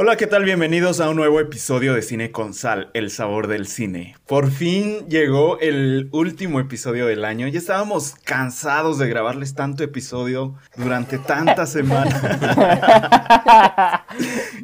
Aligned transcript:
Hola, 0.00 0.16
¿qué 0.16 0.28
tal? 0.28 0.44
Bienvenidos 0.44 1.00
a 1.00 1.10
un 1.10 1.16
nuevo 1.16 1.40
episodio 1.40 1.92
de 1.92 2.02
Cine 2.02 2.30
con 2.30 2.54
Sal, 2.54 2.88
el 2.94 3.10
sabor 3.10 3.48
del 3.48 3.66
cine. 3.66 4.14
Por 4.28 4.52
fin 4.52 5.08
llegó 5.08 5.58
el 5.58 6.08
último 6.12 6.60
episodio 6.60 7.06
del 7.06 7.24
año. 7.24 7.48
Ya 7.48 7.58
estábamos 7.58 8.14
cansados 8.22 8.98
de 8.98 9.08
grabarles 9.08 9.56
tanto 9.56 9.82
episodio 9.82 10.54
durante 10.76 11.18
tantas 11.18 11.72
semanas. 11.72 12.14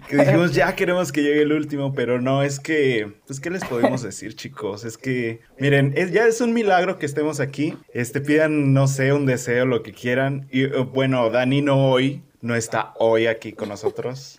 que 0.08 0.18
dijimos, 0.18 0.54
ya 0.54 0.76
queremos 0.76 1.10
que 1.10 1.24
llegue 1.24 1.42
el 1.42 1.52
último, 1.52 1.94
pero 1.94 2.20
no, 2.20 2.44
es 2.44 2.60
que, 2.60 3.14
pues, 3.26 3.40
¿qué 3.40 3.50
les 3.50 3.64
podemos 3.64 4.02
decir, 4.02 4.36
chicos? 4.36 4.84
Es 4.84 4.96
que, 4.96 5.40
miren, 5.58 5.94
ya 6.12 6.28
es 6.28 6.40
un 6.42 6.52
milagro 6.52 7.00
que 7.00 7.06
estemos 7.06 7.40
aquí. 7.40 7.76
Este, 7.92 8.20
pidan, 8.20 8.72
no 8.72 8.86
sé, 8.86 9.12
un 9.12 9.26
deseo, 9.26 9.66
lo 9.66 9.82
que 9.82 9.92
quieran. 9.92 10.46
Y 10.52 10.62
eh, 10.62 10.86
bueno, 10.92 11.28
Dani 11.30 11.60
no 11.60 11.90
hoy, 11.90 12.22
no 12.44 12.54
está 12.54 12.92
hoy 12.98 13.26
aquí 13.26 13.52
con 13.52 13.70
nosotros. 13.70 14.38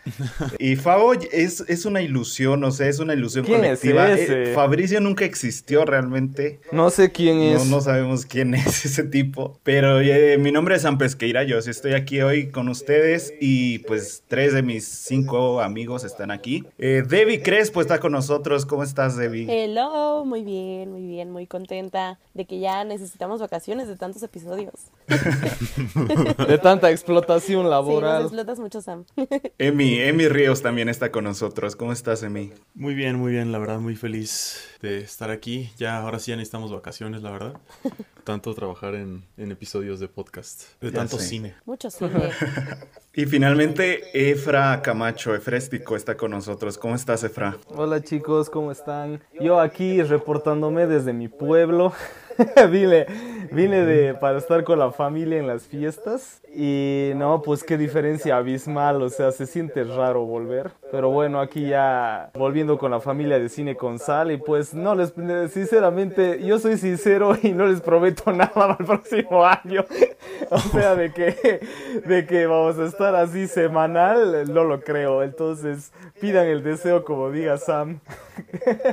Y 0.59 0.75
Fabo 0.75 1.13
es, 1.13 1.61
es 1.67 1.85
una 1.85 2.03
ilusión, 2.03 2.63
o 2.63 2.69
sea, 2.69 2.87
es 2.87 2.99
una 2.99 3.15
ilusión 3.15 3.45
colectiva. 3.45 4.11
Eh, 4.11 4.51
Fabricio 4.53 5.01
nunca 5.01 5.25
existió 5.25 5.85
realmente. 5.85 6.59
No 6.71 6.91
sé 6.91 7.11
quién 7.11 7.41
es. 7.41 7.65
No, 7.65 7.81
sabemos 7.81 8.27
quién 8.27 8.53
es 8.53 8.85
ese 8.85 9.03
tipo. 9.03 9.59
Pero 9.63 10.01
eh, 10.01 10.37
mi 10.37 10.51
nombre 10.51 10.75
es 10.75 10.83
San 10.83 10.99
Pesqueira, 10.99 11.43
yo 11.43 11.57
estoy 11.57 11.93
aquí 11.93 12.21
hoy 12.21 12.51
con 12.51 12.69
ustedes 12.69 13.33
y 13.41 13.79
pues 13.79 14.23
tres 14.27 14.53
de 14.53 14.61
mis 14.61 14.87
cinco 14.87 15.59
amigos 15.61 16.03
están 16.03 16.29
aquí. 16.29 16.63
Eh, 16.77 17.03
Debbie 17.07 17.41
Crespo 17.41 17.81
está 17.81 17.99
con 17.99 18.11
nosotros. 18.11 18.67
¿Cómo 18.67 18.83
estás, 18.83 19.17
Debbie? 19.17 19.47
Hello, 19.49 20.25
muy 20.25 20.43
bien, 20.43 20.91
muy 20.91 21.07
bien, 21.07 21.31
muy 21.31 21.47
contenta 21.47 22.19
de 22.35 22.45
que 22.45 22.59
ya 22.59 22.83
necesitamos 22.83 23.41
vacaciones 23.41 23.87
de 23.87 23.95
tantos 23.95 24.21
episodios. 24.21 24.75
de 26.47 26.57
tanta 26.59 26.91
explotación 26.91 27.67
laboral. 27.67 27.94
Sí, 27.99 28.05
nos 28.05 28.21
explotas 28.23 28.59
mucho, 28.59 28.81
Sam. 28.81 29.05
Emi, 29.57 29.99
Emi 29.99 30.27
Ríos 30.27 30.61
también 30.61 30.89
está 30.89 31.11
con 31.11 31.23
nosotros. 31.23 31.75
¿Cómo 31.75 31.91
estás, 31.91 32.23
Emi? 32.23 32.53
Muy 32.73 32.93
bien, 32.93 33.17
muy 33.17 33.31
bien, 33.31 33.51
la 33.51 33.59
verdad, 33.59 33.79
muy 33.79 33.95
feliz 33.95 34.67
de 34.81 34.99
estar 34.99 35.31
aquí. 35.31 35.71
Ya, 35.77 35.97
ahora 35.97 36.19
sí 36.19 36.31
ya 36.31 36.37
necesitamos 36.37 36.71
vacaciones, 36.71 37.21
la 37.21 37.31
verdad. 37.31 37.53
Tanto 38.23 38.53
trabajar 38.53 38.95
en, 38.95 39.25
episodios 39.37 39.99
de 39.99 40.07
podcast, 40.07 40.63
de 40.81 40.91
tanto 40.91 41.19
cine. 41.19 41.55
Mucho 41.65 41.91
cine. 41.91 42.31
y 43.15 43.25
finalmente, 43.25 44.03
Efra 44.13 44.81
Camacho, 44.81 45.33
Efréstico, 45.33 45.95
está 45.95 46.17
con 46.17 46.31
nosotros. 46.31 46.77
¿Cómo 46.77 46.95
estás, 46.95 47.23
Efra? 47.23 47.55
Hola, 47.69 48.01
chicos, 48.01 48.49
¿cómo 48.49 48.71
están? 48.71 49.21
Yo 49.39 49.59
aquí 49.59 50.03
reportándome 50.03 50.85
desde 50.85 51.13
mi 51.13 51.29
pueblo. 51.29 51.93
vine, 52.69 53.05
vine 53.51 53.85
de, 53.85 54.13
para 54.13 54.37
estar 54.37 54.63
con 54.63 54.79
la 54.79 54.91
familia 54.91 55.37
en 55.37 55.47
las 55.47 55.63
fiestas 55.63 56.41
y 56.53 57.11
no, 57.15 57.41
pues 57.41 57.63
qué 57.63 57.77
diferencia 57.77 58.37
abismal, 58.37 59.01
o 59.01 59.09
sea, 59.09 59.31
se 59.31 59.45
siente 59.45 59.83
raro 59.83 60.25
volver. 60.25 60.71
Pero 60.91 61.09
bueno, 61.09 61.39
aquí 61.39 61.67
ya 61.67 62.31
volviendo 62.33 62.77
con 62.77 62.91
la 62.91 62.99
familia 62.99 63.39
de 63.39 63.49
Cine 63.49 63.75
con 63.75 63.99
Sal 63.99 64.31
y 64.31 64.37
pues 64.37 64.73
no 64.73 64.95
les, 64.95 65.13
sinceramente, 65.51 66.43
yo 66.43 66.59
soy 66.59 66.77
sincero 66.77 67.37
y 67.41 67.51
no 67.51 67.67
les 67.67 67.81
prometo 67.81 68.31
nada 68.31 68.51
para 68.53 68.77
el 68.79 68.85
próximo 68.85 69.45
año. 69.45 69.85
o 70.49 70.59
sea, 70.59 70.95
de 70.95 71.11
que, 71.11 71.59
de 72.05 72.25
que 72.25 72.45
vamos 72.47 72.77
a 72.79 72.85
estar 72.85 73.04
así 73.13 73.47
semanal, 73.47 74.51
no 74.51 74.63
lo 74.63 74.81
creo. 74.81 75.21
Entonces, 75.21 75.91
pidan 76.19 76.47
el 76.47 76.63
deseo 76.63 77.03
como 77.03 77.29
diga 77.29 77.57
Sam. 77.57 77.99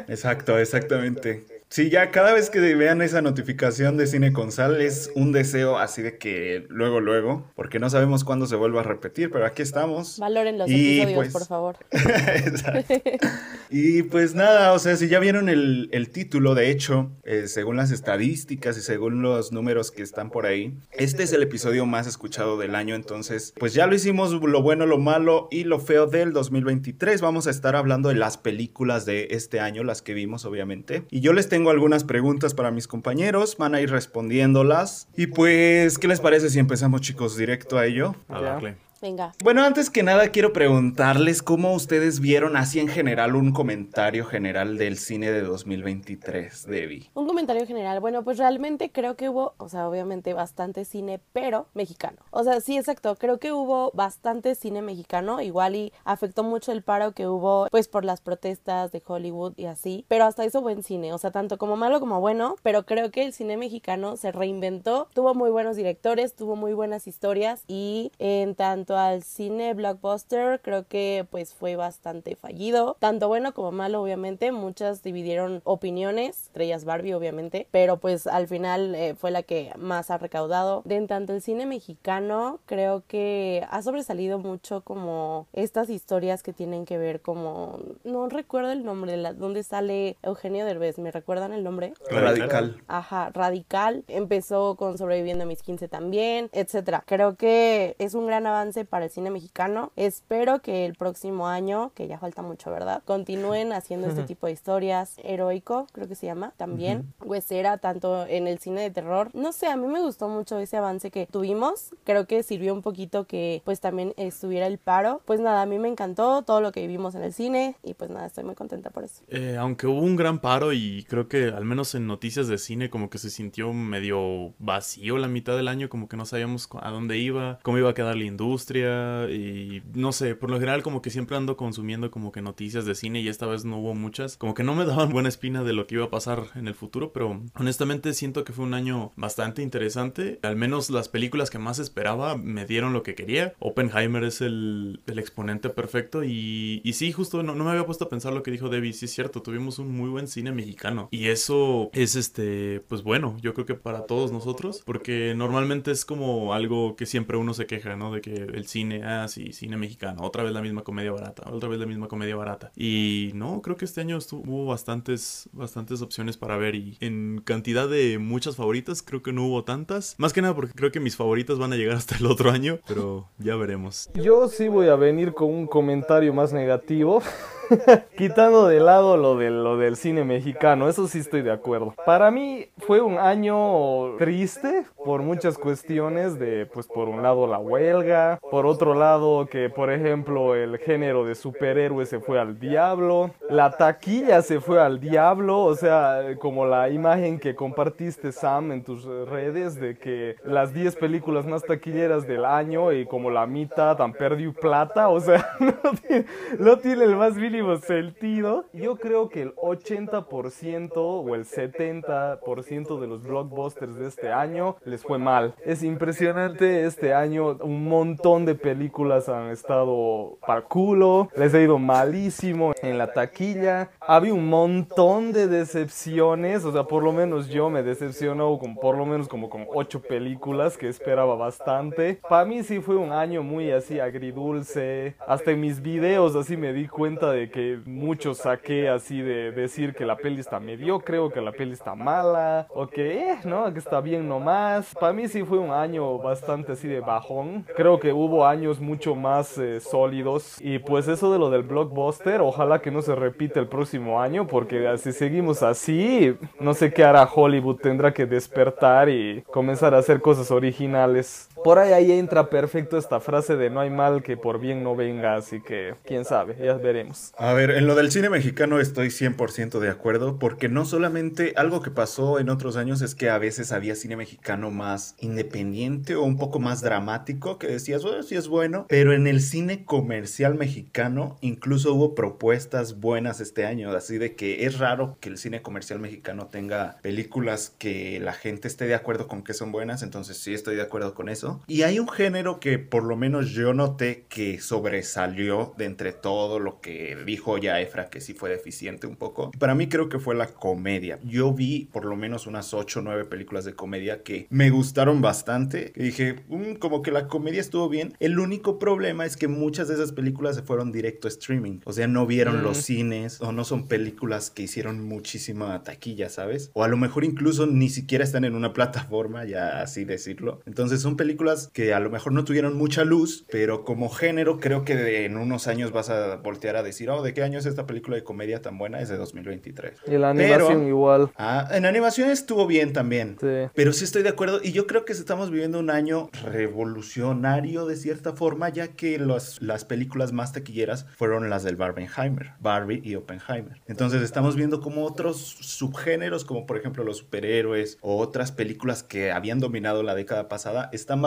Exacto, 0.08 0.58
exactamente. 0.58 1.61
Sí, 1.72 1.88
ya 1.88 2.10
cada 2.10 2.34
vez 2.34 2.50
que 2.50 2.60
vean 2.60 3.00
esa 3.00 3.22
notificación 3.22 3.96
de 3.96 4.06
Cine 4.06 4.34
con 4.34 4.52
Sal 4.52 4.82
es 4.82 5.10
un 5.14 5.32
deseo 5.32 5.78
así 5.78 6.02
de 6.02 6.18
que 6.18 6.66
luego, 6.68 7.00
luego, 7.00 7.50
porque 7.56 7.78
no 7.78 7.88
sabemos 7.88 8.24
cuándo 8.24 8.44
se 8.44 8.56
vuelva 8.56 8.80
a 8.80 8.82
repetir, 8.82 9.30
pero 9.30 9.46
aquí 9.46 9.62
estamos. 9.62 10.18
Valoren 10.18 10.58
los 10.58 10.68
episodios, 10.68 11.14
pues 11.14 11.32
por 11.32 11.46
favor. 11.46 11.76
y 13.70 14.02
pues 14.02 14.34
nada, 14.34 14.74
o 14.74 14.78
sea, 14.78 14.96
si 14.96 15.08
ya 15.08 15.18
vieron 15.18 15.48
el, 15.48 16.10
título, 16.12 16.54
de 16.54 16.70
hecho, 16.70 17.10
eh, 17.24 17.44
según 17.48 17.78
las 17.78 17.90
estadísticas 17.90 18.76
y 18.76 18.82
según 18.82 19.22
los 19.22 19.50
números 19.50 19.90
que 19.90 20.02
están 20.02 20.28
por 20.28 20.44
ahí, 20.44 20.74
este 20.90 21.22
es 21.22 21.32
el 21.32 21.42
episodio 21.42 21.86
más 21.86 22.06
escuchado 22.06 22.58
del 22.58 22.74
año, 22.74 22.94
entonces, 22.94 23.54
pues 23.58 23.72
ya 23.72 23.86
lo 23.86 23.94
hicimos 23.94 24.30
lo 24.30 24.60
bueno, 24.60 24.84
lo 24.84 24.98
malo 24.98 25.48
y 25.50 25.64
lo 25.64 25.80
feo 25.80 26.06
del 26.06 26.34
2023. 26.34 27.22
Vamos 27.22 27.46
a 27.46 27.50
estar 27.50 27.76
hablando 27.76 28.10
de 28.10 28.16
las 28.16 28.36
películas 28.36 29.06
de 29.06 29.28
este 29.30 29.58
año, 29.58 29.84
las 29.84 30.02
que 30.02 30.12
vimos, 30.12 30.44
obviamente. 30.44 31.04
Y 31.08 31.20
yo 31.20 31.32
les 31.32 31.48
tengo 31.48 31.61
tengo 31.62 31.70
algunas 31.70 32.02
preguntas 32.02 32.54
para 32.54 32.72
mis 32.72 32.88
compañeros, 32.88 33.56
van 33.56 33.76
a 33.76 33.80
ir 33.80 33.88
respondiéndolas. 33.88 35.06
Y 35.16 35.28
pues, 35.28 35.96
¿qué 35.96 36.08
les 36.08 36.18
parece 36.18 36.50
si 36.50 36.58
empezamos 36.58 37.02
chicos 37.02 37.36
directo 37.36 37.78
a 37.78 37.86
ello? 37.86 38.16
A 38.28 38.40
darle. 38.40 38.74
Venga. 39.02 39.32
Bueno, 39.42 39.64
antes 39.64 39.90
que 39.90 40.04
nada 40.04 40.28
quiero 40.28 40.52
preguntarles 40.52 41.42
cómo 41.42 41.74
ustedes 41.74 42.20
vieron 42.20 42.56
así 42.56 42.78
en 42.78 42.86
general 42.86 43.34
un 43.34 43.52
comentario 43.52 44.24
general 44.24 44.78
del 44.78 44.96
cine 44.96 45.32
de 45.32 45.42
2023, 45.42 46.66
Debbie. 46.68 47.10
Un 47.14 47.26
comentario 47.26 47.66
general, 47.66 47.98
bueno, 47.98 48.22
pues 48.22 48.38
realmente 48.38 48.92
creo 48.92 49.16
que 49.16 49.28
hubo, 49.28 49.54
o 49.58 49.68
sea, 49.68 49.88
obviamente 49.88 50.34
bastante 50.34 50.84
cine, 50.84 51.20
pero 51.32 51.66
mexicano. 51.74 52.18
O 52.30 52.44
sea, 52.44 52.60
sí, 52.60 52.78
exacto, 52.78 53.16
creo 53.16 53.38
que 53.38 53.52
hubo 53.52 53.90
bastante 53.92 54.54
cine 54.54 54.82
mexicano, 54.82 55.40
igual 55.40 55.74
y 55.74 55.92
afectó 56.04 56.44
mucho 56.44 56.70
el 56.70 56.82
paro 56.82 57.10
que 57.10 57.26
hubo, 57.26 57.66
pues 57.72 57.88
por 57.88 58.04
las 58.04 58.20
protestas 58.20 58.92
de 58.92 59.02
Hollywood 59.04 59.54
y 59.56 59.66
así, 59.66 60.04
pero 60.06 60.26
hasta 60.26 60.44
eso 60.44 60.62
buen 60.62 60.84
cine, 60.84 61.12
o 61.12 61.18
sea, 61.18 61.32
tanto 61.32 61.58
como 61.58 61.76
malo 61.76 61.98
como 61.98 62.20
bueno, 62.20 62.54
pero 62.62 62.86
creo 62.86 63.10
que 63.10 63.24
el 63.24 63.32
cine 63.32 63.56
mexicano 63.56 64.16
se 64.16 64.30
reinventó, 64.30 65.08
tuvo 65.12 65.34
muy 65.34 65.50
buenos 65.50 65.74
directores, 65.74 66.36
tuvo 66.36 66.54
muy 66.54 66.72
buenas 66.72 67.08
historias. 67.08 67.64
Y 67.66 68.12
en 68.18 68.54
tanto 68.54 68.91
al 68.96 69.22
cine 69.22 69.74
blockbuster, 69.74 70.60
creo 70.62 70.86
que 70.86 71.26
pues 71.30 71.54
fue 71.54 71.76
bastante 71.76 72.36
fallido, 72.36 72.96
tanto 72.98 73.28
bueno 73.28 73.54
como 73.54 73.72
malo 73.72 74.02
obviamente, 74.02 74.52
muchas 74.52 75.02
dividieron 75.02 75.60
opiniones, 75.64 76.46
estrellas 76.46 76.84
Barbie 76.84 77.14
obviamente, 77.14 77.68
pero 77.70 77.98
pues 77.98 78.26
al 78.26 78.48
final 78.48 78.94
eh, 78.94 79.14
fue 79.14 79.30
la 79.30 79.42
que 79.42 79.72
más 79.78 80.10
ha 80.10 80.18
recaudado. 80.18 80.82
De 80.84 80.96
en 80.96 81.06
tanto 81.06 81.32
el 81.32 81.42
cine 81.42 81.66
mexicano, 81.66 82.60
creo 82.66 83.02
que 83.06 83.66
ha 83.70 83.82
sobresalido 83.82 84.38
mucho 84.38 84.82
como 84.82 85.46
estas 85.52 85.90
historias 85.90 86.42
que 86.42 86.52
tienen 86.52 86.84
que 86.84 86.98
ver 86.98 87.20
como, 87.20 87.78
no 88.04 88.28
recuerdo 88.28 88.72
el 88.72 88.84
nombre, 88.84 89.16
la, 89.16 89.32
donde 89.32 89.62
sale 89.62 90.16
Eugenio 90.22 90.64
Derbez, 90.64 90.98
¿me 90.98 91.10
recuerdan 91.10 91.52
el 91.52 91.64
nombre? 91.64 91.94
Radical. 92.10 92.82
Ajá, 92.88 93.30
Radical. 93.32 94.04
Empezó 94.08 94.76
con 94.76 94.98
Sobreviviendo 94.98 95.44
a 95.44 95.46
mis 95.46 95.62
15 95.62 95.88
también, 95.88 96.50
etcétera. 96.52 97.04
Creo 97.06 97.36
que 97.36 97.96
es 97.98 98.14
un 98.14 98.26
gran 98.26 98.46
avance 98.46 98.81
para 98.84 99.06
el 99.06 99.10
cine 99.10 99.30
mexicano. 99.30 99.92
Espero 99.96 100.60
que 100.60 100.86
el 100.86 100.94
próximo 100.94 101.48
año, 101.48 101.92
que 101.94 102.06
ya 102.06 102.18
falta 102.18 102.42
mucho, 102.42 102.70
¿verdad? 102.70 103.02
Continúen 103.04 103.72
haciendo 103.72 104.08
este 104.08 104.24
tipo 104.24 104.46
de 104.46 104.52
historias. 104.52 105.16
Heroico, 105.22 105.86
creo 105.92 106.08
que 106.08 106.14
se 106.14 106.26
llama, 106.26 106.52
también. 106.56 107.12
Huesera, 107.20 107.78
tanto 107.78 108.26
en 108.26 108.46
el 108.46 108.58
cine 108.58 108.82
de 108.82 108.90
terror. 108.90 109.30
No 109.34 109.52
sé, 109.52 109.66
a 109.66 109.76
mí 109.76 109.86
me 109.86 110.00
gustó 110.00 110.28
mucho 110.28 110.58
ese 110.58 110.76
avance 110.76 111.10
que 111.10 111.26
tuvimos. 111.26 111.90
Creo 112.04 112.26
que 112.26 112.42
sirvió 112.42 112.72
un 112.72 112.82
poquito 112.82 113.26
que 113.26 113.62
pues 113.64 113.80
también 113.80 114.14
estuviera 114.16 114.66
el 114.66 114.78
paro. 114.78 115.22
Pues 115.24 115.40
nada, 115.40 115.62
a 115.62 115.66
mí 115.66 115.78
me 115.78 115.88
encantó 115.88 116.42
todo 116.42 116.60
lo 116.60 116.72
que 116.72 116.80
vivimos 116.80 117.14
en 117.14 117.22
el 117.22 117.32
cine 117.32 117.76
y 117.82 117.94
pues 117.94 118.10
nada, 118.10 118.26
estoy 118.26 118.44
muy 118.44 118.54
contenta 118.54 118.90
por 118.90 119.04
eso. 119.04 119.22
Eh, 119.28 119.56
aunque 119.58 119.86
hubo 119.86 120.00
un 120.00 120.16
gran 120.16 120.40
paro 120.40 120.72
y 120.72 121.04
creo 121.08 121.28
que 121.28 121.46
al 121.48 121.64
menos 121.64 121.94
en 121.94 122.06
noticias 122.06 122.48
de 122.48 122.58
cine 122.58 122.90
como 122.90 123.10
que 123.10 123.18
se 123.18 123.30
sintió 123.30 123.72
medio 123.72 124.52
vacío 124.58 125.18
la 125.18 125.28
mitad 125.28 125.56
del 125.56 125.68
año, 125.68 125.88
como 125.88 126.08
que 126.08 126.16
no 126.16 126.26
sabíamos 126.26 126.68
a 126.80 126.90
dónde 126.90 127.18
iba, 127.18 127.58
cómo 127.62 127.78
iba 127.78 127.90
a 127.90 127.94
quedar 127.94 128.16
la 128.16 128.24
industria 128.24 128.71
y 128.76 129.82
no 129.94 130.12
sé, 130.12 130.34
por 130.34 130.50
lo 130.50 130.56
general 130.56 130.82
como 130.82 131.02
que 131.02 131.10
siempre 131.10 131.36
ando 131.36 131.56
consumiendo 131.56 132.10
como 132.10 132.32
que 132.32 132.42
noticias 132.42 132.84
de 132.84 132.94
cine 132.94 133.20
y 133.20 133.28
esta 133.28 133.46
vez 133.46 133.64
no 133.64 133.78
hubo 133.78 133.94
muchas, 133.94 134.36
como 134.36 134.54
que 134.54 134.64
no 134.64 134.74
me 134.74 134.84
daban 134.86 135.10
buena 135.10 135.28
espina 135.28 135.62
de 135.62 135.72
lo 135.72 135.86
que 135.86 135.96
iba 135.96 136.04
a 136.04 136.10
pasar 136.10 136.44
en 136.54 136.68
el 136.68 136.74
futuro, 136.74 137.12
pero 137.12 137.40
honestamente 137.54 138.12
siento 138.14 138.44
que 138.44 138.52
fue 138.52 138.64
un 138.64 138.74
año 138.74 139.12
bastante 139.16 139.62
interesante, 139.62 140.38
al 140.42 140.56
menos 140.56 140.90
las 140.90 141.08
películas 141.08 141.50
que 141.50 141.58
más 141.58 141.78
esperaba 141.78 142.36
me 142.36 142.66
dieron 142.66 142.92
lo 142.92 143.02
que 143.02 143.14
quería, 143.14 143.54
Oppenheimer 143.58 144.24
es 144.24 144.40
el, 144.40 145.00
el 145.06 145.18
exponente 145.18 145.68
perfecto 145.68 146.24
y, 146.24 146.80
y 146.84 146.92
sí, 146.94 147.12
justo 147.12 147.42
no, 147.42 147.54
no, 147.54 147.64
me 147.64 147.70
había 147.70 147.86
puesto 147.86 148.04
a 148.04 148.08
pensar 148.08 148.32
lo 148.32 148.42
que 148.42 148.50
dijo 148.50 148.68
Debbie, 148.68 148.92
sí 148.92 149.06
es 149.06 149.12
cierto, 149.12 149.42
tuvimos 149.42 149.78
un 149.78 149.90
muy 149.92 150.08
buen 150.08 150.28
cine 150.28 150.52
mexicano 150.52 151.08
y 151.10 151.28
eso 151.28 151.90
es 151.92 152.16
este, 152.16 152.80
pues 152.88 153.02
bueno, 153.02 153.36
yo 153.40 153.54
creo 153.54 153.66
que 153.66 153.74
para 153.74 154.06
todos 154.06 154.32
nosotros, 154.32 154.82
porque 154.84 155.34
normalmente 155.36 155.90
es 155.90 156.04
como 156.04 156.54
algo 156.54 156.96
que 156.96 157.06
siempre 157.06 157.36
uno 157.36 157.54
se 157.54 157.66
queja, 157.66 157.96
¿no? 157.96 158.12
De 158.12 158.20
que 158.20 158.32
el 158.52 158.66
cine, 158.66 159.02
ah, 159.04 159.28
sí, 159.28 159.52
cine 159.52 159.76
mexicano, 159.76 160.22
otra 160.22 160.42
vez 160.42 160.52
la 160.52 160.62
misma 160.62 160.82
comedia 160.82 161.12
barata, 161.12 161.50
otra 161.50 161.68
vez 161.68 161.78
la 161.78 161.86
misma 161.86 162.08
comedia 162.08 162.36
barata. 162.36 162.72
Y 162.76 163.30
no, 163.34 163.62
creo 163.62 163.76
que 163.76 163.84
este 163.84 164.00
año 164.00 164.18
hubo 164.32 164.66
bastantes, 164.66 165.48
bastantes 165.52 166.02
opciones 166.02 166.36
para 166.36 166.56
ver 166.56 166.74
y 166.74 166.96
en 167.00 167.42
cantidad 167.44 167.88
de 167.88 168.18
muchas 168.18 168.56
favoritas, 168.56 169.02
creo 169.02 169.22
que 169.22 169.32
no 169.32 169.46
hubo 169.46 169.64
tantas. 169.64 170.14
Más 170.18 170.32
que 170.32 170.42
nada 170.42 170.54
porque 170.54 170.72
creo 170.74 170.92
que 170.92 171.00
mis 171.00 171.16
favoritas 171.16 171.58
van 171.58 171.72
a 171.72 171.76
llegar 171.76 171.96
hasta 172.02 172.16
el 172.16 172.26
otro 172.26 172.50
año, 172.50 172.78
pero 172.86 173.28
ya 173.38 173.56
veremos. 173.56 174.10
Yo 174.14 174.48
sí 174.48 174.68
voy 174.68 174.88
a 174.88 174.96
venir 174.96 175.32
con 175.34 175.50
un 175.50 175.66
comentario 175.66 176.32
más 176.32 176.52
negativo. 176.52 177.22
Quitando 178.16 178.66
de 178.68 178.80
lado 178.80 179.16
lo, 179.16 179.36
de, 179.36 179.50
lo 179.50 179.76
del 179.76 179.96
cine 179.96 180.24
mexicano, 180.24 180.88
eso 180.88 181.06
sí 181.06 181.18
estoy 181.18 181.42
de 181.42 181.52
acuerdo. 181.52 181.94
Para 182.04 182.30
mí 182.30 182.66
fue 182.78 183.00
un 183.00 183.18
año 183.18 184.16
triste 184.16 184.84
por 185.04 185.22
muchas 185.22 185.58
cuestiones 185.58 186.38
de, 186.38 186.66
pues 186.66 186.86
por 186.86 187.08
un 187.08 187.22
lado 187.22 187.46
la 187.46 187.58
huelga, 187.58 188.38
por 188.50 188.66
otro 188.66 188.94
lado 188.94 189.46
que, 189.46 189.70
por 189.70 189.92
ejemplo, 189.92 190.54
el 190.54 190.78
género 190.78 191.24
de 191.24 191.34
superhéroes 191.34 192.08
se 192.08 192.20
fue 192.20 192.38
al 192.40 192.58
diablo, 192.58 193.30
la 193.48 193.70
taquilla 193.70 194.42
se 194.42 194.60
fue 194.60 194.80
al 194.80 195.00
diablo, 195.00 195.60
o 195.60 195.74
sea, 195.74 196.36
como 196.38 196.66
la 196.66 196.90
imagen 196.90 197.38
que 197.38 197.54
compartiste, 197.54 198.32
Sam, 198.32 198.72
en 198.72 198.84
tus 198.84 199.04
redes 199.04 199.74
de 199.74 199.96
que 199.96 200.36
las 200.44 200.72
10 200.72 200.96
películas 200.96 201.46
más 201.46 201.62
taquilleras 201.62 202.26
del 202.26 202.44
año 202.44 202.92
y 202.92 203.06
como 203.06 203.30
la 203.30 203.46
mitad 203.46 204.00
han 204.00 204.12
perdido 204.12 204.52
plata, 204.52 205.08
o 205.08 205.20
sea, 205.20 205.56
no 206.58 206.78
tiene, 206.78 207.04
el 207.04 207.16
más 207.16 207.34
mínimo 207.34 207.61
sentido. 207.78 208.64
Yo 208.72 208.96
creo 208.96 209.28
que 209.28 209.42
el 209.42 209.54
80% 209.56 210.92
o 210.94 211.34
el 211.34 211.44
70% 211.44 213.00
de 213.00 213.06
los 213.06 213.22
blockbusters 213.22 213.96
de 213.96 214.08
este 214.08 214.32
año 214.32 214.76
les 214.84 215.02
fue 215.02 215.18
mal. 215.18 215.54
Es 215.64 215.82
impresionante 215.82 216.84
este 216.84 217.14
año, 217.14 217.58
un 217.60 217.88
montón 217.88 218.44
de 218.44 218.54
películas 218.54 219.28
han 219.28 219.50
estado 219.50 220.38
para 220.46 220.62
culo, 220.62 221.28
les 221.36 221.54
ha 221.54 221.60
ido 221.60 221.78
malísimo 221.78 222.72
en 222.82 222.98
la 222.98 223.12
taquilla. 223.12 223.90
Había 224.00 224.34
un 224.34 224.48
montón 224.48 225.32
de 225.32 225.48
decepciones, 225.48 226.64
o 226.64 226.72
sea, 226.72 226.84
por 226.84 227.02
lo 227.02 227.12
menos 227.12 227.48
yo 227.48 227.70
me 227.70 227.82
decepcionó 227.82 228.58
con 228.58 228.74
por 228.74 228.96
lo 228.96 229.06
menos 229.06 229.28
como 229.28 229.48
con 229.48 229.66
8 229.72 230.02
películas 230.02 230.76
que 230.76 230.88
esperaba 230.88 231.34
bastante. 231.36 232.18
Para 232.28 232.44
mí 232.44 232.62
sí 232.62 232.80
fue 232.80 232.96
un 232.96 233.12
año 233.12 233.42
muy 233.42 233.70
así 233.70 234.00
agridulce. 234.00 235.14
Hasta 235.26 235.52
en 235.52 235.60
mis 235.60 235.80
videos 235.80 236.36
así 236.36 236.56
me 236.56 236.72
di 236.72 236.88
cuenta 236.88 237.30
de 237.32 237.50
que 237.52 237.78
muchos 237.84 238.38
saqué 238.38 238.88
así 238.88 239.20
de 239.20 239.52
decir 239.52 239.94
que 239.94 240.04
la 240.04 240.16
peli 240.16 240.40
está 240.40 240.58
mediocre 240.58 241.18
o 241.18 241.30
que 241.30 241.40
la 241.40 241.52
peli 241.52 241.72
está 241.72 241.94
mala 241.94 242.66
o 242.70 242.86
que, 242.86 243.30
eh, 243.30 243.38
no, 243.44 243.72
que 243.72 243.78
está 243.78 244.00
bien 244.00 244.28
nomás. 244.28 244.94
Para 244.98 245.12
mí 245.12 245.28
sí 245.28 245.44
fue 245.44 245.58
un 245.58 245.70
año 245.70 246.18
bastante 246.18 246.72
así 246.72 246.88
de 246.88 247.00
bajón. 247.00 247.64
Creo 247.76 248.00
que 248.00 248.12
hubo 248.12 248.46
años 248.46 248.80
mucho 248.80 249.14
más 249.14 249.56
eh, 249.58 249.78
sólidos 249.80 250.56
y 250.60 250.78
pues 250.78 251.06
eso 251.06 251.32
de 251.32 251.38
lo 251.38 251.50
del 251.50 251.62
blockbuster, 251.62 252.40
ojalá 252.40 252.80
que 252.80 252.90
no 252.90 253.02
se 253.02 253.14
repite 253.14 253.60
el 253.60 253.68
próximo 253.68 254.20
año 254.20 254.46
porque 254.46 254.96
si 254.98 255.12
seguimos 255.12 255.62
así, 255.62 256.36
no 256.58 256.74
sé 256.74 256.92
qué 256.92 257.04
hará 257.04 257.28
Hollywood, 257.32 257.76
tendrá 257.76 258.12
que 258.12 258.26
despertar 258.26 259.08
y 259.08 259.42
comenzar 259.50 259.94
a 259.94 259.98
hacer 259.98 260.20
cosas 260.20 260.50
originales. 260.50 261.48
Por 261.64 261.78
ahí, 261.78 261.92
ahí 261.92 262.12
entra 262.12 262.50
perfecto 262.50 262.98
esta 262.98 263.20
frase 263.20 263.56
de 263.56 263.70
no 263.70 263.80
hay 263.80 263.90
mal 263.90 264.24
que 264.24 264.36
por 264.36 264.58
bien 264.58 264.82
no 264.82 264.96
venga, 264.96 265.36
así 265.36 265.60
que 265.60 265.94
quién 266.04 266.24
sabe, 266.24 266.56
ya 266.60 266.74
veremos. 266.74 267.32
A 267.36 267.52
ver, 267.52 267.70
en 267.70 267.86
lo 267.86 267.94
del 267.94 268.10
cine 268.10 268.30
mexicano 268.30 268.80
estoy 268.80 269.08
100% 269.08 269.78
de 269.78 269.88
acuerdo, 269.88 270.38
porque 270.40 270.68
no 270.68 270.84
solamente 270.84 271.52
algo 271.56 271.80
que 271.80 271.92
pasó 271.92 272.40
en 272.40 272.48
otros 272.48 272.76
años 272.76 273.00
es 273.00 273.14
que 273.14 273.30
a 273.30 273.38
veces 273.38 273.70
había 273.70 273.94
cine 273.94 274.16
mexicano 274.16 274.72
más 274.72 275.14
independiente 275.18 276.16
o 276.16 276.24
un 276.24 276.36
poco 276.36 276.58
más 276.58 276.80
dramático, 276.80 277.58
que 277.58 277.68
decías, 277.68 278.02
bueno, 278.02 278.24
sí 278.24 278.34
es 278.34 278.48
bueno, 278.48 278.86
pero 278.88 279.12
en 279.12 279.28
el 279.28 279.40
cine 279.40 279.84
comercial 279.84 280.56
mexicano 280.56 281.38
incluso 281.42 281.94
hubo 281.94 282.16
propuestas 282.16 282.98
buenas 282.98 283.40
este 283.40 283.66
año, 283.66 283.90
así 283.92 284.18
de 284.18 284.34
que 284.34 284.66
es 284.66 284.78
raro 284.78 285.16
que 285.20 285.28
el 285.28 285.38
cine 285.38 285.62
comercial 285.62 286.00
mexicano 286.00 286.48
tenga 286.48 286.98
películas 287.02 287.72
que 287.78 288.18
la 288.18 288.32
gente 288.32 288.66
esté 288.66 288.86
de 288.86 288.96
acuerdo 288.96 289.28
con 289.28 289.44
que 289.44 289.54
son 289.54 289.70
buenas, 289.70 290.02
entonces 290.02 290.38
sí 290.38 290.54
estoy 290.54 290.74
de 290.74 290.82
acuerdo 290.82 291.14
con 291.14 291.28
eso. 291.28 291.51
Y 291.66 291.82
hay 291.82 291.98
un 291.98 292.08
género 292.08 292.60
que 292.60 292.78
por 292.78 293.04
lo 293.04 293.16
menos 293.16 293.50
yo 293.50 293.74
noté 293.74 294.26
que 294.28 294.60
sobresalió 294.60 295.74
de 295.76 295.84
entre 295.86 296.12
todo 296.12 296.58
lo 296.58 296.80
que 296.80 297.16
dijo 297.24 297.58
ya 297.58 297.80
Efra, 297.80 298.10
que 298.10 298.20
sí 298.20 298.34
fue 298.34 298.50
deficiente 298.50 299.06
un 299.06 299.16
poco. 299.16 299.50
Para 299.58 299.74
mí 299.74 299.88
creo 299.88 300.08
que 300.08 300.18
fue 300.18 300.34
la 300.34 300.46
comedia. 300.46 301.18
Yo 301.24 301.52
vi 301.52 301.88
por 301.92 302.04
lo 302.04 302.16
menos 302.16 302.46
unas 302.46 302.74
8 302.74 303.00
o 303.00 303.02
9 303.02 303.24
películas 303.24 303.64
de 303.64 303.74
comedia 303.74 304.22
que 304.22 304.46
me 304.50 304.70
gustaron 304.70 305.20
bastante. 305.20 305.92
Y 305.96 306.02
dije, 306.02 306.44
mm, 306.48 306.74
como 306.74 307.02
que 307.02 307.10
la 307.10 307.28
comedia 307.28 307.60
estuvo 307.60 307.88
bien. 307.88 308.14
El 308.20 308.38
único 308.38 308.78
problema 308.78 309.26
es 309.26 309.36
que 309.36 309.48
muchas 309.48 309.88
de 309.88 309.94
esas 309.94 310.12
películas 310.12 310.56
se 310.56 310.62
fueron 310.62 310.92
directo 310.92 311.28
a 311.28 311.30
streaming. 311.30 311.80
O 311.84 311.92
sea, 311.92 312.06
no 312.06 312.26
vieron 312.26 312.62
los 312.62 312.78
cines 312.78 313.40
o 313.40 313.52
no 313.52 313.64
son 313.64 313.86
películas 313.86 314.50
que 314.50 314.62
hicieron 314.62 315.04
muchísima 315.06 315.82
taquilla, 315.82 316.28
¿sabes? 316.28 316.70
O 316.74 316.84
a 316.84 316.88
lo 316.88 316.96
mejor 316.96 317.24
incluso 317.24 317.66
ni 317.66 317.88
siquiera 317.88 318.24
están 318.24 318.44
en 318.44 318.54
una 318.54 318.72
plataforma, 318.82 319.44
ya 319.44 319.82
así 319.82 320.04
decirlo. 320.04 320.60
Entonces 320.66 321.00
son 321.00 321.16
películas 321.16 321.41
que 321.72 321.94
a 321.94 322.00
lo 322.00 322.10
mejor 322.10 322.32
no 322.32 322.44
tuvieron 322.44 322.76
mucha 322.76 323.04
luz, 323.04 323.44
pero 323.50 323.84
como 323.84 324.08
género 324.08 324.60
creo 324.60 324.84
que 324.84 325.24
en 325.24 325.36
unos 325.36 325.66
años 325.68 325.92
vas 325.92 326.10
a 326.10 326.36
voltear 326.36 326.76
a 326.76 326.82
decir, 326.82 327.10
oh, 327.10 327.22
¿de 327.22 327.34
qué 327.34 327.42
año 327.42 327.58
es 327.58 327.66
esta 327.66 327.86
película 327.86 328.16
de 328.16 328.24
comedia 328.24 328.60
tan 328.62 328.78
buena? 328.78 329.00
Es 329.00 329.08
de 329.08 329.16
2023. 329.16 330.00
Y 330.06 330.18
la 330.18 330.30
animación 330.30 330.86
igual. 330.86 331.30
Ah, 331.36 331.68
en 331.72 331.86
animación 331.86 332.30
estuvo 332.30 332.66
bien 332.66 332.92
también. 332.92 333.36
Sí. 333.40 333.70
Pero 333.74 333.92
sí 333.92 334.04
estoy 334.04 334.22
de 334.22 334.30
acuerdo 334.30 334.60
y 334.62 334.72
yo 334.72 334.86
creo 334.86 335.04
que 335.04 335.12
estamos 335.12 335.50
viviendo 335.50 335.78
un 335.78 335.90
año 335.90 336.30
revolucionario 336.44 337.86
de 337.86 337.96
cierta 337.96 338.32
forma, 338.32 338.68
ya 338.68 338.88
que 338.88 339.18
los, 339.18 339.62
las 339.62 339.84
películas 339.84 340.32
más 340.32 340.52
taquilleras 340.52 341.06
fueron 341.16 341.48
las 341.48 341.62
del 341.62 341.76
Barbenheimer, 341.76 342.52
Barbie 342.60 343.00
y 343.04 343.14
Oppenheimer. 343.14 343.80
Entonces 343.86 344.22
estamos 344.22 344.56
viendo 344.56 344.80
como 344.80 345.04
otros 345.04 345.38
subgéneros, 345.38 346.44
como 346.44 346.66
por 346.66 346.76
ejemplo 346.76 347.04
los 347.04 347.18
superhéroes 347.18 347.98
o 348.00 348.18
otras 348.18 348.52
películas 348.52 349.02
que 349.02 349.32
habían 349.32 349.60
dominado 349.60 350.02
la 350.02 350.14
década 350.14 350.48
pasada, 350.48 350.90
están 350.92 351.20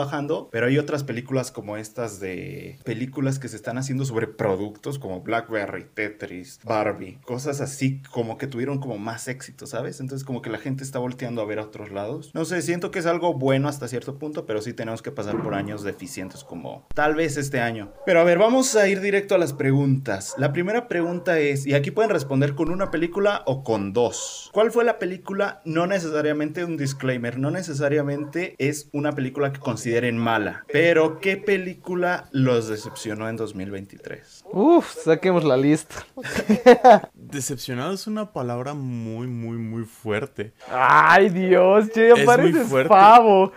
pero 0.50 0.66
hay 0.66 0.78
otras 0.78 1.04
películas 1.04 1.50
como 1.50 1.76
estas 1.76 2.20
de 2.20 2.78
películas 2.84 3.38
que 3.38 3.48
se 3.48 3.56
están 3.56 3.78
haciendo 3.78 4.04
sobre 4.04 4.26
productos 4.26 4.98
como 4.98 5.20
Blackberry, 5.20 5.86
Tetris, 5.94 6.60
Barbie, 6.64 7.18
cosas 7.24 7.60
así 7.60 8.02
como 8.10 8.38
que 8.38 8.46
tuvieron 8.46 8.78
como 8.78 8.98
más 8.98 9.28
éxito, 9.28 9.66
¿sabes? 9.66 10.00
Entonces 10.00 10.24
como 10.24 10.42
que 10.42 10.50
la 10.50 10.58
gente 10.58 10.84
está 10.84 10.98
volteando 10.98 11.42
a 11.42 11.46
ver 11.46 11.58
a 11.58 11.62
otros 11.62 11.90
lados. 11.90 12.30
No 12.34 12.44
sé, 12.44 12.62
siento 12.62 12.90
que 12.90 12.98
es 12.98 13.06
algo 13.06 13.34
bueno 13.34 13.68
hasta 13.68 13.88
cierto 13.88 14.18
punto, 14.18 14.46
pero 14.46 14.60
sí 14.62 14.72
tenemos 14.72 15.02
que 15.02 15.10
pasar 15.10 15.42
por 15.42 15.54
años 15.54 15.82
deficientes 15.82 16.44
como 16.44 16.86
tal 16.94 17.14
vez 17.14 17.36
este 17.36 17.60
año. 17.60 17.92
Pero 18.04 18.20
a 18.20 18.24
ver, 18.24 18.38
vamos 18.38 18.76
a 18.76 18.88
ir 18.88 19.00
directo 19.00 19.34
a 19.34 19.38
las 19.38 19.52
preguntas. 19.52 20.34
La 20.38 20.52
primera 20.52 20.88
pregunta 20.88 21.38
es, 21.38 21.66
y 21.66 21.74
aquí 21.74 21.90
pueden 21.90 22.10
responder 22.10 22.54
con 22.54 22.70
una 22.70 22.90
película 22.90 23.42
o 23.46 23.64
con 23.64 23.92
dos. 23.92 24.50
¿Cuál 24.52 24.70
fue 24.70 24.84
la 24.84 24.98
película? 24.98 25.62
No 25.64 25.86
necesariamente 25.86 26.64
un 26.64 26.76
disclaimer, 26.76 27.38
no 27.38 27.50
necesariamente 27.50 28.54
es 28.58 28.88
una 28.92 29.12
película 29.12 29.52
que 29.52 29.60
considera 29.60 29.95
en 30.04 30.18
mala. 30.18 30.64
Pero, 30.72 31.20
¿qué 31.20 31.36
película 31.36 32.28
los 32.32 32.68
decepcionó 32.68 33.28
en 33.28 33.36
2023? 33.36 34.44
Uf, 34.50 34.94
saquemos 35.04 35.44
la 35.44 35.56
lista. 35.56 36.06
Decepcionado 37.14 37.92
es 37.92 38.06
una 38.06 38.32
palabra 38.32 38.74
muy, 38.74 39.26
muy, 39.26 39.56
muy 39.56 39.84
fuerte. 39.84 40.52
Ay, 40.70 41.28
Dios, 41.30 41.90
che, 41.90 42.12
pareces 42.24 42.68
pavo. 42.86 43.52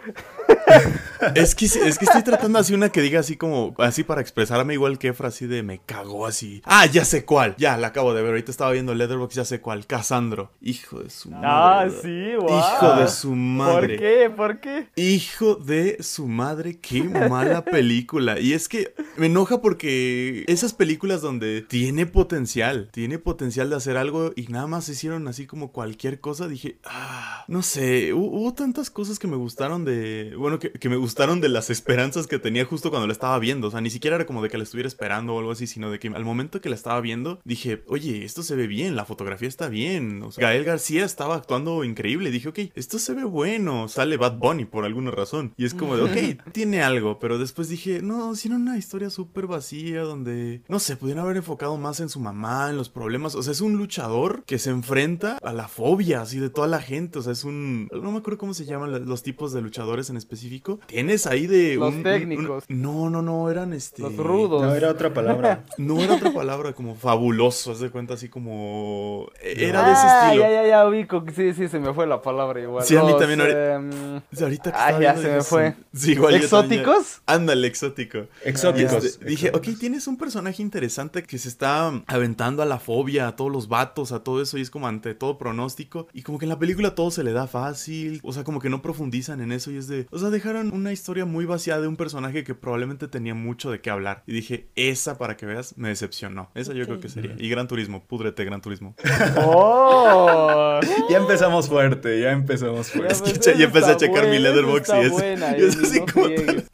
Es, 1.36 1.56
que, 1.56 1.66
es 1.66 1.98
que 1.98 2.06
estoy 2.06 2.24
tratando 2.24 2.60
así 2.60 2.74
una 2.74 2.90
que 2.90 3.02
diga 3.02 3.20
así 3.20 3.38
como, 3.38 3.76
así 3.78 4.04
para 4.04 4.22
expresarme 4.22 4.74
igual 4.74 4.98
que 4.98 5.10
Efra, 5.10 5.30
así 5.30 5.48
de 5.48 5.64
me 5.64 5.80
cagó 5.80 6.26
así. 6.26 6.62
Ah, 6.66 6.86
ya 6.86 7.06
sé 7.06 7.26
cuál, 7.26 7.56
ya 7.58 7.78
la 7.78 7.88
acabo 7.88 8.14
de 8.14 8.22
ver. 8.22 8.32
Ahorita 8.32 8.52
estaba 8.52 8.72
viendo 8.72 8.94
Leatherbox, 8.94 9.36
ya 9.36 9.46
sé 9.46 9.62
cuál. 9.62 9.86
Casandro. 9.86 10.52
Hijo 10.62 11.00
de 11.00 11.10
su 11.10 11.32
madre. 11.32 11.48
Ah, 11.48 11.88
sí, 12.02 12.36
wow. 12.36 12.60
Hijo 12.60 12.96
de 12.96 13.08
su 13.08 13.36
madre. 13.36 13.88
¿Por 13.88 14.00
qué? 14.00 14.30
¿Por 14.30 14.60
qué? 14.60 14.88
Hijo 14.96 15.56
de 15.56 15.98
su 16.02 16.28
madre, 16.28 16.80
qué 16.80 17.04
mala 17.04 17.64
película. 17.66 18.40
Y 18.40 18.54
es 18.54 18.70
que 18.70 18.94
me 19.18 19.28
enoja 19.28 19.62
porque 19.62 20.46
esas 20.48 20.74
películas 20.74 21.22
donde 21.22 21.62
tiene 21.62 22.06
potencial, 22.06 22.90
tiene 22.92 23.20
potencial 23.20 23.70
de 23.70 23.76
hacer 23.76 23.98
algo 23.98 24.32
y 24.36 24.48
nada 24.48 24.68
más 24.68 24.90
hicieron 24.90 25.28
así 25.28 25.46
como 25.46 25.72
cualquier 25.72 26.20
cosa, 26.20 26.48
dije, 26.48 26.80
ah, 26.86 27.46
no 27.48 27.62
sé, 27.62 28.14
hubo 28.14 28.54
tantas 28.54 28.90
cosas 28.90 29.20
que 29.20 29.28
me 29.28 29.36
gustaron 29.36 29.86
de 29.86 30.36
bueno, 30.40 30.60
que, 30.60 30.90
me 30.90 30.96
gustaron 30.96 31.42
de 31.42 31.50
las 31.50 31.70
esperanzas 31.70 32.28
que 32.28 32.40
tenía 32.40 32.66
justo 32.66 32.90
cuando 32.90 33.08
la 33.08 33.14
estaba 33.14 33.38
viendo. 33.40 33.68
O 33.68 33.72
sea, 33.72 33.82
ni 33.82 33.90
siquiera 33.90 34.16
era 34.16 34.26
como 34.26 34.42
de 34.42 34.50
que 34.50 34.58
la 34.58 34.64
estuviera 34.64 34.88
esperando 34.88 35.36
o 35.36 35.40
algo 35.40 35.52
así, 35.52 35.68
sino 35.68 35.92
de 35.92 36.00
que 36.00 36.08
al 36.08 36.26
momento 36.26 36.62
que 36.62 36.70
la 36.70 36.76
estaba 36.76 37.00
viendo, 37.02 37.40
dije, 37.44 37.84
oye, 37.88 38.26
esto 38.26 38.42
se 38.44 38.56
ve 38.56 38.68
bien, 38.68 38.96
la 38.96 39.06
fotografía 39.06 39.48
está 39.48 39.70
bien. 39.70 40.24
O 40.24 40.32
sea, 40.32 40.48
Gael 40.48 40.64
García 40.64 41.06
estaba 41.06 41.36
actuando 41.36 41.84
increíble. 41.84 42.32
Dije, 42.32 42.50
ok, 42.50 42.60
esto 42.76 42.98
se 42.98 43.14
ve 43.14 43.24
bueno. 43.24 43.88
Sale 43.88 44.18
Bad 44.18 44.38
Bunny 44.38 44.66
por 44.66 44.86
alguna 44.86 45.12
razón. 45.12 45.54
Y 45.58 45.66
es 45.66 45.74
como 45.74 45.96
de, 45.96 46.04
ok, 46.04 46.52
tiene 46.52 46.82
algo. 46.82 47.20
Pero 47.20 47.38
después 47.38 47.70
dije, 47.70 48.02
no, 48.02 48.36
si 48.36 48.50
una 48.50 48.78
historia 48.78 49.10
súper 49.10 49.48
vacía 49.48 50.02
donde, 50.02 50.64
no 50.68 50.80
sé, 50.80 50.96
pudieron 50.98 51.24
haber 51.24 51.38
enfocado 51.38 51.78
más 51.78 52.00
en 52.00 52.10
su 52.10 52.20
mamá, 52.20 52.70
en 52.70 52.78
los 52.78 52.90
problemas. 52.90 53.36
O 53.36 53.44
sea, 53.44 53.52
es 53.52 53.62
un 53.62 53.78
luchador 53.78 54.44
que 54.46 54.58
se 54.58 54.72
enfrenta 54.72 55.38
a 55.44 55.54
la 55.54 55.68
fobia 55.68 56.22
así 56.22 56.40
de 56.40 56.50
toda 56.50 56.68
la 56.68 56.82
gente. 56.82 57.20
O 57.20 57.22
sea, 57.22 57.34
es 57.34 57.44
un, 57.44 57.88
no 57.92 58.12
me 58.12 58.18
acuerdo 58.18 58.40
cómo 58.40 58.54
se 58.54 58.66
llaman 58.66 59.06
los 59.06 59.24
tipos 59.24 59.54
de 59.54 59.62
luchadores 59.62 60.10
en 60.10 60.18
específico 60.18 60.29
específico. 60.34 60.80
Tienes 60.86 61.26
ahí 61.26 61.48
de... 61.48 61.76
Los 61.76 61.94
un- 61.96 62.04
técnicos. 62.04 62.64
un- 62.70 62.82
no, 62.82 63.10
no, 63.10 63.22
no, 63.22 63.50
eran 63.50 63.74
este... 63.74 64.04
Los 64.04 64.16
rudos. 64.16 64.62
No, 64.62 64.76
era 64.76 64.90
otra 64.92 65.14
palabra. 65.14 65.64
No 65.78 66.00
era 66.00 66.16
otra 66.16 66.32
palabra, 66.32 66.74
como 66.74 66.96
fabuloso, 66.96 67.72
haz 67.72 67.80
de 67.80 67.90
cuenta 67.90 68.14
así 68.14 68.30
como... 68.30 69.28
Era 69.42 69.86
de 69.86 69.92
ese 69.94 70.02
Ah, 70.06 70.26
estilo. 70.28 70.44
ya, 70.44 70.52
ya, 70.64 70.68
ya 70.68 70.88
ubico. 70.88 71.24
Sí, 71.36 71.54
sí, 71.54 71.68
se 71.68 71.80
me 71.80 71.94
fue 71.94 72.06
la 72.06 72.22
palabra 72.22 72.62
igual. 72.62 72.84
Sí, 72.86 72.96
a 72.96 73.04
mí 73.04 73.10
Los, 73.12 73.20
también 73.20 73.42
ahorita- 73.42 74.24
Sí, 74.32 74.44
Ahorita 74.44 74.72
que 74.72 74.78
Ah, 74.78 75.00
ya 75.02 75.16
se 75.18 75.32
me 75.32 75.42
fue. 75.42 75.76
sí, 75.94 76.12
igual. 76.12 76.36
¿Exóticos? 76.36 77.22
Ándale, 77.26 77.68
exótico. 77.68 78.28
Exóticos. 78.44 79.04
Este, 79.04 79.26
dije, 79.26 79.52
ok, 79.54 79.68
tienes 79.80 80.08
un 80.08 80.18
personaje 80.18 80.62
interesante 80.62 81.24
que 81.24 81.38
se 81.38 81.50
está 81.50 81.92
aventando 82.08 82.62
a 82.62 82.66
la 82.66 82.80
fobia, 82.80 83.28
a 83.28 83.36
todos 83.36 83.52
los 83.52 83.68
vatos, 83.68 84.12
a 84.12 84.24
todo 84.24 84.42
eso, 84.42 84.58
y 84.58 84.62
es 84.62 84.70
como 84.70 84.88
ante 84.88 85.16
todo 85.16 85.38
pronóstico. 85.38 86.08
Y 86.14 86.22
como 86.24 86.38
que 86.40 86.46
en 86.46 86.50
la 86.50 86.60
película 86.60 86.94
todo 86.96 87.10
se 87.12 87.24
le 87.24 87.32
da 87.32 87.48
fácil, 87.48 88.20
o 88.24 88.34
sea, 88.34 88.44
como 88.44 88.60
que 88.60 88.70
no 88.70 88.82
profundizan 88.82 89.42
en 89.42 89.52
eso, 89.52 89.72
y 89.72 89.78
es 89.78 89.88
de. 89.88 90.08
O 90.20 90.22
sea, 90.22 90.32
dejaron 90.32 90.74
una 90.74 90.92
historia 90.92 91.24
muy 91.24 91.46
vacía 91.46 91.80
de 91.80 91.88
un 91.88 91.96
personaje 91.96 92.44
que 92.44 92.54
probablemente 92.54 93.08
tenía 93.08 93.34
mucho 93.34 93.72
de 93.72 93.80
qué 93.80 93.90
hablar. 93.90 94.24
Y 94.28 94.34
dije, 94.34 94.68
esa 94.76 95.18
para 95.18 95.38
que 95.38 95.46
veas, 95.46 95.78
me 95.78 95.88
decepcionó. 95.88 96.52
Esa 96.56 96.74
yo 96.74 96.86
creo 96.88 97.00
que 97.00 97.08
sería. 97.08 97.38
Y 97.38 97.48
Gran 97.48 97.70
Turismo, 97.70 98.04
púdrete, 98.06 98.44
Gran 98.44 98.62
Turismo. 98.62 98.98
¡Oh! 99.38 100.82
Ya 101.10 101.20
empezamos 101.20 101.70
fuerte, 101.70 102.20
ya 102.20 102.34
empezamos 102.34 102.90
fuerte. 102.90 103.00
Ya 103.00 103.22
ves, 103.22 103.22
Escucha, 103.22 103.52
y 103.52 103.54
esa 103.54 103.64
empecé 103.64 103.92
a 103.92 103.98
checar 103.98 104.26
mi 104.26 104.32
buena, 104.32 104.50
letterbox 104.50 104.90
y 104.90 105.06
es, 105.06 105.12
buena, 105.12 105.58
y 105.58 105.62
es 105.62 105.76
Emi, 105.76 105.86
así 105.86 106.00
no 106.00 106.06
como 106.06 106.26
friegues. 106.26 106.66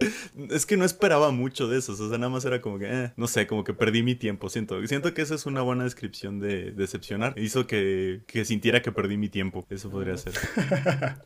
es 0.50 0.66
que 0.66 0.76
no 0.76 0.86
esperaba 0.86 1.30
mucho 1.30 1.68
de 1.68 1.78
eso, 1.78 1.92
o 1.92 1.96
sea, 1.96 2.18
nada 2.18 2.30
más 2.30 2.46
era 2.46 2.62
como 2.62 2.80
que, 2.80 2.88
eh, 2.90 3.14
no 3.16 3.28
sé, 3.28 3.46
como 3.46 3.64
que 3.64 3.76
perdí 3.76 4.02
mi 4.02 4.16
tiempo, 4.16 4.50
siento, 4.50 4.86
siento 4.88 5.14
que 5.14 5.22
esa 5.22 5.36
es 5.36 5.46
una 5.46 5.62
buena 5.62 5.84
descripción 5.84 6.40
de 6.40 6.72
decepcionar, 6.72 7.36
hizo 7.38 7.68
que, 7.68 8.24
que 8.26 8.44
sintiera 8.44 8.82
que 8.82 8.92
perdí 8.92 9.18
mi 9.18 9.30
tiempo, 9.30 9.68
eso 9.70 9.92
podría 9.92 10.18
ser. 10.18 10.34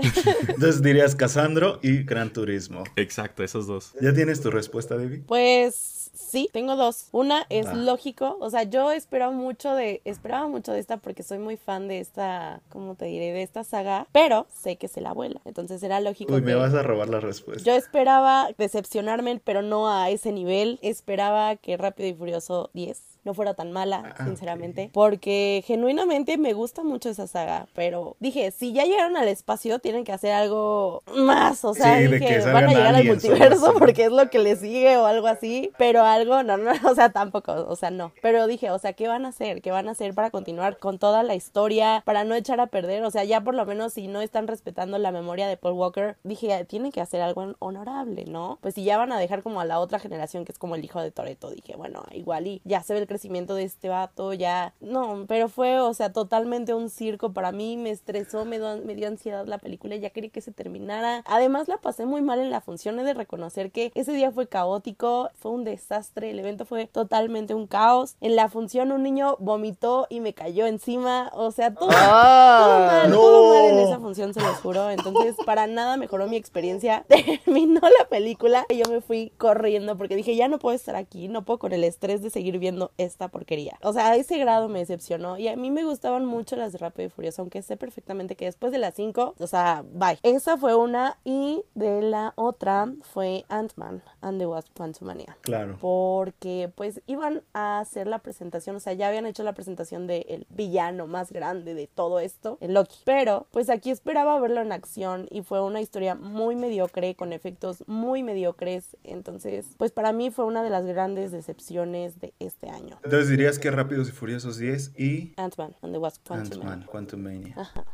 Entonces 0.50 0.82
dirías 0.82 1.16
Casandro 1.16 1.80
y 1.82 2.06
Gran 2.10 2.34
Turismo. 2.34 2.84
Exacto, 2.96 3.44
esos 3.44 3.68
dos. 3.68 3.94
¿Ya 4.02 4.14
tienes 4.14 4.42
tu 4.42 4.52
respuesta, 4.52 4.98
Debbie? 4.98 5.24
Pues 5.28 6.09
sí, 6.14 6.50
tengo 6.54 6.76
dos. 6.76 7.08
Una 7.12 7.46
es 7.50 7.68
Ah. 7.68 7.74
lógico, 7.74 8.38
o 8.40 8.50
sea, 8.50 8.64
yo 8.64 8.92
esperaba 8.92 9.32
mucho 9.32 9.74
de, 9.76 10.02
esperaba 10.06 10.48
mucho 10.48 10.72
de 10.74 10.80
esta 10.80 10.98
porque 10.98 11.24
soy 11.24 11.40
muy 11.40 11.58
fan 11.58 11.88
de 11.88 12.00
esta, 12.00 12.62
¿cómo 12.70 12.96
te 12.96 13.06
diré? 13.06 13.32
De 13.32 13.42
esta 13.44 13.64
saga, 13.64 14.08
pero 14.12 14.48
sé 14.54 14.76
que 14.76 14.88
se 14.88 15.02
la 15.02 15.12
abuela, 15.12 15.40
entonces 15.46 15.82
era 15.84 16.00
lógico 16.02 16.34
Uy, 16.34 16.40
que 16.42 16.46
me 16.48 16.56
vas 16.56 16.74
a 16.74 16.84
robar 16.84 17.10
la 17.10 17.20
respuesta. 17.20 17.64
yo 17.64 17.74
esperaba 17.78 18.50
decepcionarme, 18.58 19.40
pero 19.44 19.62
no 19.62 19.90
a 19.90 20.10
ese 20.10 20.32
nivel. 20.32 20.80
Esperaba 20.82 21.56
que 21.56 21.78
Rápido 21.78 22.10
y 22.10 22.14
Furioso 22.14 22.70
10 22.74 23.02
no 23.26 23.34
fuera 23.34 23.54
tan 23.54 23.72
mala, 23.74 24.16
Ah, 24.18 24.26
sinceramente, 24.26 24.90
porque 24.94 25.62
genuinamente 25.68 26.38
me 26.38 26.54
gusta 26.54 26.84
mucho 26.84 27.10
esa 27.10 27.28
saga, 27.28 27.68
pero 27.76 28.16
dije, 28.22 28.50
si 28.52 28.72
ya 28.72 28.86
llegaron 28.86 29.18
al 29.18 29.28
espacio, 29.28 29.80
tienen 29.80 30.06
que 30.06 30.14
hacer 30.14 30.32
algo 30.32 31.04
más, 31.18 31.66
o 31.66 31.74
sea, 31.74 31.98
Sí, 32.00 32.08
dije, 32.08 32.40
van 32.52 32.64
a 32.66 32.74
llegar 32.74 32.96
al 32.96 33.04
multiverso 33.04 33.74
porque 33.78 34.06
es 34.06 34.12
lo 34.12 34.30
que 34.30 34.40
le 34.40 34.56
sigue 34.56 34.96
o 34.98 35.06
algo 35.06 35.28
así, 35.28 35.72
pero 35.78 35.99
algo, 36.04 36.44
no, 36.44 36.58
no, 36.58 36.72
o 36.90 36.96
sea, 36.96 37.12
tampoco, 37.12 37.54
o 37.68 37.76
sea, 37.76 37.92
no, 37.92 38.12
pero 38.22 38.48
dije, 38.48 38.72
o 38.72 38.80
sea, 38.80 38.94
¿qué 38.94 39.08
van 39.08 39.26
a 39.26 39.30
hacer? 39.30 39.62
¿Qué 39.62 39.72
van 39.72 39.88
a 39.88 39.92
hacer 39.92 40.14
para 40.14 40.30
continuar 40.32 40.78
con 40.78 41.00
toda 41.00 41.24
la 41.24 41.36
historia, 41.36 42.02
para 42.06 42.24
no 42.24 42.36
echar 42.36 42.60
a 42.60 42.68
perder? 42.68 43.04
O 43.04 43.12
sea, 43.12 43.24
ya 43.24 43.42
por 43.42 43.56
lo 43.56 43.66
menos 43.66 43.94
si 43.94 44.08
no 44.08 44.22
están 44.22 44.48
respetando 44.48 44.98
la 44.98 45.12
memoria 45.12 45.48
de 45.48 45.58
Paul 45.58 45.74
Walker, 45.74 46.18
dije, 46.24 46.66
tienen 46.66 46.92
que 46.92 47.02
hacer 47.02 47.22
algo 47.22 47.56
honorable, 47.60 48.26
¿no? 48.26 48.58
Pues 48.62 48.76
si 48.76 48.84
ya 48.84 48.98
van 48.98 49.12
a 49.12 49.20
dejar 49.20 49.44
como 49.44 49.62
a 49.62 49.66
la 49.66 49.80
otra 49.80 50.00
generación 50.00 50.46
que 50.46 50.52
es 50.52 50.60
como 50.60 50.76
el 50.76 50.84
hijo 50.86 51.02
de 51.02 51.12
Toreto, 51.12 51.50
dije, 51.52 51.76
bueno, 51.76 52.04
igual 52.12 52.48
y 52.48 52.62
ya 52.66 52.82
se 52.84 52.94
ve 52.94 53.00
el 53.00 53.08
crecimiento 53.08 53.56
de 53.56 53.64
este 53.64 53.90
vato, 53.90 54.34
ya, 54.34 54.74
no, 54.80 55.26
pero 55.28 55.50
fue, 55.50 55.80
o 55.80 55.94
sea, 55.94 56.12
totalmente 56.14 56.74
un 56.74 56.90
circo 56.90 57.34
para 57.34 57.52
mí, 57.52 57.78
me 57.78 57.90
estresó, 57.92 58.46
me, 58.46 58.58
dio- 58.60 58.82
me 58.86 58.96
dio 58.96 59.08
ansiedad 59.08 59.46
la 59.46 59.58
película, 59.58 59.96
ya 59.96 60.10
quería 60.10 60.30
que 60.30 60.42
se 60.42 60.52
terminara. 60.52 61.24
Además 61.26 61.68
la 61.68 61.78
pasé 61.78 62.06
muy 62.06 62.22
mal 62.22 62.40
en 62.40 62.50
la 62.52 62.62
función, 62.62 63.00
he 63.00 63.04
de 63.04 63.14
reconocer 63.14 63.72
que 63.72 63.92
ese 63.96 64.12
día 64.14 64.32
fue 64.32 64.48
caótico, 64.48 65.30
fue 65.36 65.52
un 65.52 65.64
desastre, 65.64 65.89
el 66.16 66.40
evento 66.40 66.66
fue 66.66 66.88
totalmente 66.88 67.54
un 67.56 67.66
caos. 67.68 68.16
En 68.22 68.36
la 68.36 68.50
función 68.50 68.92
un 68.92 69.04
niño 69.04 69.38
vomitó 69.40 70.06
y 70.10 70.20
me 70.20 70.34
cayó 70.34 70.68
encima, 70.68 71.32
o 71.34 71.52
sea, 71.52 71.74
todo, 71.74 71.90
todo 71.90 71.98
¡Ah! 72.00 72.86
mal, 72.88 73.10
no. 73.10 73.16
todo 73.16 73.54
mal 73.56 73.66
en 73.66 73.80
esa 73.80 74.00
función, 74.00 74.34
se 74.34 74.42
los 74.42 74.58
juro. 74.58 74.90
Entonces, 74.90 75.36
para 75.46 75.68
nada 75.68 75.98
mejoró 75.98 76.28
mi 76.28 76.36
experiencia. 76.36 77.06
Terminó 77.46 77.82
la 77.82 78.08
película 78.08 78.66
y 78.70 78.78
yo 78.78 78.90
me 78.90 79.02
fui 79.02 79.32
corriendo 79.38 79.98
porque 79.98 80.16
dije, 80.16 80.36
ya 80.36 80.48
no 80.48 80.60
puedo 80.60 80.76
estar 80.76 80.96
aquí, 80.96 81.28
no 81.28 81.44
puedo 81.44 81.60
con 81.60 81.74
el 81.74 81.84
estrés 81.84 82.22
de 82.22 82.30
seguir 82.30 82.60
viendo 82.60 82.92
esta 82.98 83.30
porquería. 83.30 83.78
O 83.82 83.94
sea, 83.94 84.12
a 84.12 84.16
ese 84.16 84.38
grado 84.38 84.70
me 84.70 84.80
decepcionó. 84.80 85.38
Y 85.38 85.48
a 85.48 85.56
mí 85.56 85.72
me 85.72 85.84
gustaban 85.84 86.26
mucho 86.26 86.56
las 86.56 86.72
de 86.72 86.78
Rápido 86.78 87.08
y 87.08 87.10
Furioso, 87.10 87.42
aunque 87.42 87.62
sé 87.62 87.78
perfectamente 87.78 88.36
que 88.36 88.46
después 88.46 88.72
de 88.72 88.78
las 88.78 88.94
5, 88.94 89.36
o 89.40 89.48
sea, 89.48 89.84
bye. 89.92 90.20
Esa 90.22 90.58
fue 90.58 90.76
una 90.76 91.18
y 91.24 91.64
de 91.74 92.02
la 92.02 92.34
otra 92.36 92.92
fue 93.02 93.46
Ant-Man 93.50 94.04
and 94.22 94.40
the 94.40 94.46
Wasp 94.46 94.70
Quantumania 94.76 95.38
Claro. 95.42 95.79
Porque 95.80 96.72
pues 96.76 97.02
iban 97.08 97.44
a 97.54 97.80
hacer 97.80 98.08
la 98.08 98.20
presentación, 98.20 98.76
o 98.76 98.80
sea, 98.80 98.94
ya 98.94 99.08
habían 99.08 99.26
hecho 99.26 99.44
la 99.44 99.54
presentación 99.54 100.08
del 100.08 100.46
villano 100.50 101.08
más 101.08 101.32
grande 101.32 101.74
de 101.74 101.88
todo 101.88 102.20
esto, 102.20 102.58
el 102.62 102.74
Loki, 102.74 102.98
pero 103.06 103.48
pues 103.52 103.70
aquí 103.70 103.92
esperaba 103.92 104.40
verlo 104.40 104.62
en 104.62 104.72
acción 104.72 105.28
y 105.30 105.42
fue 105.42 105.62
una 105.62 105.82
historia 105.82 106.16
muy 106.16 106.56
mediocre, 106.56 107.16
con 107.16 107.34
efectos 107.34 107.84
muy 107.88 108.24
mediocres, 108.24 108.98
entonces 109.04 109.68
pues 109.78 109.92
para 109.92 110.14
mí 110.14 110.32
fue 110.32 110.46
una 110.46 110.64
de 110.64 110.70
las 110.70 110.86
grandes 110.86 111.32
decepciones 111.32 112.20
de 112.20 112.34
este 112.40 112.70
año. 112.70 113.00
Entonces 113.04 113.30
dirías 113.30 113.60
que 113.60 113.72
Rápidos 113.72 114.10
y 114.10 114.12
Furiosos 114.12 114.58
10 114.58 115.00
y 115.00 115.34
Ant-Man 115.38 115.76
and 115.82 115.94
the 115.94 116.00
Wasp. 116.00 116.32
Ant-Man, 116.32 116.86
Quantumania. 116.90 117.54
Ajá, 117.58 117.86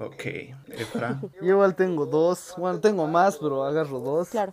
Ok. 0.00 0.24
Efra. 0.70 1.20
Yo 1.40 1.48
igual 1.50 1.74
tengo 1.76 2.04
dos. 2.06 2.54
Bueno, 2.58 2.80
tengo 2.80 3.06
más, 3.06 3.38
pero 3.38 3.64
agarro 3.64 4.00
dos. 4.00 4.28
claro. 4.30 4.52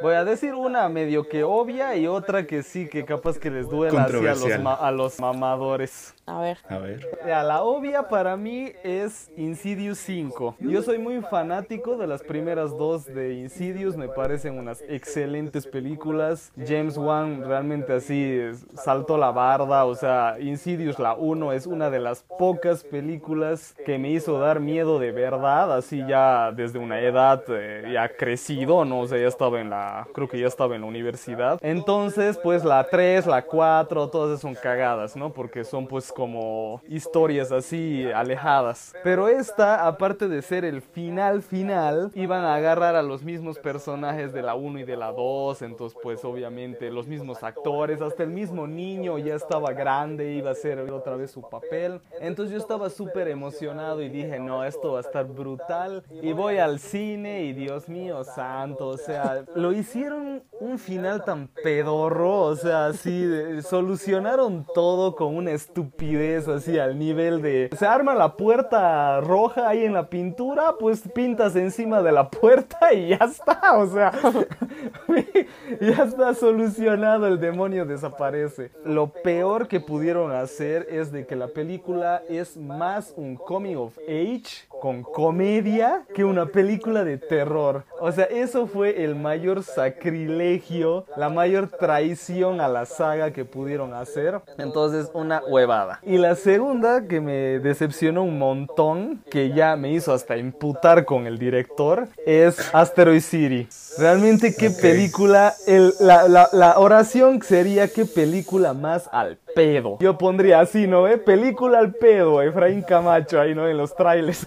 Voy 0.00 0.14
a 0.14 0.24
decir 0.24 0.54
una 0.54 0.88
medio 0.88 1.28
que 1.28 1.44
obvia 1.44 1.94
y 1.96 2.06
otra 2.06 2.46
que 2.46 2.62
sí, 2.62 2.88
que 2.88 3.04
capaz 3.04 3.38
que 3.38 3.50
les 3.50 3.68
duela 3.68 4.04
así 4.04 4.14
a 4.14 4.20
los, 4.20 4.22
Controversial. 4.22 4.62
ma- 4.62 4.74
a 4.74 4.90
los 4.92 5.18
mamadores. 5.20 6.14
A 6.26 6.40
ver. 6.40 6.58
A 6.68 6.78
ver. 6.78 7.06
Ya, 7.26 7.42
la 7.42 7.62
obvia 7.62 8.08
para 8.08 8.36
mí 8.36 8.72
es 8.82 9.30
Insidious 9.36 9.98
5. 9.98 10.56
Yo 10.60 10.82
soy 10.82 10.98
muy 10.98 11.20
fanático 11.22 11.96
de 11.96 12.06
las 12.06 12.22
primeras 12.22 12.70
dos 12.76 13.04
de 13.06 13.34
Insidious, 13.34 13.96
me 13.96 14.08
parecen 14.08 14.58
unas 14.58 14.82
excelentes 14.88 15.66
películas. 15.66 16.52
James 16.56 16.96
Wan 16.96 17.42
realmente 17.44 17.92
así 17.94 18.38
saltó 18.74 19.18
la 19.18 19.32
barda, 19.32 19.84
o 19.84 19.94
sea, 19.94 20.36
Insidious 20.40 20.98
la 20.98 21.14
1 21.14 21.52
es 21.52 21.66
una 21.66 21.90
de 21.90 21.98
las 22.00 22.22
pocas 22.22 22.84
películas 22.84 23.74
que 23.84 23.98
me 23.98 24.10
hizo 24.12 24.38
dar 24.38 24.60
miedo 24.60 24.77
de 24.84 25.12
verdad, 25.12 25.76
así 25.76 26.04
ya 26.06 26.52
desde 26.52 26.78
una 26.78 27.00
edad 27.00 27.42
eh, 27.48 27.90
ya 27.92 28.08
crecido, 28.08 28.84
¿no? 28.84 29.00
O 29.00 29.06
sea, 29.06 29.18
ya 29.18 29.26
estaba 29.26 29.60
en 29.60 29.70
la, 29.70 30.06
creo 30.14 30.28
que 30.28 30.38
ya 30.38 30.46
estaba 30.46 30.74
en 30.74 30.82
la 30.82 30.86
universidad. 30.86 31.58
Entonces, 31.62 32.38
pues 32.42 32.64
la 32.64 32.84
3, 32.84 33.26
la 33.26 33.42
4, 33.42 34.08
todas 34.08 34.40
son 34.40 34.54
cagadas, 34.54 35.16
¿no? 35.16 35.32
Porque 35.32 35.64
son 35.64 35.86
pues 35.86 36.12
como 36.12 36.80
historias 36.88 37.52
así 37.52 38.10
alejadas. 38.12 38.94
Pero 39.02 39.28
esta, 39.28 39.86
aparte 39.86 40.28
de 40.28 40.42
ser 40.42 40.64
el 40.64 40.82
final 40.82 41.42
final, 41.42 42.10
iban 42.14 42.44
a 42.44 42.54
agarrar 42.54 42.96
a 42.96 43.02
los 43.02 43.22
mismos 43.22 43.58
personajes 43.58 44.32
de 44.32 44.42
la 44.42 44.54
1 44.54 44.80
y 44.80 44.84
de 44.84 44.96
la 44.96 45.12
2, 45.12 45.62
entonces 45.62 45.98
pues 46.02 46.24
obviamente 46.24 46.90
los 46.90 47.06
mismos 47.06 47.42
actores, 47.42 48.00
hasta 48.00 48.22
el 48.22 48.30
mismo 48.30 48.66
niño 48.66 49.18
ya 49.18 49.34
estaba 49.34 49.72
grande, 49.72 50.34
iba 50.34 50.50
a 50.50 50.52
hacer 50.52 50.78
otra 50.90 51.16
vez 51.16 51.30
su 51.30 51.42
papel. 51.42 52.00
Entonces 52.20 52.52
yo 52.52 52.58
estaba 52.58 52.90
súper 52.90 53.28
emocionado 53.28 54.02
y 54.02 54.08
dije, 54.08 54.38
no, 54.38 54.64
esto 54.68 54.92
va 54.92 54.98
a 54.98 55.02
estar 55.02 55.26
brutal. 55.26 56.04
Y 56.22 56.32
voy 56.32 56.58
al 56.58 56.78
cine 56.78 57.42
y 57.44 57.52
Dios 57.52 57.88
mío 57.88 58.22
santo, 58.24 58.88
o 58.88 58.96
sea, 58.96 59.44
lo 59.54 59.72
hicieron 59.72 60.42
un 60.60 60.78
final 60.78 61.24
tan 61.24 61.48
pedorro, 61.62 62.40
o 62.42 62.56
sea, 62.56 62.86
así, 62.86 63.22
de- 63.24 63.62
solucionaron 63.62 64.66
todo 64.74 65.14
con 65.16 65.36
una 65.36 65.52
estupidez 65.52 66.48
así 66.48 66.78
al 66.78 66.98
nivel 66.98 67.42
de, 67.42 67.70
se 67.76 67.86
arma 67.86 68.14
la 68.14 68.36
puerta 68.36 69.20
roja 69.20 69.68
ahí 69.68 69.84
en 69.84 69.92
la 69.94 70.08
pintura, 70.08 70.74
pues 70.78 71.02
pintas 71.14 71.56
encima 71.56 72.02
de 72.02 72.12
la 72.12 72.28
puerta 72.30 72.92
y 72.92 73.08
ya 73.08 73.16
está, 73.24 73.78
o 73.78 73.86
sea, 73.86 74.12
ya 75.80 76.04
está 76.04 76.34
solucionado, 76.34 77.26
el 77.26 77.38
demonio 77.40 77.84
desaparece. 77.84 78.70
Lo 78.84 79.08
peor 79.12 79.68
que 79.68 79.80
pudieron 79.80 80.32
hacer 80.32 80.86
es 80.90 81.12
de 81.12 81.26
que 81.26 81.36
la 81.36 81.48
película 81.48 82.22
es 82.28 82.56
más 82.56 83.12
un 83.16 83.36
coming 83.36 83.76
of 83.76 83.96
age 84.08 84.57
Cool. 84.68 84.77
Con 84.80 85.02
comedia 85.02 86.02
que 86.14 86.24
una 86.24 86.46
película 86.46 87.04
de 87.04 87.18
terror. 87.18 87.84
O 88.00 88.12
sea, 88.12 88.24
eso 88.24 88.66
fue 88.66 89.04
el 89.04 89.14
mayor 89.14 89.62
sacrilegio, 89.62 91.04
la 91.16 91.28
mayor 91.28 91.68
traición 91.68 92.60
a 92.60 92.68
la 92.68 92.86
saga 92.86 93.32
que 93.32 93.44
pudieron 93.44 93.94
hacer. 93.94 94.40
Entonces, 94.58 95.10
una 95.14 95.42
huevada. 95.48 96.00
Y 96.02 96.18
la 96.18 96.34
segunda 96.34 97.06
que 97.06 97.20
me 97.20 97.58
decepcionó 97.58 98.22
un 98.22 98.38
montón, 98.38 99.22
que 99.30 99.50
ya 99.50 99.76
me 99.76 99.92
hizo 99.92 100.12
hasta 100.12 100.36
imputar 100.36 101.04
con 101.04 101.26
el 101.26 101.38
director, 101.38 102.08
es 102.26 102.70
Asteroid 102.74 103.20
City. 103.20 103.68
Realmente 103.98 104.54
qué 104.54 104.70
película, 104.70 105.54
el- 105.66 105.92
la, 106.00 106.28
la- 106.28 106.48
la 106.52 106.78
oración 106.78 107.42
sería 107.42 107.88
qué 107.88 108.04
película 108.04 108.72
más 108.74 109.08
al 109.12 109.38
pedo. 109.54 109.98
Yo 110.00 110.16
pondría 110.18 110.60
así, 110.60 110.86
¿no? 110.86 111.08
¿Eh? 111.08 111.18
Película 111.18 111.78
al 111.78 111.92
pedo, 111.94 112.40
Efraín 112.42 112.82
Camacho 112.82 113.40
ahí, 113.40 113.54
¿no? 113.54 113.66
En 113.68 113.76
los 113.76 113.94
trailers. 113.96 114.46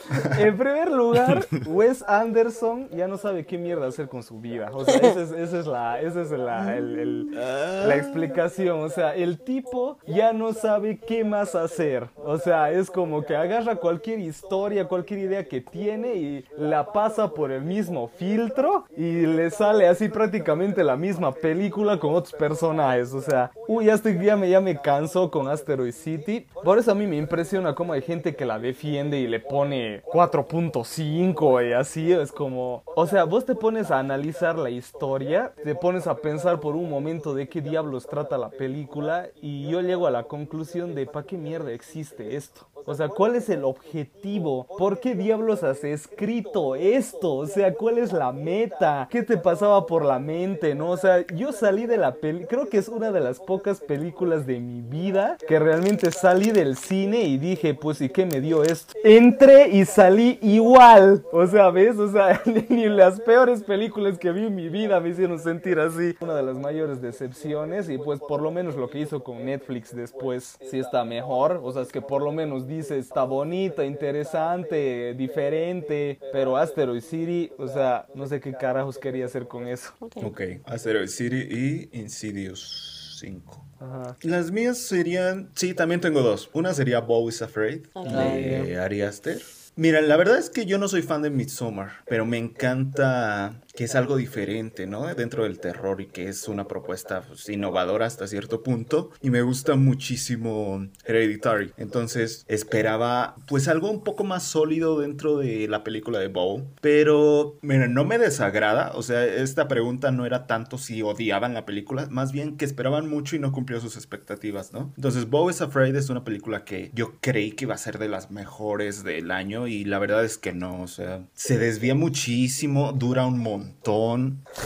en 0.39 0.57
primer 0.57 0.91
lugar, 0.91 1.45
Wes 1.67 2.03
Anderson 2.07 2.89
ya 2.89 3.07
no 3.07 3.17
sabe 3.17 3.45
qué 3.45 3.57
mierda 3.57 3.87
hacer 3.87 4.07
con 4.07 4.23
su 4.23 4.39
vida. 4.39 4.69
O 4.73 4.83
sea, 4.85 4.95
esa 4.95 5.21
es, 5.21 5.31
esa 5.31 5.59
es 5.59 5.67
la, 5.67 6.01
esa 6.01 6.21
es 6.21 6.31
la, 6.31 6.75
el- 6.77 6.99
el- 6.99 7.31
la 7.31 7.95
explicación. 7.95 8.79
O 8.81 8.89
sea, 8.89 9.15
el 9.15 9.39
tipo 9.39 9.97
ya 10.07 10.33
no 10.33 10.53
sabe 10.53 10.99
qué 10.99 11.23
más 11.23 11.55
hacer. 11.55 12.07
O 12.17 12.37
sea, 12.37 12.71
es 12.71 12.89
como 12.91 13.23
que 13.23 13.35
agarra 13.35 13.75
cualquier 13.75 14.19
historia, 14.19 14.87
cualquier 14.87 15.19
idea 15.21 15.45
que 15.45 15.61
tiene 15.61 16.15
y 16.15 16.45
la 16.57 16.91
pasa 16.91 17.33
por 17.33 17.51
el 17.51 17.61
mismo 17.63 18.07
filtro 18.07 18.85
y 18.95 19.25
le 19.25 19.49
sale 19.49 19.87
así 19.87 20.09
prácticamente 20.09 20.83
la 20.83 20.95
misma 20.95 21.31
película 21.33 21.97
con 21.99 22.13
otros 22.15 22.33
personajes. 22.33 23.13
O 23.13 23.21
sea, 23.21 23.51
uy, 23.67 23.85
ya, 23.85 23.93
estoy, 23.93 24.17
ya, 24.23 24.35
me, 24.35 24.49
ya 24.49 24.61
me 24.61 24.79
canso 24.81 25.29
con 25.31 25.47
Asteroid 25.47 25.93
City. 25.93 26.45
Por 26.63 26.77
eso 26.77 26.91
a 26.91 26.95
mí 26.95 27.07
me 27.07 27.17
impresiona 27.17 27.75
cómo 27.75 27.93
hay 27.93 28.01
gente 28.01 28.35
que 28.35 28.45
la 28.45 28.59
defiende 28.59 29.19
y 29.19 29.27
le 29.27 29.39
pone 29.39 30.00
4.5 30.05 31.69
y 31.69 31.73
así. 31.73 32.11
Es 32.11 32.31
como, 32.31 32.83
o 32.95 33.07
sea, 33.07 33.23
vos 33.23 33.45
te 33.45 33.55
pones 33.55 33.91
a 33.91 33.99
analizar 33.99 34.57
la 34.57 34.69
historia, 34.69 35.53
te 35.63 35.75
pones 35.75 36.07
a 36.07 36.17
pensar 36.17 36.59
por 36.59 36.75
un 36.75 36.89
momento 36.89 37.33
de 37.33 37.47
qué 37.47 37.61
diablos 37.61 38.07
trata 38.07 38.37
la 38.37 38.49
película 38.49 39.27
y 39.41 39.69
yo 39.69 39.81
llego 39.81 40.07
a 40.07 40.11
la 40.11 40.23
conclusión 40.23 40.95
de 40.95 41.05
¿para 41.05 41.25
qué 41.25 41.37
mierda 41.37 41.71
existe 41.71 42.35
esto? 42.35 42.70
O 42.85 42.93
sea, 42.93 43.09
¿cuál 43.09 43.35
es 43.35 43.49
el 43.49 43.63
objetivo? 43.63 44.67
¿Por 44.77 44.99
qué 44.99 45.15
diablos 45.15 45.63
has 45.63 45.83
escrito 45.83 46.75
esto? 46.75 47.35
O 47.35 47.47
sea, 47.47 47.73
¿cuál 47.73 47.97
es 47.97 48.11
la 48.11 48.31
meta? 48.31 49.07
¿Qué 49.09 49.23
te 49.23 49.37
pasaba 49.37 49.85
por 49.85 50.05
la 50.05 50.19
mente? 50.19 50.75
¿No? 50.75 50.91
O 50.91 50.97
sea, 50.97 51.25
yo 51.27 51.51
salí 51.51 51.85
de 51.85 51.97
la 51.97 52.15
peli, 52.15 52.45
creo 52.45 52.67
que 52.67 52.77
es 52.77 52.87
una 52.87 53.11
de 53.11 53.19
las 53.19 53.39
pocas 53.39 53.79
películas 53.79 54.45
de 54.45 54.59
mi 54.59 54.81
vida 54.81 55.37
que 55.47 55.59
realmente 55.59 56.11
salí 56.11 56.51
del 56.51 56.75
cine 56.75 57.23
y 57.23 57.37
dije, 57.37 57.73
pues, 57.73 58.01
¿y 58.01 58.09
qué 58.09 58.25
me 58.25 58.41
dio 58.41 58.63
esto? 58.63 58.93
Entré 59.03 59.69
y 59.69 59.85
salí 59.85 60.39
igual. 60.41 61.23
O 61.31 61.45
sea, 61.47 61.69
¿ves? 61.69 61.97
O 61.97 62.11
sea, 62.11 62.41
ni 62.69 62.87
las 62.89 63.19
peores 63.21 63.63
películas 63.63 64.17
que 64.17 64.31
vi 64.31 64.45
en 64.45 64.55
mi 64.55 64.69
vida 64.69 64.99
me 64.99 65.09
hicieron 65.09 65.39
sentir 65.39 65.79
así. 65.79 66.15
Una 66.19 66.35
de 66.35 66.43
las 66.43 66.57
mayores 66.57 67.01
decepciones 67.01 67.89
y 67.89 67.97
pues 67.97 68.19
por 68.19 68.41
lo 68.41 68.51
menos 68.51 68.75
lo 68.75 68.89
que 68.89 68.99
hizo 68.99 69.23
con 69.23 69.45
Netflix 69.45 69.95
después 69.95 70.57
sí 70.69 70.79
está 70.79 71.03
mejor. 71.05 71.59
O 71.63 71.71
sea, 71.71 71.81
es 71.81 71.91
que 71.91 72.01
por 72.01 72.21
lo 72.21 72.31
menos 72.31 72.67
dice 72.71 72.97
está 72.97 73.23
bonita, 73.23 73.85
interesante, 73.85 75.13
diferente. 75.13 76.19
Pero 76.31 76.57
Asteroid 76.57 77.01
City, 77.01 77.51
o 77.57 77.67
sea, 77.67 78.07
no 78.15 78.25
sé 78.25 78.39
qué 78.39 78.53
carajos 78.53 78.97
quería 78.97 79.25
hacer 79.25 79.47
con 79.47 79.67
eso. 79.67 79.93
Ok. 79.99 80.17
Ok, 80.23 80.41
Asteroid 80.65 81.07
City 81.07 81.47
y 81.49 81.99
Insidious 81.99 83.17
5. 83.19 83.65
Ajá. 83.79 84.15
Las 84.21 84.51
mías 84.51 84.77
serían, 84.77 85.49
sí, 85.55 85.73
también 85.73 86.01
tengo 86.01 86.21
dos. 86.21 86.49
Una 86.53 86.73
sería 86.73 86.99
Bo 86.99 87.27
is 87.29 87.41
Afraid 87.41 87.87
de 87.93 88.77
Ari 88.79 89.01
Aster. 89.01 89.41
Mira, 89.75 90.01
la 90.01 90.17
verdad 90.17 90.37
es 90.37 90.49
que 90.49 90.65
yo 90.65 90.77
no 90.77 90.87
soy 90.89 91.01
fan 91.01 91.21
de 91.21 91.29
Midsommar, 91.29 91.91
pero 92.05 92.25
me 92.25 92.37
encanta 92.37 93.61
que 93.73 93.85
es 93.85 93.95
algo 93.95 94.17
diferente, 94.17 94.87
¿no? 94.87 95.13
Dentro 95.13 95.43
del 95.43 95.59
terror 95.59 96.01
y 96.01 96.07
que 96.07 96.27
es 96.27 96.47
una 96.47 96.67
propuesta 96.67 97.21
pues, 97.21 97.47
innovadora 97.49 98.05
hasta 98.05 98.27
cierto 98.27 98.63
punto. 98.63 99.11
Y 99.21 99.29
me 99.29 99.41
gusta 99.41 99.75
muchísimo 99.75 100.87
Hereditary. 101.05 101.71
Entonces 101.77 102.45
esperaba 102.47 103.35
pues 103.47 103.67
algo 103.67 103.89
un 103.89 104.03
poco 104.03 104.23
más 104.23 104.43
sólido 104.43 104.99
dentro 104.99 105.37
de 105.37 105.67
la 105.67 105.83
película 105.83 106.19
de 106.19 106.27
Bow. 106.27 106.67
Pero, 106.81 107.57
mira, 107.61 107.87
no 107.87 108.05
me 108.05 108.17
desagrada. 108.17 108.91
O 108.95 109.03
sea, 109.03 109.25
esta 109.25 109.67
pregunta 109.67 110.11
no 110.11 110.25
era 110.25 110.47
tanto 110.47 110.77
si 110.77 111.01
odiaban 111.01 111.53
la 111.53 111.65
película, 111.65 112.07
más 112.09 112.31
bien 112.31 112.57
que 112.57 112.65
esperaban 112.65 113.09
mucho 113.09 113.35
y 113.35 113.39
no 113.39 113.51
cumplió 113.51 113.79
sus 113.79 113.95
expectativas, 113.95 114.73
¿no? 114.73 114.93
Entonces, 114.95 115.29
Bow 115.29 115.49
is 115.49 115.61
Afraid 115.61 115.95
es 115.95 116.09
una 116.09 116.23
película 116.23 116.63
que 116.63 116.91
yo 116.93 117.13
creí 117.21 117.51
que 117.51 117.65
iba 117.65 117.75
a 117.75 117.77
ser 117.77 117.97
de 117.99 118.09
las 118.09 118.31
mejores 118.31 119.03
del 119.03 119.31
año 119.31 119.67
y 119.67 119.85
la 119.85 119.99
verdad 119.99 120.23
es 120.23 120.37
que 120.37 120.53
no, 120.53 120.81
o 120.81 120.87
sea, 120.87 121.27
se 121.33 121.57
desvía 121.57 121.95
muchísimo, 121.95 122.93
dura 122.93 123.25
un 123.25 123.39
montón. 123.39 123.60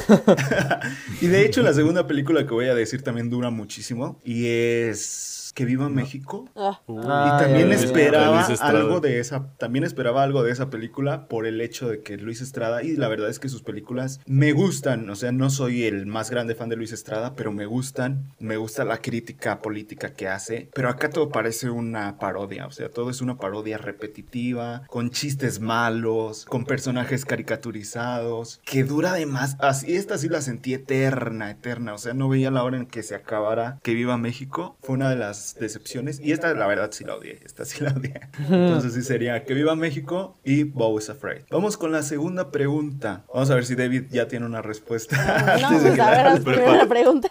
y 1.21 1.27
de 1.27 1.45
hecho, 1.45 1.61
la 1.61 1.73
segunda 1.73 2.07
película 2.07 2.45
que 2.45 2.53
voy 2.53 2.67
a 2.67 2.75
decir 2.75 3.03
también 3.03 3.29
dura 3.29 3.49
muchísimo 3.49 4.21
y 4.23 4.47
es 4.47 5.44
Que 5.55 5.63
Viva 5.63 5.87
México. 5.87 6.49
Ah, 6.53 6.81
y 6.85 7.43
también 7.43 7.71
esperaba 7.71 8.45
algo 8.59 8.99
de 8.99 9.19
esa, 9.21 9.47
también 9.57 9.85
esperaba 9.85 10.21
algo 10.21 10.43
de 10.43 10.51
esa 10.51 10.69
película 10.69 11.29
por 11.29 11.47
el 11.47 11.61
hecho 11.61 11.87
de 11.87 12.01
que 12.01 12.17
Luis 12.17 12.41
Estrada, 12.41 12.83
y 12.83 12.97
la 12.97 13.07
verdad 13.07 13.29
es 13.29 13.39
que 13.39 13.47
sus 13.47 13.63
películas 13.63 14.19
me 14.25 14.51
gustan, 14.51 15.09
o 15.09 15.15
sea, 15.15 15.31
no 15.31 15.49
soy 15.49 15.85
el 15.85 16.07
más 16.07 16.29
grande 16.29 16.55
fan 16.55 16.67
de 16.67 16.75
Luis 16.75 16.91
Estrada, 16.91 17.35
pero 17.35 17.53
me 17.53 17.65
gustan, 17.65 18.33
me 18.37 18.57
gusta 18.57 18.83
la 18.83 18.97
crítica 18.97 19.61
política 19.61 20.13
que 20.13 20.27
hace, 20.27 20.69
pero 20.73 20.89
acá 20.89 21.09
todo 21.09 21.29
parece 21.29 21.69
una 21.69 22.17
parodia, 22.19 22.67
o 22.67 22.71
sea, 22.71 22.89
todo 22.89 23.09
es 23.09 23.21
una 23.21 23.37
parodia 23.37 23.77
repetitiva, 23.77 24.83
con 24.87 25.09
chistes 25.09 25.61
malos, 25.61 26.43
con 26.43 26.65
personajes 26.65 27.23
caricaturizados, 27.23 28.59
que 28.65 28.83
dura 28.83 29.13
de 29.13 29.25
más, 29.25 29.55
así, 29.59 29.95
esta 29.95 30.17
sí 30.17 30.27
la 30.27 30.41
sentí 30.41 30.73
eterna, 30.73 31.49
eterna, 31.49 31.93
o 31.93 31.97
sea, 31.97 32.13
no 32.13 32.27
veía 32.27 32.51
la 32.51 32.65
hora 32.65 32.75
en 32.75 32.87
que 32.87 33.03
se 33.03 33.15
acabara 33.15 33.79
Que 33.83 33.93
Viva 33.93 34.17
México, 34.17 34.75
fue 34.81 34.95
una 34.95 35.09
de 35.09 35.15
las 35.15 35.44
decepciones, 35.53 36.19
y 36.19 36.31
esta 36.31 36.53
la 36.53 36.65
verdad 36.65 36.89
sí 36.91 37.03
la 37.03 37.15
odié, 37.15 37.39
esta 37.45 37.65
sí 37.65 37.83
la 37.83 37.91
odié. 37.91 38.19
Entonces 38.39 38.93
sí 38.93 39.03
sería 39.03 39.43
Que 39.43 39.53
Viva 39.53 39.75
México 39.75 40.37
y 40.43 40.63
Bo 40.63 40.97
is 40.97 41.09
Afraid. 41.09 41.41
Vamos 41.51 41.77
con 41.77 41.91
la 41.91 42.01
segunda 42.01 42.51
pregunta. 42.51 43.23
Vamos 43.33 43.51
a 43.51 43.55
ver 43.55 43.65
si 43.65 43.75
David 43.75 44.05
ya 44.09 44.27
tiene 44.27 44.45
una 44.45 44.61
respuesta. 44.61 45.57
no, 45.61 45.69
pues 45.81 45.99
a 45.99 46.11
ver, 46.11 46.75
la 46.77 46.87
pregunta. 46.87 47.29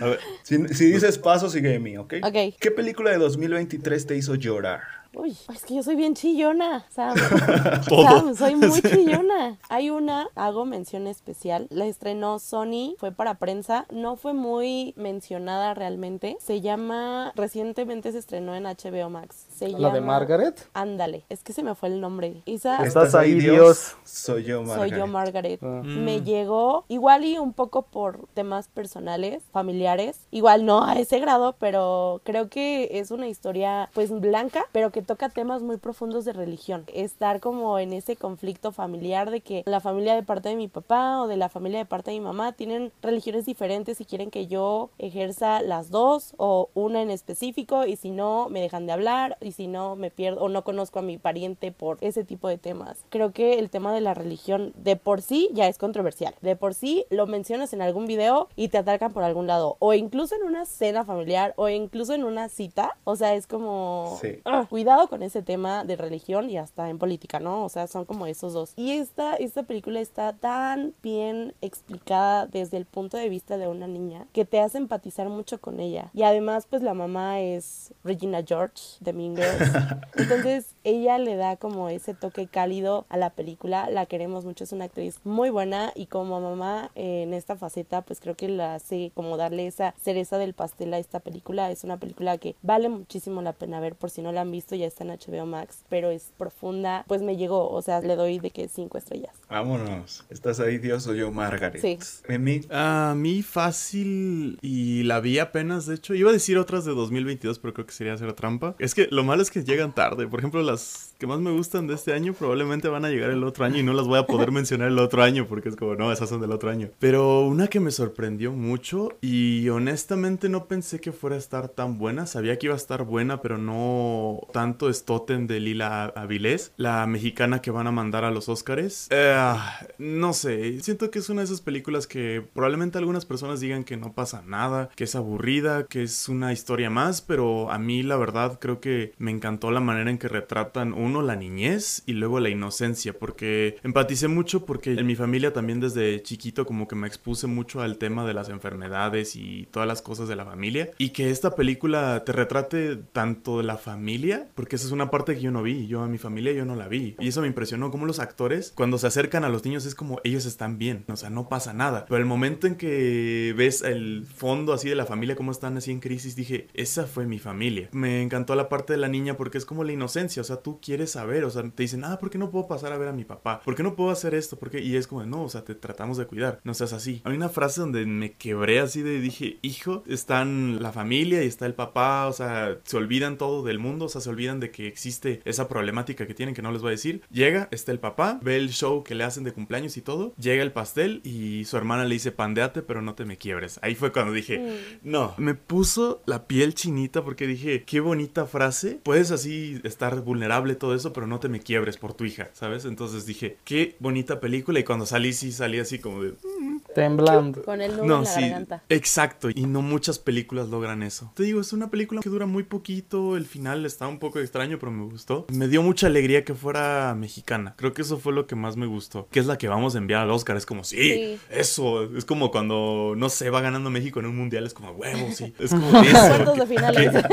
A 0.00 0.06
ver, 0.06 0.20
si, 0.42 0.68
si 0.68 0.92
dices 0.92 1.18
paso, 1.18 1.50
sigue 1.50 1.70
de 1.70 1.78
mí, 1.78 1.96
¿ok? 1.96 2.14
Ok. 2.22 2.54
¿Qué 2.60 2.70
película 2.70 3.10
de 3.10 3.18
2023 3.18 4.06
te 4.06 4.16
hizo 4.16 4.34
llorar? 4.34 4.97
Uy, 5.14 5.36
es 5.52 5.64
que 5.64 5.74
yo 5.74 5.82
soy 5.82 5.96
bien 5.96 6.14
chillona, 6.14 6.86
Sam. 6.90 7.16
Sam, 7.88 8.36
soy 8.36 8.54
muy 8.56 8.82
chillona. 8.82 9.58
Hay 9.68 9.90
una, 9.90 10.28
hago 10.34 10.64
mención 10.64 11.06
especial, 11.06 11.66
la 11.70 11.86
estrenó 11.86 12.38
Sony, 12.38 12.94
fue 12.98 13.10
para 13.10 13.34
prensa, 13.34 13.86
no 13.90 14.16
fue 14.16 14.34
muy 14.34 14.92
mencionada 14.96 15.74
realmente. 15.74 16.36
Se 16.40 16.60
llama, 16.60 17.32
recientemente 17.34 18.12
se 18.12 18.18
estrenó 18.18 18.54
en 18.54 18.64
HBO 18.64 19.10
Max. 19.10 19.46
Se 19.58 19.68
¿La 19.68 19.90
de 19.90 20.00
Margaret? 20.00 20.68
Ándale, 20.72 21.24
es 21.28 21.42
que 21.42 21.52
se 21.52 21.64
me 21.64 21.74
fue 21.74 21.88
el 21.88 22.00
nombre. 22.00 22.42
Esa 22.46 22.84
Estás 22.84 23.16
ahí, 23.16 23.34
Dios. 23.34 23.96
Soy 24.04 24.44
yo, 24.44 24.58
soy 24.58 24.66
Margaret. 24.68 24.98
yo 24.98 25.06
Margaret. 25.08 25.60
Ah. 25.62 25.82
Me 25.82 26.22
llegó 26.22 26.84
igual 26.86 27.24
y 27.24 27.38
un 27.38 27.52
poco 27.52 27.82
por 27.82 28.28
temas 28.34 28.68
personales, 28.68 29.42
familiares. 29.50 30.20
Igual 30.30 30.64
no 30.64 30.84
a 30.84 30.94
ese 30.94 31.18
grado, 31.18 31.56
pero 31.58 32.20
creo 32.22 32.48
que 32.48 32.88
es 32.92 33.10
una 33.10 33.26
historia 33.26 33.90
pues 33.94 34.12
blanca, 34.12 34.64
pero 34.70 34.92
que 34.92 35.02
toca 35.02 35.28
temas 35.28 35.62
muy 35.62 35.76
profundos 35.76 36.24
de 36.24 36.34
religión. 36.34 36.84
Estar 36.94 37.40
como 37.40 37.80
en 37.80 37.92
ese 37.92 38.14
conflicto 38.14 38.70
familiar 38.70 39.32
de 39.32 39.40
que 39.40 39.64
la 39.66 39.80
familia 39.80 40.14
de 40.14 40.22
parte 40.22 40.50
de 40.50 40.56
mi 40.56 40.68
papá 40.68 41.20
o 41.20 41.26
de 41.26 41.36
la 41.36 41.48
familia 41.48 41.80
de 41.80 41.84
parte 41.84 42.12
de 42.12 42.20
mi 42.20 42.24
mamá 42.24 42.52
tienen 42.52 42.92
religiones 43.02 43.44
diferentes 43.44 44.00
y 44.00 44.04
quieren 44.04 44.30
que 44.30 44.46
yo 44.46 44.90
ejerza 44.98 45.62
las 45.62 45.90
dos 45.90 46.34
o 46.36 46.70
una 46.74 47.02
en 47.02 47.10
específico 47.10 47.84
y 47.86 47.96
si 47.96 48.10
no 48.10 48.48
me 48.50 48.60
dejan 48.60 48.86
de 48.86 48.92
hablar 48.92 49.36
y 49.48 49.52
si 49.52 49.66
no 49.66 49.96
me 49.96 50.10
pierdo 50.10 50.40
o 50.42 50.48
no 50.48 50.62
conozco 50.62 50.98
a 50.98 51.02
mi 51.02 51.18
pariente 51.18 51.72
por 51.72 51.98
ese 52.00 52.24
tipo 52.24 52.48
de 52.48 52.58
temas. 52.58 53.04
Creo 53.08 53.32
que 53.32 53.58
el 53.58 53.70
tema 53.70 53.92
de 53.92 54.00
la 54.00 54.14
religión 54.14 54.72
de 54.76 54.96
por 54.96 55.22
sí 55.22 55.48
ya 55.52 55.66
es 55.68 55.78
controversial. 55.78 56.34
De 56.40 56.54
por 56.56 56.74
sí 56.74 57.06
lo 57.10 57.26
mencionas 57.26 57.72
en 57.72 57.82
algún 57.82 58.06
video 58.06 58.48
y 58.56 58.68
te 58.68 58.78
atacan 58.78 59.12
por 59.12 59.22
algún 59.24 59.46
lado 59.46 59.76
o 59.80 59.94
incluso 59.94 60.34
en 60.36 60.42
una 60.44 60.64
cena 60.66 61.04
familiar 61.04 61.54
o 61.56 61.68
incluso 61.68 62.14
en 62.14 62.24
una 62.24 62.48
cita. 62.48 62.96
O 63.04 63.16
sea, 63.16 63.34
es 63.34 63.46
como 63.46 64.18
Sí. 64.20 64.40
ah, 64.44 64.66
cuidado 64.68 65.08
con 65.08 65.22
ese 65.22 65.42
tema 65.42 65.84
de 65.84 65.96
religión 65.96 66.50
y 66.50 66.58
hasta 66.58 66.88
en 66.90 66.98
política, 66.98 67.40
¿no? 67.40 67.64
O 67.64 67.68
sea, 67.68 67.86
son 67.86 68.04
como 68.04 68.26
esos 68.26 68.52
dos. 68.52 68.72
Y 68.76 68.92
esta, 68.92 69.34
esta 69.34 69.62
película 69.62 70.00
está 70.00 70.32
tan 70.34 70.94
bien 71.02 71.54
explicada 71.62 72.46
desde 72.46 72.76
el 72.76 72.84
punto 72.84 73.16
de 73.16 73.28
vista 73.28 73.56
de 73.56 73.68
una 73.68 73.86
niña 73.86 74.26
que 74.32 74.44
te 74.44 74.60
hace 74.60 74.78
empatizar 74.78 75.28
mucho 75.28 75.60
con 75.60 75.80
ella. 75.80 76.10
Y 76.12 76.22
además, 76.22 76.66
pues 76.68 76.82
la 76.82 76.94
mamá 76.94 77.40
es 77.40 77.94
Regina 78.04 78.42
George 78.46 78.82
de 79.00 79.12
Mean 79.12 79.34
Girls. 79.38 79.70
Entonces, 80.16 80.74
ella 80.84 81.18
le 81.18 81.36
da 81.36 81.56
como 81.56 81.88
ese 81.88 82.14
toque 82.14 82.46
cálido 82.46 83.06
a 83.08 83.16
la 83.16 83.30
película. 83.30 83.88
La 83.90 84.06
queremos 84.06 84.44
mucho, 84.44 84.64
es 84.64 84.72
una 84.72 84.86
actriz 84.86 85.20
muy 85.24 85.50
buena 85.50 85.92
y 85.94 86.06
como 86.06 86.40
mamá 86.40 86.90
eh, 86.94 87.22
en 87.22 87.34
esta 87.34 87.56
faceta, 87.56 88.02
pues 88.02 88.20
creo 88.20 88.34
que 88.34 88.48
la 88.48 88.74
hace 88.74 89.12
como 89.14 89.36
darle 89.36 89.66
esa 89.66 89.94
cereza 90.00 90.38
del 90.38 90.54
pastel 90.54 90.92
a 90.94 90.98
esta 90.98 91.20
película. 91.20 91.70
Es 91.70 91.84
una 91.84 91.98
película 91.98 92.38
que 92.38 92.56
vale 92.62 92.88
muchísimo 92.88 93.42
la 93.42 93.52
pena 93.52 93.80
ver 93.80 93.94
por 93.94 94.10
si 94.10 94.22
no 94.22 94.32
la 94.32 94.42
han 94.42 94.50
visto, 94.50 94.74
ya 94.74 94.86
está 94.86 95.04
en 95.04 95.10
HBO 95.10 95.46
Max, 95.46 95.84
pero 95.88 96.10
es 96.10 96.32
profunda. 96.36 97.04
Pues 97.06 97.22
me 97.22 97.36
llegó, 97.36 97.70
o 97.70 97.82
sea, 97.82 98.00
le 98.00 98.16
doy 98.16 98.38
de 98.38 98.50
que 98.50 98.68
cinco 98.68 98.98
estrellas. 98.98 99.34
Vámonos. 99.48 100.24
¿Estás 100.30 100.60
ahí, 100.60 100.78
Dios? 100.78 101.04
Soy 101.04 101.18
yo, 101.18 101.30
Margaret. 101.30 101.80
Sí. 101.80 101.98
Mimi. 102.28 102.60
a 102.70 103.14
mí 103.16 103.42
fácil 103.42 104.58
y 104.62 105.02
la 105.04 105.20
vi 105.20 105.38
apenas, 105.38 105.86
de 105.86 105.94
hecho. 105.94 106.14
Iba 106.14 106.30
a 106.30 106.32
decir 106.32 106.58
otras 106.58 106.84
de 106.84 106.94
2022, 106.94 107.58
pero 107.58 107.74
creo 107.74 107.86
que 107.86 107.92
sería 107.92 108.14
hacer 108.14 108.32
trampa. 108.32 108.74
Es 108.78 108.94
que 108.94 109.08
lo 109.10 109.24
malo 109.28 109.42
es 109.42 109.50
que 109.50 109.62
llegan 109.62 109.94
tarde. 109.94 110.26
Por 110.26 110.40
ejemplo, 110.40 110.62
las 110.62 111.07
que 111.18 111.26
más 111.26 111.40
me 111.40 111.50
gustan 111.50 111.88
de 111.88 111.94
este 111.94 112.12
año 112.12 112.32
probablemente 112.32 112.86
van 112.86 113.04
a 113.04 113.08
llegar 113.08 113.30
el 113.30 113.42
otro 113.42 113.64
año 113.64 113.78
y 113.78 113.82
no 113.82 113.92
las 113.92 114.06
voy 114.06 114.20
a 114.20 114.26
poder 114.26 114.52
mencionar 114.52 114.86
el 114.86 114.98
otro 115.00 115.24
año 115.24 115.46
porque 115.48 115.68
es 115.68 115.74
como, 115.74 115.96
no, 115.96 116.12
esas 116.12 116.28
son 116.28 116.40
del 116.40 116.52
otro 116.52 116.70
año. 116.70 116.90
Pero 117.00 117.44
una 117.44 117.66
que 117.66 117.80
me 117.80 117.90
sorprendió 117.90 118.52
mucho 118.52 119.18
y 119.20 119.68
honestamente 119.68 120.48
no 120.48 120.66
pensé 120.66 121.00
que 121.00 121.10
fuera 121.10 121.34
a 121.34 121.40
estar 121.40 121.70
tan 121.70 121.98
buena. 121.98 122.26
Sabía 122.26 122.56
que 122.56 122.66
iba 122.66 122.74
a 122.74 122.78
estar 122.78 123.02
buena, 123.02 123.42
pero 123.42 123.58
no 123.58 124.46
tanto 124.52 124.88
es 124.88 125.04
Totem 125.04 125.48
de 125.48 125.58
Lila 125.58 126.04
Avilés, 126.04 126.72
la 126.76 127.04
mexicana 127.08 127.60
que 127.62 127.72
van 127.72 127.88
a 127.88 127.92
mandar 127.92 128.24
a 128.24 128.30
los 128.30 128.48
Oscars. 128.48 129.08
Eh, 129.10 129.56
no 129.98 130.32
sé, 130.32 130.80
siento 130.82 131.10
que 131.10 131.18
es 131.18 131.28
una 131.30 131.40
de 131.40 131.46
esas 131.46 131.60
películas 131.60 132.06
que 132.06 132.44
probablemente 132.54 132.98
algunas 132.98 133.26
personas 133.26 133.58
digan 133.58 133.82
que 133.82 133.96
no 133.96 134.12
pasa 134.12 134.42
nada, 134.46 134.88
que 134.94 135.04
es 135.04 135.16
aburrida, 135.16 135.84
que 135.84 136.04
es 136.04 136.28
una 136.28 136.52
historia 136.52 136.90
más, 136.90 137.22
pero 137.22 137.72
a 137.72 137.78
mí 137.78 138.04
la 138.04 138.16
verdad 138.16 138.60
creo 138.60 138.80
que 138.80 139.14
me 139.18 139.32
encantó 139.32 139.72
la 139.72 139.80
manera 139.80 140.10
en 140.10 140.18
que 140.18 140.28
retratan 140.28 140.92
uno 141.08 141.22
la 141.22 141.36
niñez 141.36 142.02
y 142.06 142.12
luego 142.12 142.40
la 142.40 142.48
inocencia, 142.48 143.18
porque 143.18 143.78
empaticé 143.82 144.28
mucho 144.28 144.64
porque 144.64 144.92
en 144.92 145.06
mi 145.06 145.16
familia 145.16 145.52
también 145.52 145.80
desde 145.80 146.22
chiquito 146.22 146.66
como 146.66 146.86
que 146.86 146.96
me 146.96 147.06
expuse 147.06 147.46
mucho 147.46 147.80
al 147.80 147.98
tema 147.98 148.26
de 148.26 148.34
las 148.34 148.48
enfermedades 148.48 149.36
y 149.36 149.66
todas 149.70 149.88
las 149.88 150.02
cosas 150.02 150.28
de 150.28 150.36
la 150.36 150.44
familia 150.44 150.90
y 150.98 151.10
que 151.10 151.30
esta 151.30 151.54
película 151.54 152.22
te 152.24 152.32
retrate 152.32 152.96
tanto 152.96 153.58
de 153.58 153.64
la 153.64 153.76
familia, 153.76 154.48
porque 154.54 154.76
esa 154.76 154.86
es 154.86 154.92
una 154.92 155.10
parte 155.10 155.34
que 155.34 155.40
yo 155.40 155.50
no 155.50 155.62
vi, 155.62 155.86
yo 155.86 156.02
a 156.02 156.08
mi 156.08 156.18
familia 156.18 156.52
yo 156.52 156.64
no 156.64 156.76
la 156.76 156.88
vi 156.88 157.16
y 157.18 157.28
eso 157.28 157.40
me 157.40 157.48
impresionó 157.48 157.90
como 157.90 158.06
los 158.06 158.18
actores 158.18 158.72
cuando 158.74 158.98
se 158.98 159.06
acercan 159.06 159.44
a 159.44 159.48
los 159.48 159.64
niños 159.64 159.86
es 159.86 159.94
como 159.94 160.20
ellos 160.24 160.46
están 160.46 160.78
bien, 160.78 161.04
o 161.08 161.16
sea, 161.16 161.30
no 161.30 161.48
pasa 161.48 161.72
nada, 161.72 162.04
pero 162.06 162.18
el 162.18 162.26
momento 162.26 162.66
en 162.66 162.76
que 162.76 163.54
ves 163.56 163.82
el 163.82 164.26
fondo 164.26 164.72
así 164.72 164.88
de 164.88 164.94
la 164.94 165.06
familia 165.06 165.36
como 165.36 165.50
están 165.50 165.76
así 165.76 165.90
en 165.90 166.00
crisis, 166.00 166.36
dije, 166.36 166.68
esa 166.74 167.06
fue 167.06 167.26
mi 167.26 167.38
familia. 167.38 167.88
Me 167.92 168.22
encantó 168.22 168.54
la 168.54 168.68
parte 168.68 168.92
de 168.92 168.98
la 168.98 169.08
niña 169.08 169.36
porque 169.36 169.58
es 169.58 169.64
como 169.64 169.84
la 169.84 169.92
inocencia, 169.92 170.42
o 170.42 170.44
sea, 170.44 170.56
tú 170.56 170.80
quieres 170.80 170.97
saber, 171.06 171.44
o 171.44 171.50
sea, 171.50 171.62
te 171.62 171.82
dicen, 171.82 172.04
ah, 172.04 172.18
¿por 172.18 172.30
qué 172.30 172.38
no 172.38 172.50
puedo 172.50 172.66
pasar 172.66 172.92
a 172.92 172.98
ver 172.98 173.08
a 173.08 173.12
mi 173.12 173.24
papá? 173.24 173.60
¿Por 173.64 173.74
qué 173.74 173.82
no 173.82 173.94
puedo 173.94 174.10
hacer 174.10 174.34
esto? 174.34 174.58
¿Por 174.58 174.70
qué? 174.70 174.80
Y 174.80 174.96
es 174.96 175.06
como, 175.06 175.24
no, 175.24 175.44
o 175.44 175.48
sea, 175.48 175.64
te 175.64 175.74
tratamos 175.74 176.16
de 176.18 176.26
cuidar, 176.26 176.60
no 176.64 176.74
seas 176.74 176.92
así. 176.92 177.22
Hay 177.24 177.34
una 177.34 177.48
frase 177.48 177.80
donde 177.80 178.04
me 178.06 178.32
quebré 178.32 178.80
así 178.80 179.02
de, 179.02 179.20
dije, 179.20 179.58
hijo, 179.62 180.02
están 180.06 180.82
la 180.82 180.92
familia 180.92 181.42
y 181.42 181.46
está 181.46 181.66
el 181.66 181.74
papá, 181.74 182.26
o 182.26 182.32
sea, 182.32 182.78
se 182.84 182.96
olvidan 182.96 183.38
todo 183.38 183.62
del 183.62 183.78
mundo, 183.78 184.06
o 184.06 184.08
sea, 184.08 184.20
se 184.20 184.30
olvidan 184.30 184.60
de 184.60 184.70
que 184.70 184.86
existe 184.86 185.40
esa 185.44 185.68
problemática 185.68 186.26
que 186.26 186.34
tienen 186.34 186.54
que 186.54 186.62
no 186.62 186.72
les 186.72 186.82
voy 186.82 186.88
a 186.88 186.92
decir. 186.92 187.22
Llega, 187.30 187.68
está 187.70 187.92
el 187.92 188.00
papá, 188.00 188.38
ve 188.42 188.56
el 188.56 188.70
show 188.70 189.04
que 189.04 189.14
le 189.14 189.24
hacen 189.24 189.44
de 189.44 189.52
cumpleaños 189.52 189.96
y 189.96 190.02
todo, 190.02 190.34
llega 190.36 190.62
el 190.62 190.72
pastel 190.72 191.20
y 191.24 191.64
su 191.64 191.76
hermana 191.76 192.04
le 192.04 192.14
dice, 192.14 192.32
pandeate, 192.32 192.82
pero 192.82 193.02
no 193.02 193.14
te 193.14 193.24
me 193.24 193.36
quiebres. 193.36 193.78
Ahí 193.82 193.94
fue 193.94 194.12
cuando 194.12 194.32
dije, 194.32 194.58
mm. 194.58 195.08
no, 195.10 195.34
me 195.36 195.54
puso 195.54 196.22
la 196.26 196.46
piel 196.46 196.74
chinita 196.74 197.24
porque 197.24 197.46
dije, 197.46 197.84
qué 197.84 198.00
bonita 198.00 198.46
frase, 198.46 199.00
puedes 199.02 199.30
así 199.30 199.80
estar 199.84 200.20
vulnerable 200.22 200.74
todo 200.74 200.87
eso, 200.94 201.12
pero 201.12 201.26
no 201.26 201.40
te 201.40 201.48
me 201.48 201.60
quiebres 201.60 201.96
por 201.96 202.14
tu 202.14 202.24
hija, 202.24 202.50
¿sabes? 202.52 202.84
Entonces 202.84 203.26
dije, 203.26 203.58
qué 203.64 203.96
bonita 203.98 204.40
película 204.40 204.80
y 204.80 204.84
cuando 204.84 205.06
salí 205.06 205.32
sí 205.32 205.52
salí 205.52 205.78
así 205.78 205.98
como 205.98 206.22
de... 206.22 206.30
Mm, 206.32 206.67
Temblando. 206.98 207.62
Con 207.62 207.80
el 207.80 207.92
nudo 207.92 208.04
en 208.04 208.10
la 208.10 208.24
sí, 208.24 208.40
garganta. 208.40 208.82
Exacto, 208.88 209.48
y 209.50 209.66
no 209.66 209.82
muchas 209.82 210.18
películas 210.18 210.68
logran 210.68 211.02
eso. 211.02 211.32
Te 211.34 211.44
digo, 211.44 211.60
es 211.60 211.72
una 211.72 211.90
película 211.90 212.20
que 212.20 212.28
dura 212.28 212.46
muy 212.46 212.64
poquito, 212.64 213.36
el 213.36 213.46
final 213.46 213.86
está 213.86 214.06
un 214.08 214.18
poco 214.18 214.38
extraño, 214.40 214.78
pero 214.78 214.92
me 214.92 215.04
gustó. 215.04 215.46
Me 215.52 215.68
dio 215.68 215.82
mucha 215.82 216.06
alegría 216.06 216.44
que 216.44 216.54
fuera 216.54 217.14
mexicana. 217.14 217.74
Creo 217.76 217.92
que 217.92 218.02
eso 218.02 218.18
fue 218.18 218.32
lo 218.32 218.46
que 218.46 218.56
más 218.56 218.76
me 218.76 218.86
gustó, 218.86 219.28
que 219.30 219.40
es 219.40 219.46
la 219.46 219.58
que 219.58 219.68
vamos 219.68 219.94
a 219.94 219.98
enviar 219.98 220.22
al 220.22 220.30
Oscar. 220.30 220.56
Es 220.56 220.66
como, 220.66 220.84
sí, 220.84 221.38
eso. 221.50 222.04
Es 222.16 222.24
como 222.24 222.50
cuando, 222.50 223.14
no 223.16 223.28
sé, 223.28 223.50
va 223.50 223.60
ganando 223.60 223.90
México 223.90 224.20
en 224.20 224.26
un 224.26 224.36
mundial, 224.36 224.66
es 224.66 224.74
como, 224.74 224.90
huevo, 224.90 225.28
sí. 225.32 225.52
Es 225.58 225.70
como 225.70 226.00
eso. 226.02 226.54
de 226.54 226.66
finales. 226.66 227.24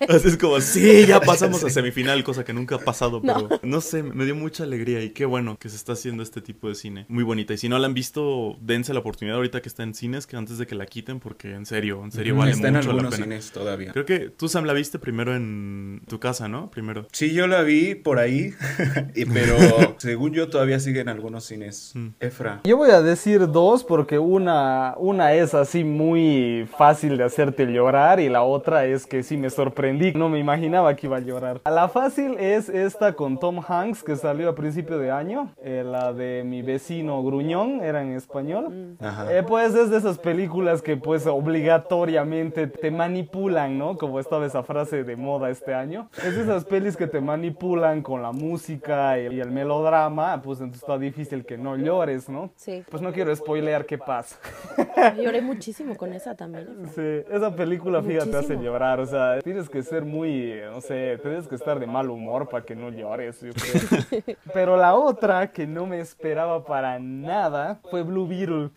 es 0.24 0.36
como, 0.36 0.60
sí, 0.60 1.06
ya 1.06 1.20
pasamos 1.20 1.64
a 1.64 1.70
semifinal, 1.70 2.22
cosa 2.24 2.44
que 2.44 2.52
nunca 2.52 2.76
ha 2.76 2.80
pasado, 2.80 3.22
pero 3.22 3.48
no 3.62 3.80
sé, 3.80 4.02
me 4.02 4.24
dio 4.24 4.34
mucha 4.34 4.64
alegría 4.64 5.02
y 5.02 5.10
qué 5.10 5.24
bueno 5.24 5.56
que 5.58 5.68
se 5.68 5.76
está 5.76 5.92
haciendo 5.92 6.22
este 6.22 6.40
tipo 6.40 6.68
de 6.68 6.74
cine. 6.74 7.06
Muy 7.08 7.24
bonita. 7.24 7.54
Y 7.54 7.58
si 7.58 7.68
no 7.68 7.78
la 7.78 7.86
han 7.86 7.94
visto, 7.94 8.56
dense 8.60 8.92
la 8.92 9.02
oportunidad 9.14 9.36
ahorita 9.36 9.62
que 9.62 9.68
está 9.68 9.84
en 9.84 9.94
cines 9.94 10.26
que 10.26 10.36
antes 10.36 10.58
de 10.58 10.66
que 10.66 10.74
la 10.74 10.86
quiten 10.86 11.20
porque 11.20 11.54
en 11.54 11.66
serio, 11.66 12.02
en 12.02 12.10
serio 12.10 12.36
vale 12.36 12.50
está 12.50 12.70
mucho 12.70 12.90
en 12.90 12.96
la 12.96 13.02
pena. 13.10 13.24
cines 13.24 13.52
todavía. 13.52 13.92
Creo 13.92 14.04
que 14.04 14.28
tú 14.30 14.48
Sam 14.48 14.64
la 14.64 14.72
viste 14.72 14.98
primero 14.98 15.36
en 15.36 16.02
tu 16.08 16.18
casa, 16.18 16.48
¿no? 16.48 16.70
Primero. 16.70 17.06
Sí, 17.12 17.32
yo 17.32 17.46
la 17.46 17.62
vi 17.62 17.94
por 17.94 18.18
ahí, 18.18 18.52
pero 19.32 19.56
según 19.98 20.32
yo 20.32 20.48
todavía 20.48 20.80
sigue 20.80 21.00
en 21.00 21.08
algunos 21.08 21.44
cines. 21.44 21.92
Mm. 21.94 22.08
Efra. 22.18 22.60
Yo 22.64 22.76
voy 22.76 22.90
a 22.90 23.02
decir 23.02 23.50
dos 23.52 23.84
porque 23.84 24.18
una, 24.18 24.94
una 24.96 25.32
es 25.34 25.54
así 25.54 25.84
muy 25.84 26.68
fácil 26.76 27.16
de 27.16 27.24
hacerte 27.24 27.66
llorar 27.66 28.18
y 28.18 28.28
la 28.28 28.42
otra 28.42 28.86
es 28.86 29.06
que 29.06 29.22
sí 29.22 29.36
me 29.36 29.50
sorprendí, 29.50 30.12
no 30.12 30.28
me 30.28 30.40
imaginaba 30.40 30.96
que 30.96 31.06
iba 31.06 31.18
a 31.18 31.20
llorar. 31.20 31.60
La 31.64 31.88
fácil 31.88 32.36
es 32.38 32.68
esta 32.68 33.12
con 33.12 33.38
Tom 33.38 33.60
Hanks 33.66 34.02
que 34.02 34.16
salió 34.16 34.48
a 34.48 34.56
principio 34.56 34.98
de 34.98 35.12
año, 35.12 35.52
eh, 35.62 35.84
la 35.86 36.12
de 36.12 36.42
mi 36.44 36.62
vecino 36.62 37.22
gruñón, 37.22 37.80
era 37.84 38.02
en 38.02 38.12
español. 38.12 38.96
Eh, 39.30 39.42
pues 39.46 39.74
es 39.74 39.90
de 39.90 39.98
esas 39.98 40.18
películas 40.18 40.82
que 40.82 40.96
pues 40.96 41.26
obligatoriamente 41.26 42.66
te 42.66 42.90
manipulan, 42.90 43.78
¿no? 43.78 43.96
Como 43.96 44.20
estaba 44.20 44.46
esa 44.46 44.62
frase 44.62 45.04
de 45.04 45.16
moda 45.16 45.50
este 45.50 45.74
año. 45.74 46.08
Es 46.24 46.36
de 46.36 46.42
esas 46.42 46.64
pelis 46.64 46.96
que 46.96 47.06
te 47.06 47.20
manipulan 47.20 48.02
con 48.02 48.22
la 48.22 48.32
música 48.32 49.18
y, 49.18 49.40
el 49.40 49.50
melodrama, 49.50 50.40
pues 50.42 50.60
entonces 50.60 50.82
está 50.82 50.96
difícil 50.98 51.44
que 51.44 51.58
no 51.58 51.76
llores, 51.76 52.28
¿no? 52.28 52.52
Sí. 52.56 52.84
Pues 52.88 53.02
no 53.02 53.12
quiero 53.12 53.34
spoilear 53.34 53.84
qué 53.84 53.98
pasa. 53.98 54.36
Lloré 55.16 55.42
muchísimo 55.42 55.96
con 55.96 56.12
esa 56.12 56.34
también. 56.34 56.68
Sí, 56.94 57.24
esa 57.30 57.54
película, 57.54 58.02
fíjate, 58.02 58.36
hace 58.36 58.56
llorar, 58.56 59.00
o 59.00 59.06
sea, 59.06 59.40
tienes 59.40 59.68
que 59.68 59.82
ser 59.82 60.04
muy, 60.04 60.54
no 60.70 60.80
sé, 60.80 61.18
tienes 61.20 61.46
que 61.48 61.56
estar 61.56 61.78
de 61.78 61.86
mal 61.86 62.08
humor 62.10 62.48
para 62.48 62.64
que 62.64 62.74
no 62.74 62.90
llores, 62.90 63.40
yo 63.40 63.52
creo. 63.52 64.36
Pero 64.54 64.76
la 64.76 64.94
otra 64.94 65.52
que 65.52 65.66
no 65.66 65.86
me 65.86 66.00
esperaba 66.00 66.64
para 66.64 66.98
nada 66.98 67.80
fue 67.90 68.02
Blue 68.02 68.26
Beetle. 68.26 68.70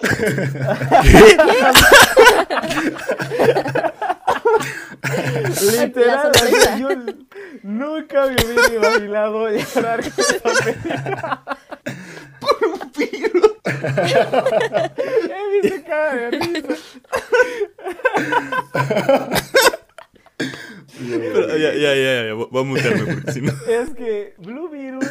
Literal, 5.72 6.32
yo 6.80 6.89
nunca 7.63 8.28
me 8.28 8.36
hubiera 8.36 8.74
imaginado 8.76 9.50
llorar 9.50 10.02
con 10.02 10.12
esta 10.17 10.50
película. 10.63 11.43
Por 12.39 12.58
un 12.67 12.91
virus. 12.96 13.52
He 15.30 15.62
visto 15.62 15.78
cara 15.88 16.13
de 16.13 16.30
risa. 16.32 16.76
Pero, 20.98 21.58
ya, 21.58 21.74
ya, 21.74 21.96
ya, 21.96 22.28
ya, 22.28 22.34
voy 22.34 22.62
a 22.62 22.63
mutearme 22.63 23.13
porque 23.13 23.32
si 23.32 23.41
no. 23.41 23.52
Es 23.67 23.89
que 23.96 24.34
Blue 24.38 24.70
Beetle 24.70 25.08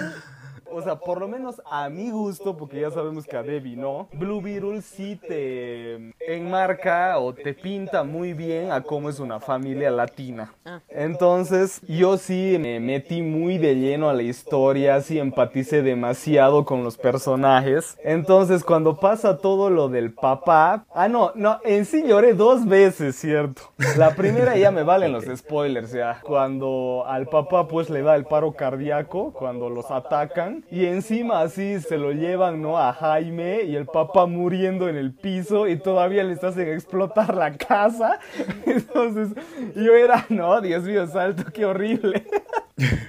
o 0.76 0.82
sea, 0.82 0.96
por 0.96 1.20
lo 1.20 1.26
menos 1.26 1.62
a 1.70 1.88
mi 1.88 2.10
gusto, 2.10 2.54
porque 2.54 2.82
ya 2.82 2.90
sabemos 2.90 3.24
que 3.24 3.34
a 3.34 3.42
Debbie 3.42 3.76
no, 3.76 4.08
Blue 4.12 4.42
Beetle 4.42 4.82
sí 4.82 5.16
te 5.16 6.12
enmarca 6.20 7.18
o 7.18 7.32
te 7.32 7.54
pinta 7.54 8.04
muy 8.04 8.34
bien 8.34 8.70
a 8.70 8.82
cómo 8.82 9.08
es 9.08 9.18
una 9.18 9.40
familia 9.40 9.90
latina. 9.90 10.52
Ah. 10.66 10.80
Entonces, 10.90 11.80
yo 11.88 12.18
sí 12.18 12.58
me 12.60 12.78
metí 12.78 13.22
muy 13.22 13.56
de 13.56 13.76
lleno 13.76 14.10
a 14.10 14.12
la 14.12 14.22
historia, 14.22 15.00
sí 15.00 15.18
empaticé 15.18 15.80
demasiado 15.80 16.66
con 16.66 16.84
los 16.84 16.98
personajes. 16.98 17.96
Entonces, 18.04 18.62
cuando 18.62 18.96
pasa 18.96 19.38
todo 19.38 19.70
lo 19.70 19.88
del 19.88 20.12
papá, 20.12 20.84
ah, 20.92 21.08
no, 21.08 21.32
no, 21.36 21.58
en 21.64 21.86
sí 21.86 22.04
lloré 22.06 22.34
dos 22.34 22.66
veces, 22.66 23.16
¿cierto? 23.16 23.62
La 23.96 24.14
primera 24.14 24.58
ya 24.58 24.70
me 24.70 24.82
valen 24.82 25.12
los 25.12 25.24
spoilers, 25.24 25.92
ya. 25.92 26.20
Cuando 26.22 27.04
al 27.06 27.28
papá 27.28 27.66
pues 27.66 27.88
le 27.88 28.02
da 28.02 28.14
el 28.14 28.26
paro 28.26 28.52
cardíaco, 28.52 29.32
cuando 29.32 29.70
los 29.70 29.90
atacan, 29.90 30.65
y 30.70 30.86
encima 30.86 31.40
así 31.40 31.80
se 31.80 31.96
lo 31.96 32.12
llevan, 32.12 32.60
¿no? 32.60 32.78
A 32.78 32.92
Jaime 32.92 33.62
y 33.62 33.76
el 33.76 33.86
papá 33.86 34.26
muriendo 34.26 34.88
en 34.88 34.96
el 34.96 35.12
piso 35.14 35.68
y 35.68 35.76
todavía 35.76 36.24
les 36.24 36.42
hacen 36.42 36.68
explotar 36.68 37.34
la 37.34 37.56
casa. 37.56 38.18
Entonces 38.66 39.28
yo 39.74 39.94
era, 39.94 40.26
no, 40.28 40.60
Dios 40.60 40.84
mío, 40.84 41.06
salto, 41.06 41.44
qué 41.52 41.64
horrible. 41.64 42.24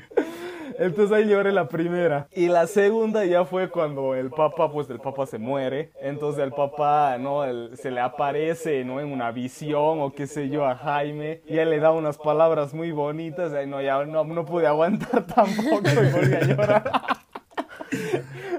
Entonces 0.79 1.17
ahí 1.17 1.27
lloré 1.27 1.51
la 1.51 1.67
primera. 1.67 2.27
Y 2.35 2.49
la 2.49 2.67
segunda 2.67 3.25
ya 3.25 3.45
fue 3.45 3.69
cuando 3.69 4.13
el 4.13 4.29
papá, 4.29 4.71
pues 4.71 4.87
el 4.91 4.99
papá 4.99 5.25
se 5.25 5.39
muere. 5.39 5.91
Entonces 5.99 6.43
el 6.43 6.51
papá, 6.51 7.17
¿no? 7.17 7.43
se 7.75 7.89
le 7.89 7.99
aparece, 7.99 8.85
¿no? 8.85 8.99
En 8.99 9.11
una 9.11 9.31
visión 9.31 10.01
o 10.01 10.13
qué 10.13 10.27
sé 10.27 10.49
yo 10.49 10.65
a 10.65 10.75
Jaime. 10.75 11.41
Y 11.47 11.57
él 11.57 11.71
le 11.71 11.79
da 11.79 11.91
unas 11.91 12.19
palabras 12.19 12.75
muy 12.75 12.91
bonitas. 12.91 13.51
Y 13.63 13.67
no, 13.67 13.81
ya 13.81 14.05
no, 14.05 14.23
no 14.23 14.45
pude 14.45 14.67
aguantar 14.67 15.25
tampoco 15.35 15.89
y 15.89 16.11
volví 16.11 16.35
a 16.35 16.41
llorar. 16.41 16.91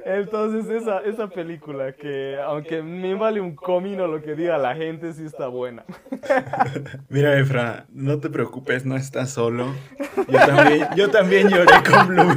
Entonces 0.04 0.70
esa, 0.70 1.00
esa 1.00 1.28
película 1.28 1.92
que 1.92 2.38
aunque 2.44 2.82
me 2.82 3.14
vale 3.14 3.40
un 3.40 3.54
comino 3.54 4.06
lo 4.06 4.22
que 4.22 4.34
diga 4.34 4.58
la 4.58 4.74
gente, 4.74 5.12
sí 5.12 5.24
está 5.24 5.48
buena. 5.48 5.84
Mira, 7.08 7.38
Efra, 7.38 7.86
no 7.92 8.18
te 8.18 8.30
preocupes, 8.30 8.84
no 8.84 8.96
estás 8.96 9.30
solo. 9.30 9.74
Yo 10.28 10.38
también, 10.38 10.88
yo 10.96 11.10
también 11.10 11.48
lloré 11.48 11.72
con 11.88 12.08
Blue 12.08 12.36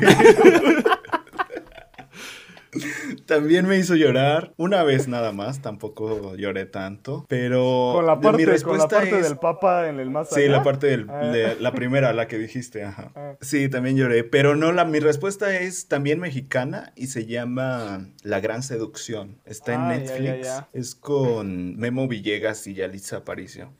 También 3.25 3.67
me 3.67 3.77
hizo 3.77 3.95
llorar. 3.95 4.53
Una 4.57 4.83
vez 4.83 5.07
nada 5.07 5.31
más, 5.31 5.61
tampoco 5.61 6.35
lloré 6.35 6.65
tanto. 6.65 7.25
Pero 7.27 7.91
Con 7.95 8.05
la 8.05 8.19
parte, 8.19 8.45
mi 8.45 8.61
con 8.61 8.77
la 8.77 8.87
parte 8.87 9.17
es- 9.19 9.23
del 9.29 9.37
papa 9.37 9.89
en 9.89 9.99
el 9.99 10.09
más 10.09 10.29
Sí, 10.29 10.47
la 10.47 10.63
parte 10.63 10.87
del, 10.87 11.07
Ah. 11.09 11.27
de- 11.27 11.55
la 11.59 11.73
primera, 11.73 12.13
la 12.13 12.27
que 12.27 12.37
dijiste, 12.37 12.83
ajá. 12.83 13.11
Ah. 13.15 13.33
Sí, 13.41 13.69
también 13.69 13.97
lloré, 13.97 14.23
pero 14.23 14.55
no, 14.55 14.71
la, 14.71 14.85
mi 14.85 14.99
respuesta 14.99 15.59
es 15.59 15.87
también 15.87 16.19
mexicana 16.19 16.93
y 16.95 17.07
se 17.07 17.25
llama 17.25 18.07
La 18.23 18.39
Gran 18.39 18.63
Seducción. 18.63 19.37
Está 19.45 19.73
en 19.73 19.81
Ah, 19.81 19.87
Netflix, 19.97 20.23
ya, 20.23 20.41
ya. 20.41 20.69
es 20.73 20.95
con 20.95 21.75
Memo 21.77 22.07
Villegas 22.07 22.65
y 22.67 22.73
Yalitza 22.75 23.17
Aparicio. 23.17 23.71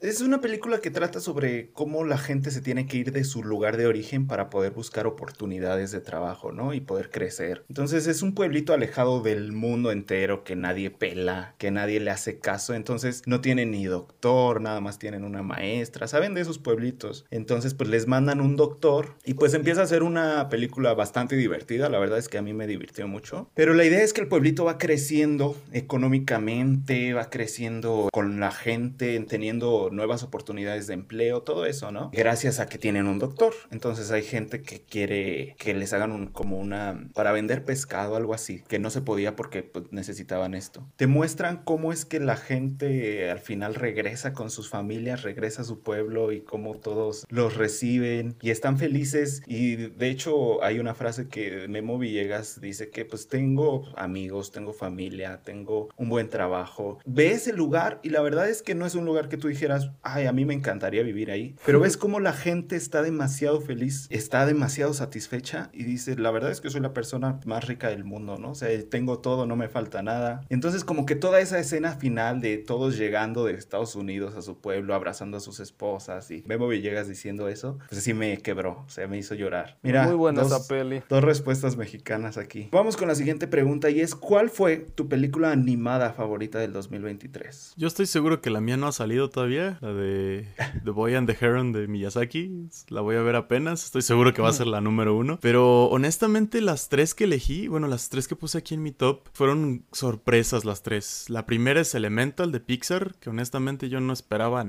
Es 0.00 0.20
una 0.20 0.40
película 0.40 0.78
que 0.78 0.90
trata 0.90 1.20
sobre 1.20 1.70
cómo 1.72 2.04
la 2.04 2.18
gente 2.18 2.50
se 2.50 2.60
tiene 2.60 2.86
que 2.86 2.96
ir 2.96 3.12
de 3.12 3.24
su 3.24 3.44
lugar 3.44 3.76
de 3.76 3.86
origen 3.86 4.26
para 4.26 4.50
poder 4.50 4.72
buscar 4.72 5.06
oportunidades 5.06 5.92
de 5.92 6.00
trabajo, 6.00 6.52
¿no? 6.52 6.74
Y 6.74 6.80
poder 6.80 7.10
crecer. 7.10 7.64
Entonces 7.68 8.06
es 8.06 8.22
un 8.24 8.34
pueblito 8.34 8.72
alejado 8.72 9.22
del 9.22 9.52
mundo 9.52 9.92
entero 9.92 10.44
que 10.44 10.56
nadie 10.56 10.90
pela, 10.90 11.54
que 11.58 11.70
nadie 11.70 12.00
le 12.00 12.10
hace 12.10 12.38
caso. 12.38 12.74
Entonces 12.74 13.22
no 13.26 13.40
tienen 13.40 13.70
ni 13.70 13.84
doctor, 13.84 14.60
nada 14.60 14.80
más 14.80 14.98
tienen 14.98 15.24
una 15.24 15.42
maestra. 15.42 16.08
¿Saben 16.08 16.34
de 16.34 16.40
esos 16.40 16.58
pueblitos? 16.58 17.26
Entonces 17.30 17.74
pues 17.74 17.90
les 17.90 18.06
mandan 18.06 18.40
un 18.40 18.56
doctor 18.56 19.16
y 19.24 19.34
pues 19.34 19.54
empieza 19.54 19.82
a 19.82 19.86
ser 19.86 20.02
una 20.02 20.48
película 20.48 20.94
bastante 20.94 21.36
divertida. 21.36 21.88
La 21.88 21.98
verdad 21.98 22.18
es 22.18 22.28
que 22.28 22.38
a 22.38 22.42
mí 22.42 22.52
me 22.52 22.66
divirtió 22.66 23.06
mucho. 23.06 23.50
Pero 23.54 23.74
la 23.74 23.84
idea 23.84 24.02
es 24.02 24.12
que 24.12 24.22
el 24.22 24.28
pueblito 24.28 24.64
va 24.64 24.78
creciendo 24.78 25.56
económicamente, 25.72 27.12
va 27.12 27.30
creciendo 27.30 28.08
con 28.12 28.40
la 28.40 28.50
gente, 28.50 29.20
teniendo 29.28 29.90
nuevas 29.92 30.22
oportunidades 30.22 30.86
de 30.86 30.94
empleo, 30.94 31.42
todo 31.42 31.66
eso, 31.66 31.92
¿no? 31.92 32.10
Gracias 32.12 32.60
a 32.60 32.66
que 32.66 32.78
tienen 32.78 33.06
un 33.06 33.18
doctor. 33.18 33.52
Entonces 33.70 34.10
hay 34.10 34.22
gente 34.22 34.62
que 34.62 34.80
quiere 34.80 35.56
que 35.58 35.74
les 35.74 35.92
hagan 35.92 36.12
un, 36.12 36.28
como 36.28 36.58
una, 36.58 37.08
para 37.14 37.32
vender 37.32 37.64
pescado, 37.64 38.13
algo 38.16 38.34
así, 38.34 38.62
que 38.68 38.78
no 38.78 38.90
se 38.90 39.02
podía 39.02 39.36
porque 39.36 39.62
pues, 39.62 39.86
necesitaban 39.90 40.54
esto. 40.54 40.86
Te 40.96 41.06
muestran 41.06 41.62
cómo 41.64 41.92
es 41.92 42.04
que 42.04 42.20
la 42.20 42.36
gente 42.36 43.30
al 43.30 43.40
final 43.40 43.74
regresa 43.74 44.32
con 44.32 44.50
sus 44.50 44.68
familias, 44.68 45.22
regresa 45.22 45.62
a 45.62 45.64
su 45.64 45.80
pueblo 45.80 46.32
y 46.32 46.40
cómo 46.40 46.74
todos 46.76 47.26
los 47.28 47.56
reciben 47.56 48.36
y 48.40 48.50
están 48.50 48.78
felices. 48.78 49.42
Y 49.46 49.76
de 49.76 50.08
hecho 50.08 50.62
hay 50.62 50.78
una 50.78 50.94
frase 50.94 51.28
que 51.28 51.68
Memo 51.68 51.98
Villegas 51.98 52.60
dice 52.60 52.90
que 52.90 53.04
pues 53.04 53.28
tengo 53.28 53.84
amigos, 53.96 54.52
tengo 54.52 54.72
familia, 54.72 55.40
tengo 55.42 55.88
un 55.96 56.08
buen 56.08 56.28
trabajo. 56.28 56.98
Ves 57.04 57.48
el 57.48 57.56
lugar 57.56 58.00
y 58.02 58.10
la 58.10 58.20
verdad 58.20 58.48
es 58.48 58.62
que 58.62 58.74
no 58.74 58.86
es 58.86 58.94
un 58.94 59.04
lugar 59.04 59.28
que 59.28 59.36
tú 59.36 59.48
dijeras, 59.48 59.90
ay, 60.02 60.26
a 60.26 60.32
mí 60.32 60.44
me 60.44 60.54
encantaría 60.54 61.02
vivir 61.02 61.30
ahí. 61.30 61.56
Pero 61.64 61.80
ves 61.80 61.96
cómo 61.96 62.20
la 62.20 62.32
gente 62.32 62.76
está 62.76 63.02
demasiado 63.02 63.60
feliz, 63.60 64.06
está 64.10 64.46
demasiado 64.46 64.94
satisfecha 64.94 65.70
y 65.72 65.84
dice, 65.84 66.16
la 66.16 66.30
verdad 66.30 66.50
es 66.50 66.60
que 66.60 66.70
soy 66.70 66.80
la 66.80 66.92
persona 66.92 67.40
más 67.44 67.66
rica 67.66 67.88
del 67.88 68.03
mundo, 68.04 68.38
¿no? 68.38 68.50
O 68.50 68.54
sea, 68.54 68.68
tengo 68.88 69.18
todo, 69.18 69.46
no 69.46 69.56
me 69.56 69.68
falta 69.68 70.02
nada. 70.02 70.42
Entonces 70.48 70.84
como 70.84 71.06
que 71.06 71.14
toda 71.16 71.40
esa 71.40 71.58
escena 71.58 71.92
final 71.96 72.40
de 72.40 72.58
todos 72.58 72.96
llegando 72.96 73.44
de 73.44 73.54
Estados 73.54 73.94
Unidos 73.96 74.34
a 74.36 74.42
su 74.42 74.58
pueblo, 74.58 74.94
abrazando 74.94 75.36
a 75.36 75.40
sus 75.40 75.60
esposas 75.60 76.30
y 76.30 76.42
Memo 76.46 76.68
Villegas 76.68 77.08
diciendo 77.08 77.48
eso, 77.48 77.78
pues 77.88 78.02
sí 78.02 78.14
me 78.14 78.38
quebró, 78.38 78.84
o 78.86 78.90
sea, 78.90 79.06
me 79.08 79.18
hizo 79.18 79.34
llorar. 79.34 79.78
Mira, 79.82 80.06
Muy 80.06 80.16
buena 80.16 80.42
dos- 80.42 80.52
esa 80.52 80.68
peli. 80.68 81.02
Dos 81.08 81.22
respuestas 81.24 81.76
mexicanas 81.76 82.36
aquí. 82.38 82.68
Vamos 82.72 82.96
con 82.96 83.08
la 83.08 83.14
siguiente 83.14 83.46
pregunta 83.46 83.90
y 83.90 84.00
es 84.00 84.14
¿cuál 84.14 84.50
fue 84.50 84.76
tu 84.94 85.08
película 85.08 85.50
animada 85.52 86.12
favorita 86.12 86.58
del 86.58 86.72
2023? 86.72 87.74
Yo 87.76 87.86
estoy 87.86 88.06
seguro 88.06 88.40
que 88.40 88.50
la 88.50 88.60
mía 88.60 88.76
no 88.76 88.86
ha 88.86 88.92
salido 88.92 89.30
todavía, 89.30 89.78
la 89.80 89.92
de 89.92 90.46
The 90.84 90.90
Boy 90.90 91.14
and 91.14 91.28
the 91.30 91.36
Heron 91.44 91.72
de 91.72 91.86
Miyazaki. 91.86 92.68
La 92.88 93.00
voy 93.00 93.16
a 93.16 93.22
ver 93.22 93.36
apenas, 93.36 93.84
estoy 93.84 94.02
seguro 94.02 94.32
que 94.34 94.42
va 94.42 94.48
a 94.48 94.52
ser 94.52 94.66
la 94.66 94.80
número 94.80 95.16
uno. 95.16 95.38
Pero 95.40 95.86
honestamente 95.86 96.60
las 96.60 96.88
tres 96.88 97.14
que 97.14 97.24
elegí, 97.24 97.68
bueno, 97.68 97.88
las 97.94 98.08
tres 98.08 98.26
que 98.26 98.34
puse 98.34 98.58
aquí 98.58 98.74
en 98.74 98.82
mi 98.82 98.90
top, 98.90 99.28
fueron 99.32 99.84
sorpresas 99.92 100.64
las 100.64 100.82
tres. 100.82 101.26
La 101.28 101.46
primera 101.46 101.80
es 101.80 101.94
Elemental 101.94 102.50
de 102.50 102.58
Pixar, 102.58 103.14
que 103.20 103.30
honestamente 103.30 103.88
yo 103.88 104.00
no 104.00 104.12
esperaba. 104.12 104.66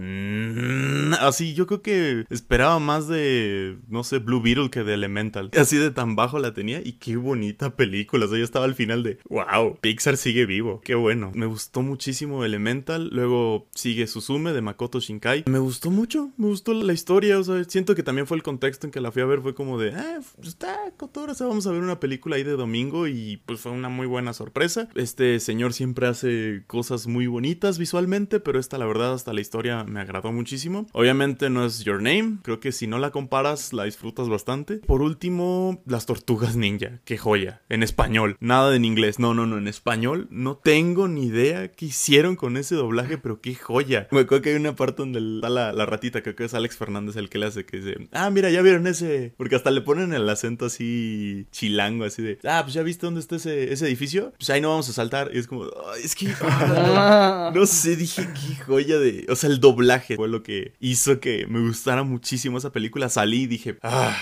Así, 1.19 1.55
yo 1.55 1.65
creo 1.65 1.81
que 1.81 2.25
esperaba 2.29 2.77
más 2.77 3.07
de, 3.07 3.79
no 3.88 4.03
sé, 4.03 4.19
Blue 4.19 4.43
Beetle 4.43 4.69
que 4.69 4.83
de 4.83 4.93
Elemental. 4.93 5.49
Así 5.59 5.77
de 5.77 5.89
tan 5.89 6.15
bajo 6.15 6.38
la 6.38 6.53
tenía 6.53 6.81
y 6.85 6.93
qué 6.93 7.15
bonita 7.15 7.75
película. 7.75 8.25
O 8.25 8.29
sea, 8.29 8.38
yo 8.38 8.43
estaba 8.43 8.65
al 8.65 8.75
final 8.75 9.01
de, 9.01 9.17
wow, 9.27 9.75
Pixar 9.81 10.17
sigue 10.17 10.45
vivo. 10.45 10.81
Qué 10.83 10.93
bueno. 10.93 11.31
Me 11.33 11.47
gustó 11.47 11.81
muchísimo 11.81 12.45
Elemental. 12.45 13.09
Luego 13.11 13.67
sigue 13.73 14.05
Suzume 14.05 14.53
de 14.53 14.61
Makoto 14.61 14.99
Shinkai. 14.99 15.45
Me 15.47 15.57
gustó 15.57 15.89
mucho. 15.89 16.29
Me 16.38 16.45
gustó 16.45 16.75
la 16.75 16.93
historia. 16.93 17.39
O 17.39 17.43
sea, 17.43 17.63
siento 17.63 17.95
que 17.95 18.03
también 18.03 18.27
fue 18.27 18.38
el 18.38 18.43
contexto 18.43 18.85
en 18.85 18.91
que 18.91 19.01
la 19.01 19.11
fui 19.11 19.23
a 19.23 19.25
ver. 19.25 19.41
Fue 19.41 19.55
como 19.55 19.79
de, 19.79 19.95
ah, 19.95 20.19
pues 20.35 20.49
está 20.49 20.77
cotora. 20.95 21.33
O 21.33 21.47
vamos 21.47 21.65
a 21.65 21.71
ver 21.71 21.81
una 21.81 21.99
película 21.99 22.35
ahí 22.35 22.43
de 22.43 22.51
domingo 22.51 23.07
y 23.07 23.14
pues 23.45 23.60
fue 23.62 23.71
una 23.71 23.89
muy 23.89 24.08
buena 24.08 24.34
sorpresa. 24.34 24.89
Este 24.95 25.39
señor 25.39 25.73
siempre 25.73 26.08
hace 26.08 26.63
cosas 26.67 27.08
muy 27.08 27.28
bonitas 27.28 27.78
visualmente, 27.78 28.39
pero 28.39 28.60
esta 28.60 28.78
la 28.78 28.86
verdad 28.86 29.13
hasta 29.13 29.34
la 29.34 29.41
historia 29.41 29.84
me 29.84 29.99
agradó 29.99 30.32
muchísimo. 30.32 30.88
Obviamente 30.93 31.49
no 31.49 31.65
es 31.65 31.84
Your 31.84 32.01
Name. 32.01 32.38
Creo 32.43 32.60
que 32.60 32.71
si 32.71 32.88
no 32.88 32.99
la 32.99 33.12
comparas 33.12 33.73
la 33.73 33.86
disfrutas 33.86 34.30
bastante. 34.30 34.78
Por 34.78 35.01
último, 35.01 35.82
Las 35.86 36.06
Tortugas 36.06 36.56
Ninja. 36.56 36.99
Qué 37.06 37.17
joya. 37.17 37.62
En 37.69 37.84
español. 37.84 38.38
Nada 38.39 38.75
en 38.75 38.86
inglés. 38.86 39.19
No, 39.19 39.34
no, 39.34 39.45
no. 39.45 39.58
En 39.58 39.67
español 39.67 40.28
no 40.30 40.58
tengo 40.58 41.08
ni 41.08 41.25
idea 41.25 41.71
qué 41.71 41.88
hicieron 41.88 42.36
con 42.36 42.58
ese 42.58 42.75
doblaje, 42.75 43.17
pero 43.17 43.41
qué 43.41 43.56
joya. 43.56 44.08
Me 44.12 44.21
acuerdo 44.21 44.41
que 44.43 44.49
hay 44.49 44.56
una 44.56 44.75
parte 44.75 45.01
donde 45.01 45.19
está 45.19 45.49
la, 45.49 45.73
la 45.73 45.86
ratita, 45.86 46.21
creo 46.21 46.36
que 46.36 46.45
es 46.45 46.54
Alex 46.54 46.78
Fernández 46.78 47.15
el 47.15 47.30
que 47.30 47.38
le 47.38 47.47
hace, 47.47 47.65
que 47.65 47.78
dice, 47.78 48.08
ah, 48.12 48.30
mira, 48.30 48.49
ya 48.49 48.62
vieron 48.62 48.88
ese. 48.88 49.34
Porque 49.38 49.56
hasta 49.56 49.71
le 49.71 49.82
ponen 49.82 50.13
el 50.13 50.28
acento 50.30 50.65
así 50.65 51.47
chilango, 51.51 52.06
así 52.06 52.21
de, 52.21 52.39
ah, 52.43 52.62
pues 52.63 52.73
ya 52.73 52.84
viste 52.84 53.04
dónde 53.05 53.21
está 53.21 53.37
ese, 53.37 53.71
ese 53.71 53.85
edificio. 53.85 54.33
Pues 54.37 54.49
ahí 54.49 54.61
no 54.61 54.69
vamos 54.69 54.89
a 54.89 54.93
saltar. 54.93 55.31
Y 55.33 55.39
es 55.39 55.47
como, 55.47 55.63
"Ay, 55.93 56.01
es 56.03 56.15
que. 56.15 56.27
ah, 56.41 57.51
no, 57.53 57.61
no 57.61 57.65
sé, 57.65 57.95
dije, 57.95 58.27
qué 58.33 58.55
joya 58.63 58.97
de. 58.99 59.25
O 59.29 59.35
sea, 59.35 59.49
el 59.49 59.59
doblaje 59.59 60.15
fue 60.15 60.27
lo 60.27 60.43
que 60.43 60.73
hizo 60.79 61.19
que 61.19 61.47
me 61.47 61.59
gustara 61.65 62.03
muchísimo 62.03 62.57
esa 62.57 62.71
película. 62.71 63.09
Salí 63.09 63.43
y 63.43 63.47
dije, 63.47 63.77
ah. 63.81 64.15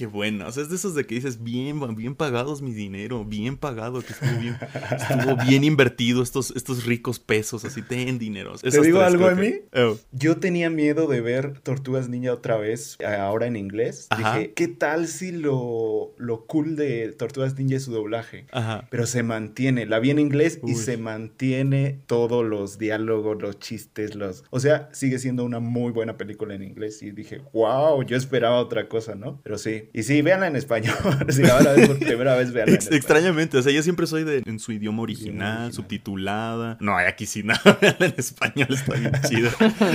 Qué 0.00 0.06
bueno, 0.06 0.46
o 0.48 0.50
sea, 0.50 0.62
es 0.62 0.70
de 0.70 0.76
esos 0.76 0.94
de 0.94 1.04
que 1.04 1.14
dices, 1.14 1.42
bien, 1.42 1.78
bien 1.94 2.14
pagados 2.14 2.62
mi 2.62 2.72
dinero, 2.72 3.22
bien 3.26 3.58
pagado, 3.58 4.00
que 4.00 4.14
estuvo 4.14 4.40
bien, 4.40 4.56
estuvo 4.96 5.36
bien 5.46 5.62
invertido 5.62 6.22
estos, 6.22 6.54
estos 6.56 6.86
ricos 6.86 7.18
pesos, 7.18 7.66
así, 7.66 7.82
ten 7.82 8.18
dinero. 8.18 8.54
¿Te 8.56 8.70
digo 8.80 9.00
tres 9.00 9.12
algo, 9.12 9.26
que- 9.26 9.32
Emi? 9.32 9.54
Oh. 9.74 9.98
Yo 10.10 10.38
tenía 10.38 10.70
miedo 10.70 11.06
de 11.06 11.20
ver 11.20 11.60
Tortugas 11.60 12.08
Ninja 12.08 12.32
otra 12.32 12.56
vez, 12.56 12.96
eh, 13.00 13.04
ahora 13.04 13.46
en 13.46 13.56
inglés. 13.56 14.06
Ajá. 14.08 14.38
Dije, 14.38 14.54
¿qué 14.54 14.68
tal 14.68 15.06
si 15.06 15.32
lo, 15.32 16.14
lo 16.16 16.46
cool 16.46 16.76
de 16.76 17.12
Tortugas 17.12 17.58
Ninja 17.58 17.76
es 17.76 17.82
su 17.82 17.92
doblaje? 17.92 18.46
Ajá. 18.52 18.88
Pero 18.90 19.04
se 19.04 19.22
mantiene, 19.22 19.84
la 19.84 19.98
vi 19.98 20.08
en 20.08 20.18
inglés 20.18 20.60
y 20.66 20.76
se 20.76 20.96
mantiene 20.96 22.00
todos 22.06 22.42
los 22.42 22.78
diálogos, 22.78 23.42
los 23.42 23.58
chistes, 23.58 24.14
los... 24.14 24.44
O 24.48 24.60
sea, 24.60 24.88
sigue 24.92 25.18
siendo 25.18 25.44
una 25.44 25.60
muy 25.60 25.92
buena 25.92 26.16
película 26.16 26.54
en 26.54 26.62
inglés 26.62 27.02
y 27.02 27.10
dije, 27.10 27.42
wow, 27.52 28.02
yo 28.02 28.16
esperaba 28.16 28.56
otra 28.56 28.88
cosa, 28.88 29.14
¿no? 29.14 29.38
Pero 29.42 29.58
sí, 29.58 29.89
y 29.92 30.02
sí, 30.02 30.22
véanla 30.22 30.46
en 30.48 30.56
español. 30.56 30.94
si 31.28 31.42
la 31.42 31.54
van 31.54 31.66
a 31.68 31.72
ver 31.72 31.86
por 31.88 31.98
primera 31.98 32.36
vez, 32.36 32.52
véanla 32.52 32.70
en 32.72 32.74
Ex- 32.76 32.84
español. 32.84 32.98
extrañamente, 32.98 33.58
o 33.58 33.62
sea, 33.62 33.72
yo 33.72 33.82
siempre 33.82 34.06
soy 34.06 34.24
de 34.24 34.42
en 34.46 34.58
su 34.58 34.72
idioma 34.72 35.02
original, 35.02 35.30
original. 35.66 35.72
subtitulada. 35.72 36.76
No, 36.80 36.96
aquí 36.96 37.26
sí 37.26 37.42
nada, 37.44 37.60
en 37.80 38.14
español 38.16 38.68
está 38.70 38.94
bien 38.94 39.12
chido. 39.28 39.50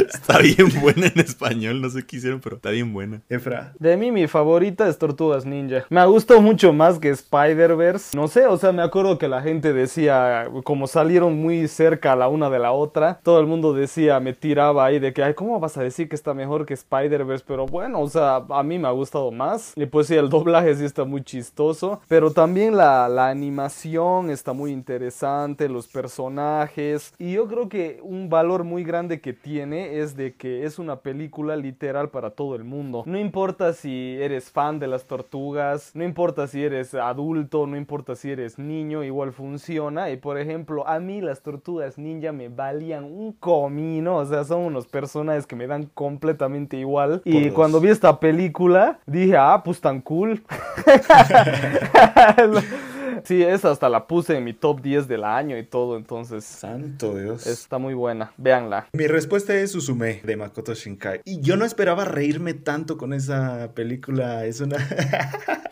Está 0.07 0.39
bien 0.39 0.69
buena 0.81 1.07
en 1.07 1.19
español, 1.19 1.81
no 1.81 1.89
sé 1.89 2.05
qué 2.05 2.17
hicieron, 2.17 2.39
pero 2.41 2.57
está 2.57 2.69
bien 2.71 2.93
buena. 2.93 3.21
Efra, 3.29 3.73
De 3.79 3.97
mí 3.97 4.11
mi 4.11 4.27
favorita 4.27 4.87
es 4.87 4.97
Tortugas 4.97 5.45
Ninja. 5.45 5.85
Me 5.89 6.05
gustó 6.05 6.41
mucho 6.41 6.73
más 6.73 6.99
que 6.99 7.09
Spider-Verse. 7.09 8.15
No 8.17 8.27
sé, 8.27 8.45
o 8.47 8.57
sea, 8.57 8.71
me 8.71 8.81
acuerdo 8.81 9.17
que 9.17 9.27
la 9.27 9.41
gente 9.41 9.73
decía, 9.73 10.47
como 10.63 10.87
salieron 10.87 11.37
muy 11.37 11.67
cerca 11.67 12.15
la 12.15 12.27
una 12.27 12.49
de 12.49 12.59
la 12.59 12.71
otra, 12.71 13.19
todo 13.23 13.39
el 13.39 13.47
mundo 13.47 13.73
decía, 13.73 14.19
me 14.19 14.33
tiraba 14.33 14.85
ahí 14.85 14.99
de 14.99 15.13
que, 15.13 15.23
ay, 15.23 15.33
¿cómo 15.33 15.59
vas 15.59 15.77
a 15.77 15.83
decir 15.83 16.09
que 16.09 16.15
está 16.15 16.33
mejor 16.33 16.65
que 16.65 16.73
Spider-Verse? 16.73 17.43
Pero 17.47 17.65
bueno, 17.65 17.99
o 18.01 18.09
sea, 18.09 18.37
a 18.49 18.63
mí 18.63 18.79
me 18.79 18.87
ha 18.87 18.91
gustado 18.91 19.31
más. 19.31 19.73
Y 19.75 19.84
pues 19.85 20.07
sí, 20.07 20.15
el 20.15 20.29
doblaje 20.29 20.75
sí 20.75 20.85
está 20.85 21.05
muy 21.05 21.23
chistoso. 21.23 22.01
Pero 22.07 22.31
también 22.31 22.75
la, 22.75 23.07
la 23.09 23.29
animación 23.29 24.29
está 24.29 24.53
muy 24.53 24.71
interesante, 24.71 25.69
los 25.69 25.87
personajes. 25.87 27.13
Y 27.17 27.33
yo 27.33 27.47
creo 27.47 27.69
que 27.69 27.99
un 28.03 28.29
valor 28.29 28.63
muy 28.63 28.83
grande 28.83 29.21
que 29.21 29.33
tiene 29.33 29.99
es 29.99 30.15
de 30.15 30.33
que 30.35 30.65
es 30.65 30.79
una 30.79 30.97
película 30.97 31.55
literal 31.55 32.09
para 32.09 32.31
todo 32.31 32.55
el 32.55 32.63
mundo. 32.63 33.03
No 33.05 33.17
importa 33.19 33.73
si 33.73 34.17
eres 34.19 34.51
fan 34.51 34.79
de 34.79 34.87
las 34.87 35.05
tortugas, 35.05 35.91
no 35.93 36.03
importa 36.03 36.47
si 36.47 36.63
eres 36.63 36.93
adulto, 36.93 37.67
no 37.67 37.77
importa 37.77 38.15
si 38.15 38.31
eres 38.31 38.57
niño, 38.57 39.03
igual 39.03 39.33
funciona. 39.33 40.09
Y 40.09 40.17
por 40.17 40.37
ejemplo, 40.37 40.87
a 40.87 40.99
mí 40.99 41.21
las 41.21 41.41
tortugas 41.41 41.97
ninja 41.97 42.31
me 42.31 42.49
valían 42.49 43.03
un 43.03 43.33
comino, 43.33 44.17
o 44.17 44.25
sea, 44.25 44.43
son 44.43 44.61
unos 44.61 44.87
personajes 44.87 45.47
que 45.47 45.55
me 45.55 45.67
dan 45.67 45.89
completamente 45.93 46.77
igual. 46.77 47.21
Y 47.25 47.49
cuando 47.51 47.79
vi 47.79 47.89
esta 47.89 48.19
película, 48.19 48.99
dije, 49.05 49.37
ah, 49.37 49.61
pues 49.65 49.81
tan 49.81 49.99
cool. 50.01 50.43
sí, 53.23 53.41
esa 53.41 53.71
hasta 53.71 53.89
la 53.89 54.07
puse 54.07 54.37
en 54.37 54.43
mi 54.43 54.53
top 54.53 54.81
10 54.81 55.07
del 55.07 55.23
año 55.23 55.57
y 55.57 55.63
todo, 55.63 55.97
entonces 55.97 56.45
santo 56.45 57.15
Dios. 57.15 57.47
está 57.47 57.79
muy 57.79 57.95
buena. 57.95 58.31
Véanla. 58.37 58.87
Mi 58.93 59.07
respuesta 59.07 59.55
es 59.55 59.71
Suzume 59.71 60.21
de 60.23 60.37
Makoto 60.37 60.75
Shinkai. 60.75 61.21
Y 61.25 61.41
yo 61.41 61.57
no 61.57 61.65
esperaba 61.65 62.05
reírme 62.05 62.53
tanto 62.53 62.97
con 62.97 63.11
esa 63.11 63.71
película. 63.73 64.45
Es 64.45 64.61
una. 64.61 64.77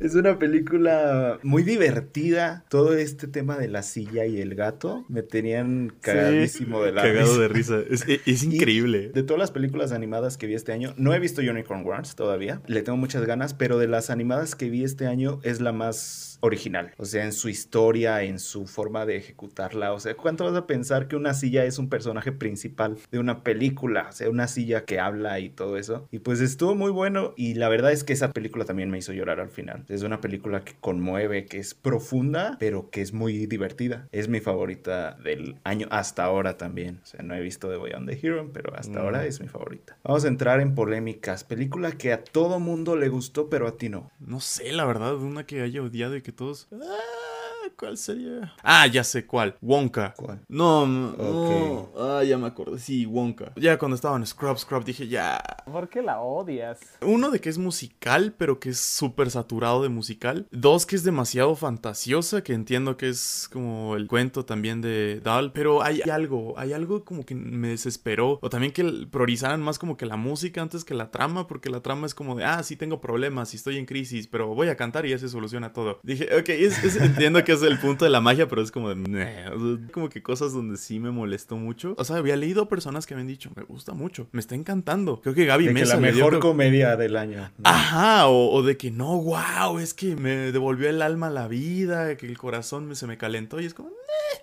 Es 0.00 0.14
una 0.14 0.38
película 0.38 1.38
muy 1.42 1.62
divertida. 1.62 2.64
Todo 2.68 2.94
este 2.94 3.26
tema 3.28 3.56
de 3.58 3.68
la 3.68 3.82
silla 3.82 4.26
y 4.26 4.40
el 4.40 4.54
gato 4.54 5.04
me 5.08 5.22
tenían 5.22 5.92
cagadísimo 6.00 6.82
de 6.82 6.92
la 6.92 7.02
Cagado 7.02 7.48
risa. 7.48 7.76
de 7.76 7.84
risa. 7.88 8.06
Es, 8.08 8.20
es- 8.26 8.42
increíble. 8.56 9.10
De 9.14 9.22
todas 9.22 9.38
las 9.38 9.50
películas 9.50 9.92
animadas 9.92 10.36
que 10.36 10.46
vi 10.46 10.54
este 10.54 10.72
año, 10.72 10.94
no 10.96 11.14
he 11.14 11.18
visto 11.18 11.40
Unicorn 11.40 11.84
Wars 11.84 12.14
todavía. 12.16 12.60
Le 12.66 12.82
tengo 12.82 12.98
muchas 12.98 13.24
ganas, 13.24 13.54
pero 13.54 13.78
de 13.78 13.88
las 13.88 14.10
animadas 14.10 14.54
que 14.54 14.70
vi 14.70 14.84
este 14.84 15.06
año 15.06 15.40
es 15.42 15.60
la 15.60 15.72
más 15.72 16.35
original. 16.40 16.92
O 16.98 17.04
sea, 17.04 17.24
en 17.24 17.32
su 17.32 17.48
historia, 17.48 18.22
en 18.22 18.38
su 18.38 18.66
forma 18.66 19.06
de 19.06 19.16
ejecutarla. 19.16 19.92
O 19.92 20.00
sea, 20.00 20.14
¿cuánto 20.16 20.44
vas 20.44 20.54
a 20.54 20.66
pensar 20.66 21.08
que 21.08 21.16
una 21.16 21.34
silla 21.34 21.64
es 21.64 21.78
un 21.78 21.88
personaje 21.88 22.32
principal 22.32 22.96
de 23.10 23.18
una 23.18 23.42
película? 23.42 24.06
O 24.08 24.12
sea, 24.12 24.30
una 24.30 24.48
silla 24.48 24.84
que 24.84 25.00
habla 25.00 25.38
y 25.40 25.48
todo 25.50 25.76
eso. 25.76 26.08
Y 26.10 26.18
pues 26.20 26.40
estuvo 26.40 26.74
muy 26.74 26.90
bueno. 26.90 27.32
Y 27.36 27.54
la 27.54 27.68
verdad 27.68 27.92
es 27.92 28.04
que 28.04 28.12
esa 28.12 28.32
película 28.32 28.64
también 28.64 28.90
me 28.90 28.98
hizo 28.98 29.12
llorar 29.12 29.40
al 29.40 29.50
final. 29.50 29.84
Es 29.88 30.02
una 30.02 30.20
película 30.20 30.64
que 30.64 30.74
conmueve, 30.80 31.46
que 31.46 31.58
es 31.58 31.74
profunda, 31.74 32.56
pero 32.58 32.90
que 32.90 33.00
es 33.02 33.12
muy 33.12 33.46
divertida. 33.46 34.08
Es 34.12 34.28
mi 34.28 34.40
favorita 34.40 35.12
del 35.22 35.56
año 35.64 35.86
hasta 35.90 36.24
ahora 36.24 36.56
también. 36.56 37.00
O 37.02 37.06
sea, 37.06 37.22
no 37.22 37.34
he 37.34 37.40
visto 37.40 37.68
The 37.70 37.76
Beyond 37.78 38.08
the 38.08 38.18
Hero, 38.26 38.50
pero 38.52 38.74
hasta 38.76 38.98
Mm. 38.98 39.02
ahora 39.02 39.26
es 39.26 39.40
mi 39.40 39.48
favorita. 39.48 39.96
Vamos 40.04 40.24
a 40.24 40.28
entrar 40.28 40.60
en 40.60 40.74
polémicas. 40.74 41.44
Película 41.44 41.92
que 41.92 42.12
a 42.12 42.22
todo 42.22 42.60
mundo 42.60 42.96
le 42.96 43.08
gustó, 43.08 43.48
pero 43.48 43.66
a 43.66 43.76
ti 43.76 43.88
no. 43.88 44.10
No 44.20 44.40
sé, 44.40 44.72
la 44.72 44.84
verdad, 44.84 45.14
una 45.16 45.46
que 45.46 45.62
haya 45.62 45.82
odiado 45.82 46.16
y 46.16 46.22
kitus. 46.26 46.66
Aaaa! 46.72 47.45
¿Cuál 47.78 47.96
sería? 47.98 48.54
Ah, 48.62 48.86
ya 48.86 49.04
sé 49.04 49.26
cuál. 49.26 49.56
Wonka. 49.60 50.14
¿Cuál? 50.16 50.40
No, 50.48 50.86
no. 50.86 51.08
Ok. 51.10 51.90
Ah, 51.98 52.22
ya 52.24 52.38
me 52.38 52.46
acordé. 52.46 52.78
Sí, 52.78 53.06
Wonka. 53.06 53.52
Ya 53.56 53.78
cuando 53.78 53.94
estaba 53.94 54.16
en 54.16 54.26
Scrub 54.26 54.58
Scrub 54.58 54.84
dije 54.84 55.08
ya. 55.08 55.38
¿Por 55.70 55.88
qué 55.88 56.02
la 56.02 56.20
odias? 56.20 56.78
Uno 57.02 57.30
de 57.30 57.40
que 57.40 57.48
es 57.48 57.58
musical, 57.58 58.34
pero 58.36 58.60
que 58.60 58.70
es 58.70 58.78
súper 58.80 59.30
saturado 59.30 59.82
de 59.82 59.88
musical. 59.88 60.46
Dos, 60.50 60.86
que 60.86 60.96
es 60.96 61.02
demasiado 61.04 61.54
fantasiosa, 61.56 62.42
que 62.42 62.52
entiendo 62.54 62.96
que 62.96 63.08
es 63.08 63.48
como 63.52 63.96
el 63.96 64.06
cuento 64.06 64.44
también 64.44 64.80
de 64.80 65.20
Dahl. 65.22 65.52
Pero 65.52 65.82
hay 65.82 66.00
algo, 66.10 66.54
hay 66.58 66.72
algo 66.72 67.04
como 67.04 67.24
que 67.24 67.34
me 67.34 67.68
desesperó. 67.68 68.38
O 68.42 68.48
también 68.50 68.72
que 68.72 68.84
priorizaran 69.10 69.60
más 69.60 69.78
como 69.78 69.96
que 69.96 70.06
la 70.06 70.16
música 70.16 70.62
antes 70.62 70.84
que 70.84 70.94
la 70.94 71.10
trama, 71.10 71.46
porque 71.46 71.68
la 71.70 71.80
trama 71.80 72.06
es 72.06 72.14
como 72.14 72.34
de, 72.36 72.44
ah, 72.44 72.62
sí 72.62 72.76
tengo 72.76 73.00
problemas, 73.00 73.50
sí 73.50 73.56
estoy 73.56 73.76
en 73.78 73.86
crisis, 73.86 74.26
pero 74.28 74.54
voy 74.54 74.68
a 74.68 74.76
cantar 74.76 75.04
y 75.06 75.10
ya 75.10 75.18
se 75.18 75.28
soluciona 75.28 75.72
todo. 75.72 76.00
Dije, 76.02 76.28
ok, 76.38 76.48
es- 76.48 76.82
es- 76.84 76.96
entiendo 76.96 77.42
que 77.44 77.52
es 77.56 77.62
el 77.62 77.78
punto 77.78 78.04
de 78.04 78.10
la 78.10 78.20
magia, 78.20 78.46
pero 78.48 78.62
es 78.62 78.70
como 78.70 78.88
de, 78.88 78.94
"Meh". 78.94 79.48
O 79.50 79.58
sea, 79.76 79.86
como 79.92 80.08
que 80.08 80.22
cosas 80.22 80.52
donde 80.52 80.76
sí 80.76 81.00
me 81.00 81.10
molestó 81.10 81.56
mucho. 81.56 81.94
O 81.98 82.04
sea, 82.04 82.16
había 82.16 82.36
leído 82.36 82.68
personas 82.68 83.06
que 83.06 83.14
me 83.14 83.20
han 83.22 83.26
dicho, 83.26 83.50
me 83.56 83.62
gusta 83.64 83.92
mucho, 83.92 84.28
me 84.32 84.40
está 84.40 84.54
encantando. 84.54 85.20
Creo 85.20 85.34
que 85.34 85.44
Gaby 85.46 85.64
De 85.64 85.70
que 85.74 85.80
Mesa 85.80 85.94
la 85.96 86.00
le 86.02 86.06
dio 86.12 86.16
mejor 86.18 86.30
creo- 86.38 86.40
comedia 86.40 86.96
del 86.96 87.16
año. 87.16 87.38
¿no? 87.58 87.64
Ajá, 87.64 88.28
o, 88.28 88.50
o 88.52 88.62
de 88.62 88.76
que 88.76 88.90
no, 88.90 89.20
wow, 89.20 89.78
es 89.78 89.94
que 89.94 90.16
me 90.16 90.52
devolvió 90.52 90.88
el 90.88 91.02
alma 91.02 91.26
a 91.28 91.30
la 91.30 91.48
vida, 91.48 92.16
que 92.16 92.26
el 92.26 92.38
corazón 92.38 92.86
me- 92.88 92.94
se 92.94 93.06
me 93.06 93.18
calentó 93.18 93.60
y 93.60 93.66
es 93.66 93.74
como... 93.74 93.88
"Meh, 93.88 93.94
meh". 93.94 94.42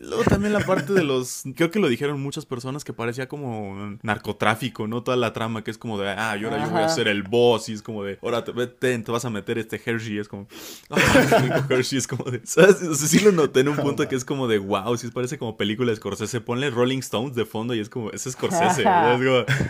Luego 0.00 0.24
también 0.24 0.52
la 0.52 0.60
parte 0.60 0.92
de 0.92 1.04
los... 1.04 1.42
Creo 1.54 1.70
que 1.70 1.78
lo 1.78 1.88
dijeron 1.88 2.20
muchas 2.20 2.46
personas 2.46 2.84
que 2.84 2.92
parecía 2.92 3.28
como 3.28 3.98
narcotráfico, 4.02 4.86
¿no? 4.86 5.02
Toda 5.02 5.16
la 5.16 5.32
trama 5.32 5.64
que 5.64 5.70
es 5.70 5.78
como 5.78 5.98
de, 5.98 6.10
ah, 6.10 6.36
y 6.40 6.44
ahora 6.44 6.64
yo 6.64 6.70
voy 6.70 6.82
a 6.82 6.88
ser 6.88 7.08
el 7.08 7.22
boss 7.22 7.68
y 7.68 7.72
es 7.72 7.82
como 7.82 8.04
de, 8.04 8.18
ahora 8.22 8.44
te, 8.44 8.98
te 8.98 9.12
vas 9.12 9.24
a 9.24 9.30
meter 9.30 9.58
este 9.58 9.80
Hershey 9.84 10.16
y 10.16 10.18
es 10.18 10.28
como... 10.28 10.46
Ah, 10.90 11.66
Hershey 11.68 11.98
es 11.98 12.06
como 12.06 12.24
de... 12.30 12.40
¿Sabes? 12.44 12.82
O 12.82 12.94
sea, 12.94 13.08
sí 13.08 13.20
lo 13.20 13.32
noté 13.32 13.60
en 13.60 13.68
un 13.68 13.76
punto 13.76 14.08
que 14.08 14.14
es 14.14 14.24
como 14.24 14.48
de, 14.48 14.58
wow, 14.58 14.96
sí 14.96 15.08
parece 15.08 15.38
como 15.38 15.56
película 15.56 15.90
de 15.90 15.96
Scorsese. 15.96 16.40
Ponle 16.40 16.70
Rolling 16.70 16.98
Stones 16.98 17.34
de 17.34 17.44
fondo 17.44 17.74
y 17.74 17.80
es 17.80 17.88
como, 17.88 18.10
es 18.10 18.22
Scorsese. 18.22 18.82
Es 18.82 18.88
como, 18.88 19.18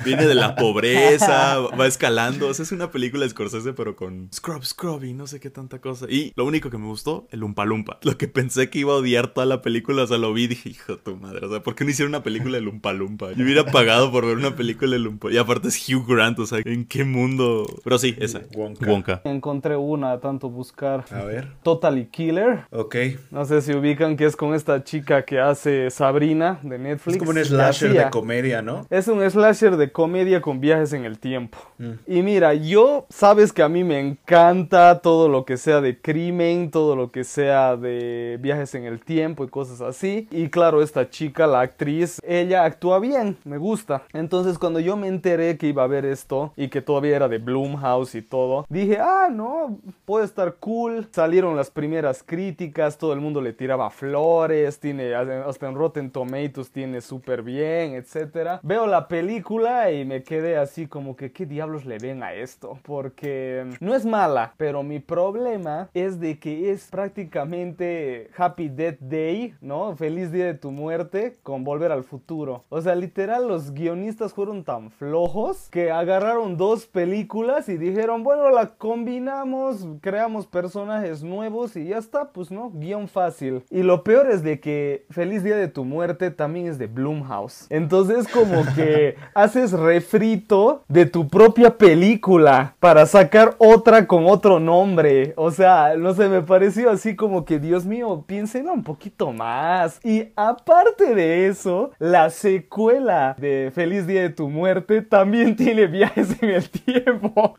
viene 0.05 0.27
de 0.27 0.35
la 0.35 0.55
pobreza, 0.57 1.59
va 1.59 1.87
escalando. 1.87 2.49
O 2.49 2.55
sea, 2.55 2.65
es 2.65 2.73
una 2.73 2.91
película 2.91 3.25
de 3.25 3.31
Scorsese, 3.31 3.73
pero 3.73 3.97
con 3.97 4.29
scrub, 4.35 4.65
scrub 4.65 5.05
y 5.05 5.13
no 5.13 5.27
sé 5.27 5.41
qué 5.41 5.51
tanta 5.51 5.81
cosa. 5.81 6.07
Y 6.09 6.33
lo 6.37 6.45
único 6.45 6.71
que 6.71 6.79
me 6.79 6.87
gustó, 6.87 7.27
el 7.31 7.43
Umpa 7.43 7.65
Lumpa. 7.65 7.99
Lo 8.03 8.17
que 8.19 8.29
pensé 8.29 8.71
que 8.71 8.81
iba 8.81 8.93
a 8.93 8.97
odiar 8.97 9.33
toda 9.39 9.47
la 9.47 9.63
película, 9.63 10.03
o 10.03 10.07
sea, 10.09 10.19
lo 10.19 10.33
vi 10.33 10.45
y 10.45 10.47
dije, 10.49 10.71
hijo 10.71 10.97
de 10.97 10.99
tu 10.99 11.17
madre. 11.17 11.47
O 11.47 11.49
sea, 11.49 11.63
¿por 11.63 11.77
qué 11.77 11.85
no 11.85 11.91
hicieron 11.91 12.11
una 12.11 12.25
película 12.25 12.57
de 12.57 12.61
Lumpa 12.61 12.93
Lumpa? 12.93 13.31
Yo 13.37 13.45
hubiera 13.45 13.65
pagado 13.65 14.11
por 14.11 14.27
ver 14.27 14.37
una 14.37 14.57
película 14.57 14.91
de 14.91 14.99
Lumpa. 14.99 15.31
Y 15.31 15.39
aparte 15.39 15.69
es 15.69 15.89
Hugh 15.89 16.05
Grant, 16.09 16.41
o 16.41 16.47
sea, 16.47 16.59
¿en 16.65 16.85
qué 16.87 17.05
mundo? 17.05 17.65
Pero 17.85 17.99
sí, 18.01 18.17
esa. 18.19 18.41
Wonka. 18.57 18.91
Wonka. 18.91 19.21
Encontré 19.23 19.77
una 19.77 20.11
a 20.11 20.19
tanto 20.19 20.51
buscar. 20.51 21.05
A 21.13 21.23
ver. 21.23 21.53
Totally 21.63 22.07
Killer. 22.07 22.65
Ok. 22.71 22.97
No 23.31 23.45
sé 23.45 23.63
si 23.63 23.75
ubican 23.75 24.17
que 24.17 24.25
es 24.25 24.35
con 24.35 24.55
esta 24.55 24.83
chica 24.83 25.25
que 25.25 25.39
hace 25.39 25.89
Sabrina 25.93 26.59
de 26.65 26.77
Netflix. 26.77 27.15
Es 27.15 27.19
como 27.21 27.31
un 27.31 27.45
slasher 27.45 27.93
de 27.93 28.11
comedia, 28.11 28.61
¿no? 28.61 28.89
Es 28.91 29.07
un 29.07 29.23
slasher 29.31 29.77
de 29.77 29.93
comedia 29.93 30.41
con 30.41 30.59
viajes 30.59 30.93
en 30.95 31.05
el 31.05 31.21
tiempo. 31.21 31.59
Mm. 31.79 31.93
Y 32.09 32.23
mira, 32.23 32.55
yo 32.55 33.07
sabes 33.09 33.53
que 33.53 33.63
a 33.63 33.69
mí 33.69 33.85
me 33.85 34.01
encanta 34.01 35.01
todo 35.01 35.29
lo 35.29 35.45
que 35.45 35.59
sea 35.59 35.81
de 35.81 36.01
crimen, 36.01 36.73
todo 36.73 36.97
lo 36.97 37.13
que 37.13 37.23
sea 37.23 37.77
de 37.77 38.37
viajes 38.41 38.75
en 38.75 38.85
el 38.85 38.99
tiempo 38.99 39.28
y 39.45 39.49
cosas 39.49 39.81
así. 39.81 40.29
Y 40.31 40.49
claro, 40.49 40.83
esta 40.83 41.11
chica, 41.11 41.47
la 41.47 41.61
actriz, 41.61 42.21
ella 42.27 42.65
actúa 42.65 42.99
bien, 42.99 43.37
me 43.45 43.59
gusta. 43.59 44.03
Entonces 44.13 44.59
cuando 44.59 44.81
yo 44.81 44.97
me 44.97 45.09
enteré 45.09 45.57
que 45.59 45.69
iba 45.69 45.85
a 45.85 45.87
ver 45.87 46.05
esto 46.05 46.53
y 46.57 46.69
que 46.69 46.83
todavía 46.83 47.17
era 47.17 47.29
de 47.29 47.39
Bloomhouse 47.39 48.15
y 48.15 48.23
todo, 48.23 48.67
dije, 48.69 48.99
ah, 49.01 49.29
no, 49.31 49.79
puede 50.05 50.25
estar 50.25 50.57
cool. 50.57 51.09
Salieron 51.11 51.57
las 51.57 51.71
primeras 51.71 52.23
críticas, 52.23 52.99
todo 52.99 53.13
el 53.13 53.21
mundo 53.21 53.41
le 53.41 53.53
tiraba 53.53 53.91
flores, 53.91 54.81
tiene 54.81 55.15
hasta 55.15 55.69
en 55.69 55.75
Rotten 55.75 56.11
Tomatoes 56.11 56.71
tiene 56.73 57.01
súper 57.01 57.43
bien, 57.43 57.95
etcétera. 57.95 58.61
Veo 58.63 58.87
la 58.87 59.09
película 59.09 59.91
y 59.91 60.05
me 60.05 60.23
quedé 60.23 60.57
así 60.57 60.87
como 60.87 61.17
que 61.17 61.33
qué 61.33 61.47
diablos 61.47 61.85
le 61.85 61.99
ven 61.99 62.23
a 62.23 62.35
esto, 62.35 62.79
porque 62.83 63.67
no 63.81 63.95
es 63.95 64.05
mala, 64.05 64.55
pero 64.57 64.83
mi 64.83 65.01
problema 65.01 65.89
es 65.95 66.21
de 66.21 66.39
que 66.39 66.71
es 66.71 66.89
prácticamente 66.89 68.31
Happy 68.37 68.69
Death 68.69 68.99
Day, 69.01 69.18
¿no? 69.61 69.97
Feliz 69.97 70.31
día 70.31 70.47
de 70.47 70.55
tu 70.55 70.71
muerte 70.71 71.39
con 71.43 71.65
Volver 71.65 71.91
al 71.91 72.05
futuro. 72.05 72.65
O 72.69 72.81
sea, 72.81 72.95
literal 72.95 73.49
los 73.49 73.73
guionistas 73.73 74.33
fueron 74.33 74.63
tan 74.63 74.91
flojos 74.91 75.69
que 75.71 75.91
agarraron 75.91 76.57
dos 76.57 76.87
películas 76.87 77.69
y 77.69 77.77
dijeron, 77.77 78.23
bueno, 78.23 78.51
la 78.51 78.69
combinamos, 78.77 79.87
creamos 80.01 80.47
personajes 80.47 81.25
nuevos 81.25 81.75
y 81.77 81.87
ya 81.87 81.99
está, 81.99 82.31
pues 82.31 82.51
no, 82.51 82.71
guion 82.71 83.09
fácil. 83.09 83.65
Y 83.71 83.83
lo 83.83 84.05
peor 84.05 84.31
es 84.31 84.45
de 84.45 84.61
que 84.61 85.05
Feliz 85.11 85.43
Día 85.43 85.57
de 85.57 85.69
tu 85.69 85.85
Muerte 85.85 86.31
también 86.31 86.69
es 86.69 86.79
de 86.79 86.87
Blumhouse. 86.87 87.67
Entonces 87.71 88.29
como 88.29 88.63
que 88.77 89.17
haces 89.35 89.73
refrito 89.73 90.85
de 90.87 91.07
tu 91.07 91.29
propia 91.29 91.77
película 91.77 92.77
para 92.79 93.05
sacar 93.07 93.57
otra 93.59 94.07
con 94.07 94.27
otro 94.27 94.61
nombre. 94.61 95.33
O 95.37 95.51
sea, 95.51 95.97
no 95.97 96.15
sé, 96.15 96.29
me 96.29 96.43
pareció 96.43 96.91
así 96.91 97.17
como 97.17 97.45
que, 97.45 97.59
Dios 97.59 97.85
mío, 97.85 98.25
piénsenlo 98.27 98.73
un 98.73 98.85
poquito 98.85 99.08
más. 99.33 100.01
Y 100.05 100.29
aparte 100.37 101.15
de 101.15 101.49
eso, 101.49 101.91
la 101.99 102.31
secuela 102.31 103.37
de 103.39 103.71
Feliz 103.75 104.07
Día 104.07 104.23
de 104.23 104.31
tu 104.31 104.49
Muerte 104.49 105.03
también 105.03 105.57
tiene 105.57 105.87
viajes 105.87 106.43
en 106.43 106.51
el 106.51 106.69
tiempo. 106.71 107.57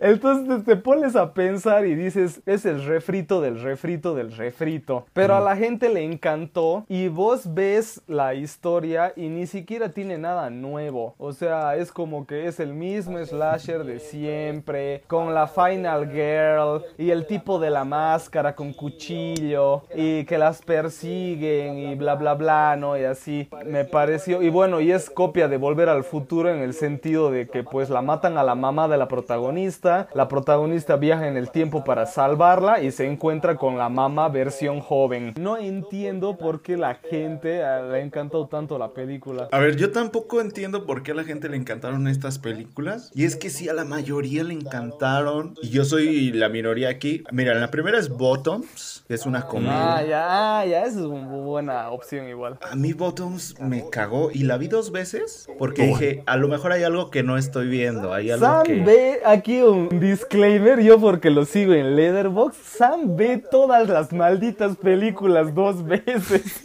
Entonces 0.00 0.64
te 0.64 0.76
pones 0.76 1.16
a 1.16 1.34
pensar 1.34 1.86
y 1.86 1.94
dices, 1.94 2.42
es 2.46 2.64
el 2.64 2.84
refrito 2.84 3.40
del 3.40 3.60
refrito 3.62 4.14
del 4.14 4.32
refrito. 4.32 5.06
Pero 5.12 5.36
a 5.36 5.40
la 5.40 5.56
gente 5.56 5.88
le 5.88 6.02
encantó 6.02 6.84
y 6.88 7.08
vos 7.08 7.54
ves 7.54 8.02
la 8.06 8.34
historia 8.34 9.12
y 9.16 9.28
ni 9.28 9.46
siquiera 9.46 9.90
tiene 9.90 10.18
nada 10.18 10.50
nuevo. 10.50 11.14
O 11.18 11.32
sea, 11.32 11.76
es 11.76 11.92
como 11.92 12.26
que 12.26 12.46
es 12.46 12.60
el 12.60 12.74
mismo 12.74 13.24
slasher 13.24 13.84
de 13.84 14.00
siempre, 14.00 15.02
con 15.06 15.34
la 15.34 15.46
final 15.46 16.10
girl 16.10 16.82
y 16.98 17.10
el 17.10 17.26
tipo 17.26 17.58
de 17.58 17.70
la 17.70 17.84
máscara 17.84 18.54
con 18.54 18.72
cuchillo 18.72 19.84
y 19.94 20.24
que 20.24 20.38
las 20.38 20.62
persiguen 20.74 21.78
y 21.78 21.94
bla 21.94 22.14
bla 22.16 22.34
bla, 22.34 22.76
¿no? 22.76 22.96
Y 22.98 23.04
así 23.04 23.48
me 23.66 23.84
pareció. 23.84 24.42
Y 24.42 24.48
bueno, 24.50 24.80
y 24.80 24.92
es 24.92 25.08
copia 25.10 25.48
de 25.48 25.56
Volver 25.56 25.88
al 25.88 26.04
Futuro 26.04 26.50
en 26.50 26.58
el 26.60 26.74
sentido 26.74 27.30
de 27.30 27.48
que 27.48 27.62
pues 27.62 27.90
la 27.90 28.02
matan 28.02 28.36
a 28.38 28.42
la 28.42 28.54
mamá 28.54 28.88
de 28.88 28.96
la 28.96 29.08
protagonista, 29.08 30.08
la 30.14 30.28
protagonista 30.28 30.96
viaja 30.96 31.28
en 31.28 31.36
el 31.36 31.50
tiempo 31.50 31.84
para 31.84 32.06
salvarla 32.06 32.82
y 32.82 32.90
se 32.90 33.06
encuentra 33.06 33.56
con 33.56 33.78
la 33.78 33.88
mamá 33.88 34.28
versión 34.28 34.80
joven. 34.80 35.34
No 35.38 35.56
entiendo 35.56 36.36
por 36.36 36.62
qué 36.62 36.76
la 36.76 36.94
gente 36.96 37.60
eh, 37.60 37.82
le 37.90 37.96
ha 37.98 38.00
encantado 38.00 38.46
tanto 38.46 38.78
la 38.78 38.88
película. 38.92 39.48
A 39.52 39.58
ver, 39.58 39.76
yo 39.76 39.90
tampoco 39.92 40.40
entiendo 40.40 40.86
por 40.86 41.02
qué 41.02 41.12
a 41.12 41.14
la 41.14 41.24
gente 41.24 41.48
le 41.48 41.56
encantaron 41.56 42.08
estas 42.08 42.38
películas. 42.38 43.10
Y 43.14 43.24
es 43.24 43.36
que 43.36 43.48
sí, 43.50 43.68
a 43.68 43.72
la 43.74 43.84
mayoría 43.84 44.44
le 44.44 44.54
encantaron. 44.54 45.54
Y 45.62 45.70
yo 45.70 45.84
soy 45.84 46.32
la 46.32 46.48
minoría 46.48 46.88
aquí. 46.88 47.22
Mira, 47.32 47.54
la 47.54 47.70
primera 47.70 47.98
es 47.98 48.08
Bottoms, 48.08 49.04
que 49.08 49.14
es 49.14 49.24
una 49.26 49.40
Ah, 49.40 49.46
comedia. 49.48 50.06
ya, 50.06 50.63
ah, 50.64 50.66
ya, 50.66 50.84
esa 50.86 51.00
es 51.00 51.04
una 51.04 51.26
buena 51.26 51.90
opción 51.90 52.28
igual. 52.28 52.58
A 52.60 52.74
mí 52.74 52.92
Bottoms 52.92 53.54
me 53.60 53.88
cagó 53.90 54.30
y 54.32 54.44
la 54.44 54.56
vi 54.56 54.68
dos 54.68 54.92
veces 54.92 55.48
porque 55.58 55.86
dije, 55.86 56.22
a 56.26 56.36
lo 56.36 56.48
mejor 56.48 56.72
hay 56.72 56.82
algo 56.82 57.10
que 57.10 57.22
no 57.22 57.36
estoy 57.36 57.68
viendo. 57.68 58.12
Hay 58.12 58.30
algo 58.30 58.46
Sam 58.46 58.62
que... 58.64 58.82
ve 58.82 59.20
aquí 59.24 59.60
un 59.60 59.88
disclaimer, 60.00 60.80
yo 60.80 60.98
porque 61.00 61.30
lo 61.30 61.44
sigo 61.44 61.74
en 61.74 61.96
Letterboxd, 61.96 62.58
Sam 62.62 63.16
ve 63.16 63.42
todas 63.50 63.88
las 63.88 64.12
malditas 64.12 64.76
películas 64.76 65.54
dos 65.54 65.84
veces. 65.84 66.62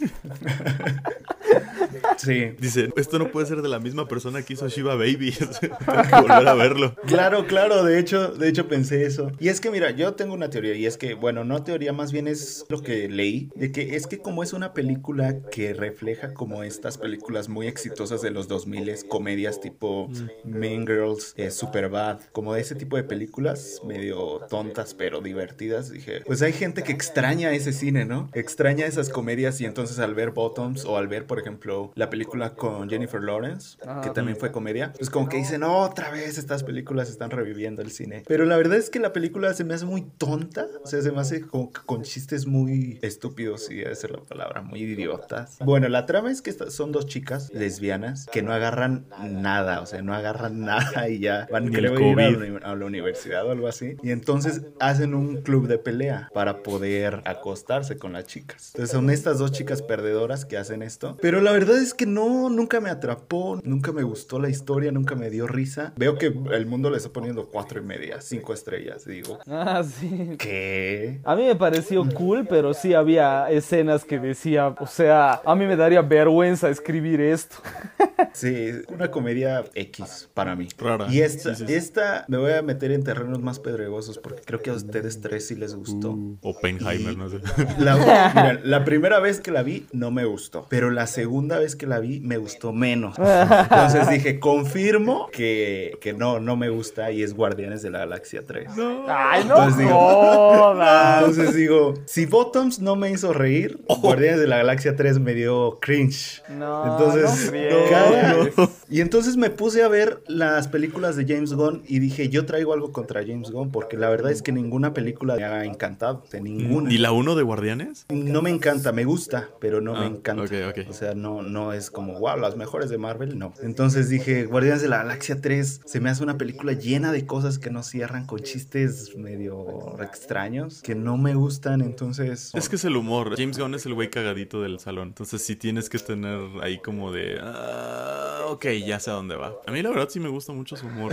Sí. 2.16 2.52
Dice, 2.58 2.90
esto 2.96 3.18
no 3.18 3.30
puede 3.30 3.46
ser 3.46 3.62
de 3.62 3.68
la 3.68 3.78
misma 3.78 4.06
persona 4.06 4.42
que 4.42 4.52
hizo 4.52 4.68
Shiva 4.68 4.94
Baby. 4.94 5.32
Tengo 5.60 5.76
que 5.78 6.20
volver 6.20 6.48
a 6.48 6.54
verlo. 6.54 6.94
Claro, 7.06 7.46
claro, 7.46 7.84
de 7.84 7.98
hecho, 7.98 8.28
de 8.28 8.48
hecho 8.48 8.68
pensé 8.68 9.04
eso. 9.04 9.32
Y 9.38 9.48
es 9.48 9.60
que 9.60 9.70
mira, 9.70 9.90
yo 9.90 10.14
tengo 10.14 10.34
una 10.34 10.50
teoría 10.50 10.74
y 10.74 10.86
es 10.86 10.96
que, 10.96 11.14
bueno, 11.14 11.44
no 11.44 11.62
teoría, 11.62 11.92
más 11.92 12.12
bien 12.12 12.26
es 12.26 12.66
lo 12.68 12.82
que 12.82 13.08
leí, 13.08 13.50
de 13.54 13.72
que 13.72 13.89
es 13.94 14.06
que 14.06 14.18
como 14.18 14.42
es 14.42 14.52
una 14.52 14.72
película 14.72 15.40
que 15.50 15.74
refleja 15.74 16.34
como 16.34 16.62
estas 16.62 16.98
películas 16.98 17.48
muy 17.48 17.66
exitosas 17.66 18.22
de 18.22 18.30
los 18.30 18.48
2000, 18.48 18.80
comedias 19.08 19.60
tipo 19.60 20.08
Mean 20.44 20.86
Girls, 20.86 21.34
eh, 21.36 21.50
Superbad, 21.50 22.20
como 22.32 22.54
de 22.54 22.60
ese 22.60 22.74
tipo 22.74 22.96
de 22.96 23.04
películas 23.04 23.80
medio 23.86 24.40
tontas 24.48 24.94
pero 24.94 25.20
divertidas, 25.20 25.90
dije, 25.90 26.22
pues 26.26 26.42
hay 26.42 26.52
gente 26.52 26.82
que 26.82 26.92
extraña 26.92 27.52
ese 27.52 27.72
cine, 27.72 28.04
¿no? 28.04 28.30
Extraña 28.32 28.86
esas 28.86 29.08
comedias 29.08 29.60
y 29.60 29.64
entonces 29.64 29.98
al 29.98 30.14
ver 30.14 30.30
Bottoms 30.30 30.84
o 30.84 30.96
al 30.96 31.08
ver, 31.08 31.26
por 31.26 31.38
ejemplo, 31.38 31.92
la 31.94 32.10
película 32.10 32.54
con 32.54 32.88
Jennifer 32.88 33.22
Lawrence, 33.22 33.78
que 34.02 34.10
también 34.10 34.36
fue 34.36 34.52
comedia, 34.52 34.92
pues 34.92 35.10
como 35.10 35.28
que 35.28 35.36
dicen, 35.36 35.62
otra 35.62 36.10
vez 36.10 36.38
estas 36.38 36.64
películas 36.64 37.10
están 37.10 37.30
reviviendo 37.30 37.82
el 37.82 37.90
cine. 37.90 38.22
Pero 38.26 38.44
la 38.44 38.56
verdad 38.56 38.78
es 38.78 38.90
que 38.90 38.98
la 38.98 39.12
película 39.12 39.52
se 39.54 39.64
me 39.64 39.74
hace 39.74 39.86
muy 39.86 40.02
tonta, 40.02 40.66
o 40.82 40.86
sea, 40.86 41.02
se 41.02 41.12
me 41.12 41.20
hace 41.20 41.42
como 41.42 41.72
que 41.72 41.80
con 41.84 42.02
chistes 42.02 42.46
muy 42.46 42.98
estúpidos, 43.02 43.68
si 43.80 43.84
debe 43.84 43.96
ser 43.96 44.10
la 44.10 44.20
palabra, 44.20 44.60
muy 44.62 44.80
idiotas. 44.82 45.56
Bueno, 45.64 45.88
la 45.88 46.04
trama 46.06 46.30
es 46.30 46.42
que 46.42 46.50
estas 46.50 46.74
son 46.74 46.92
dos 46.92 47.06
chicas 47.06 47.50
lesbianas 47.52 48.26
que 48.30 48.42
no 48.42 48.52
agarran 48.52 49.06
nada, 49.30 49.80
o 49.80 49.86
sea, 49.86 50.02
no 50.02 50.14
agarran 50.14 50.60
nada 50.60 51.08
y 51.08 51.18
ya 51.20 51.48
van, 51.50 51.68
creo, 51.68 51.96
el 51.96 52.18
a 52.18 52.28
ir 52.28 52.28
a 52.28 52.30
la, 52.30 52.36
COVID. 52.38 52.62
a 52.64 52.74
la 52.76 52.84
universidad 52.84 53.46
o 53.46 53.52
algo 53.52 53.68
así. 53.68 53.96
Y 54.02 54.10
entonces 54.10 54.62
hacen 54.80 55.14
un 55.14 55.40
club 55.42 55.66
de 55.66 55.78
pelea 55.78 56.28
para 56.34 56.62
poder 56.62 57.22
acostarse 57.24 57.96
con 57.96 58.12
las 58.12 58.26
chicas. 58.26 58.72
Entonces 58.74 58.90
son 58.94 59.08
estas 59.10 59.38
dos 59.38 59.52
chicas 59.52 59.80
perdedoras 59.82 60.44
que 60.44 60.58
hacen 60.58 60.82
esto. 60.82 61.16
Pero 61.22 61.40
la 61.40 61.52
verdad 61.52 61.78
es 61.78 61.94
que 61.94 62.04
no, 62.06 62.50
nunca 62.50 62.80
me 62.80 62.90
atrapó, 62.90 63.60
nunca 63.64 63.92
me 63.92 64.02
gustó 64.02 64.38
la 64.38 64.50
historia, 64.50 64.92
nunca 64.92 65.14
me 65.14 65.30
dio 65.30 65.46
risa. 65.46 65.92
Veo 65.96 66.18
que 66.18 66.26
el 66.52 66.66
mundo 66.66 66.90
le 66.90 66.98
está 66.98 67.10
poniendo 67.10 67.46
cuatro 67.48 67.80
y 67.80 67.84
media, 67.84 68.20
cinco 68.20 68.52
estrellas. 68.52 69.04
Digo, 69.06 69.38
Ah, 69.46 69.82
sí. 69.82 70.36
¿qué? 70.38 71.20
A 71.24 71.34
mí 71.34 71.44
me 71.46 71.56
pareció 71.56 72.04
cool, 72.14 72.46
pero 72.48 72.74
sí 72.74 72.94
había 72.94 73.48
escenas 73.70 74.04
que 74.04 74.18
decía, 74.18 74.74
o 74.80 74.86
sea, 74.86 75.40
a 75.44 75.54
mí 75.54 75.64
me 75.64 75.76
daría 75.76 76.02
vergüenza 76.02 76.68
escribir 76.68 77.20
esto. 77.20 77.56
Sí, 78.34 78.70
una 78.88 79.10
comedia 79.10 79.64
X 79.74 80.28
para 80.34 80.54
mí. 80.54 80.68
Rara. 80.78 81.06
Y 81.10 81.20
esta, 81.20 81.54
Sí, 81.54 81.64
sí, 81.64 81.66
sí. 81.66 81.74
esta 81.74 82.24
me 82.28 82.36
voy 82.36 82.52
a 82.52 82.60
meter 82.62 82.92
en 82.92 83.02
terrenos 83.02 83.40
más 83.40 83.58
pedregosos 83.58 84.18
porque 84.18 84.42
creo 84.42 84.60
que 84.60 84.70
a 84.70 84.74
ustedes 84.74 85.20
tres 85.20 85.48
sí 85.48 85.56
les 85.56 85.74
gustó. 85.74 86.10
Uh, 86.12 86.36
Oppenheimer, 86.42 87.16
no 87.16 87.28
sé. 87.30 87.38
La, 87.78 87.96
mira, 88.34 88.60
la 88.62 88.84
primera 88.84 89.20
vez 89.20 89.40
que 89.40 89.50
la 89.50 89.62
vi 89.62 89.86
no 89.92 90.10
me 90.10 90.26
gustó, 90.26 90.66
pero 90.68 90.90
la 90.90 91.06
segunda 91.06 91.58
vez 91.58 91.74
que 91.76 91.86
la 91.86 91.98
vi 91.98 92.20
me 92.20 92.36
gustó 92.36 92.72
menos. 92.72 93.16
Entonces 93.18 94.08
dije, 94.10 94.38
confirmo 94.38 95.28
que, 95.32 95.98
que 96.00 96.12
no, 96.12 96.38
no 96.40 96.56
me 96.56 96.68
gusta 96.68 97.10
y 97.10 97.22
es 97.22 97.34
Guardianes 97.34 97.80
de 97.82 97.90
la 97.90 98.00
Galaxia 98.00 98.42
3. 98.46 98.68
Ay, 99.08 99.44
no 99.46 99.56
Entonces 99.56 99.78
digo, 99.78 99.90
jodas. 99.98 101.18
Entonces 101.20 101.54
digo, 101.54 101.94
si 102.04 102.26
Bottoms 102.26 102.80
no 102.80 102.96
me 102.96 103.10
hizo 103.10 103.32
reír, 103.32 103.59
Guardianes 104.02 104.40
de 104.40 104.46
la 104.46 104.58
Galaxia 104.58 104.96
3 104.96 105.18
me 105.20 105.34
dio 105.34 105.78
cringe. 105.80 106.42
No, 106.48 106.84
Entonces, 106.98 107.52
no 107.52 107.90
caga. 107.90 108.70
Y 108.88 109.00
entonces 109.00 109.36
me 109.36 109.50
puse 109.50 109.82
a 109.82 109.88
ver 109.88 110.22
las 110.26 110.68
películas 110.68 111.16
de 111.16 111.26
James 111.26 111.52
Gunn 111.52 111.82
y 111.86 111.98
dije, 111.98 112.28
yo 112.28 112.44
traigo 112.46 112.72
algo 112.72 112.92
contra 112.92 113.20
James 113.24 113.50
Gunn 113.50 113.70
porque 113.70 113.96
la 113.96 114.08
verdad 114.08 114.30
es 114.32 114.42
que 114.42 114.52
ninguna 114.52 114.92
película 114.94 115.36
me 115.36 115.44
ha 115.44 115.64
encantado, 115.64 116.24
de 116.30 116.40
ninguna. 116.40 116.92
¿Y 116.92 116.98
la 116.98 117.12
1 117.12 117.34
de 117.36 117.42
Guardianes? 117.42 118.06
No 118.08 118.42
me 118.42 118.50
encanta, 118.50 118.92
me 118.92 119.04
gusta, 119.04 119.50
pero 119.60 119.80
no 119.80 119.96
Ah, 119.96 120.00
me 120.00 120.06
encanta. 120.06 120.42
ok, 120.42 120.52
ok. 120.70 120.90
O 120.90 120.92
sea, 120.92 121.14
no, 121.14 121.42
no 121.42 121.72
es 121.72 121.90
como, 121.90 122.18
wow, 122.18 122.36
las 122.38 122.56
mejores 122.56 122.90
de 122.90 122.98
Marvel, 122.98 123.38
no. 123.38 123.52
Entonces 123.62 124.08
dije, 124.08 124.44
Guardianes 124.46 124.82
de 124.82 124.88
la 124.88 124.98
Galaxia 124.98 125.40
3 125.40 125.82
se 125.84 126.00
me 126.00 126.10
hace 126.10 126.22
una 126.22 126.36
película 126.38 126.72
llena 126.72 127.12
de 127.12 127.26
cosas 127.26 127.58
que 127.58 127.70
no 127.70 127.82
cierran 127.82 128.26
con 128.26 128.40
chistes 128.40 129.16
medio 129.16 129.96
extraños, 130.02 130.82
que 130.82 130.94
no 130.94 131.16
me 131.16 131.34
gustan, 131.34 131.80
entonces... 131.80 132.50
Es 132.54 132.68
que 132.68 132.76
es 132.76 132.84
el 132.84 132.96
humor. 132.96 133.34
James 133.36 133.49
Gunn 133.58 133.74
es 133.74 133.86
el 133.86 133.94
güey 133.94 134.10
cagadito 134.10 134.62
del 134.62 134.78
salón. 134.78 135.08
Entonces 135.08 135.42
sí 135.42 135.56
tienes 135.56 135.88
que 135.88 135.98
tener 135.98 136.40
ahí 136.62 136.78
como 136.78 137.12
de... 137.12 137.38
ah, 137.42 138.44
ok, 138.48 138.66
ya 138.86 139.00
sé 139.00 139.10
a 139.10 139.14
dónde 139.14 139.36
va. 139.36 139.54
A 139.66 139.72
mí 139.72 139.82
la 139.82 139.90
verdad 139.90 140.08
sí 140.08 140.20
me 140.20 140.28
gusta 140.28 140.52
mucho 140.52 140.76
su 140.76 140.86
humor. 140.86 141.12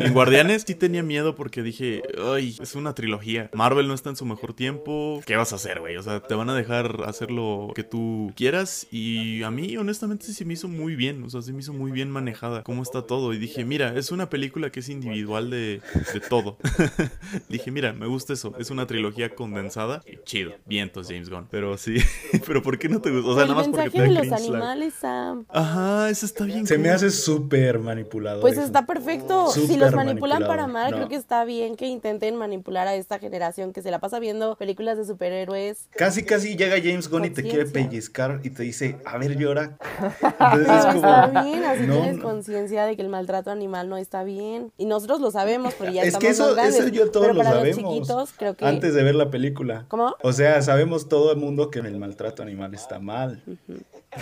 En 0.00 0.12
Guardianes 0.12 0.64
sí 0.66 0.74
tenía 0.74 1.02
miedo 1.02 1.34
porque 1.34 1.62
dije... 1.62 2.02
Ay, 2.32 2.56
es 2.60 2.74
una 2.74 2.94
trilogía. 2.94 3.50
Marvel 3.54 3.88
no 3.88 3.94
está 3.94 4.10
en 4.10 4.16
su 4.16 4.24
mejor 4.24 4.54
tiempo. 4.54 5.20
¿Qué 5.26 5.36
vas 5.36 5.52
a 5.52 5.56
hacer, 5.56 5.80
güey? 5.80 5.96
O 5.96 6.02
sea, 6.02 6.20
te 6.20 6.34
van 6.34 6.50
a 6.50 6.54
dejar 6.54 7.02
hacer 7.06 7.30
lo 7.30 7.72
que 7.74 7.84
tú 7.84 8.32
quieras. 8.36 8.86
Y 8.90 9.42
a 9.42 9.50
mí 9.50 9.76
honestamente 9.76 10.26
sí 10.26 10.44
me 10.44 10.54
hizo 10.54 10.68
muy 10.68 10.96
bien. 10.96 11.22
O 11.22 11.30
sea, 11.30 11.42
sí 11.42 11.52
me 11.52 11.60
hizo 11.60 11.72
muy 11.72 11.90
bien 11.90 12.10
manejada. 12.10 12.62
Cómo 12.62 12.82
está 12.82 13.02
todo. 13.02 13.32
Y 13.32 13.38
dije, 13.38 13.64
mira, 13.64 13.96
es 13.96 14.10
una 14.10 14.28
película 14.30 14.70
que 14.70 14.80
es 14.80 14.88
individual 14.88 15.50
de, 15.50 15.80
de 16.12 16.20
todo. 16.20 16.58
dije, 17.48 17.70
mira, 17.70 17.92
me 17.92 18.06
gusta 18.06 18.32
eso. 18.32 18.54
Es 18.58 18.70
una 18.70 18.86
trilogía 18.86 19.34
condensada. 19.34 20.02
Chido. 20.24 20.52
Vientos, 20.66 21.08
James 21.08 21.30
Gunn. 21.30 21.46
Pero 21.50 21.77
sí. 21.78 21.96
Pero 22.46 22.62
¿por 22.62 22.78
qué 22.78 22.88
no 22.88 23.00
te 23.00 23.10
gusta? 23.10 23.28
O 23.30 23.34
sea, 23.34 23.42
el 23.44 23.48
nada 23.50 23.60
más 23.60 23.68
porque 23.68 23.90
te 23.90 24.02
de 24.02 24.10
los 24.10 24.32
animales, 24.32 24.94
Sam. 25.00 25.44
Ajá, 25.48 26.10
eso 26.10 26.26
está 26.26 26.44
bien. 26.44 26.66
Se 26.66 26.76
me 26.78 26.84
cool. 26.88 26.94
hace 26.96 27.10
súper 27.10 27.78
manipulado. 27.78 28.40
Pues 28.40 28.54
eso. 28.54 28.62
está 28.62 28.86
perfecto. 28.86 29.50
si 29.50 29.76
los 29.76 29.94
manipulan 29.94 30.46
para 30.46 30.66
mal, 30.66 30.90
No. 30.90 30.96
creo 30.98 31.08
que 31.08 31.16
está 31.16 31.44
bien 31.44 31.76
que 31.76 31.86
intenten 31.86 32.36
manipular 32.36 32.86
a 32.88 32.94
esta 32.94 33.18
generación 33.18 33.72
que 33.72 33.82
se 33.82 33.90
la 33.90 33.98
pasa 33.98 34.18
viendo 34.18 34.56
películas 34.56 34.96
de 34.98 35.04
superhéroes. 35.04 35.88
Casi, 35.96 36.24
casi 36.24 36.56
llega 36.56 36.76
James 36.76 37.08
Gunn 37.08 37.24
y 37.26 37.30
te 37.30 37.42
quiere 37.42 37.66
pellizcar 37.66 38.40
y 38.42 38.50
te 38.50 38.62
dice, 38.62 38.98
a 39.04 39.18
ver, 39.18 39.36
llora. 39.36 39.76
Entonces 40.22 40.66
Pero 40.66 40.78
es 40.78 40.84
como... 40.86 40.96
está 40.96 41.42
bien, 41.44 41.64
así 41.64 41.86
no, 41.86 41.94
tienes 41.94 42.16
no. 42.16 42.22
conciencia 42.22 42.84
de 42.86 42.96
que 42.96 43.02
el 43.02 43.08
maltrato 43.08 43.50
animal 43.50 43.88
no 43.88 43.96
está 43.96 44.24
bien. 44.24 44.72
Y 44.78 44.86
nosotros 44.86 45.20
lo 45.20 45.30
sabemos, 45.30 45.74
porque 45.74 45.94
ya 45.94 46.02
Es 46.02 46.08
estamos 46.08 46.24
que 46.24 46.30
eso, 46.30 46.54
grandes. 46.54 46.76
eso 46.80 46.88
yo 46.88 47.10
todos 47.10 47.26
pero 47.26 47.34
lo 47.34 47.38
para 47.44 47.56
sabemos. 47.56 47.82
los 47.82 47.92
chiquitos, 47.94 48.30
creo 48.36 48.54
que... 48.56 48.64
Antes 48.66 48.94
de 48.94 49.02
ver 49.02 49.14
la 49.14 49.30
película. 49.30 49.84
¿Cómo? 49.88 50.14
O 50.22 50.32
sea, 50.32 50.60
sabemos 50.62 51.08
todo 51.08 51.32
el 51.32 51.38
mundo 51.38 51.57
que 51.70 51.80
el 51.80 51.98
maltrato 51.98 52.42
animal 52.42 52.72
está 52.74 52.98
mal. 53.00 53.42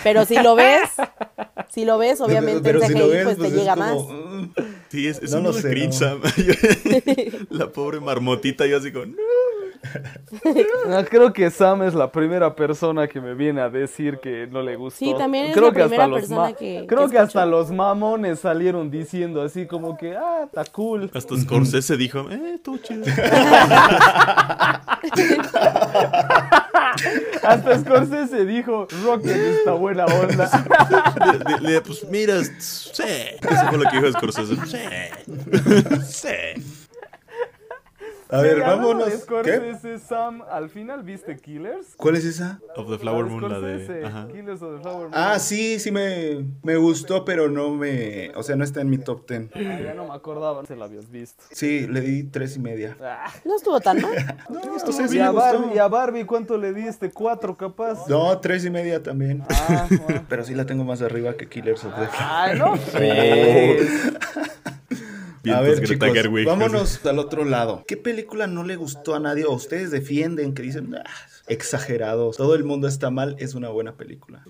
Pero 0.03 0.25
si 0.25 0.35
lo 0.41 0.55
ves, 0.55 0.89
si 1.69 1.85
lo 1.85 1.97
ves, 1.97 2.19
obviamente 2.21 2.61
Pero 2.63 2.81
el 2.81 2.87
si 2.87 2.93
lo 2.97 3.07
ves, 3.07 3.23
pues, 3.23 3.37
te 3.37 3.47
es 3.47 3.53
llega 3.53 3.75
como, 3.75 3.85
más. 3.85 4.17
"Mm". 4.17 4.51
Sí, 4.89 5.07
es, 5.07 5.21
es 5.21 5.31
No 5.31 5.37
un 5.37 5.43
lo 5.43 5.53
sé, 5.53 5.69
cringe, 5.69 6.01
no. 6.01 6.21
Sam. 6.21 6.21
la 7.51 7.69
pobre 7.71 7.99
marmotita, 7.99 8.65
yo 8.65 8.77
así 8.77 8.91
con... 8.91 9.11
No, 9.11 9.17
creo 11.09 11.33
que 11.33 11.49
Sam 11.49 11.83
es 11.83 11.93
la 11.93 12.11
primera 12.11 12.55
persona 12.55 13.07
que 13.07 13.19
me 13.21 13.33
viene 13.33 13.61
a 13.61 13.69
decir 13.69 14.19
que 14.19 14.47
no 14.47 14.61
le 14.61 14.75
gustó. 14.75 14.99
Sí, 14.99 15.13
también 15.17 15.47
es 15.47 15.53
creo 15.53 15.67
la 15.67 15.73
que 15.73 15.81
hasta 15.83 15.89
primera 15.89 16.07
los 16.07 16.19
persona 16.19 16.53
que- 16.53 16.85
Creo 16.87 17.05
que 17.05 17.11
que, 17.11 17.19
hasta 17.19 17.45
los 17.45 17.71
mamones 17.71 18.39
salieron 18.39 18.89
diciendo 18.91 19.41
así 19.41 19.65
como 19.67 19.97
que, 19.97 20.15
ah, 20.15 20.43
está 20.45 20.65
cool. 20.65 21.09
Hasta 21.13 21.37
Scorsese 21.37 21.97
dijo, 21.97 22.29
eh, 22.31 22.59
todo 22.63 22.77
chido. 22.77 23.05
Hasta 27.43 27.79
Scorsese 27.79 28.45
dijo, 28.45 28.87
Rocket 29.05 29.35
está 29.35 29.71
buena 29.73 30.05
onda. 30.05 30.49
Le- 31.25 31.57
le- 31.61 31.71
le- 31.73 31.81
pues 31.81 32.05
mira, 32.09 32.35
sí. 32.59 33.03
Eso 33.03 33.67
fue 33.69 33.77
lo 33.77 33.89
que 33.89 33.97
dijo 33.97 34.11
Scorsese. 34.11 34.55
Sí. 34.65 34.79
Sí. 36.07 36.76
A 38.29 38.41
ver, 38.41 38.59
vámonos. 38.59 39.11
Scorsese, 39.13 39.99
Sam, 39.99 40.43
¿al 40.51 40.69
final 40.69 41.03
viste 41.03 41.37
Killers? 41.37 41.95
¿Cuál 41.95 42.17
es 42.17 42.25
esa? 42.25 42.59
Of 42.75 42.89
the 42.89 42.97
Flower 42.97 43.25
Moon, 43.25 43.49
la 43.49 43.59
de... 43.59 44.05
Ajá. 44.05 44.27
Killers 44.27 44.61
of 44.61 44.75
the 44.75 44.81
Flower 44.81 45.09
Moon. 45.09 45.11
Ah, 45.13 45.39
sí, 45.39 45.79
sí 45.79 45.91
me, 45.91 46.45
me 46.63 46.75
gustó, 46.75 47.23
pero 47.23 47.49
no 47.49 47.69
me... 47.71 48.31
O 48.35 48.43
sea, 48.43 48.55
no 48.55 48.63
está 48.63 48.81
en 48.81 48.89
mi 48.89 48.97
top 48.97 49.25
ten. 49.25 49.49
Ah, 49.55 49.79
ya 49.81 49.93
no 49.93 50.07
me 50.07 50.13
acordaba, 50.13 50.61
no 50.61 50.67
se 50.67 50.75
la 50.75 50.85
habías 50.85 51.09
visto. 51.09 51.43
Sí, 51.51 51.87
le 51.87 52.01
di 52.01 52.23
tres 52.23 52.55
y 52.57 52.59
media. 52.59 52.97
Ah. 53.01 53.31
No 53.45 53.55
estuvo 53.55 53.79
tan 53.79 54.01
mal. 54.01 54.13
No, 54.49 54.61
o 54.61 54.91
sea, 54.91 55.07
sí 55.07 55.17
y, 55.17 55.19
a 55.19 55.31
Barbie, 55.31 55.57
gustó. 55.57 55.75
y 55.75 55.79
a 55.79 55.87
Barbie, 55.87 56.25
¿cuánto 56.25 56.57
le 56.57 56.73
diste? 56.73 57.11
¿Cuatro 57.11 57.57
capaz? 57.57 58.07
No, 58.07 58.37
tres 58.39 58.65
y 58.65 58.69
media 58.69 59.03
también. 59.03 59.43
Ah, 59.49 59.87
bueno. 59.89 60.23
Pero 60.29 60.43
sí 60.43 60.55
la 60.55 60.65
tengo 60.65 60.83
más 60.83 61.01
arriba 61.01 61.35
que 61.35 61.47
Killers 61.47 61.83
of 61.83 61.93
the 61.95 62.07
Ay, 62.17 62.57
no. 62.57 62.75
A 65.51 65.61
ver, 65.61 65.75
Greta 65.77 65.87
chicos, 65.93 66.13
Gerwig. 66.13 66.45
vámonos 66.45 66.99
al 67.05 67.19
otro 67.19 67.45
lado. 67.45 67.83
¿Qué 67.87 67.97
película 67.97 68.47
no 68.47 68.63
le 68.63 68.75
gustó 68.75 69.15
a 69.15 69.19
nadie 69.19 69.45
o 69.45 69.51
ustedes 69.53 69.91
defienden 69.91 70.53
que 70.53 70.61
dicen 70.63 70.95
"Ah, 70.95 71.03
exagerados? 71.47 72.37
Todo 72.37 72.55
el 72.55 72.63
mundo 72.63 72.87
está 72.87 73.09
mal, 73.09 73.35
es 73.39 73.55
una 73.55 73.69
buena 73.69 73.95
película. 73.95 74.43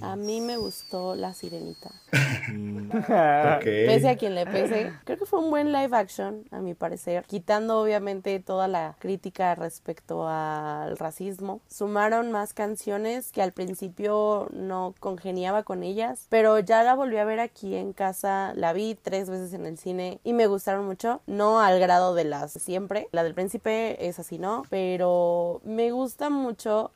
A 0.00 0.16
mí 0.16 0.40
me 0.40 0.56
gustó 0.56 1.14
La 1.14 1.34
Sirenita. 1.34 1.90
Pese 3.64 4.08
a 4.08 4.16
quien 4.16 4.34
le 4.34 4.46
pese, 4.46 4.92
creo 5.04 5.18
que 5.18 5.26
fue 5.26 5.40
un 5.40 5.50
buen 5.50 5.72
live 5.72 5.96
action, 5.96 6.44
a 6.50 6.60
mi 6.60 6.74
parecer. 6.74 7.24
Quitando 7.26 7.80
obviamente 7.80 8.38
toda 8.40 8.68
la 8.68 8.96
crítica 8.98 9.54
respecto 9.54 10.28
al 10.28 10.96
racismo. 10.96 11.60
Sumaron 11.68 12.30
más 12.30 12.54
canciones 12.54 13.32
que 13.32 13.42
al 13.42 13.52
principio 13.52 14.48
no 14.52 14.94
congeniaba 15.00 15.62
con 15.62 15.82
ellas, 15.82 16.26
pero 16.28 16.58
ya 16.58 16.82
la 16.82 16.94
volví 16.94 17.16
a 17.16 17.24
ver 17.24 17.40
aquí 17.40 17.74
en 17.74 17.92
casa. 17.92 18.52
La 18.54 18.72
vi 18.72 18.94
tres 18.94 19.28
veces 19.28 19.52
en 19.52 19.66
el 19.66 19.78
cine 19.78 20.20
y 20.24 20.32
me 20.32 20.46
gustaron 20.46 20.86
mucho. 20.86 21.20
No 21.26 21.60
al 21.60 21.80
grado 21.80 22.14
de 22.14 22.24
las 22.24 22.52
siempre. 22.52 23.08
La 23.12 23.24
del 23.24 23.34
príncipe 23.34 24.06
es 24.06 24.18
así, 24.18 24.38
¿no? 24.38 24.62
Pero 24.70 25.60
me 25.64 25.90
gusta 25.90 26.30
mucho, 26.30 26.43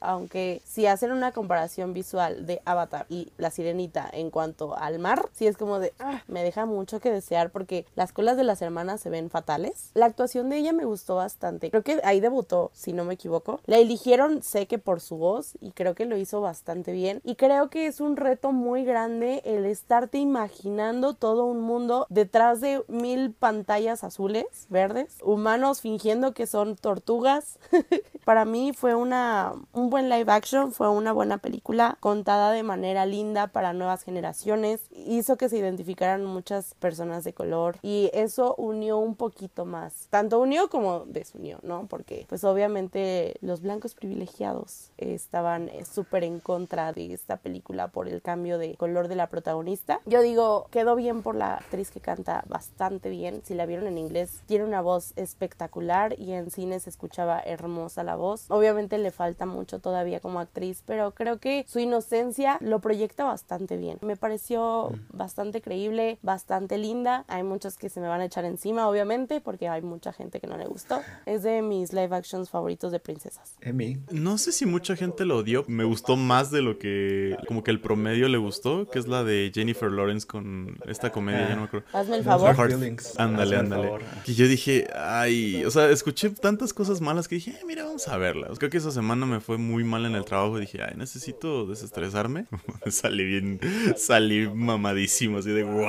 aunque 0.00 0.60
si 0.64 0.86
hacen 0.86 1.12
una 1.12 1.32
comparación 1.32 1.94
visual 1.94 2.46
de 2.46 2.60
Avatar 2.64 3.06
y 3.08 3.28
La 3.38 3.50
Sirenita 3.50 4.08
en 4.12 4.30
cuanto 4.30 4.76
al 4.76 4.98
mar, 4.98 5.28
sí 5.32 5.46
es 5.46 5.56
como 5.56 5.78
de, 5.78 5.92
ah, 5.98 6.22
me 6.26 6.42
deja 6.42 6.66
mucho 6.66 7.00
que 7.00 7.10
desear 7.10 7.50
porque 7.50 7.86
las 7.94 8.12
colas 8.12 8.36
de 8.36 8.44
las 8.44 8.62
hermanas 8.62 9.00
se 9.00 9.10
ven 9.10 9.30
fatales. 9.30 9.90
La 9.94 10.06
actuación 10.06 10.48
de 10.48 10.58
ella 10.58 10.72
me 10.72 10.84
gustó 10.84 11.16
bastante. 11.16 11.70
Creo 11.70 11.82
que 11.82 12.00
ahí 12.04 12.20
debutó, 12.20 12.70
si 12.74 12.92
no 12.92 13.04
me 13.04 13.14
equivoco. 13.14 13.60
La 13.66 13.78
eligieron, 13.78 14.42
sé 14.42 14.66
que 14.66 14.78
por 14.78 15.00
su 15.00 15.16
voz 15.16 15.52
y 15.60 15.72
creo 15.72 15.94
que 15.94 16.06
lo 16.06 16.16
hizo 16.16 16.40
bastante 16.40 16.92
bien. 16.92 17.20
Y 17.24 17.36
creo 17.36 17.70
que 17.70 17.86
es 17.86 18.00
un 18.00 18.16
reto 18.16 18.52
muy 18.52 18.84
grande 18.84 19.42
el 19.44 19.64
estarte 19.64 20.18
imaginando 20.18 21.14
todo 21.14 21.44
un 21.44 21.60
mundo 21.60 22.06
detrás 22.08 22.60
de 22.60 22.82
mil 22.88 23.32
pantallas 23.32 24.04
azules, 24.04 24.46
verdes, 24.68 25.16
humanos 25.22 25.80
fingiendo 25.80 26.32
que 26.32 26.46
son 26.46 26.76
tortugas. 26.76 27.58
Para 28.28 28.44
mí 28.44 28.74
fue 28.74 28.94
una 28.94 29.54
un 29.72 29.88
buen 29.88 30.10
live 30.10 30.30
action, 30.30 30.72
fue 30.72 30.90
una 30.90 31.12
buena 31.12 31.38
película 31.38 31.96
contada 31.98 32.52
de 32.52 32.62
manera 32.62 33.06
linda 33.06 33.46
para 33.46 33.72
nuevas 33.72 34.02
generaciones, 34.02 34.82
hizo 34.90 35.38
que 35.38 35.48
se 35.48 35.56
identificaran 35.56 36.26
muchas 36.26 36.74
personas 36.74 37.24
de 37.24 37.32
color 37.32 37.78
y 37.80 38.10
eso 38.12 38.54
unió 38.58 38.98
un 38.98 39.14
poquito 39.14 39.64
más, 39.64 40.08
tanto 40.10 40.40
unió 40.40 40.68
como 40.68 41.06
desunió, 41.06 41.58
¿no? 41.62 41.86
Porque 41.88 42.26
pues 42.28 42.44
obviamente 42.44 43.36
los 43.40 43.62
blancos 43.62 43.94
privilegiados 43.94 44.90
estaban 44.98 45.70
eh, 45.70 45.86
súper 45.86 46.22
en 46.22 46.38
contra 46.38 46.92
de 46.92 47.14
esta 47.14 47.38
película 47.38 47.88
por 47.88 48.08
el 48.08 48.20
cambio 48.20 48.58
de 48.58 48.74
color 48.74 49.08
de 49.08 49.16
la 49.16 49.28
protagonista. 49.28 50.00
Yo 50.04 50.20
digo, 50.20 50.66
quedó 50.70 50.96
bien 50.96 51.22
por 51.22 51.34
la 51.34 51.54
actriz 51.54 51.90
que 51.90 52.00
canta 52.00 52.44
bastante 52.46 53.08
bien, 53.08 53.40
si 53.42 53.54
la 53.54 53.64
vieron 53.64 53.86
en 53.86 53.96
inglés, 53.96 54.42
tiene 54.44 54.66
una 54.66 54.82
voz 54.82 55.14
espectacular 55.16 56.14
y 56.18 56.32
en 56.32 56.50
cine 56.50 56.78
se 56.78 56.90
escuchaba 56.90 57.40
hermosa 57.40 58.02
la 58.02 58.17
voz. 58.18 58.44
Obviamente 58.48 58.98
le 58.98 59.10
falta 59.10 59.46
mucho 59.46 59.78
todavía 59.78 60.20
como 60.20 60.40
actriz, 60.40 60.82
pero 60.86 61.12
creo 61.12 61.38
que 61.38 61.64
su 61.66 61.78
inocencia 61.78 62.58
lo 62.60 62.80
proyecta 62.80 63.24
bastante 63.24 63.76
bien. 63.76 63.98
Me 64.02 64.16
pareció 64.16 64.92
bastante 65.12 65.60
creíble, 65.62 66.18
bastante 66.22 66.78
linda. 66.78 67.24
Hay 67.28 67.42
muchos 67.42 67.76
que 67.78 67.88
se 67.88 68.00
me 68.00 68.08
van 68.08 68.20
a 68.20 68.26
echar 68.26 68.44
encima, 68.44 68.88
obviamente, 68.88 69.40
porque 69.40 69.68
hay 69.68 69.82
mucha 69.82 70.12
gente 70.12 70.40
que 70.40 70.46
no 70.46 70.56
le 70.56 70.66
gustó. 70.66 71.00
Es 71.26 71.42
de 71.42 71.62
mis 71.62 71.92
live 71.92 72.14
actions 72.14 72.50
favoritos 72.50 72.92
de 72.92 73.00
princesas. 73.00 73.54
Emi. 73.60 73.98
No 74.10 74.38
sé 74.38 74.52
si 74.52 74.66
mucha 74.66 74.96
gente 74.96 75.24
lo 75.24 75.38
odió. 75.38 75.64
Me 75.68 75.84
gustó 75.84 76.16
más 76.16 76.50
de 76.50 76.62
lo 76.62 76.78
que 76.78 77.36
como 77.46 77.62
que 77.62 77.70
el 77.70 77.80
promedio 77.80 78.28
le 78.28 78.38
gustó, 78.38 78.88
que 78.88 78.98
es 78.98 79.06
la 79.06 79.24
de 79.24 79.50
Jennifer 79.54 79.90
Lawrence 79.90 80.26
con 80.26 80.78
esta 80.86 81.12
comedia, 81.12 81.48
ya 81.48 81.54
no 81.54 81.62
me 81.62 81.66
acuerdo. 81.68 81.86
Hazme 81.92 82.16
el 82.16 82.24
favor. 82.24 82.50
Ándale, 82.50 82.96
Hazme 83.18 83.42
el 83.42 83.54
ándale. 83.54 83.92
Y 84.26 84.34
yo 84.34 84.46
dije, 84.48 84.88
ay, 84.94 85.64
o 85.64 85.70
sea, 85.70 85.90
escuché 85.90 86.30
tantas 86.30 86.72
cosas 86.72 87.00
malas 87.00 87.28
que 87.28 87.36
dije, 87.36 87.52
"Eh, 87.52 87.64
mira, 87.66 87.84
vamos 87.84 88.07
a 88.08 88.16
verla. 88.16 88.48
Creo 88.58 88.70
que 88.70 88.78
esa 88.78 88.90
semana 88.90 89.26
me 89.26 89.40
fue 89.40 89.58
muy 89.58 89.84
mal 89.84 90.04
en 90.06 90.14
el 90.14 90.24
trabajo 90.24 90.58
y 90.58 90.62
dije, 90.62 90.80
ay, 90.82 90.94
necesito 90.96 91.66
desestresarme. 91.66 92.46
salí 92.90 93.24
bien, 93.24 93.60
salí 93.96 94.48
mamadísimo, 94.48 95.38
así 95.38 95.50
de 95.50 95.62
wow. 95.64 95.84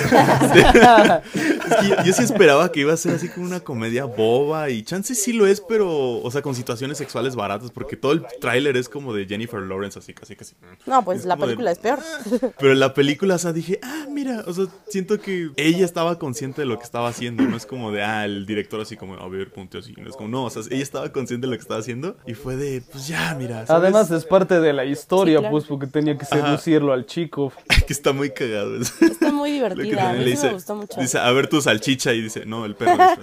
que 1.81 1.89
yo, 1.89 2.05
yo 2.05 2.13
sí 2.13 2.23
esperaba 2.23 2.71
que 2.73 2.81
iba 2.81 2.93
a 2.93 2.97
ser 2.97 3.15
así 3.15 3.29
como 3.29 3.47
una 3.47 3.61
comedia 3.61 4.05
boba 4.05 4.71
y 4.71 4.83
chance 4.83 5.15
sí 5.15 5.33
lo 5.33 5.47
es, 5.47 5.61
pero, 5.61 6.21
o 6.21 6.31
sea, 6.31 6.43
con 6.43 6.55
situaciones 6.55 6.99
sexuales 6.99 7.35
baratas, 7.37 7.71
porque 7.71 7.97
todo 7.97 8.13
el 8.13 8.25
tráiler 8.41 8.77
es 8.77 8.89
como 8.89 9.15
de 9.15 9.27
Jennifer 9.27 9.61
Lawrence, 9.61 9.99
así, 9.99 10.15
casi, 10.15 10.37
casi. 10.37 10.55
No, 10.87 11.05
pues 11.05 11.21
Es 11.21 11.25
la 11.27 11.37
de- 11.37 11.43
película 11.43 11.71
es 11.73 11.79
peor. 11.79 11.99
Pero 12.59 12.75
la 12.75 12.95
película, 12.95 13.35
o 13.35 13.39
sea, 13.39 13.53
dije, 13.53 13.79
ah, 13.83 14.07
mira, 14.11 14.45
o 14.47 14.53
sea, 14.53 14.67
siento 14.89 15.21
que 15.21 15.51
ella 15.57 15.85
estaba 15.85 16.19
consciente 16.19 16.63
de 16.63 16.67
lo 16.67 16.79
que 16.79 16.85
estaba 16.85 17.09
haciendo. 17.09 17.43
No 17.45 17.57
es 17.57 17.67
como 17.67 17.91
de, 17.93 18.03
ah, 18.03 18.25
el 18.25 18.47
director 18.47 18.81
así 18.81 18.97
como, 18.97 19.15
a 19.15 19.29
ver, 19.29 19.53
ponte 19.53 19.79
así. 19.79 19.93
No 19.97 20.09
es 20.09 20.17
como, 20.17 20.29
no, 20.29 20.45
o 20.45 20.51
sea, 20.51 20.63
ella 20.71 20.82
estaba 20.83 21.11
consciente 21.13 21.47
de 21.47 21.51
lo 21.53 21.57
que 21.57 21.63
estaba 21.63 21.81
haciendo 21.81 22.17
y 22.27 22.35
fue 22.35 22.57
de, 22.57 22.83
pues 22.91 23.07
ya, 23.09 23.35
mira. 23.39 23.67
¿sabes? 23.67 23.71
Además 23.71 24.11
es 24.11 24.25
parte 24.25 24.61
de 24.61 24.73
la 24.73 24.85
historia, 24.85 25.39
Sí, 25.39 25.41
claro. 25.41 25.53
pues, 25.53 25.65
porque 25.65 25.87
tenía 25.87 26.17
que 26.19 26.25
seducirlo 26.25 26.93
al 26.93 27.07
chico. 27.07 27.53
que 27.87 27.93
está 27.93 28.13
muy 28.13 28.31
cagado. 28.31 28.77
eso. 28.77 28.93
Está 29.05 29.33
muy 29.33 29.51
divertida. 29.53 30.11
A 30.11 30.13
mí 30.15 30.19
le 30.21 30.25
sí 30.25 30.31
me 30.31 30.31
dice, 30.37 30.53
gustó 30.53 30.75
mucho. 30.77 31.01
dice, 31.01 31.19
a 31.19 31.31
ver 31.33 31.49
tu 31.49 31.61
salchicha 31.61 32.13
y 32.13 32.23
dice, 32.23 32.45
no, 32.47 32.65
el 32.65 32.75
perro. 32.75 32.93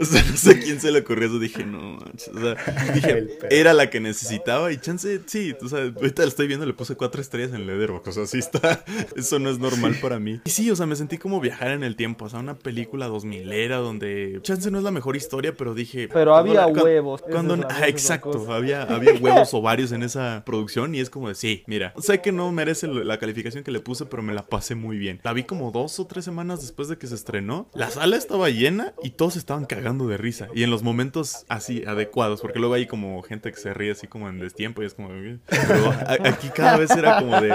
o 0.00 0.04
sea, 0.04 0.22
no 0.24 0.36
sé 0.36 0.50
a 0.50 0.60
quién 0.60 0.80
se 0.80 0.90
le 0.90 1.00
ocurrió 1.00 1.28
eso. 1.28 1.38
Dije, 1.38 1.64
no, 1.64 1.94
manches, 1.98 2.28
o 2.28 2.40
sea, 2.40 2.52
El 2.88 2.94
dije, 2.94 3.38
era 3.50 3.72
la 3.72 3.90
que 3.90 4.00
necesitaba 4.00 4.72
y 4.72 4.78
chance, 4.78 5.20
sí, 5.26 5.54
o 5.62 5.68
sea, 5.68 5.80
ahorita 5.80 6.22
lo 6.22 6.28
estoy 6.28 6.46
viendo, 6.46 6.66
le 6.66 6.72
puse 6.74 6.96
cuatro 6.96 7.20
estrellas 7.20 7.52
en 7.52 7.66
Letterboxd, 7.66 8.08
o 8.08 8.12
sea, 8.12 8.26
sí 8.26 8.38
está, 8.38 8.84
eso 9.16 9.38
no 9.38 9.50
es 9.50 9.58
normal 9.58 9.96
para 10.00 10.18
mí. 10.18 10.40
Y 10.44 10.50
sí, 10.50 10.70
o 10.70 10.76
sea, 10.76 10.86
me 10.86 10.96
sentí 10.96 11.18
como 11.18 11.40
viajar 11.40 11.70
en 11.70 11.82
el 11.82 11.96
tiempo, 11.96 12.24
o 12.26 12.28
sea, 12.28 12.40
una 12.40 12.54
película 12.58 13.06
2000 13.08 13.52
era 13.52 13.76
donde 13.78 14.40
chance 14.54 14.70
no 14.70 14.78
es 14.78 14.84
la 14.84 14.90
mejor 14.90 15.16
historia, 15.16 15.54
pero 15.56 15.74
dije... 15.74 16.08
Pero 16.12 16.34
había 16.34 16.64
cuando- 16.64 16.84
huevos, 16.84 17.22
Cuando, 17.22 17.54
ah, 17.68 17.86
exacto, 17.88 18.52
había, 18.52 18.82
había 18.82 19.14
huevos 19.14 19.52
o 19.54 19.62
varios 19.62 19.92
en 19.92 20.02
esa 20.02 20.42
producción 20.44 20.94
y 20.94 21.00
es 21.00 21.10
como 21.10 21.28
de, 21.28 21.34
sí, 21.34 21.62
mira, 21.66 21.92
sé 21.98 22.20
que 22.20 22.32
no 22.32 22.50
merece 22.52 22.86
la 22.88 23.18
calificación 23.18 23.64
que 23.64 23.70
le 23.70 23.80
puse, 23.80 24.06
pero 24.06 24.22
me 24.22 24.34
la 24.34 24.46
pasé 24.46 24.74
muy 24.74 24.98
bien. 24.98 25.20
La 25.22 25.32
vi 25.32 25.44
como 25.44 25.70
dos 25.70 25.98
o 26.00 26.06
tres 26.06 26.24
semanas 26.24 26.60
después 26.60 26.88
de 26.88 26.98
que 26.98 27.06
se 27.06 27.14
estrenó. 27.14 27.68
La 27.74 27.90
sala 27.90 28.16
estaba 28.16 28.48
llena 28.50 28.94
y 29.02 29.10
todos 29.10 29.36
estaban 29.36 29.64
cagando 29.66 30.06
de 30.08 30.16
risa. 30.16 30.48
Y 30.54 30.62
en 30.62 30.70
los 30.70 30.82
momentos 30.82 31.44
así 31.48 31.84
adecuados, 31.86 32.40
porque 32.40 32.58
luego 32.58 32.74
hay 32.74 32.86
como 32.86 33.22
gente 33.22 33.50
que 33.50 33.58
se 33.58 33.72
ríe 33.74 33.92
así 33.92 34.06
como 34.06 34.28
en 34.28 34.38
destiempo 34.38 34.82
y 34.82 34.86
es 34.86 34.94
como... 34.94 35.08
Pero 35.08 35.94
aquí 36.24 36.48
cada 36.54 36.76
vez 36.78 36.90
era 36.90 37.18
como 37.20 37.40
de... 37.40 37.50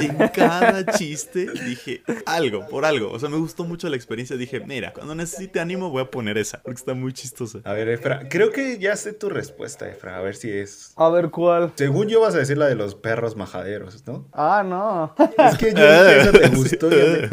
En 0.00 0.16
cada 0.28 0.84
chiste 0.86 1.46
dije 1.66 2.02
algo, 2.26 2.66
por 2.68 2.84
algo. 2.84 3.10
O 3.10 3.18
sea, 3.18 3.28
me 3.28 3.36
gustó 3.36 3.64
mucho 3.64 3.88
la 3.88 3.96
experiencia. 3.96 4.36
Dije, 4.36 4.60
mira, 4.60 4.92
cuando 4.92 5.14
necesite 5.14 5.60
ánimo 5.60 5.90
voy 5.90 6.02
a 6.02 6.07
poner 6.10 6.38
esa, 6.38 6.60
porque 6.62 6.78
está 6.78 6.94
muy 6.94 7.12
chistosa. 7.12 7.58
A 7.64 7.72
ver, 7.72 7.88
Efra, 7.88 8.28
creo 8.28 8.50
que 8.50 8.78
ya 8.78 8.96
sé 8.96 9.12
tu 9.12 9.28
respuesta, 9.28 9.88
Efra. 9.88 10.18
A 10.18 10.20
ver 10.20 10.34
si 10.34 10.50
es. 10.50 10.92
A 10.96 11.08
ver 11.08 11.30
cuál. 11.30 11.72
Según 11.76 12.08
yo 12.08 12.20
vas 12.20 12.34
a 12.34 12.38
decir 12.38 12.58
la 12.58 12.66
de 12.66 12.74
los 12.74 12.94
perros 12.94 13.36
majaderos, 13.36 14.06
¿no? 14.06 14.26
Ah, 14.32 14.62
no. 14.66 15.14
Es 15.18 15.56
que 15.58 15.70
yo 15.70 15.76
que 15.76 16.18
esa 16.20 16.32
te 16.32 16.48
gustó 16.56 16.86
a, 16.86 16.90
me- 16.90 17.28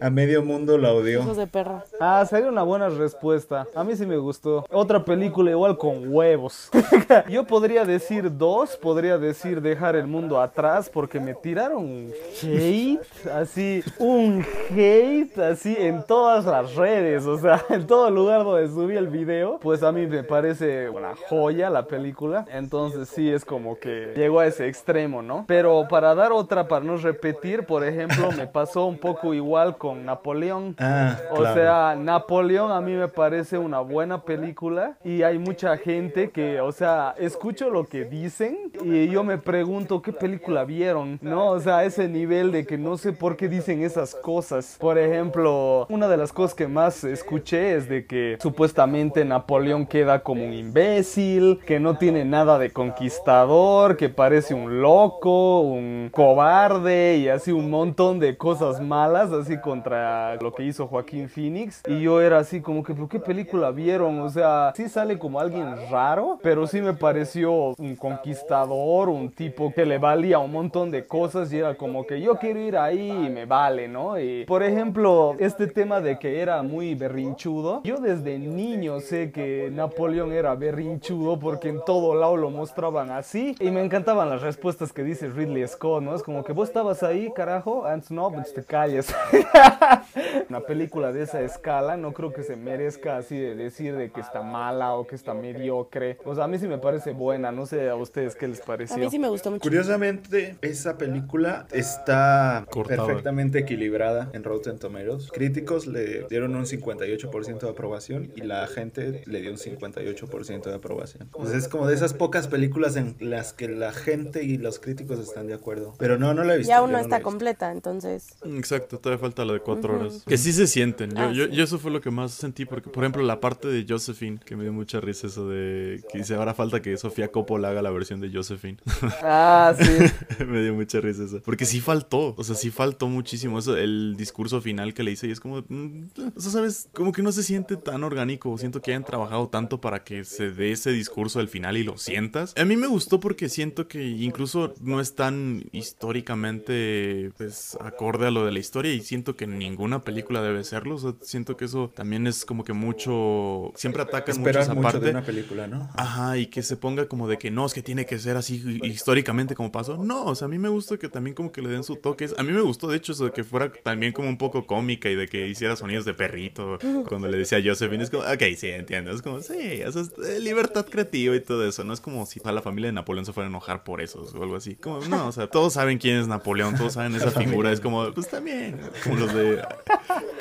a 0.00 0.10
medio 0.10 0.42
mundo 0.44 0.78
la 0.78 0.88
Hijos 0.90 1.02
odió. 1.02 1.34
de 1.34 1.46
perra. 1.46 1.84
Ah, 2.00 2.24
sería 2.28 2.48
una 2.48 2.62
buena 2.62 2.88
respuesta. 2.88 3.66
A 3.74 3.84
mí 3.84 3.96
sí 3.96 4.06
me 4.06 4.16
gustó. 4.16 4.64
Otra 4.70 5.04
película 5.04 5.50
igual 5.50 5.76
con 5.78 6.12
huevos. 6.12 6.70
Yo 7.28 7.44
podría 7.46 7.84
decir 7.84 8.36
dos, 8.36 8.76
podría 8.76 9.18
decir 9.18 9.60
dejar 9.60 9.96
el 9.96 10.06
mundo 10.06 10.40
atrás 10.40 10.88
porque 10.92 11.18
me 11.20 11.34
tiraron 11.34 11.84
un 11.84 12.12
hate, 12.42 13.00
así, 13.34 13.82
un 13.98 14.44
hate, 14.70 15.38
así 15.38 15.76
en 15.78 16.02
todas 16.06 16.44
las 16.44 16.74
redes, 16.74 17.24
o 17.26 17.38
sea, 17.38 17.64
en 17.70 17.86
todo 17.86 18.10
lugar 18.18 18.44
donde 18.44 18.68
subí 18.68 18.96
el 18.96 19.08
video. 19.08 19.58
Pues 19.60 19.82
a 19.82 19.92
mí 19.92 20.06
me 20.06 20.22
parece 20.24 20.88
una 20.88 21.14
joya 21.28 21.70
la 21.70 21.86
película. 21.86 22.44
Entonces 22.52 23.08
sí 23.08 23.30
es 23.30 23.44
como 23.44 23.78
que 23.78 24.12
llegó 24.16 24.40
a 24.40 24.46
ese 24.46 24.66
extremo, 24.68 25.22
¿no? 25.22 25.44
Pero 25.46 25.86
para 25.88 26.14
dar 26.14 26.32
otra, 26.32 26.68
para 26.68 26.84
no 26.84 26.96
repetir, 26.96 27.64
por 27.64 27.84
ejemplo, 27.84 28.30
me 28.32 28.46
pasó 28.46 28.86
un 28.86 28.98
poco 28.98 29.34
igual 29.34 29.76
con 29.76 30.04
Napoleón. 30.04 30.74
Ah, 30.78 31.16
O 31.30 31.36
claro. 31.36 31.54
sea, 31.54 31.96
Napoleón 31.96 32.72
a 32.72 32.80
mí 32.80 32.92
me 32.94 33.08
parece 33.08 33.58
una 33.58 33.80
buena 33.80 34.22
película 34.22 34.96
y 35.04 35.22
hay 35.22 35.38
mucha 35.38 35.76
gente 35.76 36.30
que, 36.30 36.60
o 36.60 36.72
sea, 36.72 37.14
escucho 37.18 37.70
lo 37.70 37.86
que 37.86 38.04
dicen 38.04 38.72
y 38.82 39.08
yo 39.08 39.24
me 39.24 39.38
pregunto 39.38 40.02
qué 40.02 40.12
película 40.12 40.64
vieron, 40.64 41.18
¿no? 41.22 41.50
O 41.50 41.60
sea, 41.60 41.84
ese 41.84 42.08
nivel 42.08 42.52
de 42.52 42.66
que 42.66 42.78
no 42.78 42.96
sé 42.96 43.12
por 43.12 43.36
qué 43.36 43.48
dicen 43.48 43.82
esas 43.82 44.14
cosas. 44.14 44.76
Por 44.80 44.98
ejemplo, 44.98 45.86
una 45.88 46.08
de 46.08 46.16
las 46.16 46.32
cosas 46.32 46.54
que 46.54 46.66
más 46.68 47.04
escuché 47.04 47.74
es 47.76 47.88
de 47.88 48.06
que 48.08 48.38
supuestamente 48.40 49.24
Napoleón 49.24 49.86
queda 49.86 50.20
como 50.20 50.44
un 50.44 50.52
imbécil, 50.52 51.60
que 51.66 51.78
no 51.78 51.98
tiene 51.98 52.24
nada 52.24 52.58
de 52.58 52.70
conquistador, 52.70 53.96
que 53.96 54.08
parece 54.08 54.54
un 54.54 54.80
loco, 54.80 55.60
un 55.60 56.08
cobarde 56.12 57.18
y 57.18 57.28
así 57.28 57.52
un 57.52 57.70
montón 57.70 58.18
de 58.18 58.36
cosas 58.36 58.80
malas 58.80 59.30
así 59.30 59.60
contra 59.60 60.36
lo 60.36 60.52
que 60.52 60.64
hizo 60.64 60.86
Joaquín 60.86 61.28
Phoenix 61.28 61.82
y 61.86 62.00
yo 62.00 62.20
era 62.20 62.38
así 62.38 62.60
como 62.60 62.82
que 62.82 62.94
¿pero 62.94 63.08
qué 63.08 63.20
película 63.20 63.70
vieron? 63.70 64.20
O 64.20 64.30
sea, 64.30 64.72
sí 64.74 64.88
sale 64.88 65.18
como 65.18 65.38
alguien 65.38 65.66
raro, 65.90 66.38
pero 66.42 66.66
sí 66.66 66.80
me 66.80 66.94
pareció 66.94 67.74
un 67.78 67.96
conquistador, 67.96 69.08
un 69.08 69.30
tipo 69.30 69.72
que 69.74 69.84
le 69.84 69.98
valía 69.98 70.38
un 70.38 70.52
montón 70.52 70.90
de 70.90 71.06
cosas 71.06 71.52
y 71.52 71.58
era 71.58 71.76
como 71.76 72.06
que 72.06 72.20
yo 72.20 72.36
quiero 72.36 72.60
ir 72.60 72.76
ahí 72.76 73.10
y 73.10 73.28
me 73.28 73.44
vale, 73.44 73.86
¿no? 73.86 74.18
Y 74.18 74.44
por 74.46 74.62
ejemplo, 74.62 75.36
este 75.38 75.66
tema 75.66 76.00
de 76.00 76.18
que 76.18 76.40
era 76.40 76.62
muy 76.62 76.94
berrinchudo, 76.94 77.82
yo 77.84 77.97
desde 78.00 78.38
niño 78.38 79.00
sé 79.00 79.30
que 79.30 79.70
Napoleón 79.72 80.32
era 80.32 80.54
berrinchudo 80.54 81.38
porque 81.38 81.68
en 81.68 81.80
todo 81.84 82.14
lado 82.14 82.36
lo 82.36 82.50
mostraban 82.50 83.10
así 83.10 83.54
y 83.60 83.70
me 83.70 83.82
encantaban 83.84 84.28
las 84.28 84.42
respuestas 84.42 84.92
que 84.92 85.02
dice 85.02 85.28
Ridley 85.28 85.66
Scott, 85.66 86.02
¿no? 86.02 86.14
Es 86.14 86.22
como 86.22 86.44
que 86.44 86.52
vos 86.52 86.68
estabas 86.68 87.02
ahí, 87.02 87.30
carajo, 87.34 87.84
antes 87.86 88.10
no, 88.10 88.30
pues 88.32 88.52
te 88.54 88.64
calles. 88.64 89.14
Una 90.48 90.60
película 90.60 91.12
de 91.12 91.22
esa 91.22 91.40
escala 91.40 91.96
no 91.96 92.12
creo 92.12 92.32
que 92.32 92.42
se 92.42 92.56
merezca 92.56 93.16
así 93.16 93.38
de 93.38 93.54
decir 93.54 93.96
de 93.96 94.10
que 94.10 94.20
está 94.20 94.42
mala 94.42 94.94
o 94.94 95.06
que 95.06 95.14
está 95.14 95.34
mediocre. 95.34 96.18
O 96.24 96.34
sea, 96.34 96.44
a 96.44 96.48
mí 96.48 96.58
sí 96.58 96.66
me 96.66 96.78
parece 96.78 97.12
buena, 97.12 97.52
no 97.52 97.66
sé 97.66 97.88
a 97.88 97.96
ustedes 97.96 98.34
qué 98.34 98.48
les 98.48 98.60
A 98.60 98.64
pareció. 98.64 98.98
mí 98.98 99.10
sí 99.10 99.18
me 99.18 99.28
gustó 99.28 99.50
mucho. 99.50 99.62
Curiosamente, 99.62 100.56
esa 100.62 100.96
película 100.96 101.66
está 101.72 102.66
perfectamente 102.86 103.58
equilibrada 103.60 104.30
en 104.32 104.44
Rotten 104.44 104.78
Tomatoes. 104.78 105.30
Críticos 105.32 105.86
le 105.86 106.24
dieron 106.28 106.54
un 106.56 106.64
58% 106.64 107.58
de 107.60 107.68
aprobación 107.68 107.87
aprobación 107.88 108.32
y 108.36 108.42
la 108.42 108.66
gente 108.66 109.22
le 109.26 109.40
dio 109.40 109.50
un 109.50 109.56
58% 109.56 110.62
de 110.64 110.74
aprobación. 110.74 111.28
Pues 111.32 111.52
es 111.52 111.68
como 111.68 111.86
de 111.86 111.94
esas 111.94 112.14
pocas 112.14 112.48
películas 112.48 112.96
en 112.96 113.16
las 113.20 113.52
que 113.52 113.68
la 113.68 113.92
gente 113.92 114.44
y 114.44 114.58
los 114.58 114.78
críticos 114.78 115.18
están 115.18 115.46
de 115.46 115.54
acuerdo. 115.54 115.94
Pero 115.98 116.18
no, 116.18 116.34
no 116.34 116.44
la 116.44 116.54
he 116.54 116.58
visto. 116.58 116.68
Ya 116.70 116.78
aún 116.78 116.92
no 116.92 116.98
está 116.98 117.22
completa, 117.22 117.72
entonces. 117.72 118.28
Exacto, 118.44 118.98
todavía 118.98 119.20
falta 119.20 119.44
la 119.44 119.54
de 119.54 119.60
cuatro 119.60 119.98
horas. 119.98 120.22
Que 120.26 120.36
sí 120.36 120.52
se 120.52 120.66
sienten. 120.66 121.10
Yo, 121.10 121.18
Ah, 121.22 121.32
yo, 121.32 121.44
sí. 121.46 121.50
yo 121.52 121.64
eso 121.64 121.78
fue 121.78 121.90
lo 121.90 122.00
que 122.00 122.10
más 122.10 122.32
sentí. 122.32 122.64
Porque, 122.64 122.90
por 122.90 123.02
ejemplo, 123.04 123.22
la 123.22 123.40
parte 123.40 123.68
de 123.68 123.84
Josephine, 123.88 124.38
que 124.44 124.56
me 124.56 124.62
dio 124.64 124.72
mucha 124.72 125.00
risa 125.00 125.26
eso 125.26 125.48
de 125.48 126.02
que 126.12 126.18
dice 126.18 126.34
ahora 126.34 126.54
falta 126.54 126.82
que 126.82 126.96
Sofía 126.96 127.28
Coppola 127.28 127.70
haga 127.70 127.82
la 127.82 127.90
versión 127.90 128.20
de 128.20 128.30
Josephine. 128.32 128.78
Ah, 129.22 129.74
sí. 129.78 130.44
me 130.46 130.62
dio 130.62 130.74
mucha 130.74 131.00
risa 131.00 131.24
eso. 131.24 131.40
Porque 131.44 131.64
sí 131.64 131.80
faltó. 131.80 132.34
O 132.36 132.44
sea, 132.44 132.54
sí 132.54 132.70
faltó 132.70 133.08
muchísimo. 133.08 133.58
Eso, 133.58 133.76
el 133.76 134.14
discurso 134.16 134.60
final 134.60 134.94
que 134.94 135.02
le 135.02 135.12
hice 135.12 135.26
y 135.26 135.30
es 135.30 135.40
como. 135.40 135.64
mm, 135.68 136.04
O 136.36 136.40
sea, 136.40 136.52
¿sabes? 136.52 136.88
Como 136.92 137.12
que 137.12 137.22
no 137.22 137.32
se 137.32 137.42
siente 137.42 137.76
tan 137.78 138.04
orgánico. 138.04 138.56
Siento 138.58 138.80
que 138.82 138.90
hayan 138.92 139.04
trabajado 139.04 139.48
tanto 139.48 139.80
para 139.80 140.04
que 140.04 140.24
se 140.24 140.50
dé 140.50 140.72
ese 140.72 140.90
discurso 140.92 141.40
al 141.40 141.48
final 141.48 141.76
y 141.76 141.84
lo 141.84 141.96
sientas. 141.98 142.54
A 142.56 142.64
mí 142.64 142.76
me 142.76 142.86
gustó 142.86 143.20
porque 143.20 143.48
siento 143.48 143.88
que 143.88 144.04
incluso 144.04 144.74
no 144.80 145.00
es 145.00 145.14
tan 145.14 145.64
históricamente 145.72 147.30
pues 147.36 147.76
acorde 147.80 148.26
a 148.26 148.30
lo 148.30 148.44
de 148.44 148.52
la 148.52 148.58
historia 148.58 148.92
y 148.92 149.00
siento 149.00 149.36
que 149.36 149.46
ninguna 149.46 150.04
película 150.04 150.42
debe 150.42 150.64
serlo. 150.64 150.96
O 150.96 150.98
sea, 150.98 151.14
siento 151.22 151.56
que 151.56 151.64
eso 151.66 151.90
también 151.94 152.26
es 152.26 152.44
como 152.44 152.64
que 152.64 152.72
mucho 152.72 153.72
siempre 153.76 154.02
atacan 154.02 154.38
mucho 154.40 154.58
esa 154.60 154.74
mucho 154.74 154.86
de 154.88 154.92
parte. 154.92 155.10
una 155.10 155.22
película, 155.24 155.66
¿no? 155.66 155.88
Ajá, 155.94 156.36
y 156.36 156.46
que 156.46 156.62
se 156.62 156.76
ponga 156.76 157.06
como 157.08 157.28
de 157.28 157.38
que 157.38 157.50
no, 157.50 157.66
es 157.66 157.74
que 157.74 157.82
tiene 157.82 158.06
que 158.06 158.18
ser 158.18 158.36
así 158.36 158.62
hi- 158.64 158.86
históricamente 158.86 159.54
como 159.54 159.72
pasó. 159.72 160.02
No, 160.02 160.24
o 160.24 160.34
sea, 160.34 160.46
a 160.46 160.48
mí 160.48 160.58
me 160.58 160.68
gusta 160.68 160.96
que 160.98 161.08
también 161.08 161.34
como 161.34 161.52
que 161.52 161.62
le 161.62 161.68
den 161.68 161.84
su 161.84 161.96
toque. 161.96 162.28
A 162.36 162.42
mí 162.42 162.52
me 162.52 162.60
gustó, 162.60 162.88
de 162.88 162.96
hecho, 162.96 163.12
eso 163.12 163.24
de 163.26 163.32
que 163.32 163.44
fuera 163.44 163.72
también 163.72 164.12
como 164.12 164.28
un 164.28 164.38
poco 164.38 164.66
cómica 164.66 165.08
y 165.10 165.14
de 165.14 165.28
que 165.28 165.48
hiciera 165.48 165.76
sonidos 165.76 166.04
de 166.04 166.14
perrito 166.14 166.78
cuando 167.08 167.28
le 167.28 167.38
decía 167.38 167.57
a 167.58 167.62
Josephine. 167.64 168.02
Es 168.02 168.10
como, 168.10 168.22
ok, 168.24 168.42
sí, 168.56 168.68
entiendo. 168.70 169.10
Es 169.10 169.22
como, 169.22 169.40
sí, 169.40 169.54
eso 169.84 170.00
es 170.00 170.10
eh, 170.26 170.40
libertad 170.40 170.86
creativa 170.86 171.34
y 171.36 171.40
todo 171.40 171.66
eso. 171.66 171.84
No 171.84 171.92
es 171.92 172.00
como 172.00 172.24
si 172.26 172.40
a 172.44 172.52
la 172.52 172.62
familia 172.62 172.88
de 172.88 172.92
Napoleón 172.94 173.26
se 173.26 173.32
fuera 173.32 173.46
a 173.46 173.50
enojar 173.50 173.84
por 173.84 174.00
eso 174.00 174.22
o 174.34 174.42
algo 174.42 174.56
así. 174.56 174.74
Como, 174.76 175.00
no, 175.06 175.28
o 175.28 175.32
sea, 175.32 175.46
todos 175.48 175.72
saben 175.74 175.98
quién 175.98 176.16
es 176.18 176.28
Napoleón, 176.28 176.76
todos 176.76 176.94
saben 176.94 177.14
esa 177.14 177.30
figura. 177.30 177.72
Es 177.72 177.80
como, 177.80 178.10
pues 178.12 178.28
también, 178.28 178.78
como 179.04 179.16
los 179.16 179.34
de, 179.34 179.62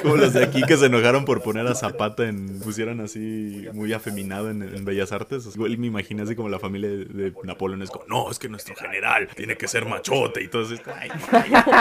como 0.01 0.15
los 0.17 0.33
de 0.33 0.43
aquí 0.43 0.61
que 0.63 0.77
se 0.77 0.85
enojaron 0.87 1.25
por 1.25 1.41
poner 1.41 1.67
a 1.67 1.75
Zapata 1.75 2.27
en, 2.27 2.59
pusieran 2.59 2.99
así 3.01 3.67
muy 3.73 3.93
afeminado 3.93 4.49
en, 4.49 4.61
en 4.63 4.85
Bellas 4.85 5.11
Artes. 5.11 5.47
Igual 5.55 5.77
me 5.77 5.87
imaginé 5.87 6.21
así 6.23 6.35
como 6.35 6.49
la 6.49 6.59
familia 6.59 6.89
de, 6.89 7.05
de 7.05 7.33
Napoleón 7.43 7.81
es 7.81 7.89
como, 7.89 8.05
no, 8.07 8.29
es 8.31 8.39
que 8.39 8.49
nuestro 8.49 8.75
general 8.75 9.27
tiene 9.35 9.57
que 9.57 9.67
ser 9.67 9.85
machote 9.85 10.43
y 10.43 10.47
todo 10.47 10.61
eso. 10.63 10.81
Ay, 10.95 11.09
cállate. 11.31 11.71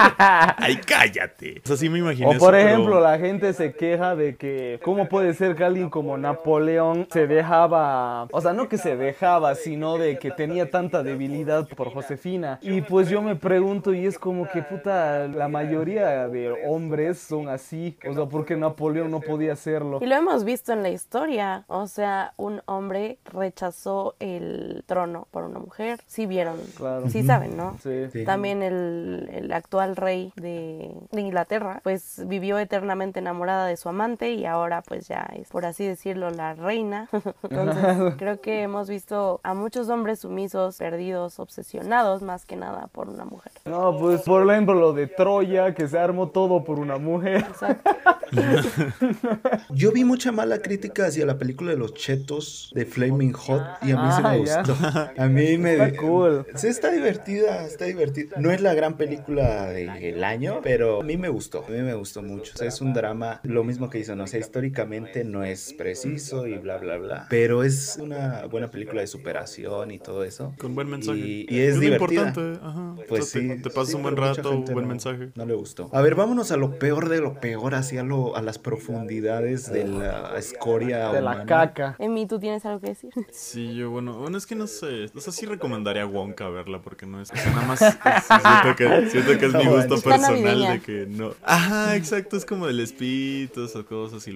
Ay, 0.58 0.80
cállate. 0.86 1.60
O 1.64 1.66
sea, 1.68 1.76
sí 1.76 1.88
me 1.88 1.98
imaginé 1.98 2.26
O 2.26 2.30
eso, 2.32 2.38
por 2.40 2.52
pero- 2.54 2.68
ejemplo, 2.68 3.00
la 3.00 3.18
gente 3.18 3.52
se 3.52 3.72
queja 3.74 4.16
de 4.16 4.36
que 4.36 4.80
cómo 4.82 5.08
puede 5.08 5.25
ser 5.34 5.54
que 5.54 5.64
alguien 5.64 5.90
como 5.90 6.16
Napoleón 6.16 7.06
se 7.10 7.26
dejaba, 7.26 8.24
o 8.32 8.40
sea, 8.40 8.52
no 8.52 8.68
que 8.68 8.78
se 8.78 8.96
dejaba, 8.96 9.54
sino 9.54 9.98
de 9.98 10.18
que 10.18 10.30
tenía 10.30 10.70
tanta 10.70 11.02
debilidad 11.02 11.68
por 11.68 11.92
Josefina. 11.92 12.58
Y 12.62 12.80
pues 12.82 13.08
yo 13.08 13.22
me 13.22 13.36
pregunto 13.36 13.92
y 13.92 14.06
es 14.06 14.18
como 14.18 14.48
que 14.48 14.62
puta, 14.62 15.28
la 15.28 15.48
mayoría 15.48 16.28
de 16.28 16.54
hombres 16.66 17.18
son 17.18 17.48
así, 17.48 17.96
o 18.08 18.14
sea, 18.14 18.26
¿por 18.26 18.44
qué 18.44 18.56
Napoleón 18.56 19.10
no 19.10 19.20
podía 19.20 19.52
hacerlo? 19.52 19.98
Y 20.00 20.06
lo 20.06 20.14
hemos 20.14 20.44
visto 20.44 20.72
en 20.72 20.82
la 20.82 20.90
historia. 20.90 21.64
O 21.68 21.86
sea, 21.86 22.32
un 22.36 22.62
hombre 22.66 23.18
rechazó 23.24 24.14
el 24.20 24.84
trono 24.86 25.28
por 25.30 25.44
una 25.44 25.58
mujer. 25.58 26.00
Sí 26.06 26.26
vieron. 26.26 26.56
Claro. 26.76 27.08
Sí 27.08 27.22
saben, 27.22 27.56
¿no? 27.56 27.76
Sí. 27.82 28.06
Sí. 28.12 28.24
También 28.24 28.62
el, 28.62 29.28
el 29.32 29.52
actual 29.52 29.96
rey 29.96 30.32
de, 30.36 30.94
de 31.10 31.20
Inglaterra, 31.20 31.80
pues 31.82 32.22
vivió 32.26 32.58
eternamente 32.58 33.20
enamorada 33.20 33.66
de 33.66 33.76
su 33.76 33.88
amante 33.88 34.32
y 34.32 34.46
ahora 34.46 34.82
pues 34.82 35.08
ya 35.08 35.15
es, 35.36 35.48
por 35.48 35.64
así 35.66 35.86
decirlo, 35.86 36.30
la 36.30 36.54
reina. 36.54 37.08
Entonces 37.42 38.14
creo 38.18 38.40
que 38.40 38.62
hemos 38.62 38.88
visto 38.88 39.40
a 39.42 39.54
muchos 39.54 39.88
hombres 39.88 40.20
sumisos, 40.20 40.76
perdidos, 40.78 41.38
obsesionados 41.38 42.22
más 42.22 42.44
que 42.44 42.56
nada 42.56 42.88
por 42.92 43.08
una 43.08 43.24
mujer. 43.24 43.52
No, 43.64 43.96
pues 43.98 44.22
por 44.22 44.50
ejemplo 44.50 44.74
lo 44.74 44.92
de 44.92 45.06
Troya, 45.06 45.74
que 45.74 45.88
se 45.88 45.98
armó 45.98 46.28
todo 46.28 46.64
por 46.64 46.78
una 46.78 46.98
mujer. 46.98 47.38
Exacto. 47.48 47.90
Yo 49.70 49.92
vi 49.92 50.04
mucha 50.04 50.32
mala 50.32 50.58
crítica 50.58 51.06
hacia 51.06 51.26
la 51.26 51.38
película 51.38 51.70
de 51.72 51.76
los 51.78 51.94
chetos 51.94 52.70
de 52.74 52.84
Flaming 52.86 53.32
Hot 53.32 53.62
y 53.82 53.92
a 53.92 53.96
mí 53.96 54.02
Ah, 54.06 54.20
me 54.38 54.44
ya. 54.44 54.62
gustó. 54.62 54.76
A 55.18 55.26
mí 55.26 55.58
me... 55.58 55.72
Está 55.74 55.96
cool. 56.00 56.46
Sí, 56.54 56.68
está 56.68 56.90
divertida, 56.90 57.64
está 57.64 57.84
divertida. 57.84 58.36
No 58.38 58.50
es 58.50 58.60
la 58.60 58.74
gran 58.74 58.96
película 58.96 59.66
del 59.66 60.22
año, 60.24 60.60
pero 60.62 61.00
a 61.00 61.04
mí 61.04 61.16
me 61.16 61.28
gustó, 61.28 61.64
a 61.66 61.70
mí 61.70 61.78
me 61.82 61.94
gustó 61.94 62.22
mucho. 62.22 62.52
O 62.54 62.58
sea, 62.58 62.68
es 62.68 62.80
un 62.80 62.92
drama, 62.92 63.40
lo 63.42 63.64
mismo 63.64 63.90
que 63.90 63.98
hizo, 63.98 64.14
no 64.16 64.26
sé, 64.26 64.38
históricamente 64.38 65.05
no 65.24 65.44
es 65.44 65.72
preciso 65.72 66.46
y 66.46 66.56
bla, 66.58 66.76
bla, 66.78 66.96
bla. 66.98 67.26
Pero 67.30 67.62
es 67.62 67.98
una 68.00 68.46
buena 68.46 68.70
película 68.70 69.00
de 69.00 69.06
superación 69.06 69.90
y 69.90 69.98
todo 69.98 70.24
eso. 70.24 70.54
Con 70.58 70.74
buen 70.74 70.88
mensaje. 70.88 71.18
Y, 71.18 71.46
y 71.48 71.60
es 71.60 71.74
lo 71.76 71.80
divertida. 71.82 72.28
importante, 72.28 72.60
ajá. 72.64 72.94
Pues 73.08 73.22
O 73.22 73.26
sea, 73.26 73.40
sí. 73.42 73.48
te, 73.48 73.56
te 73.58 73.70
pasas 73.70 73.88
sí, 73.90 73.94
un 73.96 74.02
buen 74.02 74.16
rato, 74.16 74.50
gente 74.52 74.72
buen 74.72 74.84
no- 74.84 74.90
mensaje. 74.90 75.30
No 75.34 75.44
le 75.46 75.54
gustó. 75.54 75.88
A 75.92 76.00
ver, 76.02 76.14
vámonos 76.14 76.50
a 76.52 76.56
lo 76.56 76.78
peor 76.78 77.08
de 77.08 77.20
lo 77.20 77.40
peor, 77.40 77.74
hacia 77.74 78.02
lo, 78.02 78.36
a 78.36 78.42
las 78.42 78.58
profundidades 78.58 79.70
de 79.72 79.84
la 79.86 80.36
escoria 80.38 81.08
De 81.12 81.20
la 81.20 81.32
humana. 81.32 81.46
caca. 81.46 81.96
Emi, 81.98 82.26
¿tú 82.26 82.38
tienes 82.38 82.64
algo 82.66 82.80
que 82.80 82.88
decir? 82.88 83.10
Sí, 83.32 83.74
yo, 83.74 83.90
bueno, 83.90 84.18
bueno, 84.18 84.38
es 84.38 84.46
que 84.46 84.54
no 84.54 84.66
sé. 84.66 85.06
O 85.14 85.20
sea, 85.20 85.32
sí 85.32 85.46
recomendaría 85.46 86.02
a 86.02 86.06
Wonka 86.06 86.48
verla 86.48 86.80
porque 86.82 87.06
no 87.06 87.20
es. 87.20 87.30
O 87.30 87.36
sea, 87.36 87.50
nada 87.52 87.66
más. 87.66 87.78
siento, 87.78 88.76
que, 88.76 89.10
siento 89.10 89.38
que 89.38 89.46
es 89.46 89.54
mi 89.54 89.66
gusto 89.66 90.00
personal 90.00 90.60
de 90.72 90.80
que 90.80 91.06
no. 91.08 91.32
Ajá, 91.42 91.96
exacto. 91.96 92.36
Es 92.36 92.44
como 92.44 92.66
el 92.68 92.80
espíritu, 92.80 93.64
esas 93.64 93.84
cosas, 93.84 94.26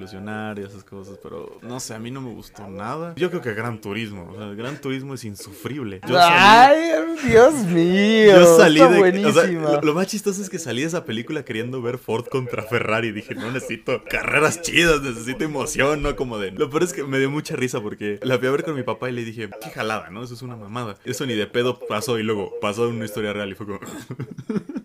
ilusionarias, 0.60 0.70
esas 0.70 0.84
cosas. 0.84 1.18
Pero 1.22 1.58
no 1.62 1.80
sé, 1.80 1.94
a 1.94 1.98
mí 1.98 2.10
no 2.10 2.20
me 2.20 2.32
gustó 2.32 2.68
nada. 2.68 3.14
Yo 3.16 3.30
creo 3.30 3.42
que 3.42 3.54
Gran 3.54 3.80
Turismo. 3.80 4.30
O 4.32 4.36
sea, 4.36 4.48
Gran 4.54 4.80
Turismo 4.80 5.14
es 5.14 5.24
insufrible. 5.24 6.00
Yo 6.06 6.14
salí, 6.14 6.34
Ay, 6.36 6.78
Dios 7.26 7.54
mío. 7.66 8.32
yo 8.40 8.56
salí 8.56 8.80
está 8.80 8.92
de. 8.92 9.26
O 9.26 9.32
sea, 9.32 9.46
lo, 9.46 9.80
lo 9.80 9.94
más 9.94 10.06
chistoso 10.06 10.42
es 10.42 10.50
que 10.50 10.58
salí 10.58 10.82
de 10.82 10.88
esa 10.88 11.04
película 11.04 11.44
queriendo 11.44 11.82
ver 11.82 11.98
Ford 11.98 12.26
contra 12.26 12.62
Ferrari. 12.62 13.12
Dije, 13.12 13.34
no 13.34 13.50
necesito 13.50 14.02
carreras 14.04 14.62
chidas, 14.62 15.02
necesito 15.02 15.44
emoción, 15.44 16.02
no 16.02 16.16
como 16.16 16.38
de. 16.38 16.52
Lo 16.52 16.70
peor 16.70 16.82
es 16.82 16.92
que 16.92 17.04
me 17.04 17.18
dio 17.18 17.30
mucha 17.30 17.56
risa 17.56 17.80
porque 17.80 18.18
la 18.22 18.38
fui 18.38 18.48
a 18.48 18.50
ver 18.50 18.64
con 18.64 18.74
mi 18.74 18.82
papá 18.82 19.08
y 19.08 19.12
le 19.12 19.24
dije, 19.24 19.48
qué 19.62 19.70
jalada, 19.70 20.10
¿no? 20.10 20.22
Eso 20.22 20.34
es 20.34 20.42
una 20.42 20.56
mamada. 20.56 20.96
Eso 21.04 21.26
ni 21.26 21.34
de 21.34 21.46
pedo 21.46 21.78
pasó 21.88 22.18
y 22.18 22.22
luego 22.22 22.52
pasó 22.60 22.88
en 22.88 22.96
una 22.96 23.04
historia 23.04 23.32
real 23.32 23.50
y 23.50 23.54
fue 23.54 23.66
como. 23.66 23.80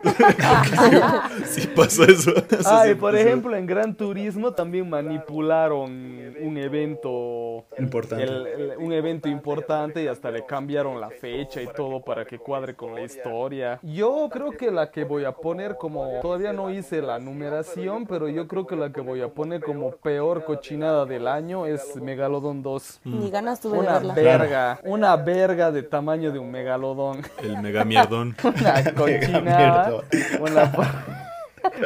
sí 1.45 1.67
pasó 1.75 2.03
eso. 2.03 2.31
Eso 2.35 2.59
Ay, 2.69 2.89
sí 2.89 2.95
por 2.95 3.11
pasó. 3.13 3.23
ejemplo, 3.25 3.55
en 3.55 3.65
Gran 3.65 3.95
Turismo 3.95 4.51
también 4.53 4.89
manipularon 4.89 5.91
un 6.41 6.57
evento 6.57 7.65
Importante. 7.77 8.23
el- 8.23 8.47
el- 8.47 8.77
un 8.77 8.91
evento 8.93 9.29
importante 9.29 10.03
y 10.03 10.07
hasta 10.07 10.31
le 10.31 10.45
cambiaron 10.45 10.99
la 10.99 11.09
fecha 11.09 11.61
y 11.61 11.67
todo 11.67 12.01
para 12.01 12.25
que 12.25 12.37
cuadre 12.39 12.75
con 12.75 12.93
la 12.93 13.01
historia. 13.01 13.79
Yo 13.83 14.29
creo 14.31 14.51
que 14.51 14.71
la 14.71 14.91
que 14.91 15.03
voy 15.03 15.25
a 15.25 15.31
poner 15.31 15.75
como 15.77 16.07
todavía 16.21 16.53
no 16.53 16.69
hice 16.69 17.01
la 17.01 17.19
numeración, 17.19 18.05
pero 18.05 18.27
yo 18.29 18.47
creo 18.47 18.67
que 18.67 18.75
la 18.75 18.91
que 18.91 19.01
voy 19.01 19.21
a 19.21 19.29
poner 19.29 19.61
como 19.61 19.91
peor 19.91 20.43
cochinada 20.45 21.05
del 21.05 21.27
año 21.27 21.65
es 21.65 21.95
Megalodon 21.95 22.61
2. 22.63 23.01
Ni 23.05 23.29
ganas 23.29 23.59
tuve 23.61 23.73
de 23.77 23.79
Una 23.79 23.93
verla. 23.99 24.13
verga, 24.13 24.79
una 24.83 25.15
verga 25.15 25.71
de 25.71 25.83
tamaño 25.83 26.31
de 26.31 26.39
un 26.39 26.51
megalodón. 26.51 27.21
El 27.41 27.61
mega 27.61 27.83
mierdón. 27.85 28.35
Una 28.43 28.83
cochinada. 28.95 29.94
Una, 30.39 30.71
por- 30.75 30.85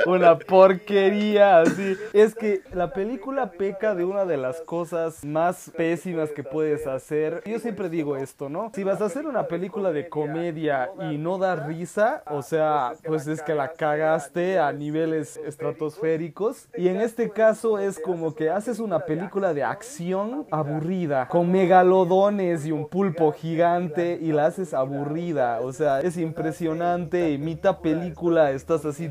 una 0.05 0.37
porquería 0.37 1.61
así. 1.61 1.97
Es 2.13 2.35
que 2.35 2.61
la 2.73 2.93
película 2.93 3.51
peca 3.51 3.95
de 3.95 4.05
una 4.05 4.25
de 4.25 4.37
las 4.37 4.61
cosas 4.61 5.23
más 5.23 5.71
pésimas 5.75 6.31
que 6.31 6.43
puedes 6.43 6.87
hacer. 6.87 7.41
Yo 7.45 7.59
siempre 7.59 7.89
digo 7.89 8.17
esto, 8.17 8.49
¿no? 8.49 8.71
Si 8.73 8.83
vas 8.83 9.01
a 9.01 9.05
hacer 9.05 9.25
una 9.25 9.47
película 9.47 9.91
de 9.91 10.09
comedia 10.09 10.89
y 11.11 11.17
no 11.17 11.37
da 11.37 11.55
risa, 11.55 12.23
o 12.29 12.41
sea, 12.41 12.93
pues 13.05 13.27
es 13.27 13.41
que 13.41 13.55
la 13.55 13.73
cagaste 13.73 14.59
a 14.59 14.71
niveles 14.71 15.37
estratosféricos. 15.37 16.69
Y 16.77 16.87
en 16.87 17.01
este 17.01 17.29
caso 17.29 17.79
es 17.79 17.99
como 17.99 18.35
que 18.35 18.49
haces 18.49 18.79
una 18.79 18.99
película 18.99 19.53
de 19.53 19.63
acción 19.63 20.45
aburrida, 20.51 21.27
con 21.27 21.51
megalodones 21.51 22.65
y 22.65 22.71
un 22.71 22.87
pulpo 22.87 23.31
gigante 23.31 24.17
y 24.21 24.31
la 24.31 24.47
haces 24.47 24.73
aburrida. 24.73 25.59
O 25.61 25.71
sea, 25.71 26.01
es 26.01 26.17
impresionante. 26.17 27.37
Mitad 27.37 27.79
película 27.79 28.51
estás 28.51 28.85
así 28.85 29.07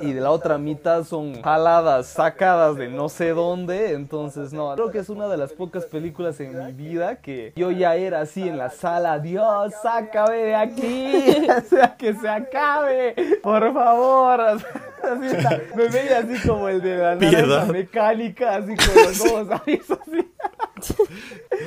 y 0.00 0.12
de 0.12 0.20
la 0.20 0.30
otra 0.30 0.58
mitad 0.58 1.04
son 1.04 1.40
jaladas 1.42 2.08
sacadas 2.08 2.76
de 2.76 2.88
no 2.88 3.08
sé 3.08 3.30
dónde. 3.30 3.92
Entonces, 3.92 4.52
no, 4.52 4.74
creo 4.74 4.90
que 4.90 4.98
es 4.98 5.08
una 5.08 5.28
de 5.28 5.36
las 5.36 5.52
pocas 5.52 5.86
películas 5.86 6.38
en 6.40 6.58
mi 6.66 6.72
vida 6.72 7.16
que 7.16 7.52
yo 7.56 7.70
ya 7.70 7.94
era 7.96 8.20
así 8.20 8.46
en 8.46 8.58
la 8.58 8.70
sala. 8.70 9.18
Dios, 9.18 9.72
sácame 9.82 10.36
de 10.36 10.54
aquí. 10.54 11.46
o 11.56 11.60
sea, 11.62 11.96
que 11.96 12.14
se 12.14 12.28
acabe. 12.28 13.14
Por 13.42 13.72
favor. 13.72 14.40
Así 15.02 15.26
está. 15.26 15.58
Me 15.74 15.88
veía 15.88 16.18
así 16.18 16.46
como 16.46 16.68
el 16.68 16.82
de 16.82 16.96
la 16.98 17.14
naranja 17.14 17.72
mecánica, 17.72 18.56
así 18.56 18.76
con 18.76 18.94
los 19.02 19.20
ojos 19.22 19.48
abiertos, 19.50 19.98
así. 20.02 20.28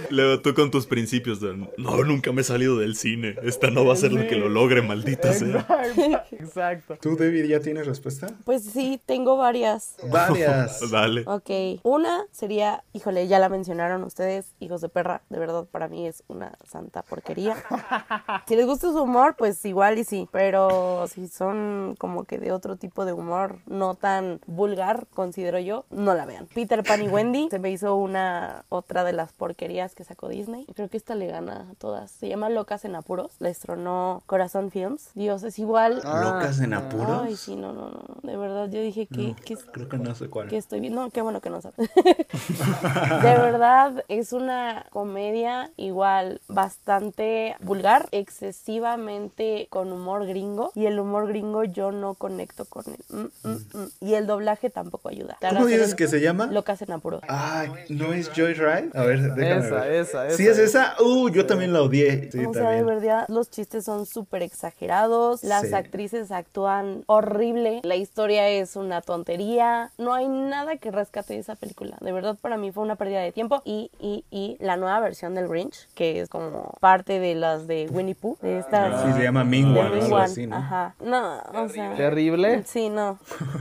Luego 0.09 0.41
tú 0.41 0.53
con 0.53 0.71
tus 0.71 0.85
principios 0.85 1.39
de, 1.39 1.55
no, 1.55 2.03
nunca 2.03 2.31
me 2.31 2.41
he 2.41 2.43
salido 2.43 2.77
del 2.77 2.95
cine. 2.95 3.35
Esta 3.43 3.69
no 3.69 3.85
va 3.85 3.93
a 3.93 3.97
ser 3.97 4.13
lo 4.13 4.27
que 4.27 4.35
lo 4.35 4.49
logre, 4.49 4.81
maldita 4.81 5.33
sea. 5.33 5.59
Exacto. 5.59 6.35
Exacto. 6.39 6.97
¿Tú, 7.01 7.15
David, 7.17 7.45
ya 7.45 7.59
tienes 7.59 7.87
respuesta? 7.87 8.27
Pues 8.45 8.63
sí, 8.63 9.01
tengo 9.05 9.37
varias. 9.37 9.95
Varias. 10.09 10.79
Dale. 10.91 11.23
Ok, 11.25 11.79
una 11.83 12.25
sería, 12.31 12.83
híjole, 12.93 13.27
ya 13.27 13.39
la 13.39 13.49
mencionaron 13.49 14.03
ustedes, 14.03 14.53
hijos 14.59 14.81
de 14.81 14.89
perra, 14.89 15.21
de 15.29 15.39
verdad 15.39 15.65
para 15.69 15.87
mí 15.87 16.07
es 16.07 16.23
una 16.27 16.57
santa 16.69 17.01
porquería. 17.01 17.55
Si 18.47 18.55
les 18.55 18.65
gusta 18.65 18.91
su 18.91 19.01
humor, 19.01 19.35
pues 19.37 19.63
igual 19.65 19.97
y 19.97 20.03
sí, 20.03 20.27
pero 20.31 21.07
si 21.07 21.27
son 21.27 21.95
como 21.97 22.25
que 22.25 22.37
de 22.37 22.51
otro 22.51 22.75
tipo 22.75 23.05
de 23.05 23.13
humor, 23.13 23.59
no 23.65 23.95
tan 23.95 24.41
vulgar, 24.45 25.07
considero 25.13 25.59
yo, 25.59 25.85
no 25.89 26.13
la 26.13 26.25
vean. 26.25 26.47
Peter 26.53 26.83
Pan 26.83 27.03
y 27.03 27.07
Wendy 27.07 27.47
se 27.49 27.59
me 27.59 27.71
hizo 27.71 27.95
una 27.95 28.65
otra 28.69 29.03
de 29.03 29.13
las 29.13 29.31
porquerías 29.33 29.82
que 29.95 30.03
sacó 30.03 30.29
Disney. 30.29 30.65
Creo 30.75 30.87
que 30.89 30.97
esta 30.97 31.15
le 31.15 31.27
gana 31.27 31.67
a 31.71 31.75
todas. 31.75 32.11
Se 32.11 32.29
llama 32.29 32.49
Locas 32.49 32.85
en 32.85 32.95
Apuros, 32.95 33.33
la 33.39 33.49
estrenó 33.49 34.23
Corazón 34.25 34.71
Films. 34.71 35.09
Dios, 35.15 35.43
es 35.43 35.59
igual. 35.59 35.95
¿Locas 36.03 36.59
en 36.61 36.73
apuros? 36.73 37.23
Ay, 37.25 37.35
sí, 37.35 37.55
no, 37.55 37.73
no, 37.73 37.89
no, 37.89 38.03
de 38.23 38.37
verdad, 38.37 38.69
yo 38.69 38.81
dije 38.81 39.05
que, 39.07 39.29
No, 39.29 39.35
que 39.35 39.57
creo 39.57 39.89
que 39.89 39.97
no 39.97 40.15
sé 40.15 40.29
cuál. 40.29 40.47
que 40.47 40.57
estoy 40.57 40.79
viendo. 40.79 41.01
No, 41.01 41.09
qué 41.09 41.21
bueno 41.21 41.41
que 41.41 41.49
no 41.49 41.61
sabes. 41.61 41.77
de 41.95 43.37
verdad, 43.37 44.03
es 44.07 44.33
una 44.33 44.85
comedia 44.91 45.71
igual 45.77 46.39
bastante 46.47 47.55
vulgar, 47.61 48.07
excesivamente 48.11 49.67
con 49.69 49.91
humor 49.91 50.25
gringo. 50.25 50.71
Y 50.75 50.85
el 50.85 50.99
humor 50.99 51.27
gringo 51.27 51.63
yo 51.63 51.91
no 51.91 52.13
conecto 52.13 52.65
con 52.65 52.83
él. 52.87 53.03
Mm, 53.09 53.47
mm, 53.49 53.51
mm. 53.73 53.87
Y 54.01 54.13
el 54.15 54.27
doblaje 54.27 54.69
tampoco 54.69 55.09
ayuda. 55.09 55.37
¿Cómo 55.41 55.65
dices 55.65 55.95
que 55.95 56.07
se 56.07 56.21
llama? 56.21 56.45
Locas 56.47 56.81
en 56.81 56.91
apuros. 56.91 57.21
Ah, 57.27 57.65
¿no 57.89 58.13
es 58.13 58.29
Joyride? 58.29 58.89
A 58.93 59.03
ver, 59.03 59.33
déjame 59.33 59.65
Esa, 59.65 59.72
ver. 59.72 59.72
Esa, 59.87 60.27
esa. 60.27 60.37
¿Sí 60.37 60.47
es 60.47 60.57
esa? 60.57 60.95
Uh, 61.01 61.29
yo 61.29 61.45
también 61.45 61.73
la 61.73 61.81
odié. 61.81 62.29
Sí, 62.31 62.45
o 62.45 62.53
sea, 62.53 62.69
de 62.71 62.83
verdad, 62.83 63.25
los 63.29 63.49
chistes 63.49 63.85
son 63.85 64.05
súper 64.05 64.41
exagerados, 64.43 65.43
las 65.43 65.63
Sí. 65.67 65.73
actrices 65.73 66.31
actúan 66.31 67.03
horrible, 67.07 67.79
la 67.83 67.95
historia 67.95 68.47
es 68.49 68.75
una 68.75 69.01
tontería, 69.01 69.91
no 69.97 70.13
hay 70.13 70.27
nada 70.27 70.77
que 70.77 70.91
rescate 70.91 71.33
de 71.33 71.39
esa 71.39 71.55
película. 71.55 71.97
De 72.01 72.11
verdad, 72.11 72.35
para 72.41 72.57
mí 72.57 72.71
fue 72.71 72.83
una 72.83 72.95
pérdida 72.95 73.21
de 73.21 73.31
tiempo. 73.31 73.61
Y, 73.65 73.91
y, 73.99 74.25
y 74.31 74.57
la 74.59 74.77
nueva 74.77 74.99
versión 74.99 75.35
del 75.35 75.47
Grinch, 75.47 75.87
que 75.95 76.19
es 76.21 76.29
como 76.29 76.73
parte 76.79 77.19
de 77.19 77.35
las 77.35 77.67
de 77.67 77.87
Winnie 77.91 78.15
Pooh, 78.15 78.37
de 78.41 78.59
estas... 78.59 79.03
Sí, 79.05 79.13
se 79.13 79.23
llama 79.23 79.43
Ming 79.43 79.73
de 79.73 79.79
Wan, 79.79 79.91
Wing 79.93 80.01
algo 80.03 80.15
Wan, 80.15 80.23
así, 80.23 80.47
¿no? 80.47 80.55
Ajá. 80.55 80.95
No, 81.03 81.39
o 81.53 81.69
sea... 81.69 81.95
Terrible. 81.95 82.63
Sí, 82.65 82.89
no. 82.89 83.17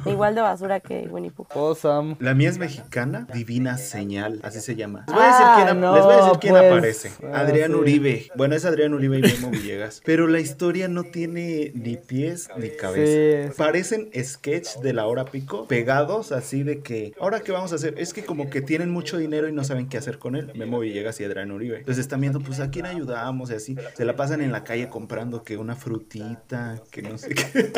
Igual 0.06 0.34
de 0.34 0.40
basura 0.40 0.80
que 0.80 1.08
Winnie 1.10 1.30
Pooh. 1.30 1.46
Awesome. 1.54 2.16
La 2.20 2.34
mía 2.34 2.48
es 2.48 2.58
mexicana, 2.58 3.26
Divina 3.32 3.78
Señal, 3.78 4.40
así 4.42 4.60
se 4.60 4.74
llama. 4.76 5.04
Les 5.06 5.14
voy 5.14 5.24
a 5.24 5.26
decir 5.28 5.44
Ah, 5.46 5.52
quién, 5.56 5.68
ap- 5.68 5.76
no, 5.76 5.96
les 6.02 6.06
voy 6.06 6.14
a 6.14 6.24
decir 6.26 6.38
quién 6.40 6.52
pues, 6.54 6.64
aparece. 6.64 7.10
ah, 7.32 7.40
Adrián 7.40 7.72
sí. 7.72 7.76
Uribe. 7.78 8.26
Bueno, 8.36 8.54
es 8.54 8.64
Adrián 8.64 8.94
Uribe 8.94 9.18
y 9.18 9.22
Memo 9.22 9.50
Villegas. 9.52 10.02
Pero 10.04 10.26
la 10.26 10.40
historia 10.40 10.88
no 10.88 11.04
tiene 11.04 11.72
ni 11.74 11.96
pies 11.96 12.48
ni 12.56 12.70
cabeza. 12.70 13.48
Sí. 13.52 13.54
Parecen 13.56 14.10
sketch 14.22 14.76
de 14.82 14.92
la 14.92 15.06
hora 15.06 15.24
pico, 15.24 15.66
pegados 15.68 16.32
así 16.32 16.62
de 16.62 16.80
que, 16.80 17.12
¿ahora 17.20 17.40
qué 17.40 17.52
vamos 17.52 17.72
a 17.72 17.76
hacer? 17.76 17.94
Es 17.98 18.12
que 18.12 18.24
como 18.24 18.50
que 18.50 18.60
tienen 18.62 18.90
mucho 18.90 19.18
dinero 19.18 19.48
y 19.48 19.52
no 19.52 19.64
saben 19.64 19.88
qué 19.88 19.98
hacer 19.98 20.18
con 20.18 20.36
él. 20.36 20.50
Memo 20.54 20.78
Villegas 20.80 21.20
y 21.20 21.24
Adrián 21.24 21.50
Uribe. 21.52 21.78
Entonces 21.78 22.02
están 22.02 22.20
viendo, 22.20 22.40
pues, 22.40 22.60
¿a 22.60 22.70
quién 22.70 22.86
ayudamos? 22.86 23.50
Y 23.50 23.54
así. 23.54 23.76
Se 23.94 24.04
la 24.04 24.16
pasan 24.16 24.40
en 24.40 24.52
la 24.52 24.64
calle 24.64 24.88
comprando 24.88 25.42
que 25.42 25.56
una 25.56 25.76
frutita, 25.76 26.80
que 26.90 27.02
no 27.02 27.18
sé 27.18 27.30
qué, 27.34 27.72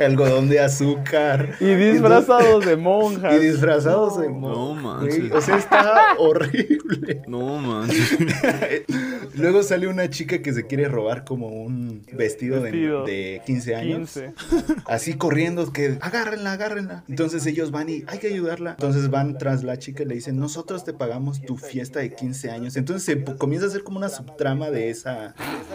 algodón 0.04 0.48
de 0.48 0.60
azúcar. 0.60 1.54
Y 1.60 1.74
disfrazados 1.74 2.64
de 2.66 2.76
monjas. 2.76 3.34
Y 3.34 3.38
disfrazados 3.38 4.20
de 4.20 4.28
No 4.28 4.34
mo- 4.34 4.74
manches. 4.74 5.18
güey, 5.20 5.32
O 5.32 5.40
sea, 5.40 5.56
está 5.56 6.14
horrible. 6.18 7.22
No, 7.26 7.58
manches. 7.60 8.16
Luego 9.34 9.62
sale 9.62 9.86
una 9.86 10.10
chica 10.10 10.42
que 10.42 10.52
se 10.52 10.66
quiere 10.66 10.88
robar 10.88 11.24
como 11.24 11.48
un 11.48 12.02
vestido, 12.12 12.56
de- 12.60 12.70
Vestido. 12.70 13.04
De, 13.04 13.42
15 13.46 13.74
años. 13.74 14.12
15. 14.12 14.32
Así 14.86 15.14
corriendo, 15.14 15.72
que 15.72 15.98
agárrenla, 16.00 16.52
agárrenla. 16.52 17.04
Entonces 17.08 17.46
ellos 17.46 17.70
van 17.70 17.88
y 17.88 18.04
hay 18.06 18.18
que 18.18 18.28
ayudarla. 18.28 18.70
Entonces 18.72 19.08
van 19.10 19.38
tras 19.38 19.62
la 19.62 19.78
chica 19.78 20.02
y 20.02 20.06
le 20.06 20.14
dicen, 20.16 20.36
nosotros 20.38 20.84
te 20.84 20.92
pagamos 20.92 21.40
tu 21.42 21.56
fiesta 21.56 22.00
de 22.00 22.12
15 22.14 22.50
años. 22.50 22.76
Entonces 22.76 23.04
se 23.04 23.22
comienza 23.36 23.66
a 23.66 23.70
hacer 23.70 23.82
como 23.84 23.98
una 23.98 24.08
subtrama 24.08 24.70
de 24.70 24.90
esa, 24.90 25.34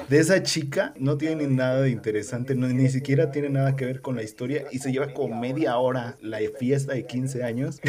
de 0.09 0.19
esa 0.19 0.43
chica. 0.43 0.93
No 0.99 1.17
tiene 1.17 1.47
ni 1.47 1.55
nada 1.55 1.81
de 1.81 1.89
interesante, 1.89 2.55
no- 2.55 2.67
ni 2.67 2.89
siquiera 2.89 3.31
tiene 3.31 3.49
nada 3.49 3.75
que 3.75 3.85
ver 3.85 4.01
con 4.01 4.15
la 4.15 4.23
historia. 4.23 4.65
Y 4.71 4.79
se 4.79 4.91
lleva 4.91 5.13
como 5.13 5.39
media 5.39 5.77
hora 5.77 6.17
la 6.21 6.39
fiesta 6.59 6.93
de 6.93 7.05
15 7.05 7.43
años. 7.43 7.79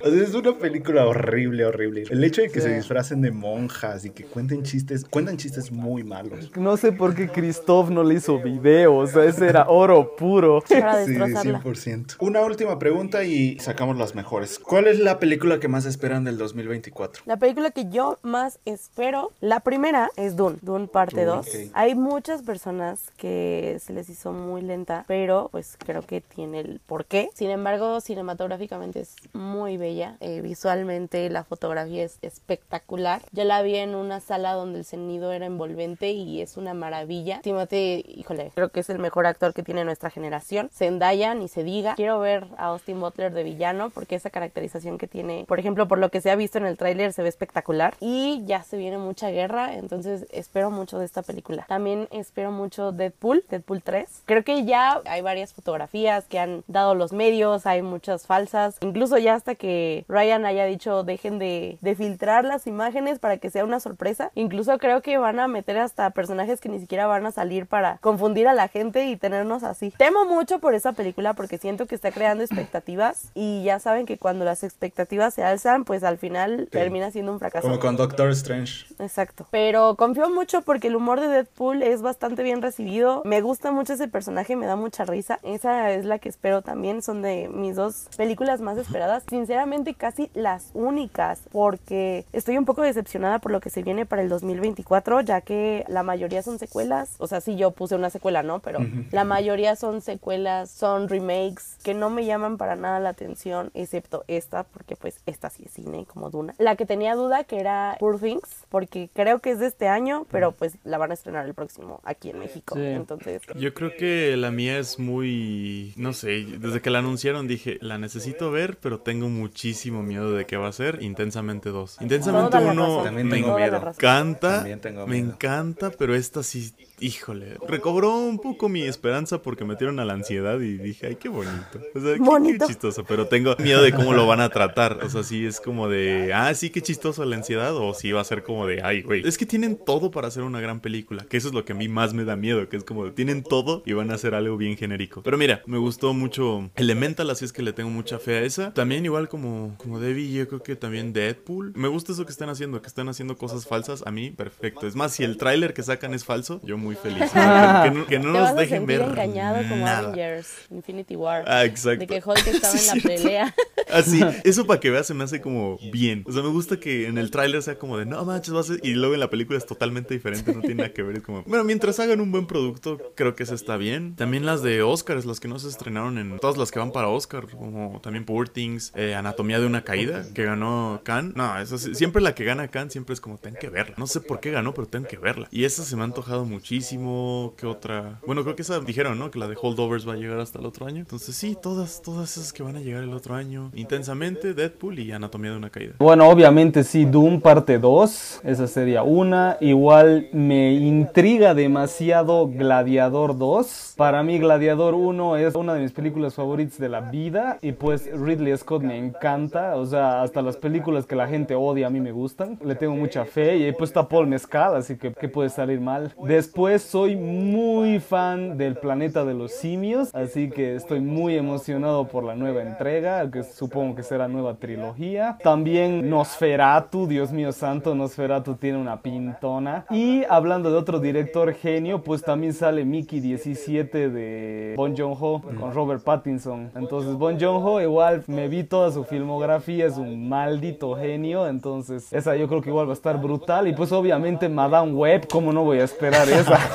o 0.00 0.10
sea, 0.10 0.22
es 0.22 0.34
una 0.34 0.58
película 0.58 1.06
horrible, 1.06 1.64
horrible. 1.64 2.04
El 2.10 2.22
hecho 2.24 2.42
de 2.42 2.48
que 2.50 2.60
Sí. 2.60 2.66
se 2.68 2.74
disfracen 3.02 3.20
de 3.20 3.32
monjas 3.32 4.04
y 4.04 4.10
que 4.10 4.24
cuenten 4.24 4.62
chistes, 4.62 5.04
cuentan 5.04 5.36
chistes 5.36 5.72
muy 5.72 6.04
malos. 6.04 6.50
No 6.56 6.76
sé 6.76 6.92
por 6.92 7.14
qué 7.14 7.28
Christoph 7.28 7.90
no 7.90 8.04
le 8.04 8.14
hizo 8.14 8.38
video. 8.38 8.96
O 8.96 9.06
sea, 9.06 9.24
ese 9.24 9.48
era 9.48 9.68
oro 9.68 10.14
puro. 10.14 10.62
Sí, 10.66 10.74
destrozarla. 10.74 11.60
100%. 11.60 12.16
Una 12.20 12.42
última 12.42 12.78
pregunta 12.78 13.24
y 13.24 13.58
sacamos 13.58 13.98
las 13.98 14.14
mejores. 14.14 14.58
¿Cuál 14.58 14.86
es 14.86 15.00
la 15.00 15.18
película 15.18 15.58
que 15.58 15.66
más 15.66 15.84
esperan 15.84 16.22
del 16.22 16.38
2024? 16.38 17.24
La 17.26 17.36
película 17.36 17.70
que 17.72 17.88
yo 17.88 18.18
más 18.22 18.60
espero, 18.64 19.32
la 19.40 19.60
primera 19.60 20.10
es 20.16 20.36
Dune, 20.36 20.58
Dune 20.62 20.86
parte 20.86 21.24
Dune, 21.24 21.36
2. 21.38 21.46
ok. 21.46 21.70
Hay 21.74 21.94
muchas 21.96 22.42
personas 22.42 23.10
que 23.16 23.78
se 23.80 23.92
les 23.92 24.08
hizo 24.08 24.32
muy 24.32 24.62
lenta, 24.62 25.04
pero 25.08 25.48
pues 25.50 25.76
creo 25.84 26.02
que 26.02 26.20
tiene 26.20 26.60
el 26.60 26.80
porqué. 26.86 27.30
Sin 27.34 27.50
embargo, 27.50 28.00
cinematográficamente 28.00 29.00
es 29.00 29.16
muy 29.32 29.76
bella, 29.76 30.16
eh, 30.20 30.40
visualmente 30.40 31.28
la 31.30 31.42
fotografía 31.42 32.04
es 32.04 32.18
espectacular. 32.22 32.91
Yo 33.32 33.44
la 33.44 33.62
vi 33.62 33.76
en 33.76 33.94
una 33.94 34.20
sala 34.20 34.52
donde 34.52 34.80
el 34.80 34.84
sonido 34.84 35.32
era 35.32 35.46
envolvente 35.46 36.10
y 36.10 36.42
es 36.42 36.58
una 36.58 36.74
maravilla. 36.74 37.40
Timothy, 37.40 38.04
híjole, 38.06 38.52
creo 38.54 38.68
que 38.68 38.80
es 38.80 38.90
el 38.90 38.98
mejor 38.98 39.26
actor 39.26 39.54
que 39.54 39.62
tiene 39.62 39.84
nuestra 39.84 40.10
generación. 40.10 40.68
Zendaya, 40.70 41.34
ni 41.34 41.48
se 41.48 41.64
diga. 41.64 41.94
Quiero 41.94 42.20
ver 42.20 42.46
a 42.58 42.66
Austin 42.66 43.00
Butler 43.00 43.32
de 43.32 43.44
villano 43.44 43.88
porque 43.88 44.14
esa 44.14 44.28
caracterización 44.28 44.98
que 44.98 45.06
tiene, 45.06 45.46
por 45.48 45.58
ejemplo, 45.58 45.88
por 45.88 45.98
lo 45.98 46.10
que 46.10 46.20
se 46.20 46.30
ha 46.30 46.36
visto 46.36 46.58
en 46.58 46.66
el 46.66 46.76
tráiler, 46.76 47.14
se 47.14 47.22
ve 47.22 47.30
espectacular. 47.30 47.94
Y 47.98 48.42
ya 48.44 48.62
se 48.62 48.76
viene 48.76 48.98
mucha 48.98 49.30
guerra, 49.30 49.74
entonces 49.74 50.26
espero 50.30 50.70
mucho 50.70 50.98
de 50.98 51.06
esta 51.06 51.22
película. 51.22 51.64
También 51.68 52.08
espero 52.10 52.52
mucho 52.52 52.92
Deadpool, 52.92 53.42
Deadpool 53.48 53.82
3. 53.82 54.22
Creo 54.26 54.44
que 54.44 54.64
ya 54.66 55.00
hay 55.06 55.22
varias 55.22 55.54
fotografías 55.54 56.26
que 56.26 56.38
han 56.38 56.62
dado 56.66 56.94
los 56.94 57.14
medios, 57.14 57.64
hay 57.64 57.80
muchas 57.80 58.26
falsas. 58.26 58.76
Incluso 58.82 59.16
ya 59.16 59.34
hasta 59.34 59.54
que 59.54 60.04
Ryan 60.08 60.44
haya 60.44 60.66
dicho 60.66 61.04
dejen 61.04 61.38
de, 61.38 61.78
de 61.80 61.94
filtrar 61.94 62.44
las 62.44 62.66
imágenes 62.72 63.18
para 63.18 63.36
que 63.36 63.50
sea 63.50 63.64
una 63.64 63.80
sorpresa. 63.80 64.30
Incluso 64.34 64.76
creo 64.78 65.02
que 65.02 65.18
van 65.18 65.38
a 65.38 65.48
meter 65.48 65.78
hasta 65.78 66.10
personajes 66.10 66.60
que 66.60 66.68
ni 66.68 66.80
siquiera 66.80 67.06
van 67.06 67.26
a 67.26 67.32
salir 67.32 67.66
para 67.66 67.98
confundir 67.98 68.48
a 68.48 68.54
la 68.54 68.68
gente 68.68 69.06
y 69.06 69.16
tenernos 69.16 69.62
así. 69.62 69.92
Temo 69.96 70.24
mucho 70.24 70.58
por 70.58 70.74
esa 70.74 70.92
película 70.92 71.34
porque 71.34 71.58
siento 71.58 71.86
que 71.86 71.94
está 71.94 72.10
creando 72.10 72.42
expectativas 72.42 73.30
y 73.34 73.62
ya 73.62 73.78
saben 73.78 74.06
que 74.06 74.18
cuando 74.18 74.44
las 74.44 74.64
expectativas 74.64 75.34
se 75.34 75.44
alzan, 75.44 75.84
pues 75.84 76.02
al 76.02 76.18
final 76.18 76.68
termina 76.70 77.10
siendo 77.10 77.32
un 77.32 77.38
fracaso. 77.38 77.68
Como 77.68 77.78
con 77.78 77.96
Doctor 77.96 78.30
Strange. 78.30 78.86
Exacto. 78.98 79.46
Pero 79.50 79.96
confío 79.96 80.30
mucho 80.30 80.62
porque 80.62 80.88
el 80.88 80.96
humor 80.96 81.20
de 81.20 81.28
Deadpool 81.28 81.82
es 81.82 82.02
bastante 82.02 82.42
bien 82.42 82.62
recibido. 82.62 83.22
Me 83.24 83.40
gusta 83.40 83.70
mucho 83.72 83.92
ese 83.92 84.08
personaje, 84.08 84.56
me 84.56 84.66
da 84.66 84.76
mucha 84.76 85.04
risa. 85.04 85.38
Esa 85.42 85.90
es 85.90 86.04
la 86.04 86.18
que 86.18 86.28
espero 86.28 86.62
también. 86.62 87.02
Son 87.02 87.22
de 87.22 87.48
mis 87.52 87.76
dos 87.76 88.08
películas 88.16 88.60
más 88.60 88.78
esperadas. 88.78 89.24
Sinceramente, 89.28 89.94
casi 89.94 90.30
las 90.34 90.70
únicas. 90.74 91.40
Porque 91.50 92.24
estoy 92.32 92.58
un 92.58 92.61
poco 92.64 92.82
decepcionada 92.82 93.38
por 93.38 93.52
lo 93.52 93.60
que 93.60 93.70
se 93.70 93.82
viene 93.82 94.06
para 94.06 94.22
el 94.22 94.28
2024, 94.28 95.20
ya 95.20 95.40
que 95.40 95.84
la 95.88 96.02
mayoría 96.02 96.42
son 96.42 96.58
secuelas. 96.58 97.14
O 97.18 97.26
sea, 97.26 97.40
sí, 97.40 97.56
yo 97.56 97.70
puse 97.70 97.94
una 97.94 98.10
secuela, 98.10 98.42
¿no? 98.42 98.60
Pero 98.60 98.80
la 99.10 99.24
mayoría 99.24 99.76
son 99.76 100.00
secuelas, 100.00 100.70
son 100.70 101.08
remakes 101.08 101.76
que 101.82 101.94
no 101.94 102.10
me 102.10 102.24
llaman 102.24 102.56
para 102.56 102.76
nada 102.76 103.00
la 103.00 103.10
atención, 103.10 103.70
excepto 103.74 104.24
esta, 104.28 104.64
porque 104.64 104.96
pues 104.96 105.20
esta 105.26 105.50
sí 105.50 105.64
es 105.66 105.72
cine, 105.72 106.06
como 106.06 106.30
Duna. 106.30 106.54
La 106.58 106.76
que 106.76 106.86
tenía 106.86 107.14
duda 107.14 107.44
que 107.44 107.60
era 107.60 107.96
Poor 107.98 108.18
Things, 108.18 108.64
porque 108.68 109.10
creo 109.12 109.40
que 109.40 109.50
es 109.50 109.58
de 109.58 109.66
este 109.66 109.88
año, 109.88 110.26
pero 110.30 110.52
pues 110.52 110.76
la 110.84 110.98
van 110.98 111.10
a 111.10 111.14
estrenar 111.14 111.46
el 111.46 111.54
próximo 111.54 112.00
aquí 112.04 112.30
en 112.30 112.38
México. 112.38 112.74
Sí. 112.74 112.82
Entonces, 112.82 113.42
Yo 113.56 113.74
creo 113.74 113.96
que 113.96 114.36
la 114.36 114.50
mía 114.50 114.78
es 114.78 114.98
muy, 114.98 115.92
no 115.96 116.12
sé, 116.12 116.44
desde 116.58 116.80
que 116.80 116.90
la 116.90 117.00
anunciaron 117.00 117.46
dije, 117.46 117.78
la 117.80 117.98
necesito 117.98 118.50
ver, 118.50 118.78
pero 118.80 119.00
tengo 119.00 119.28
muchísimo 119.28 120.02
miedo 120.02 120.32
de 120.32 120.46
que 120.46 120.56
va 120.56 120.68
a 120.68 120.72
ser 120.72 121.02
Intensamente 121.02 121.70
2. 121.70 121.98
Intensamente 122.00 122.51
Toda 122.58 122.64
la 122.64 122.72
1 122.72 122.82
razón, 122.86 123.04
También 123.04 123.28
me 123.28 123.34
tengo 123.36 123.48
la 123.48 123.56
miedo. 123.56 123.76
encanta, 123.88 124.54
También 124.56 124.80
tengo 124.80 125.06
me 125.06 125.14
miedo. 125.16 125.30
encanta, 125.32 125.90
pero 125.90 126.14
esta 126.14 126.42
sí, 126.42 126.72
híjole, 127.00 127.56
recobró 127.68 128.14
un 128.16 128.38
poco 128.38 128.68
mi 128.68 128.82
esperanza 128.82 129.42
porque 129.42 129.64
metieron 129.64 129.98
a 130.00 130.04
la 130.04 130.12
ansiedad 130.14 130.60
y 130.60 130.78
dije, 130.78 131.06
ay, 131.08 131.16
qué 131.16 131.28
bonito. 131.28 131.78
O 131.94 132.00
sea, 132.00 132.12
qué- 132.12 132.18
qué, 132.18 132.24
Bonito. 132.24 132.66
chistoso, 132.66 133.04
pero 133.04 133.26
tengo 133.26 133.56
miedo 133.58 133.82
de 133.82 133.92
cómo 133.92 134.12
lo 134.12 134.26
van 134.26 134.40
a 134.40 134.48
tratar. 134.48 135.00
O 135.02 135.08
sea, 135.10 135.22
sí 135.22 135.44
es 135.44 135.60
como 135.60 135.88
de, 135.88 136.32
ah, 136.34 136.54
sí, 136.54 136.70
qué 136.70 136.80
chistoso 136.80 137.24
la 137.24 137.36
ansiedad, 137.36 137.74
o 137.76 137.92
sí 137.94 138.12
va 138.12 138.20
a 138.20 138.24
ser 138.24 138.42
como 138.42 138.66
de, 138.66 138.82
ay, 138.82 139.02
güey. 139.02 139.26
Es 139.26 139.36
que 139.38 139.46
tienen 139.46 139.76
todo 139.76 140.10
para 140.10 140.28
hacer 140.28 140.42
una 140.42 140.60
gran 140.60 140.80
película, 140.80 141.24
que 141.28 141.36
eso 141.36 141.48
es 141.48 141.54
lo 141.54 141.64
que 141.64 141.72
a 141.72 141.76
mí 141.76 141.88
más 141.88 142.14
me 142.14 142.24
da 142.24 142.36
miedo, 142.36 142.68
que 142.68 142.76
es 142.76 142.84
como, 142.84 143.04
de, 143.04 143.10
tienen 143.10 143.42
todo 143.42 143.82
y 143.86 143.92
van 143.92 144.10
a 144.10 144.14
hacer 144.14 144.34
algo 144.34 144.56
bien 144.56 144.76
genérico. 144.76 145.22
Pero 145.22 145.36
mira, 145.38 145.62
me 145.66 145.78
gustó 145.78 146.12
mucho 146.14 146.70
Elemental, 146.76 147.30
así 147.30 147.44
es 147.44 147.52
que 147.52 147.62
le 147.62 147.72
tengo 147.72 147.90
mucha 147.90 148.18
fe 148.18 148.36
a 148.36 148.40
esa. 148.42 148.72
También 148.74 149.04
igual 149.04 149.28
como, 149.28 149.74
como 149.78 149.98
Debbie, 150.00 150.32
yo 150.32 150.48
creo 150.48 150.62
que 150.62 150.76
también 150.76 151.12
Deadpool. 151.12 151.72
Me 151.74 151.88
gusta 151.88 152.12
eso 152.12 152.24
que 152.24 152.32
está 152.32 152.41
estén 152.42 152.50
haciendo, 152.50 152.82
que 152.82 152.88
estén 152.88 153.08
haciendo 153.08 153.36
cosas 153.36 153.66
falsas, 153.66 154.02
a 154.04 154.10
mí, 154.10 154.30
perfecto. 154.30 154.86
Es 154.88 154.96
más, 154.96 155.12
si 155.12 155.22
el 155.22 155.36
tráiler 155.36 155.74
que 155.74 155.82
sacan 155.84 156.12
es 156.12 156.24
falso, 156.24 156.60
yo 156.64 156.76
muy 156.76 156.96
feliz. 156.96 157.30
Sea, 157.32 157.82
que, 157.84 157.90
no, 157.92 158.06
que 158.06 158.18
no 158.18 158.32
Te 158.32 158.38
nos 158.38 158.42
vas 158.48 158.56
dejen 158.56 158.84
ver 158.86 159.00
engañado 159.02 159.62
como 159.68 159.84
nada. 159.84 159.98
Avengers, 160.00 160.48
Infinity 160.70 161.14
War. 161.14 161.44
Ah, 161.46 161.64
exacto. 161.64 162.00
De 162.00 162.06
que 162.08 162.22
Hulk 162.24 162.46
estaba 162.46 162.72
Sí, 162.76 162.78
en 162.78 162.86
la 162.86 162.92
cierto. 162.94 163.08
pelea. 163.22 163.54
Así, 163.92 164.20
eso 164.44 164.66
para 164.66 164.80
que 164.80 164.90
veas 164.90 165.06
se 165.06 165.14
me 165.14 165.22
hace 165.22 165.40
como 165.40 165.78
bien. 165.92 166.24
O 166.26 166.32
sea, 166.32 166.42
me 166.42 166.48
gusta 166.48 166.80
que 166.80 167.06
en 167.06 167.16
el 167.16 167.30
tráiler 167.30 167.62
sea 167.62 167.78
como 167.78 167.96
de, 167.96 168.06
no 168.06 168.24
manches, 168.24 168.54
va 168.54 168.60
a. 168.60 168.64
Y 168.82 168.94
luego 168.94 169.14
en 169.14 169.20
la 169.20 169.30
película 169.30 169.56
es 169.58 169.66
totalmente 169.66 170.14
diferente, 170.14 170.52
no 170.52 170.60
tiene 170.62 170.76
nada 170.76 170.92
que 170.92 171.02
ver. 171.02 171.18
Es 171.18 171.22
como, 171.22 171.44
bueno, 171.44 171.62
mientras 171.62 172.00
hagan 172.00 172.20
un 172.20 172.32
buen 172.32 172.46
producto, 172.46 172.98
creo 173.14 173.36
que 173.36 173.44
eso 173.44 173.54
está 173.54 173.76
bien. 173.76 174.16
También 174.16 174.46
las 174.46 174.62
de 174.62 174.82
Oscars, 174.82 175.26
las 175.26 175.38
que 175.38 175.46
no 175.48 175.58
se 175.60 175.68
estrenaron 175.68 176.18
en... 176.18 176.38
Todas 176.40 176.56
las 176.56 176.72
que 176.72 176.78
van 176.80 176.90
para 176.90 177.08
Oscar, 177.08 177.46
como 177.48 178.00
también 178.02 178.24
Poor 178.24 178.48
Things, 178.48 178.92
eh, 178.96 179.14
Anatomía 179.14 179.60
de 179.60 179.66
una 179.66 179.84
Caída, 179.84 180.24
que 180.34 180.44
ganó 180.44 181.02
Khan. 181.04 181.32
No, 181.36 181.58
eso 181.58 181.78
sí, 181.78 181.94
siempre 181.94 182.22
la 182.22 182.31
que 182.34 182.44
gana 182.44 182.68
Khan 182.68 182.90
siempre 182.90 183.14
es 183.14 183.20
como, 183.20 183.38
tengo 183.38 183.58
que 183.58 183.68
verla. 183.68 183.94
No 183.98 184.06
sé 184.06 184.20
por 184.20 184.40
qué 184.40 184.50
ganó, 184.50 184.74
pero 184.74 184.86
tengo 184.86 185.08
que 185.08 185.16
verla. 185.16 185.48
Y 185.50 185.64
esa 185.64 185.82
se 185.84 185.96
me 185.96 186.02
ha 186.02 186.04
antojado 186.04 186.44
muchísimo. 186.44 187.54
¿Qué 187.56 187.66
otra? 187.66 188.20
Bueno, 188.26 188.42
creo 188.42 188.56
que 188.56 188.62
esa 188.62 188.80
dijeron, 188.80 189.18
¿no? 189.18 189.30
Que 189.30 189.38
la 189.38 189.48
de 189.48 189.56
Holdovers 189.60 190.08
va 190.08 190.14
a 190.14 190.16
llegar 190.16 190.40
hasta 190.40 190.58
el 190.58 190.66
otro 190.66 190.86
año. 190.86 190.98
Entonces 190.98 191.34
sí, 191.34 191.56
todas, 191.60 192.02
todas 192.02 192.36
esas 192.36 192.52
que 192.52 192.62
van 192.62 192.76
a 192.76 192.80
llegar 192.80 193.02
el 193.02 193.12
otro 193.12 193.34
año. 193.34 193.70
Intensamente, 193.74 194.54
Deadpool 194.54 194.98
y 194.98 195.12
Anatomía 195.12 195.50
de 195.52 195.56
una 195.56 195.70
Caída. 195.70 195.94
Bueno, 195.98 196.28
obviamente 196.28 196.84
sí, 196.84 197.04
Doom 197.04 197.40
parte 197.40 197.78
2, 197.78 198.40
esa 198.44 198.66
sería 198.66 199.02
una. 199.02 199.56
Igual 199.60 200.28
me 200.32 200.72
intriga 200.72 201.54
demasiado 201.54 202.48
Gladiador 202.48 203.36
2. 203.38 203.94
Para 203.96 204.22
mí 204.22 204.38
Gladiador 204.38 204.94
1 204.94 205.36
es 205.36 205.54
una 205.54 205.74
de 205.74 205.82
mis 205.82 205.92
películas 205.92 206.34
favoritas 206.34 206.78
de 206.78 206.88
la 206.88 207.00
vida 207.00 207.58
y 207.60 207.72
pues 207.72 208.10
Ridley 208.12 208.56
Scott 208.56 208.82
me 208.82 208.98
encanta, 208.98 209.76
o 209.76 209.86
sea, 209.86 210.22
hasta 210.22 210.42
las 210.42 210.56
películas 210.56 211.06
que 211.06 211.16
la 211.16 211.28
gente 211.28 211.54
odia 211.54 211.86
a 211.86 211.90
mí 211.90 212.00
me 212.00 212.12
gustan. 212.12 212.21
Le 212.64 212.74
tengo 212.74 212.94
mucha 212.94 213.24
fe 213.24 213.56
y 213.56 213.64
ahí 213.64 213.72
pues 213.72 213.90
está 213.90 214.08
Paul 214.08 214.26
Mescal, 214.26 214.76
así 214.76 214.96
que 214.96 215.12
¿qué 215.12 215.28
puede 215.28 215.48
salir 215.48 215.80
mal? 215.80 216.14
Después 216.24 216.82
soy 216.82 217.16
muy 217.16 217.98
fan 217.98 218.56
del 218.56 218.76
Planeta 218.76 219.24
de 219.24 219.34
los 219.34 219.52
Simios, 219.52 220.14
así 220.14 220.48
que 220.50 220.76
estoy 220.76 221.00
muy 221.00 221.36
emocionado 221.36 222.06
por 222.06 222.24
la 222.24 222.36
nueva 222.36 222.62
entrega, 222.62 223.28
que 223.30 223.42
supongo 223.42 223.96
que 223.96 224.02
será 224.02 224.28
nueva 224.28 224.54
trilogía. 224.54 225.38
También 225.42 226.08
Nosferatu, 226.08 227.06
Dios 227.06 227.32
mío 227.32 227.52
santo, 227.52 227.94
Nosferatu 227.94 228.54
tiene 228.54 228.78
una 228.78 229.02
pintona. 229.02 229.84
Y 229.90 230.22
hablando 230.28 230.70
de 230.70 230.76
otro 230.76 231.00
director 231.00 231.52
genio, 231.54 232.02
pues 232.02 232.22
también 232.22 232.52
sale 232.52 232.84
Mickey 232.84 233.20
17 233.20 234.10
de 234.10 234.74
Bon 234.76 234.96
Joon-ho 234.96 235.42
con 235.58 235.72
Robert 235.72 236.02
Pattinson. 236.04 236.70
Entonces 236.74 237.14
Bon 237.16 237.38
Joon-ho 237.38 237.80
igual 237.80 238.22
me 238.26 238.48
vi 238.48 238.64
toda 238.64 238.90
su 238.92 239.04
filmografía, 239.04 239.86
es 239.86 239.96
un 239.96 240.28
maldito 240.28 240.94
genio, 240.96 241.46
entonces 241.48 242.11
esa 242.12 242.36
yo 242.36 242.46
creo 242.46 242.60
que 242.60 242.68
igual 242.68 242.86
va 242.86 242.92
a 242.92 242.94
estar 242.94 243.18
brutal. 243.20 243.66
Y 243.68 243.72
pues 243.72 243.90
obviamente 243.92 244.48
Madame 244.48 244.92
Web, 244.92 245.28
¿cómo 245.28 245.52
no 245.52 245.64
voy 245.64 245.80
a 245.80 245.84
esperar 245.84 246.28
esa? 246.28 246.58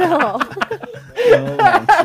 No. 0.00 0.38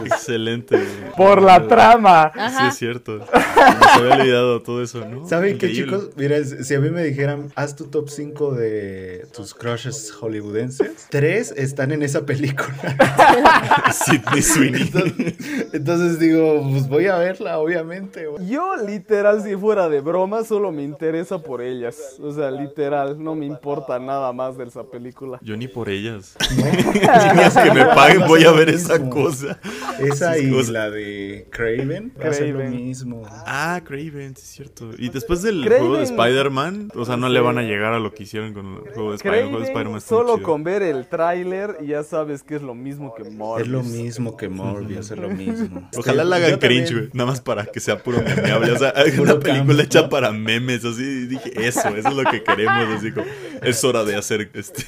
Excelente. 0.06 0.84
Por 1.16 1.42
la 1.42 1.68
trama. 1.68 2.32
Sí, 2.36 2.66
es 2.68 2.76
cierto. 2.78 3.20
Me 3.20 3.26
se 3.26 4.00
había 4.00 4.16
olvidado 4.16 4.62
todo 4.62 4.84
eso, 4.84 5.06
¿no? 5.06 5.28
¿Saben 5.28 5.58
qué, 5.58 5.72
chicos? 5.72 6.10
Mira, 6.16 6.44
si 6.44 6.76
a 6.76 6.80
mí 6.80 6.90
me 6.90 7.04
dijeran, 7.04 7.52
haz 7.56 7.76
tu 7.76 7.86
top 7.86 8.10
5 8.10 8.54
de 8.54 9.26
tus 9.34 9.54
crushes 9.54 10.12
hollywoodenses, 10.12 11.08
tres 11.10 11.54
están 11.56 11.92
en 11.92 12.04
esa 12.04 12.26
película. 12.26 12.74
Sidney 13.94 14.42
Sweeney. 14.42 14.82
Entonces, 14.84 15.36
entonces 15.74 16.20
digo, 16.20 16.68
pues 16.72 16.88
voy 16.88 17.08
a 17.08 17.18
verla, 17.18 17.60
obviamente. 17.60 18.28
güey. 18.28 18.48
Yo 18.48 18.76
literal, 18.78 19.44
si 19.44 19.56
fuera 19.56 19.90
de 19.90 20.02
broma, 20.02 20.44
solo 20.44 20.72
me 20.72 20.84
interesa 20.84 21.40
por 21.40 21.62
ellas. 21.62 21.96
O 22.22 22.32
sea, 22.32 22.52
literal, 22.52 23.22
no 23.22 23.36
me 23.36 23.46
importa 23.46 24.00
nada 24.00 24.32
más 24.34 24.58
de 24.58 24.66
esa 24.66 24.84
película. 24.84 25.40
Yo 25.42 25.56
ni 25.58 25.68
por 25.68 25.90
ellas. 25.90 26.36
Chingas 26.48 27.58
que 27.64 27.72
me 27.72 27.86
paguen, 27.86 28.28
voy 28.28 28.44
a 28.44 28.52
ver 28.52 28.70
esa 28.70 29.00
mismo. 29.06 29.24
cosa. 29.24 29.60
Esa 30.00 30.38
y 30.38 30.50
cosas. 30.52 30.70
la 30.70 30.90
de 30.90 31.48
Craven 31.52 32.14
va 32.22 32.30
a 32.30 32.34
ser 32.34 32.50
lo 32.50 32.64
mismo. 32.70 33.24
Ah, 33.46 33.82
Craven, 33.84 34.36
sí 34.36 34.44
es 34.44 34.50
cierto. 34.50 34.92
Y 34.98 35.10
después 35.10 35.42
del 35.42 35.64
Craven. 35.64 35.80
juego 35.80 35.98
de 35.98 36.04
Spider-Man, 36.04 36.92
o 36.96 37.06
sea, 37.06 37.18
no 37.18 37.30
le 37.30 37.40
van 37.40 37.58
a 37.58 37.64
llegar 37.64 37.94
a 37.94 38.00
lo 38.00 38.14
que 38.14 38.24
hicieron 38.24 38.54
con 38.54 38.66
el 38.86 38.94
juego 38.94 39.12
de 39.12 39.18
Spider-Man. 39.18 40.02
Solo 40.02 40.42
con 40.42 40.64
ver 40.64 40.82
el 40.82 41.08
tráiler 41.08 41.78
ya 41.86 42.04
sabes 42.04 42.44
que 42.44 42.56
es 42.56 42.62
lo 42.62 42.76
mismo 42.76 43.14
que 43.16 43.24
Morbius. 43.24 43.68
Es 43.68 43.72
lo 43.72 43.84
mismo 43.84 44.38
que 44.38 44.50
Morbius, 44.50 45.12
es 45.12 45.18
lo 45.18 45.30
mismo. 45.30 45.90
Ojalá 45.98 46.24
Sí, 46.24 46.30
la 46.30 46.36
hagan 46.38 46.60
cringe, 46.60 46.94
güey. 46.94 47.10
Nada 47.14 47.30
más 47.32 47.42
para 47.42 47.66
que 47.66 47.80
sea 47.80 48.02
puro 48.02 48.22
memeable. 48.22 48.72
O 48.72 48.78
sea, 48.78 48.94
una 49.20 49.40
película 49.40 49.84
hecha 49.84 50.10
para 50.10 50.32
memes, 50.32 50.84
así. 50.86 51.28
Dije, 51.28 51.52
eso, 51.68 51.90
eso 51.90 52.10
es 52.10 52.16
lo 52.16 52.30
que 52.30 52.44
queremos. 52.44 52.98
Así 52.98 53.12
como, 53.12 53.26
es 53.62 53.84
hora 53.84 54.04
de 54.04 54.16
hacer 54.16 54.50
este. 54.54 54.84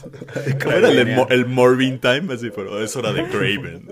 ¿Cómo 0.62 0.72
era 0.76 0.88
el, 0.90 1.14
mo- 1.16 1.26
el 1.30 1.46
Morbin 1.46 1.98
Time? 1.98 2.32
Así, 2.34 2.50
pero 2.54 2.82
es 2.82 2.94
hora 2.96 3.12
de 3.12 3.24
Craven. 3.28 3.86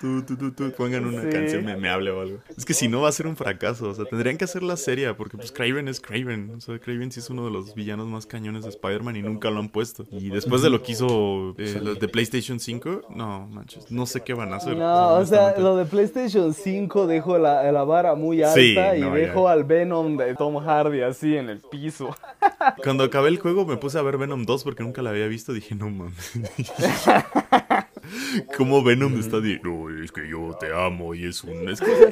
tú, 0.00 0.22
tú, 0.22 0.36
tú, 0.36 0.52
tú, 0.52 0.72
pongan 0.76 1.04
una 1.06 1.22
Sí. 1.22 1.28
canción 1.30 1.64
memeable 1.64 2.10
o 2.10 2.20
algo. 2.20 2.38
Es 2.56 2.64
que 2.64 2.74
si 2.74 2.88
no 2.88 3.00
va 3.02 3.08
a 3.08 3.12
ser 3.12 3.26
un 3.26 3.36
fracaso. 3.36 3.88
O 3.90 3.94
sea, 3.94 4.04
tendrían 4.04 4.36
que 4.36 4.44
hacer 4.44 4.62
la 4.62 4.76
serie, 4.76 5.12
porque 5.14 5.36
pues 5.36 5.52
Craven 5.52 5.88
es 5.88 6.00
Craven. 6.00 6.52
O 6.56 6.60
sea, 6.60 6.78
Craven 6.78 7.10
sí 7.12 7.20
es 7.20 7.30
uno 7.30 7.44
de 7.44 7.50
los 7.50 7.74
villanos 7.74 8.06
más 8.06 8.26
cañones 8.26 8.64
de 8.64 8.70
Spider-Man 8.70 9.16
y 9.16 9.22
nunca 9.22 9.50
lo 9.50 9.60
han 9.60 9.68
puesto. 9.68 10.06
Y 10.10 10.30
después 10.30 10.62
de 10.62 10.70
lo 10.70 10.82
que 10.82 10.92
hizo 10.92 11.54
eh, 11.58 11.80
los 11.82 11.98
de 11.98 12.08
PlayStation 12.08 12.60
5, 12.60 13.02
no, 13.14 13.46
manches, 13.48 13.90
no 13.90 14.06
sé 14.06 14.22
qué 14.22 14.34
van 14.34 14.52
a 14.52 14.56
hacer. 14.56 14.76
No, 14.76 15.14
o 15.14 15.26
sea, 15.26 15.54
lo 15.58 15.76
de 15.76 15.84
PlayStation 15.84 16.52
5 16.54 17.06
dejó 17.06 17.38
la, 17.38 17.70
la 17.72 17.84
vara 17.84 18.14
muy 18.14 18.42
alta 18.42 18.54
Sí, 18.54 18.74
y 18.96 19.00
no, 19.00 19.14
dejó 19.14 19.46
ya. 19.46 19.52
al 19.52 19.64
Venom 19.64 20.16
de 20.16 20.34
Tom 20.34 20.56
Hardy 20.58 21.02
así 21.02 21.36
en 21.36 21.48
el 21.48 21.60
piso. 21.60 22.14
Cuando 22.82 23.04
acabé 23.04 23.28
el 23.28 23.38
juego 23.38 23.64
me 23.66 23.76
puse 23.76 23.98
a 23.98 24.02
ver 24.02 24.16
Venom 24.18 24.44
2 24.44 24.64
porque 24.64 24.82
nunca 24.82 25.02
la 25.02 25.10
había 25.10 25.26
visto. 25.26 25.33
Dije, 25.34 25.74
no 25.74 25.90
mames. 25.90 26.32
Como 28.56 28.82
Venom 28.82 29.18
está 29.18 29.40
de, 29.40 29.60
no, 29.64 29.88
es 30.02 30.12
que 30.12 30.28
yo 30.28 30.56
te 30.60 30.72
amo 30.74 31.14
y 31.14 31.26
es 31.26 31.42
un... 31.44 31.68
es 31.68 31.80
que- 31.80 32.08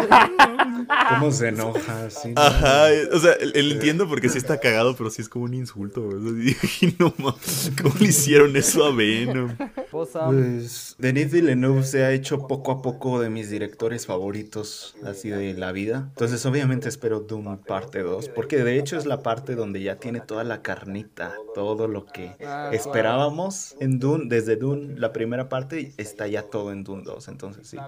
¿Cómo 1.11 1.31
se 1.31 1.49
enoja? 1.49 2.11
Sí, 2.11 2.33
no. 2.35 2.41
Ajá, 2.41 2.87
o 3.13 3.19
sea, 3.19 3.33
él, 3.35 3.53
él 3.55 3.73
entiendo 3.73 4.09
porque 4.09 4.29
sí 4.29 4.39
está 4.39 4.59
cagado, 4.59 4.97
pero 4.97 5.11
sí 5.11 5.23
es 5.23 5.29
como 5.29 5.45
un 5.45 5.55
insulto. 5.55 6.03
güey. 6.03 6.17
O 6.17 6.23
sea, 6.23 6.33
dije, 6.33 6.95
no 6.99 7.15
mames, 7.19 7.73
¿cómo 7.81 7.95
le 8.01 8.07
hicieron 8.07 8.57
eso 8.57 8.85
a 8.87 8.95
Venom? 8.95 9.55
Cosa- 9.91 10.27
Pues 10.27 10.92
Denis 11.03 11.33
Villeneuve 11.33 11.83
se 11.83 12.05
ha 12.05 12.13
hecho 12.13 12.47
poco 12.47 12.71
a 12.71 12.81
poco 12.81 13.19
de 13.19 13.29
mis 13.29 13.51
directores 13.51 14.07
favoritos 14.07 14.95
así 15.05 15.31
de 15.31 15.53
la 15.55 15.73
vida. 15.73 16.07
Entonces 16.11 16.47
obviamente 16.47 16.89
espero 16.89 17.19
Doom 17.19 17.59
parte 17.59 18.05
2, 18.05 18.29
porque 18.29 18.63
de 18.63 18.79
hecho 18.79 18.97
es 18.97 19.05
la 19.05 19.21
parte 19.21 19.57
donde 19.57 19.83
ya 19.83 19.97
tiene 19.97 20.21
toda 20.21 20.45
la 20.45 20.63
carnita, 20.63 21.35
todo 21.57 21.89
lo 21.89 22.07
que 22.07 22.37
esperábamos 22.71 23.75
en 23.81 23.99
Doom, 23.99 24.29
desde 24.29 24.55
Doom 24.55 24.95
la 24.97 25.13
primera 25.13 25.49
parte 25.49 25.93
está 25.97 26.29
ya 26.29 26.43
todo 26.43 26.71
en 26.71 26.85
Doom 26.85 27.03
2, 27.03 27.27
entonces 27.27 27.67
sí. 27.67 27.79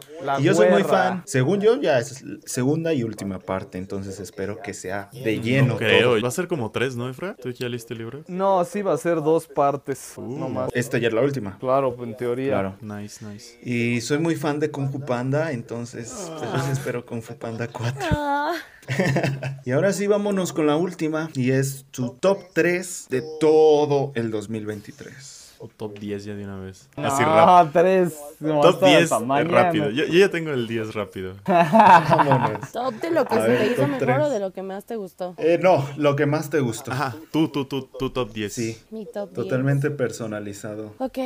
Y 0.41 0.43
yo 0.43 0.53
soy 0.53 0.71
muy 0.71 0.83
fan. 0.83 1.23
Según 1.25 1.61
yo 1.61 1.81
ya 1.81 2.01
es 2.01 2.25
segunda 2.47 2.95
y 2.95 3.05
última 3.05 3.39
parte, 3.39 3.79
entonces 3.79 4.19
espero 4.19 4.61
que 4.61 4.75
sea 4.75 5.09
de 5.13 5.39
lleno 5.39 5.75
No 5.75 5.77
creo, 5.77 6.15
todo. 6.15 6.21
va 6.21 6.27
a 6.27 6.33
ser 6.33 6.49
como 6.49 6.73
tres, 6.73 6.97
¿no, 6.97 7.09
Efra? 7.09 7.37
¿Tú 7.41 7.51
ya 7.51 7.69
leíste 7.69 7.95
el 7.95 7.99
libro? 8.01 8.25
No, 8.27 8.65
sí 8.65 8.83
va 8.83 8.93
a 8.93 8.99
ser 8.99 9.23
dos 9.23 9.47
partes. 9.47 10.15
Uh. 10.17 10.37
No 10.37 10.49
más. 10.49 10.71
Esta 10.75 10.99
ya 10.99 11.07
es 11.07 11.15
la 11.15 11.21
última. 11.23 11.57
Claro, 11.61 11.95
en 12.03 12.17
teoría. 12.17 12.51
Claro. 12.51 12.77
Nice, 12.81 13.04
nice. 13.23 13.59
Y 13.63 14.01
soy 14.01 14.19
muy 14.19 14.37
fan 14.37 14.61
de 14.61 14.71
Kung 14.71 14.91
Fu 14.91 15.01
Panda, 15.05 15.53
entonces 15.53 16.31
pues, 16.39 16.69
espero 16.69 17.05
Kung 17.05 17.23
Fu 17.23 17.37
Panda 17.37 17.69
4. 17.69 18.01
Ah, 18.11 18.55
Y 19.65 19.71
ahora 19.71 19.93
sí, 19.93 20.07
vámonos 20.07 20.53
con 20.53 20.67
la 20.67 20.77
última, 20.77 21.31
y 21.35 21.51
es 21.51 21.87
tu 21.91 22.11
top 22.21 22.39
3 22.53 23.07
de 23.09 23.23
todo 23.41 24.13
el 24.15 24.31
2023. 24.31 25.44
O 25.65 25.69
top 25.69 25.99
10 25.99 26.25
ya 26.27 26.35
de 26.35 26.45
una 26.45 26.59
vez. 26.61 26.91
No, 26.95 27.07
Así 27.07 27.25
rápido. 27.25 27.71
tres. 27.73 28.21
no, 28.39 28.61
Top 28.61 28.75
hasta 28.75 28.87
10 28.87 29.03
hasta 29.05 29.21
mañana. 29.21 29.63
rápido. 29.63 29.89
Yo, 29.89 30.05
yo 30.05 30.19
ya 30.19 30.29
tengo 30.29 30.51
el 30.51 30.67
10 30.67 30.93
rápido. 30.95 31.33
Vámonos. 31.47 32.71
top 32.71 32.93
de 33.01 33.11
lo 33.11 33.25
que 33.25 33.35
se 33.35 33.47
te 33.57 33.67
hizo 33.69 33.77
top 33.77 33.89
mejor 33.89 33.99
tres. 34.07 34.19
o 34.21 34.29
de 34.31 34.41
lo 34.41 34.53
que 34.53 34.63
más 34.63 34.85
te 34.85 34.97
gustó. 34.97 35.35
Eh, 35.39 35.59
no, 35.63 35.89
lo 35.97 36.17
que 36.17 36.27
más 36.27 36.51
te 36.51 36.61
gustó. 36.61 36.93
Ajá, 36.93 37.17
tú, 37.33 37.49
tú, 37.49 37.65
tú, 37.65 37.89
tú 37.99 38.11
top 38.11 38.31
10. 38.35 38.53
Sí, 38.53 38.79
Mi 38.91 39.07
top 39.07 39.31
10. 39.31 39.35
totalmente 39.35 39.91
personalizado. 39.91 40.93
Ok, 40.99 41.19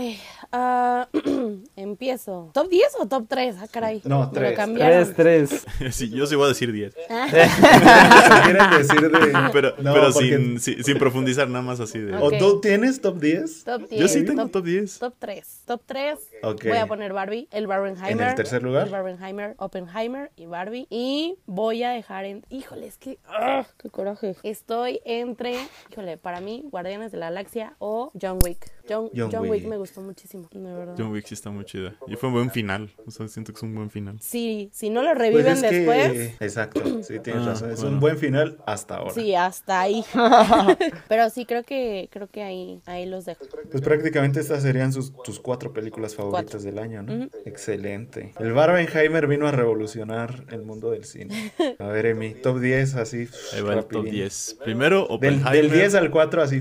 ah, 0.52 1.08
empiezo. 1.76 2.50
¿Top 2.54 2.68
10 2.68 2.92
o 3.00 3.06
top 3.08 3.24
3? 3.28 3.56
Ah, 3.60 3.66
caray. 3.68 4.00
No, 4.04 4.20
Me 4.20 4.24
lo 4.26 4.30
tres. 4.30 4.56
cambiaron. 4.56 5.14
Tres, 5.16 5.66
tres. 5.78 5.92
Sí, 5.96 6.10
yo 6.10 6.26
sí 6.26 6.36
voy 6.36 6.44
a 6.44 6.48
decir 6.50 6.70
10. 6.72 6.94
Si 7.08 8.42
quieren 8.42 8.70
decir 8.70 9.00
de... 9.10 9.32
Pero, 9.52 9.74
No, 9.78 9.92
pero 9.92 10.12
porque- 10.12 10.28
sin, 10.36 10.60
sin, 10.60 10.84
sin 10.84 10.96
profundizar 10.98 11.48
nada 11.48 11.62
más 11.64 11.80
así 11.80 11.98
de... 11.98 12.14
Ok. 12.14 12.22
¿O 12.22 12.38
tú 12.38 12.60
tienes 12.60 13.00
top 13.00 13.18
10? 13.18 13.64
Top 13.64 13.88
10. 13.88 14.00
Yo 14.00 14.08
sí 14.08 14.24
tengo 14.36 14.48
top 14.48 14.64
10. 14.64 14.98
Top 14.98 15.14
3. 15.18 15.62
Top 15.66 15.82
3. 15.86 16.18
Ok. 16.42 16.64
Voy 16.64 16.76
a 16.76 16.86
poner 16.86 17.12
Barbie, 17.12 17.48
el 17.50 17.66
Barbenheimer. 17.66 18.22
¿En 18.22 18.28
el 18.28 18.34
tercer 18.34 18.62
lugar? 18.62 18.86
El 18.86 18.92
Barbenheimer, 18.92 19.54
Oppenheimer 19.58 20.30
y 20.36 20.46
Barbie. 20.46 20.86
Y 20.90 21.38
voy 21.46 21.82
a 21.82 21.90
dejar 21.90 22.24
en. 22.24 22.44
Híjole, 22.48 22.86
es 22.86 22.98
que. 22.98 23.18
¡ah! 23.26 23.66
¡Qué 23.78 23.90
coraje! 23.90 24.36
Estoy 24.42 25.00
entre. 25.04 25.56
Híjole, 25.90 26.16
para 26.16 26.40
mí, 26.40 26.64
Guardianes 26.70 27.12
de 27.12 27.18
la 27.18 27.26
Galaxia 27.26 27.74
o 27.78 28.12
John 28.20 28.38
Wick. 28.44 28.72
John, 28.88 29.10
John 29.14 29.30
John 29.32 29.42
Wick 29.42 29.50
Wick. 29.62 29.66
me 29.66 29.76
gustó 29.76 30.00
muchísimo, 30.00 30.48
de 30.52 30.60
verdad. 30.60 30.94
John 30.98 31.12
Wick 31.12 31.26
sí 31.26 31.34
está 31.34 31.50
muy 31.50 31.64
chida. 31.64 31.94
Y 32.06 32.16
fue 32.16 32.28
un 32.28 32.34
buen 32.34 32.50
final. 32.50 32.90
O 33.06 33.10
sea, 33.10 33.28
siento 33.28 33.52
que 33.52 33.56
es 33.58 33.62
un 33.62 33.74
buen 33.74 33.90
final. 33.90 34.16
Sí, 34.20 34.70
si 34.72 34.90
no 34.90 35.02
lo 35.02 35.08
Pues 35.10 35.18
reviven 35.18 35.46
es 35.52 35.60
que- 35.62 35.70
después, 35.70 36.34
Exacto, 36.40 37.02
sí, 37.02 37.18
tienes 37.20 37.42
Ah, 37.42 37.50
razón. 37.50 37.70
Es 37.70 37.80
bueno. 37.80 37.94
un 37.94 38.00
buen 38.00 38.18
final 38.18 38.58
hasta 38.66 38.96
ahora. 38.96 39.14
sí, 39.14 39.34
hasta 39.34 39.80
ahí. 39.80 40.04
Pero 41.08 41.30
sí, 41.30 41.44
creo 41.46 41.62
que 41.64 42.08
creo 42.10 42.26
que 42.28 42.42
ahí, 42.42 42.80
ahí 42.86 43.06
los 43.06 43.24
dejo. 43.24 43.44
Pues 43.70 43.82
prácticamente 43.82 44.40
estas 44.40 44.62
serían 44.62 44.92
sus, 44.92 45.12
tus 45.22 45.40
cuatro 45.40 45.72
películas 45.72 46.14
favoritas 46.14 46.50
Cuatro. 46.52 46.60
del 46.60 46.78
año, 46.78 47.02
¿no? 47.02 47.28
Excelente. 47.44 48.32
El 48.38 48.52
Barbenheimer 48.52 49.26
vino 49.26 49.46
a 49.46 49.52
revolucionar 49.52 50.44
el 50.50 50.62
mundo 50.62 50.90
del 50.90 51.04
cine. 51.04 51.52
A 51.78 51.86
ver, 51.86 52.06
Emi, 52.06 52.34
top 52.34 52.58
10 52.60 52.94
así. 52.96 53.28
Ahí 53.54 53.62
va 53.62 53.74
el 53.74 53.80
top 53.80 53.92
rapidín. 53.92 54.12
10. 54.14 54.58
Primero, 54.64 55.00
Del, 55.02 55.06
Oppenheimer. 55.10 55.52
del 55.52 55.70
10 55.70 55.94
al 55.94 56.10
4 56.10 56.42
así. 56.42 56.60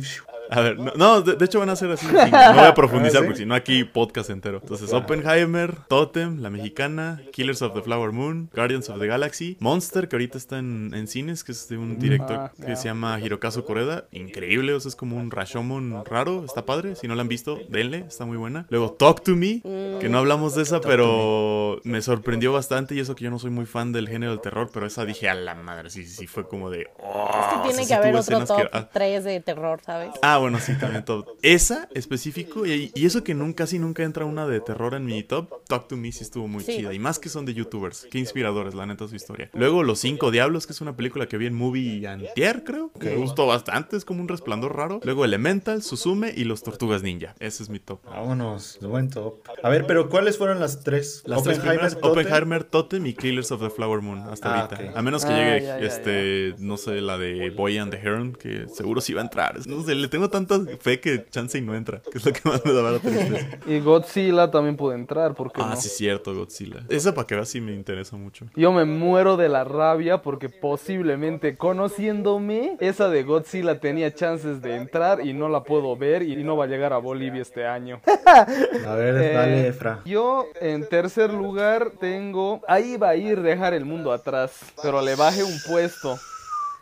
A 0.50 0.62
ver, 0.62 0.80
no, 0.80 0.92
no, 0.96 1.22
de, 1.22 1.36
de 1.36 1.46
hecho 1.46 1.60
van 1.60 1.70
a 1.70 1.76
ser 1.76 1.92
así. 1.92 2.06
No 2.12 2.54
voy 2.54 2.64
a 2.66 2.74
profundizar 2.74 3.22
¿Ah, 3.24 3.26
porque 3.26 3.40
si 3.40 3.46
no 3.46 3.56
aquí 3.56 3.84
podcast 3.84 4.30
entero. 4.30 4.60
Entonces, 4.62 4.92
Oppenheimer, 4.94 5.76
Totem, 5.88 6.42
La 6.42 6.50
Mexicana, 6.50 7.22
Killers 7.32 7.62
of 7.62 7.74
the 7.74 7.82
Flower 7.82 8.12
Moon, 8.12 8.50
Guardians 8.54 8.90
of 8.90 9.00
the 9.00 9.08
Galaxy, 9.08 9.58
Monster, 9.60 10.08
que 10.08 10.16
ahorita 10.16 10.38
está 10.38 10.60
en, 10.60 10.92
en 10.94 11.08
cines, 11.08 11.44
que 11.44 11.52
es 11.52 11.68
de 11.70 11.78
un 11.78 12.00
director 12.00 12.38
Ah, 12.40 12.52
que 12.66 12.76
se 12.76 12.86
llama 12.86 13.20
Hirokazu 13.20 13.64
Koreda. 13.64 14.06
Increíble, 14.12 14.74
o 14.74 14.80
sea, 14.80 14.90
es 14.90 14.96
como 14.96 15.18
un 15.18 15.32
Rashomon 15.32 16.04
raro, 16.06 16.44
está 16.46 16.66
padre. 16.66 16.96
Si 16.96 17.08
no 17.08 17.16
la 17.16 17.22
han 17.22 17.28
visto, 17.28 17.60
denle, 17.70 18.06
está 18.08 18.26
muy 18.26 18.38
buena. 18.38 18.66
Luego, 18.70 18.92
Talk 18.92 19.24
to 19.24 19.36
Me, 19.36 19.62
que 20.00 20.08
no 20.10 20.18
hablamos 20.20 20.56
de 20.56 20.64
esa, 20.64 20.82
pero 20.82 21.80
me 21.84 22.02
sorprendió 22.02 22.54
bastante. 22.54 22.96
Y 22.96 23.00
eso 23.00 23.16
que 23.16 23.24
yo 23.26 23.32
no 23.32 23.40
soy 23.40 23.50
muy 23.52 23.66
fan 23.66 23.92
del 23.92 24.08
género 24.08 24.32
del 24.32 24.42
terror, 24.42 24.70
pero 24.74 24.86
esa 24.86 25.06
dije 25.06 25.30
a 25.30 25.36
la 25.36 25.56
madre, 25.56 25.90
sí, 25.90 26.04
sí, 26.06 26.16
sí, 26.16 26.28
fue 26.28 26.48
como 26.48 26.70
de. 26.70 26.88
oh, 27.00 27.30
Es 27.30 27.48
que 27.48 27.56
o 27.60 27.62
tiene 27.64 27.86
sea, 27.86 28.02
que 28.02 28.08
haber 28.08 28.16
otro 28.20 28.46
top 28.46 28.58
que- 28.62 28.70
ah, 28.72 28.90
3 28.92 29.24
de 29.24 29.40
terror, 29.42 29.80
¿sabes? 29.86 30.12
Ah, 30.22 30.37
bueno, 30.38 30.60
sí, 30.60 30.74
también 30.80 31.04
top. 31.06 31.28
Esa 31.42 31.88
específico, 31.94 32.66
y, 32.66 32.92
y 32.96 33.06
eso 33.06 33.24
que 33.24 33.34
nunca, 33.34 33.64
casi 33.64 33.80
nunca 33.80 34.04
entra 34.04 34.26
una 34.26 34.46
de 34.48 34.60
terror 34.62 34.94
en 34.94 35.06
mi 35.06 35.24
top, 35.24 35.64
Talk 35.68 35.88
to 35.88 35.98
Me 35.98 36.12
sí 36.12 36.24
estuvo 36.24 36.48
muy 36.48 36.64
Sí. 36.64 36.78
chida. 36.78 36.94
Y 36.94 37.00
más 37.00 37.20
que 37.20 37.30
son 37.30 37.46
de 37.46 37.54
youtubers. 37.54 38.08
Qué 38.12 38.20
inspiradores, 38.20 38.74
la 38.76 38.86
neta, 38.86 39.08
su 39.08 39.16
historia. 39.16 39.50
Luego, 39.54 39.84
Los 39.84 40.00
Cinco 40.00 40.32
Diablos, 40.32 40.68
que 40.68 40.74
es 40.74 40.82
una 40.82 40.96
película 40.96 41.28
que 41.28 41.38
vi 41.38 41.48
en 41.48 41.54
Movie 41.56 42.08
Antier, 42.08 42.64
creo. 42.64 42.92
que 43.00 43.12
Me 43.12 43.16
gustó 43.16 43.46
bastante, 43.48 43.98
es 43.98 44.06
como 44.06 44.22
un 44.22 44.28
resplandor 44.28 44.76
raro. 44.76 45.00
Luego, 45.04 45.26
Elemental, 45.26 45.82
Suzume 45.84 46.34
y 46.36 46.44
Los 46.44 46.62
Tortugas 46.64 47.04
Ninja. 47.04 47.36
Ese 47.40 47.64
es 47.64 47.70
mi 47.70 47.80
top. 47.80 48.00
Vámonos, 48.06 48.80
buen 48.82 49.10
top. 49.10 49.36
A 49.64 49.70
ver, 49.70 49.86
pero 49.88 50.10
¿cuáles 50.10 50.38
fueron 50.38 50.60
las 50.60 50.84
tres? 50.84 51.24
Las 51.26 51.44
tres 51.44 51.60
primeras. 51.60 51.98
Oppenheimer, 52.02 52.64
Totem 52.64 53.06
y 53.06 53.14
Killers 53.14 53.52
of 53.52 53.62
the 53.62 53.70
Flower 53.70 54.02
Moon, 54.02 54.20
hasta 54.20 54.54
Ah, 54.54 54.62
ahorita. 54.66 54.98
A 54.98 55.02
menos 55.02 55.26
que 55.26 55.32
Ah, 55.34 55.38
llegue, 55.38 55.66
ya, 55.66 55.80
ya, 55.80 55.86
este, 55.86 56.56
no 56.60 56.78
sé, 56.78 57.02
la 57.02 57.18
de 57.18 57.50
Boy 57.52 57.78
and 57.78 57.92
the 57.92 57.98
Heron, 57.98 58.34
que 58.34 58.68
seguro 58.68 59.02
sí 59.02 59.14
va 59.14 59.22
a 59.22 59.24
entrar. 59.24 59.66
No 59.68 59.84
sé, 59.84 59.96
le 59.96 60.08
tengo 60.08 60.27
tanta 60.30 60.60
fe 60.80 61.00
que 61.00 61.26
chance 61.30 61.58
y 61.58 61.62
no 61.62 61.76
entra, 61.76 62.02
que 62.12 62.18
es 62.18 62.26
lo 62.26 62.34
que 62.34 62.42
más 62.44 62.64
me 62.66 62.74
da 62.74 62.82
la 62.92 63.00
tristeza. 63.00 63.58
Y 63.68 63.80
Godzilla 63.80 64.50
también 64.52 64.76
puede 64.78 64.98
entrar, 64.98 65.34
porque 65.36 65.62
Ah, 65.62 65.72
no? 65.72 65.76
sí, 65.76 65.90
cierto, 65.90 66.34
Godzilla. 66.34 66.82
Esa 66.90 67.14
para 67.14 67.28
que 67.28 67.36
veas 67.36 67.50
sí 67.50 67.62
me 67.62 67.74
interesa 67.74 68.16
mucho. 68.18 68.46
Yo 68.56 68.72
me 68.72 68.86
muero 68.86 69.38
de 69.38 69.50
la 69.50 69.64
rabia 69.64 70.22
porque 70.22 70.50
posiblemente 70.50 71.58
conociéndome, 71.58 72.78
esa 72.80 73.10
de 73.10 73.24
Godzilla 73.24 73.80
tenía 73.80 74.14
chances 74.14 74.62
de 74.62 74.76
entrar 74.76 75.26
y 75.26 75.34
no 75.34 75.50
la 75.50 75.64
puedo 75.64 75.96
ver 75.98 76.24
y 76.24 76.44
no 76.44 76.56
va 76.58 76.66
a 76.66 76.68
llegar 76.68 76.94
a 76.94 76.98
Bolivia 76.98 77.42
este 77.42 77.66
año. 77.66 78.02
A 78.26 78.96
ver, 78.96 79.16
Eh, 79.18 79.34
dale, 79.34 79.68
Efra. 79.68 80.02
Yo 80.06 80.46
en 80.62 80.88
tercer 80.88 81.34
lugar 81.34 81.92
tengo... 82.00 82.62
Ahí 82.68 82.98
va 82.98 83.10
a 83.10 83.16
ir 83.16 83.42
dejar 83.42 83.74
el 83.74 83.86
mundo 83.86 84.12
atrás, 84.12 84.52
pero 84.82 85.02
le 85.02 85.16
bajé 85.16 85.44
un 85.44 85.58
puesto. 85.68 86.18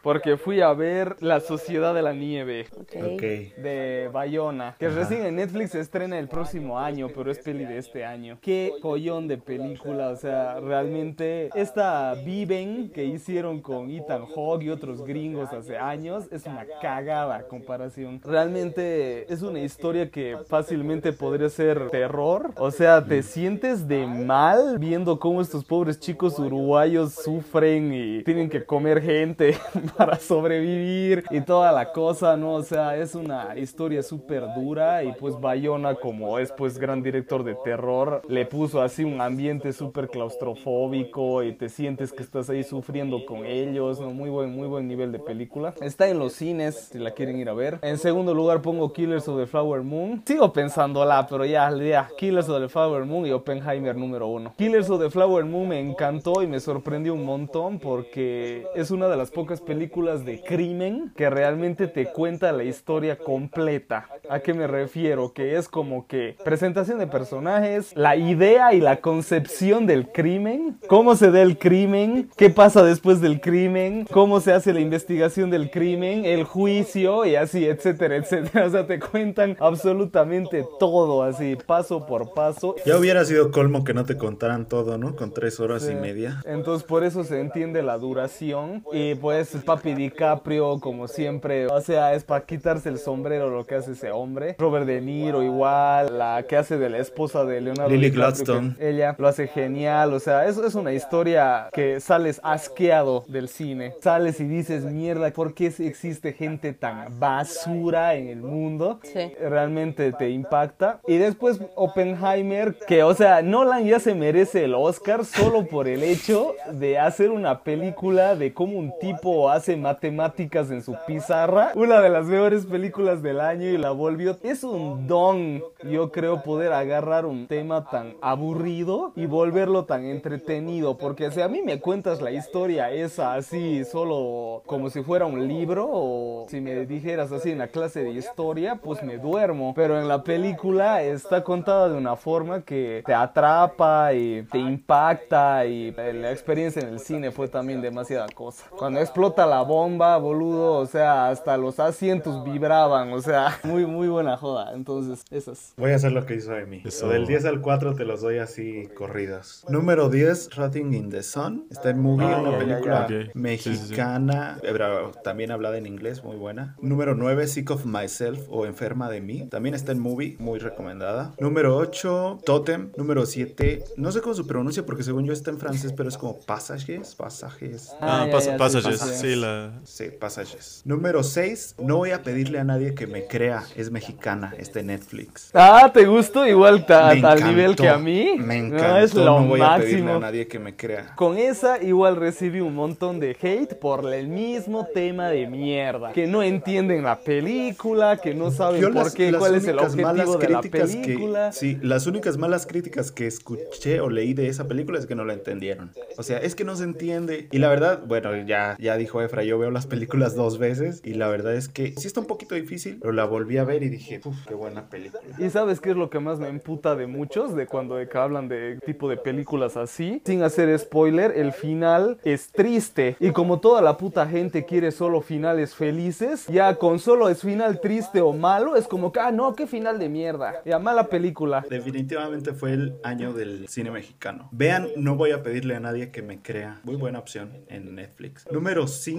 Porque 0.06 0.38
fui 0.38 0.62
a 0.62 0.72
ver 0.72 1.16
La 1.20 1.40
Sociedad 1.40 1.96
de 1.96 2.04
la 2.04 2.14
Nieve 2.14 2.68
Ok. 2.80 2.96
Ok. 3.14 3.22
de 3.58 4.08
Bayona, 4.14 4.76
que 4.78 4.88
recién 4.90 5.26
en 5.26 5.38
Netflix 5.38 5.72
se 5.72 5.80
estrena 5.80 6.20
el 6.20 6.28
próximo 6.28 6.78
año, 6.78 7.08
pero 7.08 7.32
es 7.32 7.40
peli 7.40 7.66
de 7.66 7.80
este 7.80 8.06
año. 8.06 8.38
Qué 8.40 8.74
collón 8.84 9.28
de 9.28 9.40
película, 9.40 10.10
o 10.10 10.16
sea, 10.16 10.60
realmente 10.60 11.50
esta 11.56 12.14
Viven 12.24 12.92
que 12.92 13.04
hicieron 13.04 13.62
con 13.62 13.90
Ethan 13.90 14.28
Hawke 14.28 14.66
y 14.66 14.70
otros 14.70 15.04
gringos 15.04 15.52
hace 15.52 15.76
años 15.76 16.26
es 16.32 16.46
una 16.46 16.68
cagada 16.84 17.38
a 17.38 17.48
comparación. 17.48 18.22
Realmente 18.24 19.32
es 19.34 19.42
una 19.42 19.60
historia 19.60 20.12
que 20.12 20.38
fácilmente 20.48 21.14
podría 21.14 21.50
ser 21.50 21.90
terror, 21.90 22.52
o 22.58 22.70
sea, 22.70 23.04
te 23.06 23.24
sientes 23.24 23.88
de 23.88 24.06
mal 24.06 24.78
viendo 24.78 25.18
cómo 25.18 25.42
estos 25.42 25.66
pobres 25.66 26.00
chicos 26.00 26.38
uruguayos 26.38 27.16
sufren 27.16 27.92
y 27.92 28.24
tienen 28.24 28.52
que 28.52 28.64
comer 28.64 29.02
gente 29.02 29.58
para 29.98 30.20
sobrevivir 30.20 31.24
y 31.30 31.42
toda 31.42 31.72
la 31.72 31.92
cosa, 31.92 32.38
¿no? 32.38 32.56
O 32.56 32.64
sea, 32.64 32.98
es 32.98 33.16
una 33.16 33.58
historia 33.58 34.04
súper 34.04 34.44
dura 34.56 35.04
y 35.04 35.14
pues 35.14 35.40
Bayona 35.40 35.96
como 35.96 36.40
es 36.40 36.52
pues 36.52 36.78
gran 36.78 37.02
director 37.02 37.44
de 37.44 37.56
terror, 37.56 38.22
le 38.28 38.46
puso 38.46 38.82
así 38.82 39.04
un 39.04 39.22
ambiente 39.22 39.74
súper 39.74 40.10
claustrofóbico 40.10 41.44
y 41.44 41.54
te 41.54 41.70
sientes 41.70 42.12
que 42.12 42.24
estás 42.24 42.50
ahí 42.50 42.64
sufriendo 42.64 43.26
con 43.26 43.46
ellos, 43.46 44.00
¿no? 44.00 44.12
Muy 44.12 44.30
buen, 44.30 44.52
muy 44.56 44.68
buen 44.68 44.88
nivel 44.88 45.12
de 45.12 45.20
película. 45.20 45.74
Está 45.82 46.08
en 46.08 46.20
los 46.20 46.34
cines, 46.34 46.90
si 46.92 47.00
la 47.00 47.12
quieren 47.12 47.38
ir 47.38 47.50
a 47.50 47.54
ver. 47.54 47.80
En 47.82 47.98
segundo 47.98 48.34
lugar 48.34 48.62
pongo 48.62 48.92
Killers 48.92 49.28
of 49.28 49.40
the 49.40 49.48
Flower 49.48 49.82
Moon. 49.82 50.22
Sigo 50.26 50.52
pensándola, 50.52 51.26
pero 51.30 51.46
ya, 51.46 51.72
ya, 51.78 52.10
Killers 52.18 52.50
of 52.50 52.62
the 52.62 52.70
Flower 52.70 53.06
Moon 53.06 53.26
y 53.26 53.32
Oppenheimer 53.32 53.96
número 53.96 54.28
uno. 54.28 54.54
Killers 54.58 54.90
of 54.90 55.02
the 55.02 55.10
Flower 55.10 55.46
Moon 55.46 55.70
me 55.70 55.80
encantó 55.80 56.42
y 56.42 56.48
me 56.48 56.60
sorprendió 56.60 57.14
un 57.14 57.26
montón 57.26 57.80
porque 57.80 58.66
es 58.76 58.92
una 58.92 59.08
de 59.08 59.18
las 59.18 59.32
pocas 59.32 59.62
películas 59.62 59.85
de 59.90 60.42
crimen 60.46 61.12
que 61.16 61.30
realmente 61.30 61.88
te 61.88 62.08
cuenta 62.12 62.52
la 62.52 62.64
historia 62.64 63.18
completa. 63.18 64.08
¿A 64.30 64.40
qué 64.40 64.54
me 64.54 64.66
refiero? 64.68 65.32
Que 65.32 65.58
es 65.58 65.70
como 65.70 66.08
que 66.08 66.36
presentación 66.44 66.98
de 66.98 67.08
personajes, 67.08 67.94
la 67.96 68.16
idea 68.16 68.74
y 68.74 68.82
la 68.82 68.98
concepción 68.98 69.86
del 69.86 70.12
crimen, 70.12 70.78
cómo 70.88 71.16
se 71.16 71.30
da 71.32 71.42
el 71.44 71.58
crimen, 71.60 72.30
qué 72.36 72.50
pasa 72.50 72.84
después 72.84 73.22
del 73.22 73.40
crimen, 73.40 74.08
cómo 74.12 74.40
se 74.42 74.54
hace 74.54 74.74
la 74.74 74.80
investigación 74.80 75.50
del 75.52 75.70
crimen, 75.70 76.26
el 76.26 76.44
juicio 76.46 77.24
y 77.26 77.36
así, 77.36 77.66
etcétera, 77.66 78.16
etcétera. 78.18 78.66
O 78.66 78.70
sea, 78.72 78.88
te 78.88 79.00
cuentan 79.00 79.56
absolutamente 79.60 80.66
todo 80.80 81.22
así, 81.24 81.56
paso 81.66 82.06
por 82.08 82.34
paso. 82.34 82.76
Ya 82.86 82.98
hubiera 82.98 83.24
sido 83.24 83.52
colmo 83.52 83.84
que 83.84 83.94
no 83.94 84.04
te 84.04 84.18
contaran 84.18 84.68
todo, 84.68 84.98
¿no? 84.98 85.16
Con 85.16 85.32
tres 85.32 85.60
horas 85.60 85.84
y 85.84 85.90
Sí. 85.90 85.96
media. 85.96 86.42
Entonces 86.46 86.86
por 86.86 87.04
eso 87.04 87.24
se 87.24 87.40
entiende 87.40 87.84
la 87.84 87.98
duración 87.98 88.84
y 88.92 89.16
pues 89.16 89.56
Papi 89.66 89.94
DiCaprio 89.96 90.80
como 90.80 91.08
siempre, 91.08 91.68
o 91.68 91.82
sea, 91.82 92.14
es 92.14 92.24
para 92.24 92.46
quitarse 92.46 92.90
el 92.90 93.00
sombrero 93.00 93.50
lo 93.50 93.66
que 93.66 93.76
hace 93.76 93.94
ese 93.94 94.12
hombre. 94.12 94.56
Robert 94.60 94.86
De 94.86 95.02
Niro 95.02 95.42
igual, 95.44 96.18
la 96.18 96.44
que 96.48 96.56
hace 96.56 96.78
de 96.78 96.90
la 96.90 97.00
esposa 97.00 97.46
de 97.46 97.62
Leonardo 97.62 97.90
Lily 97.90 98.10
DiCaprio, 98.12 98.26
Gladstone. 98.26 98.76
ella 98.80 99.16
lo 99.18 99.28
hace 99.28 99.48
genial, 99.48 100.14
o 100.14 100.20
sea, 100.20 100.46
eso 100.46 100.66
es 100.66 100.76
una 100.76 100.94
historia 100.94 101.70
que 101.74 102.00
sales 102.00 102.40
asqueado 102.44 103.26
del 103.28 103.50
cine. 103.50 103.94
Sales 104.02 104.40
y 104.40 104.46
dices, 104.46 104.84
mierda, 104.84 105.32
¿por 105.32 105.54
qué 105.54 105.68
existe 105.80 106.34
gente 106.34 106.74
tan 106.74 107.20
basura 107.20 108.16
en 108.16 108.28
el 108.28 108.42
mundo? 108.42 109.00
Sí. 109.04 109.32
realmente 109.40 110.12
te 110.12 110.30
impacta. 110.30 111.00
Y 111.08 111.18
después 111.18 111.60
Oppenheimer, 111.76 112.76
que 112.88 113.04
o 113.04 113.14
sea, 113.14 113.42
Nolan 113.42 113.86
ya 113.86 114.00
se 114.00 114.14
merece 114.14 114.66
el 114.66 114.76
Oscar 114.76 115.26
solo 115.26 115.66
por 115.66 115.88
el 115.88 116.04
hecho 116.04 116.54
de 116.72 117.00
hacer 117.00 117.32
una 117.32 117.64
película 117.64 118.36
de 118.36 118.54
cómo 118.54 118.78
un 118.78 118.94
tipo 119.00 119.50
hace 119.50 119.55
matemáticas 119.78 120.70
en 120.72 120.82
su 120.82 120.96
pizarra. 121.08 121.72
Una 121.76 122.02
de 122.02 122.10
las 122.10 122.26
mejores 122.26 122.66
películas 122.66 123.22
del 123.22 123.40
año 123.40 123.68
y 123.68 123.78
la 123.78 123.92
volvió. 123.92 124.38
Es 124.44 124.64
un 124.64 125.08
don, 125.08 125.64
yo 125.84 126.12
creo, 126.12 126.44
poder 126.44 126.74
agarrar 126.74 127.26
un 127.26 127.48
tema 127.48 127.86
tan 127.90 128.16
aburrido 128.22 129.14
y 129.16 129.26
volverlo 129.26 129.86
tan 129.86 130.06
entretenido. 130.06 130.98
Porque 130.98 131.32
si 131.32 131.42
a 131.42 131.48
mí 131.48 131.62
me 131.62 131.80
cuentas 131.80 132.22
la 132.22 132.32
historia 132.32 132.92
esa 132.92 133.34
así, 133.36 133.84
solo 133.86 134.64
como 134.66 134.90
si 134.90 135.04
fuera 135.04 135.26
un 135.26 135.48
libro, 135.48 135.88
o 135.90 136.46
si 136.50 136.62
me 136.62 136.86
dijeras 136.86 137.32
así 137.32 137.52
en 137.52 137.60
la 137.60 137.68
clase 137.68 138.04
de 138.04 138.12
historia, 138.12 138.76
pues 138.76 139.04
me 139.04 139.18
duermo. 139.18 139.74
Pero 139.76 140.00
en 140.00 140.08
la 140.08 140.24
película 140.24 141.02
está 141.02 141.44
contada 141.44 141.90
de 141.90 141.98
una 141.98 142.16
forma 142.16 142.62
que 142.62 143.04
te 143.06 143.14
atrapa 143.14 144.14
y 144.14 144.44
te 144.44 144.58
impacta. 144.58 145.66
Y 145.66 145.92
la 145.92 146.32
experiencia 146.32 146.82
en 146.82 146.90
el 146.90 147.00
cine 147.00 147.32
fue 147.32 147.48
también 147.48 147.82
demasiada 147.82 148.28
cosa. 148.34 148.66
Cuando 148.78 149.00
explota 149.00 149.45
la 149.48 149.62
bomba, 149.62 150.18
boludo, 150.18 150.74
o 150.80 150.86
sea, 150.86 151.30
hasta 151.30 151.58
los 151.58 151.80
asientos 151.80 152.44
vibraban, 152.44 153.14
o 153.14 153.22
sea, 153.22 153.58
muy, 153.64 153.86
muy 153.86 154.08
buena 154.08 154.38
joda. 154.38 154.74
Entonces, 154.74 155.24
esas. 155.32 155.74
Voy 155.78 155.92
a 155.92 155.96
hacer 155.96 156.12
lo 156.12 156.26
que 156.26 156.36
hizo 156.36 156.56
Emi. 156.56 156.82
Eso. 156.86 157.08
Del 157.10 157.26
10 157.26 157.46
al 157.46 157.62
4 157.62 157.96
te 157.96 158.06
los 158.06 158.22
doy 158.22 158.38
así 158.40 158.88
corridas. 158.98 159.66
Número 159.70 160.10
10, 160.10 160.56
Rotting 160.56 160.94
in 160.94 161.10
the 161.10 161.24
Sun. 161.24 161.66
Está 161.70 161.90
en 161.90 162.00
Movie, 162.02 162.26
Ah, 162.28 162.42
una 162.42 162.58
película 162.58 163.08
ya, 163.10 163.22
ya. 163.24 163.32
mexicana, 163.34 164.58
pero 164.62 165.12
también 165.24 165.52
hablada 165.52 165.78
en 165.78 165.86
inglés, 165.86 166.24
muy 166.24 166.36
buena. 166.38 166.76
Número 166.82 167.16
9, 167.16 167.48
Sick 167.48 167.72
of 167.72 167.86
Myself 167.86 168.48
o 168.50 168.66
Enferma 168.66 169.10
de 169.10 169.22
mí. 169.22 169.48
También 169.48 169.76
está 169.76 169.92
en 169.92 170.00
Movie, 170.00 170.36
muy 170.40 170.60
recomendada. 170.60 171.34
Número 171.40 171.76
8, 171.78 172.40
Totem. 172.46 172.92
Número 172.98 173.26
7, 173.26 173.84
no 173.98 174.12
sé 174.12 174.22
cómo 174.22 174.34
se 174.36 174.44
pronuncia 174.44 174.86
porque 174.86 175.04
según 175.04 175.26
yo 175.26 175.34
está 175.34 175.52
en 175.52 175.60
francés, 175.60 175.94
pero 175.96 176.10
es 176.10 176.18
como 176.18 176.38
pasajes, 176.46 177.16
pasajes. 177.16 177.96
Ah, 178.02 178.26
ya, 178.28 178.34
pas- 178.34 178.46
ya, 178.46 178.52
sí, 178.54 178.58
Passages, 178.58 179.00
sí, 179.00 179.35
sí, 179.36 179.42
la... 179.42 179.72
Sí, 179.84 180.06
Passages. 180.20 180.82
Número 180.86 181.24
6, 181.24 181.76
no 181.80 181.98
voy 181.98 182.12
a 182.12 182.24
pedirle 182.24 182.60
a 182.60 182.64
nadie 182.64 182.96
que 182.96 183.08
me 183.08 183.26
crea, 183.28 183.64
es 183.76 183.92
mexicana, 183.92 184.54
este 184.58 184.84
Netflix. 184.84 185.50
Ah, 185.54 185.92
¿te 185.94 186.06
gustó 186.06 186.46
igual 186.48 186.86
ta- 186.86 187.14
Me 187.14 187.26
al 187.28 187.44
nivel 187.44 187.76
que 187.76 187.90
a 187.90 187.98
mí? 187.98 188.32
Me 188.38 188.62
No, 188.62 188.76
encantó, 188.78 188.98
es 188.98 189.14
lo 189.14 189.26
no 189.42 189.48
voy 189.48 189.62
a 189.62 189.78
pedirle 189.78 190.02
máximo. 190.04 190.16
a 190.18 190.20
nadie 190.20 190.48
que 190.48 190.60
me 190.60 190.76
crea. 190.76 191.14
Con 191.16 191.38
esa 191.38 191.82
igual 191.82 192.16
recibí 192.16 192.60
un 192.62 192.76
montón 192.76 193.20
de 193.20 193.36
hate 193.42 193.76
por 193.76 194.12
el 194.14 194.28
mismo 194.28 194.88
tema 194.94 195.30
de 195.30 195.48
mierda. 195.48 196.12
Que 196.14 196.28
no 196.28 196.42
entienden 196.44 197.04
la 197.04 197.18
película, 197.20 198.18
que 198.18 198.34
no 198.34 198.52
saben 198.52 198.82
Yo 198.82 198.88
por 198.92 199.04
las- 199.06 199.14
qué, 199.14 199.32
las 199.32 199.40
cuál 199.40 199.56
es 199.56 199.68
el 199.68 199.80
objetivo 199.80 200.38
de 200.38 200.50
la 200.50 200.60
críticas 200.62 200.96
que- 200.96 201.02
película. 201.02 201.52
sí, 201.52 201.78
las 201.82 202.08
únicas 202.08 202.38
malas 202.38 202.66
críticas 202.66 203.12
que 203.12 203.28
escuché 203.28 204.00
o 204.00 204.10
leí 204.10 204.34
de 204.34 204.48
esa 204.48 204.68
película 204.68 205.00
es 205.00 205.06
que 205.06 205.16
no 205.16 205.26
la 205.26 205.34
entendieron. 205.34 205.92
O 206.18 206.24
sea, 206.24 206.38
es 206.40 206.56
que 206.56 206.64
no 206.64 206.76
se 206.76 206.84
entiende. 206.84 207.48
Y 207.52 207.60
la 207.60 207.70
verdad, 207.70 208.02
bueno, 208.06 208.36
ya, 208.46 208.76
ya 208.80 208.98
dijo 208.98 209.22
Efra, 209.26 209.44
yo 209.44 209.58
veo 209.58 209.72
las 209.72 209.88
películas 209.88 210.36
dos 210.36 210.58
veces 210.58 211.02
y 211.04 211.14
la 211.14 211.28
verdad 211.28 211.56
es 211.56 211.68
que 211.68 211.94
sí 211.98 212.08
está 212.08 212.20
un 212.20 212.28
poquito 212.28 212.56
difícil, 212.56 212.98
pero 213.00 213.14
la 213.14 213.26
volví 213.26 213.58
a 213.58 213.64
ver 213.64 213.84
y 213.84 213.90
dije, 213.90 214.22
uff, 214.24 214.46
qué 214.48 214.54
buena 214.54 214.90
película. 214.90 215.22
¿Y 215.38 215.50
sabes 215.50 215.80
qué 215.80 215.92
es 215.92 215.96
lo 215.96 216.10
que 216.10 216.20
más 216.20 216.40
me 216.40 216.48
emputa 216.48 216.96
de 216.96 217.08
muchos? 217.08 217.56
De 217.56 217.68
cuando 217.68 217.96
de 217.96 218.08
que 218.08 218.18
hablan 218.18 218.48
de 218.48 218.80
tipo 218.86 219.10
de 219.10 219.18
películas 219.18 219.78
así. 219.78 220.22
Sin 220.26 220.44
hacer 220.44 220.78
spoiler, 220.78 221.34
el 221.36 221.52
final 221.52 222.18
es 222.24 222.52
triste. 222.52 223.16
Y 223.20 223.32
como 223.32 223.60
toda 223.60 223.82
la 223.82 223.98
puta 223.98 224.28
gente 224.28 224.66
quiere 224.66 224.92
solo 224.92 225.22
finales 225.22 225.76
felices, 225.76 226.48
ya 226.48 226.76
con 226.76 227.00
solo 227.00 227.30
es 227.30 227.42
final 227.42 227.80
triste 227.82 228.22
o 228.22 228.34
malo, 228.34 228.76
es 228.76 228.88
como 228.88 229.12
que, 229.12 229.20
ah, 229.20 229.32
no, 229.32 229.56
qué 229.56 229.68
final 229.68 230.00
de 230.00 230.10
mierda. 230.10 230.62
Ya, 230.66 230.80
mala 230.80 231.08
película. 231.08 231.66
Definitivamente 231.70 232.54
fue 232.54 232.74
el 232.74 232.96
año 233.04 233.34
del 233.34 233.68
cine 233.68 233.92
mexicano. 233.92 234.50
Vean, 234.52 234.88
no 234.98 235.16
voy 235.16 235.32
a 235.32 235.44
pedirle 235.44 235.76
a 235.76 235.80
nadie 235.80 236.12
que 236.12 236.22
me 236.22 236.42
crea. 236.42 236.80
Muy 236.84 236.96
buena 236.96 237.20
opción 237.20 237.66
en 237.68 237.96
Netflix. 237.96 238.46
Número 238.52 238.88
5, 238.88 239.15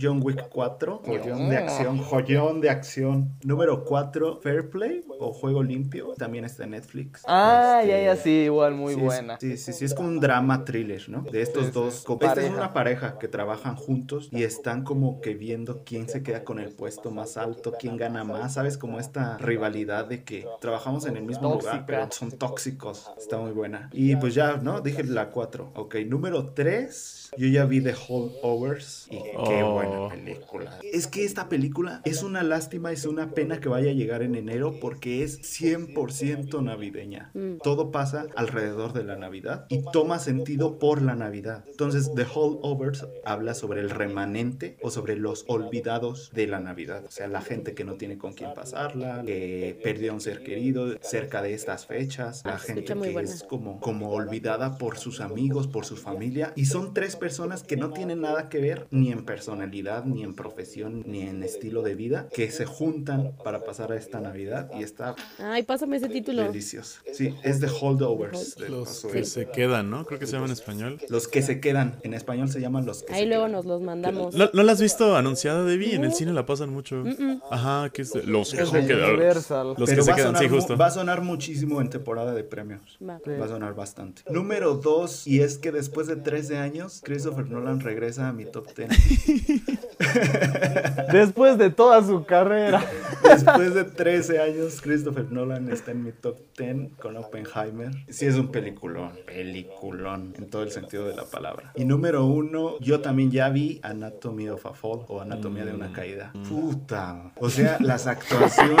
John 0.00 0.20
Wick 0.22 0.48
4. 0.48 1.02
Joyón 1.04 1.48
de 1.48 1.56
acción, 1.56 1.98
joyón 2.02 2.60
de 2.60 2.70
acción. 2.70 3.32
Número 3.44 3.84
4, 3.84 4.40
Fair 4.42 4.70
Play 4.70 5.04
o 5.18 5.32
Juego 5.32 5.62
Limpio. 5.62 6.14
También 6.16 6.44
está 6.44 6.64
en 6.64 6.70
Netflix. 6.70 7.22
Ah, 7.26 7.78
Este, 7.80 7.90
ya, 7.92 8.14
ya, 8.14 8.16
sí, 8.16 8.30
igual, 8.30 8.74
muy 8.74 8.94
sí, 8.94 9.00
buena. 9.00 9.38
Sí, 9.40 9.56
sí, 9.56 9.72
sí, 9.72 9.84
es 9.84 9.94
como 9.94 10.08
un 10.08 10.20
drama 10.20 10.64
thriller, 10.64 11.08
¿no? 11.08 11.22
De 11.22 11.42
estos 11.42 11.66
Sí, 11.66 11.70
dos. 11.72 12.04
Esta 12.20 12.42
es 12.42 12.50
una 12.50 12.72
pareja 12.72 13.18
que 13.18 13.28
trabajan 13.28 13.76
juntos 13.76 14.28
y 14.32 14.42
están 14.42 14.84
como 14.84 15.20
que 15.20 15.34
viendo 15.34 15.82
quién 15.84 16.08
se 16.08 16.22
queda 16.22 16.44
con 16.44 16.58
el 16.58 16.72
puesto 16.74 17.10
más 17.10 17.36
alto, 17.36 17.72
quién 17.78 17.96
gana 17.96 18.24
más, 18.24 18.54
¿sabes? 18.54 18.78
Como 18.78 18.98
esta 19.00 19.38
rivalidad 19.38 20.06
de 20.06 20.24
que 20.24 20.46
trabajamos 20.60 21.06
en 21.06 21.16
el 21.16 21.24
mismo 21.24 21.54
lugar, 21.54 21.84
pero 21.86 22.08
son 22.10 22.32
tóxicos. 22.32 23.10
Está 23.18 23.38
muy 23.38 23.52
buena. 23.52 23.90
Y 23.92 24.16
pues 24.16 24.34
ya, 24.34 24.56
¿no? 24.56 24.80
Dije 24.80 25.04
la 25.04 25.30
4. 25.30 25.72
Ok, 25.74 25.96
número 26.06 26.46
3. 26.52 27.25
Yo 27.36 27.46
ya 27.48 27.64
vi 27.64 27.80
The 27.80 27.94
Holdovers 28.08 29.06
y 29.10 29.16
qué 29.18 29.62
Oh. 29.62 29.72
buena 29.74 30.08
película. 30.08 30.78
Es 30.92 31.06
que 31.06 31.24
esta 31.24 31.48
película 31.48 32.00
es 32.04 32.22
una 32.22 32.42
lástima, 32.42 32.92
es 32.92 33.04
una 33.04 33.30
pena 33.32 33.60
que 33.60 33.68
vaya 33.68 33.90
a 33.90 33.94
llegar 33.94 34.22
en 34.22 34.34
enero 34.34 34.78
porque 34.80 35.22
es 35.22 35.40
100% 35.42 36.62
navideña. 36.62 37.30
Mm. 37.34 37.58
Todo 37.62 37.90
pasa 37.90 38.26
alrededor 38.36 38.92
de 38.92 39.04
la 39.04 39.16
Navidad 39.16 39.66
y 39.68 39.82
toma 39.92 40.18
sentido 40.18 40.78
por 40.78 41.02
la 41.02 41.14
Navidad. 41.14 41.64
Entonces, 41.68 42.12
The 42.14 42.26
Holdovers 42.32 43.06
habla 43.24 43.54
sobre 43.54 43.80
el 43.80 43.90
remanente 43.90 44.76
o 44.82 44.90
sobre 44.90 45.16
los 45.16 45.44
olvidados 45.48 46.30
de 46.34 46.46
la 46.46 46.60
Navidad. 46.60 47.04
O 47.06 47.10
sea, 47.10 47.28
la 47.28 47.40
gente 47.42 47.74
que 47.74 47.84
no 47.84 47.94
tiene 47.94 48.18
con 48.18 48.32
quién 48.32 48.52
pasarla, 48.54 49.22
que 49.24 49.78
perdió 49.82 50.12
a 50.12 50.14
un 50.14 50.20
ser 50.20 50.42
querido 50.42 50.96
cerca 51.00 51.42
de 51.42 51.54
estas 51.54 51.86
fechas, 51.86 52.42
la 52.44 52.58
gente 52.58 52.84
que 52.84 52.94
buena. 52.94 53.22
es 53.22 53.42
como, 53.42 53.80
como 53.80 54.10
olvidada 54.10 54.78
por 54.78 54.98
sus 54.98 55.20
amigos, 55.20 55.66
por 55.66 55.84
su 55.84 55.96
familia. 55.96 56.52
Y 56.56 56.66
son 56.66 56.94
tres 56.94 57.15
personas 57.16 57.62
que 57.62 57.76
no 57.76 57.90
tienen 57.90 58.20
nada 58.20 58.48
que 58.48 58.58
ver 58.60 58.86
ni 58.90 59.10
en 59.12 59.24
personalidad, 59.24 60.04
ni 60.04 60.22
en 60.22 60.34
profesión, 60.34 61.02
ni 61.06 61.22
en 61.22 61.42
estilo 61.42 61.82
de 61.82 61.94
vida, 61.94 62.28
que 62.32 62.50
se 62.50 62.64
juntan 62.66 63.32
para 63.42 63.64
pasar 63.64 63.92
a 63.92 63.96
esta 63.96 64.20
Navidad 64.20 64.70
y 64.78 64.82
está 64.82 65.14
Ay, 65.38 65.62
pásame 65.62 65.96
ese 65.96 66.08
título. 66.08 66.42
delicioso. 66.44 67.00
Sí, 67.12 67.34
es 67.42 67.60
The 67.60 67.68
Holdovers. 67.80 68.58
Los 68.68 69.04
que 69.04 69.18
de- 69.18 69.24
se 69.24 69.48
quedan, 69.50 69.90
¿no? 69.90 70.04
Creo 70.06 70.18
que 70.18 70.26
se 70.26 70.32
llama 70.32 70.46
en 70.46 70.52
español. 70.52 70.98
Los 71.08 71.28
que 71.28 71.42
se 71.42 71.60
quedan. 71.60 71.96
En 72.02 72.14
español 72.14 72.48
se 72.48 72.60
llaman 72.60 72.86
los 72.86 73.02
que 73.02 73.12
Ahí 73.12 73.20
se 73.20 73.26
luego 73.26 73.44
quedan. 73.44 73.52
nos 73.52 73.64
los 73.66 73.82
mandamos. 73.82 74.34
¿No, 74.34 74.50
no 74.52 74.62
la 74.62 74.72
has 74.72 74.80
visto 74.80 75.16
anunciada, 75.16 75.64
Debbie? 75.64 75.94
En 75.94 76.04
el 76.04 76.12
cine 76.12 76.32
la 76.32 76.46
pasan 76.46 76.70
mucho. 76.70 77.02
Ajá, 77.50 77.90
que 77.90 78.02
es 78.02 78.12
de- 78.12 78.22
los 78.24 78.52
que 78.52 78.62
Es 78.62 78.68
se 78.70 78.80
de 78.82 78.86
quedan. 78.86 79.10
Universal. 79.10 79.68
Los 79.78 79.88
Pero 79.88 79.96
que 79.96 80.02
se 80.02 80.10
va, 80.10 80.12
a 80.12 80.16
quedan, 80.16 80.28
sonar, 80.34 80.42
sí, 80.42 80.48
justo. 80.48 80.76
va 80.76 80.86
a 80.86 80.90
sonar 80.90 81.22
muchísimo 81.22 81.80
en 81.80 81.90
temporada 81.90 82.34
de 82.34 82.44
premios. 82.44 82.98
Va. 83.06 83.18
Sí. 83.24 83.30
Va 83.40 83.44
a 83.46 83.48
sonar 83.48 83.74
bastante. 83.74 84.22
Número 84.30 84.74
2, 84.74 85.26
y 85.26 85.40
es 85.40 85.58
que 85.58 85.72
después 85.72 86.06
de 86.06 86.16
13 86.16 86.58
años, 86.58 87.00
Christopher 87.06 87.48
Nolan 87.48 87.78
regresa 87.78 88.26
a 88.26 88.32
mi 88.32 88.46
top 88.46 88.72
10. 88.74 88.88
Después 91.12 91.58
de 91.58 91.70
toda 91.70 92.04
su 92.04 92.24
carrera. 92.24 92.84
Después 93.22 93.74
de 93.74 93.84
13 93.84 94.40
años, 94.40 94.80
Christopher 94.80 95.30
Nolan 95.30 95.70
está 95.70 95.90
en 95.92 96.04
mi 96.04 96.12
top 96.12 96.38
10 96.58 96.92
con 97.00 97.16
Oppenheimer. 97.16 97.90
Sí, 98.08 98.26
es 98.26 98.36
un 98.36 98.50
peliculón, 98.50 99.12
peliculón 99.26 100.34
en 100.36 100.48
todo 100.50 100.62
el 100.62 100.70
sentido 100.70 101.06
de 101.06 101.16
la 101.16 101.24
palabra. 101.24 101.72
Y 101.74 101.84
número 101.84 102.24
uno, 102.26 102.78
yo 102.80 103.00
también 103.00 103.30
ya 103.30 103.48
vi 103.48 103.80
Anatomy 103.82 104.48
of 104.48 104.64
a 104.66 104.74
Fall 104.74 105.00
o 105.08 105.20
Anatomía 105.20 105.64
de 105.64 105.72
una 105.74 105.92
caída. 105.92 106.32
Puta. 106.48 107.32
O 107.36 107.50
sea, 107.50 107.78
las 107.80 108.06
actuaciones 108.06 108.76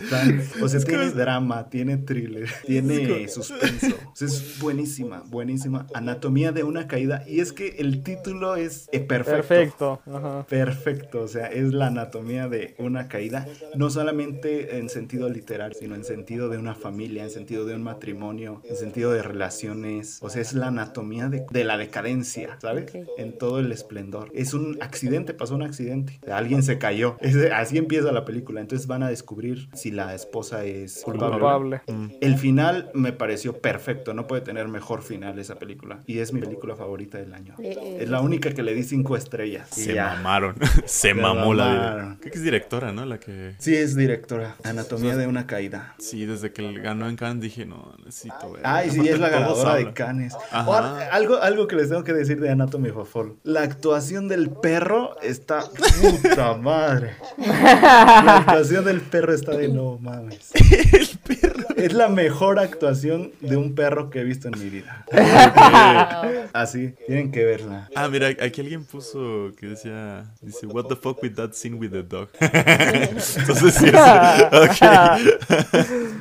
están- 0.00 0.42
o 0.62 0.68
sea, 0.68 0.80
tiene 0.80 1.10
drama, 1.10 1.68
tiene 1.68 1.96
thriller, 1.98 2.48
tiene 2.66 3.28
suspenso. 3.28 3.86
O 4.12 4.16
sea, 4.16 4.28
es 4.28 4.58
buenísima, 4.60 5.22
buenísima. 5.26 5.86
Anatomía 5.94 6.52
de 6.52 6.64
una 6.64 6.86
caída. 6.86 7.22
Y 7.26 7.40
es 7.40 7.52
que 7.52 7.76
el 7.78 8.02
título 8.02 8.56
es 8.56 8.88
eh, 8.92 9.00
perfecto. 9.00 9.36
Perfecto. 9.48 10.01
Ajá. 10.06 10.46
Perfecto, 10.48 11.22
o 11.22 11.28
sea, 11.28 11.46
es 11.46 11.72
la 11.72 11.86
anatomía 11.88 12.48
de 12.48 12.74
una 12.78 13.08
caída, 13.08 13.46
no 13.76 13.90
solamente 13.90 14.78
en 14.78 14.88
sentido 14.88 15.28
literal, 15.28 15.74
sino 15.74 15.94
en 15.94 16.04
sentido 16.04 16.48
de 16.48 16.58
una 16.58 16.74
familia, 16.74 17.22
en 17.24 17.30
sentido 17.30 17.64
de 17.64 17.74
un 17.74 17.82
matrimonio, 17.82 18.62
en 18.68 18.76
sentido 18.76 19.12
de 19.12 19.22
relaciones, 19.22 20.18
o 20.22 20.30
sea, 20.30 20.42
es 20.42 20.52
la 20.54 20.68
anatomía 20.68 21.28
de, 21.28 21.44
de 21.50 21.64
la 21.64 21.76
decadencia, 21.76 22.58
¿sabes? 22.60 22.92
En 23.16 23.38
todo 23.38 23.58
el 23.60 23.70
esplendor. 23.72 24.30
Es 24.34 24.54
un 24.54 24.78
accidente, 24.80 25.34
pasó 25.34 25.54
un 25.54 25.62
accidente, 25.62 26.20
alguien 26.30 26.62
se 26.62 26.78
cayó, 26.78 27.16
Es- 27.20 27.36
así 27.52 27.78
empieza 27.78 28.12
la 28.12 28.24
película, 28.24 28.60
entonces 28.60 28.86
van 28.86 29.02
a 29.02 29.08
descubrir 29.08 29.68
si 29.74 29.90
la 29.90 30.14
esposa 30.14 30.64
es 30.64 31.02
culpable. 31.04 31.32
Culpable. 31.32 31.80
El 32.20 32.36
final 32.36 32.90
me 32.94 33.12
pareció 33.12 33.60
perfecto, 33.60 34.14
no 34.14 34.26
puede 34.26 34.42
tener 34.42 34.68
mejor 34.68 35.02
final 35.02 35.38
esa 35.38 35.56
película, 35.58 36.02
y 36.06 36.18
es 36.18 36.32
mi 36.32 36.40
película 36.40 36.76
favorita 36.76 37.18
del 37.18 37.34
año. 37.34 37.54
Eh, 37.58 37.74
eh. 37.80 37.96
Es 38.00 38.08
la 38.10 38.20
única 38.20 38.52
que 38.52 38.62
le 38.62 38.74
di 38.74 38.82
cinco 38.82 39.16
estrellas. 39.16 39.76
Y 39.78 39.91
Se 39.92 39.96
ya. 39.96 40.14
mamaron. 40.16 40.54
Se 40.86 41.14
mamó 41.14 41.54
la 41.54 41.64
mamaron. 41.66 42.10
dire- 42.10 42.18
Creo 42.20 42.32
que 42.32 42.38
es 42.38 42.44
directora, 42.44 42.92
¿no? 42.92 43.04
La 43.06 43.18
que. 43.18 43.54
Sí, 43.58 43.74
es 43.76 43.96
directora. 43.96 44.56
Anatomía 44.64 45.16
de 45.16 45.26
una 45.26 45.46
caída. 45.46 45.94
Sí, 45.98 46.26
desde 46.26 46.52
que 46.52 46.72
ganó 46.80 47.08
en 47.08 47.16
Cannes 47.16 47.42
dije, 47.42 47.64
no, 47.66 47.94
necesito 48.04 48.52
ver. 48.52 48.62
Ay, 48.64 48.90
sí, 48.90 49.08
es 49.08 49.18
la 49.18 49.28
ganadora 49.30 49.74
de. 49.76 49.92
Cannes. 49.92 50.34
Ahora, 50.50 51.08
algo, 51.12 51.36
algo 51.40 51.66
que 51.66 51.76
les 51.76 51.88
tengo 51.88 52.04
que 52.04 52.12
decir 52.12 52.40
de 52.40 52.50
Anatomy 52.50 52.90
of 52.90 52.98
a 52.98 53.04
Fall. 53.04 53.36
La 53.44 53.62
actuación 53.62 54.28
del 54.28 54.50
perro 54.50 55.16
está 55.22 55.62
puta 56.00 56.54
madre. 56.54 57.16
La 57.38 58.36
actuación 58.38 58.84
del 58.84 59.00
perro 59.00 59.32
está 59.34 59.52
de 59.56 59.68
no 59.68 59.98
mames. 59.98 60.50
Es 61.76 61.92
la 61.92 62.08
mejor 62.08 62.58
actuación 62.58 63.32
de 63.40 63.56
un 63.56 63.74
perro 63.74 64.10
que 64.10 64.20
he 64.20 64.24
visto 64.24 64.48
en 64.48 64.58
mi 64.58 64.68
vida. 64.68 65.06
Así, 66.52 66.94
tienen 67.06 67.30
que 67.30 67.44
verla. 67.44 67.88
Ah, 67.94 68.08
mira, 68.08 68.28
aquí 68.28 68.60
alguien 68.60 68.84
puso 68.84 69.52
que 69.58 69.68
decía, 69.68 70.24
dice, 70.40 70.66
what 70.66 70.86
the 70.86 70.96
fuck 70.96 71.22
with 71.22 71.34
that 71.34 71.52
scene 71.52 71.76
with 71.76 71.90
the 71.90 72.02
dog. 72.02 72.28
Entonces 72.40 73.74
sí, 73.74 73.86
es, 73.86 73.92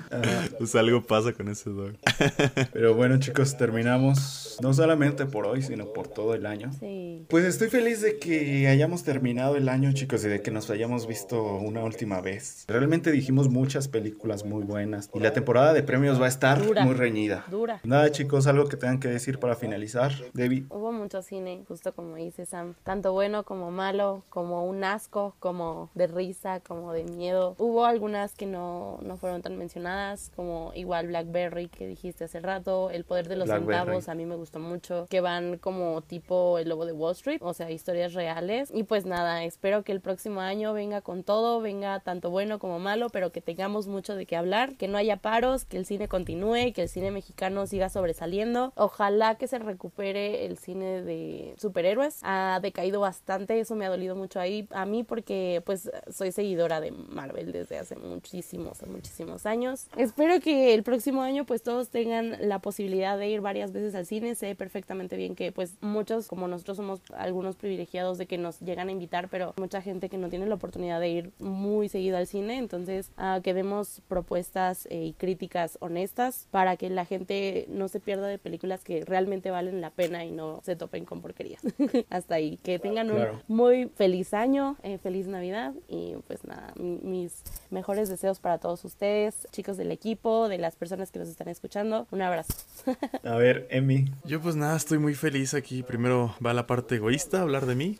pues 0.57 0.75
algo 0.75 1.03
pasa 1.03 1.33
con 1.33 1.47
ese 1.47 1.69
dog. 1.69 1.93
Pero 2.73 2.95
bueno, 2.95 3.17
chicos, 3.19 3.57
terminamos 3.57 4.57
no 4.61 4.73
solamente 4.73 5.25
por 5.25 5.45
hoy, 5.45 5.61
sino 5.61 5.87
por 5.93 6.07
todo 6.07 6.33
el 6.35 6.45
año. 6.45 6.71
Sí. 6.79 7.25
Pues 7.29 7.45
estoy 7.45 7.69
feliz 7.69 8.01
de 8.01 8.19
que 8.19 8.67
hayamos 8.67 9.03
terminado 9.03 9.55
el 9.55 9.69
año, 9.69 9.91
chicos, 9.93 10.23
y 10.25 10.27
de 10.27 10.41
que 10.41 10.51
nos 10.51 10.69
hayamos 10.69 11.07
visto 11.07 11.41
una 11.55 11.83
última 11.83 12.21
vez. 12.21 12.65
Realmente 12.67 13.11
dijimos 13.11 13.49
muchas 13.49 13.87
películas 13.87 14.45
muy 14.45 14.63
buenas 14.63 15.09
y 15.13 15.19
la 15.19 15.33
temporada 15.33 15.73
de 15.73 15.83
premios 15.83 16.19
va 16.21 16.25
a 16.25 16.29
estar 16.29 16.63
Dura. 16.63 16.83
muy 16.85 16.95
reñida. 16.95 17.45
Dura. 17.49 17.79
Nada, 17.83 18.11
chicos, 18.11 18.47
algo 18.47 18.65
que 18.65 18.77
tengan 18.77 18.99
que 18.99 19.07
decir 19.07 19.39
para 19.39 19.55
finalizar. 19.55 20.11
Debbie. 20.33 20.65
Hubo 20.69 20.91
mucho 20.91 21.21
cine, 21.21 21.63
justo 21.67 21.93
como 21.93 22.15
dice 22.15 22.45
Sam, 22.45 22.75
tanto 22.83 23.13
bueno 23.13 23.43
como 23.43 23.71
malo, 23.71 24.23
como 24.29 24.65
un 24.65 24.83
asco, 24.83 25.35
como 25.39 25.89
de 25.95 26.07
risa, 26.07 26.59
como 26.59 26.93
de 26.93 27.03
miedo. 27.03 27.55
Hubo 27.57 27.85
algunas 27.85 28.33
que 28.33 28.45
no, 28.45 28.99
no 29.03 29.17
fueron 29.17 29.41
tan 29.41 29.57
mencionadas, 29.57 30.00
como 30.35 30.41
como 30.41 30.71
igual 30.73 31.07
Blackberry 31.07 31.67
que 31.67 31.85
dijiste 31.85 32.23
hace 32.23 32.39
rato, 32.39 32.89
El 32.89 33.05
poder 33.05 33.29
de 33.29 33.35
los 33.35 33.47
Blackberry. 33.47 33.77
centavos 33.77 34.09
a 34.09 34.15
mí 34.15 34.25
me 34.25 34.35
gustó 34.35 34.59
mucho, 34.59 35.05
que 35.07 35.21
van 35.21 35.59
como 35.59 36.01
tipo 36.01 36.57
El 36.57 36.69
lobo 36.69 36.85
de 36.85 36.93
Wall 36.93 37.13
Street, 37.13 37.39
o 37.41 37.53
sea, 37.53 37.69
historias 37.69 38.13
reales. 38.13 38.71
Y 38.73 38.83
pues 38.83 39.05
nada, 39.05 39.43
espero 39.43 39.83
que 39.83 39.91
el 39.91 40.01
próximo 40.01 40.41
año 40.41 40.73
venga 40.73 41.01
con 41.01 41.23
todo, 41.23 41.61
venga 41.61 41.99
tanto 41.99 42.31
bueno 42.31 42.57
como 42.57 42.79
malo, 42.79 43.09
pero 43.09 43.31
que 43.31 43.39
tengamos 43.39 43.87
mucho 43.87 44.15
de 44.15 44.25
qué 44.25 44.35
hablar, 44.35 44.75
que 44.77 44.87
no 44.87 44.97
haya 44.97 45.17
paros, 45.17 45.63
que 45.63 45.77
el 45.77 45.85
cine 45.85 46.07
continúe, 46.07 46.73
que 46.73 46.81
el 46.81 46.89
cine 46.89 47.11
mexicano 47.11 47.67
siga 47.67 47.89
sobresaliendo. 47.89 48.73
Ojalá 48.75 49.35
que 49.35 49.47
se 49.47 49.59
recupere 49.59 50.47
el 50.47 50.57
cine 50.57 51.03
de 51.03 51.53
superhéroes. 51.57 52.19
Ha 52.23 52.59
decaído 52.61 52.99
bastante, 52.99 53.59
eso 53.59 53.75
me 53.75 53.85
ha 53.85 53.89
dolido 53.89 54.15
mucho 54.15 54.39
ahí 54.39 54.67
a 54.71 54.85
mí 54.85 55.03
porque 55.03 55.61
pues 55.65 55.91
soy 56.09 56.31
seguidora 56.31 56.81
de 56.81 56.91
Marvel 56.91 57.51
desde 57.51 57.77
hace 57.77 57.95
muchísimos, 57.95 58.81
muchísimos 58.87 59.45
años. 59.45 59.87
Espero 59.97 60.39
que 60.39 60.73
el 60.73 60.83
próximo 60.83 61.21
año 61.21 61.45
pues 61.45 61.63
todos 61.63 61.89
tengan 61.89 62.37
la 62.47 62.59
posibilidad 62.59 63.17
de 63.17 63.27
ir 63.29 63.41
varias 63.41 63.71
veces 63.73 63.93
al 63.95 64.05
cine. 64.05 64.35
Sé 64.35 64.55
perfectamente 64.55 65.17
bien 65.17 65.35
que 65.35 65.51
pues 65.51 65.75
muchos 65.81 66.27
como 66.27 66.47
nosotros 66.47 66.77
somos 66.77 67.01
algunos 67.13 67.55
privilegiados 67.57 68.17
de 68.17 68.25
que 68.25 68.37
nos 68.37 68.59
llegan 68.61 68.87
a 68.87 68.91
invitar, 68.91 69.27
pero 69.29 69.53
mucha 69.57 69.81
gente 69.81 70.07
que 70.09 70.17
no 70.17 70.29
tiene 70.29 70.45
la 70.45 70.55
oportunidad 70.55 70.99
de 71.01 71.09
ir 71.09 71.31
muy 71.39 71.89
seguido 71.89 72.17
al 72.17 72.27
cine. 72.27 72.57
Entonces 72.57 73.11
ah, 73.17 73.41
que 73.43 73.53
demos 73.53 74.01
propuestas 74.07 74.85
eh, 74.89 75.03
y 75.07 75.13
críticas 75.13 75.77
honestas 75.81 76.47
para 76.51 76.77
que 76.77 76.89
la 76.89 77.03
gente 77.05 77.65
no 77.69 77.87
se 77.89 77.99
pierda 77.99 78.27
de 78.27 78.37
películas 78.37 78.83
que 78.83 79.03
realmente 79.03 79.51
valen 79.51 79.81
la 79.81 79.89
pena 79.89 80.23
y 80.23 80.31
no 80.31 80.61
se 80.63 80.75
topen 80.77 81.03
con 81.05 81.21
porquerías. 81.21 81.61
Hasta 82.09 82.35
ahí. 82.35 82.57
Que 82.63 82.79
tengan 82.79 83.11
un 83.11 83.17
muy 83.47 83.89
feliz 83.95 84.33
año, 84.33 84.77
eh, 84.83 84.97
feliz 84.99 85.27
Navidad 85.27 85.73
y 85.89 86.13
pues 86.27 86.45
nada, 86.45 86.73
mi- 86.77 86.99
mis 87.03 87.43
mejores 87.69 88.07
deseos 88.09 88.39
para 88.39 88.57
todos 88.57 88.85
ustedes, 88.85 89.47
chicos 89.51 89.77
del 89.81 89.91
equipo, 89.91 90.47
de 90.47 90.59
las 90.59 90.75
personas 90.75 91.11
que 91.11 91.19
nos 91.19 91.27
están 91.27 91.47
escuchando. 91.47 92.07
Un 92.11 92.21
abrazo. 92.21 92.53
A 93.23 93.35
ver, 93.35 93.67
Emi. 93.71 94.05
Yo 94.23 94.39
pues 94.39 94.55
nada, 94.55 94.77
estoy 94.77 94.99
muy 94.99 95.15
feliz 95.15 95.53
aquí. 95.53 95.81
Primero 95.81 96.35
va 96.45 96.53
la 96.53 96.67
parte 96.67 96.95
egoísta, 96.95 97.41
hablar 97.41 97.65
de 97.65 97.75
mí. 97.75 97.97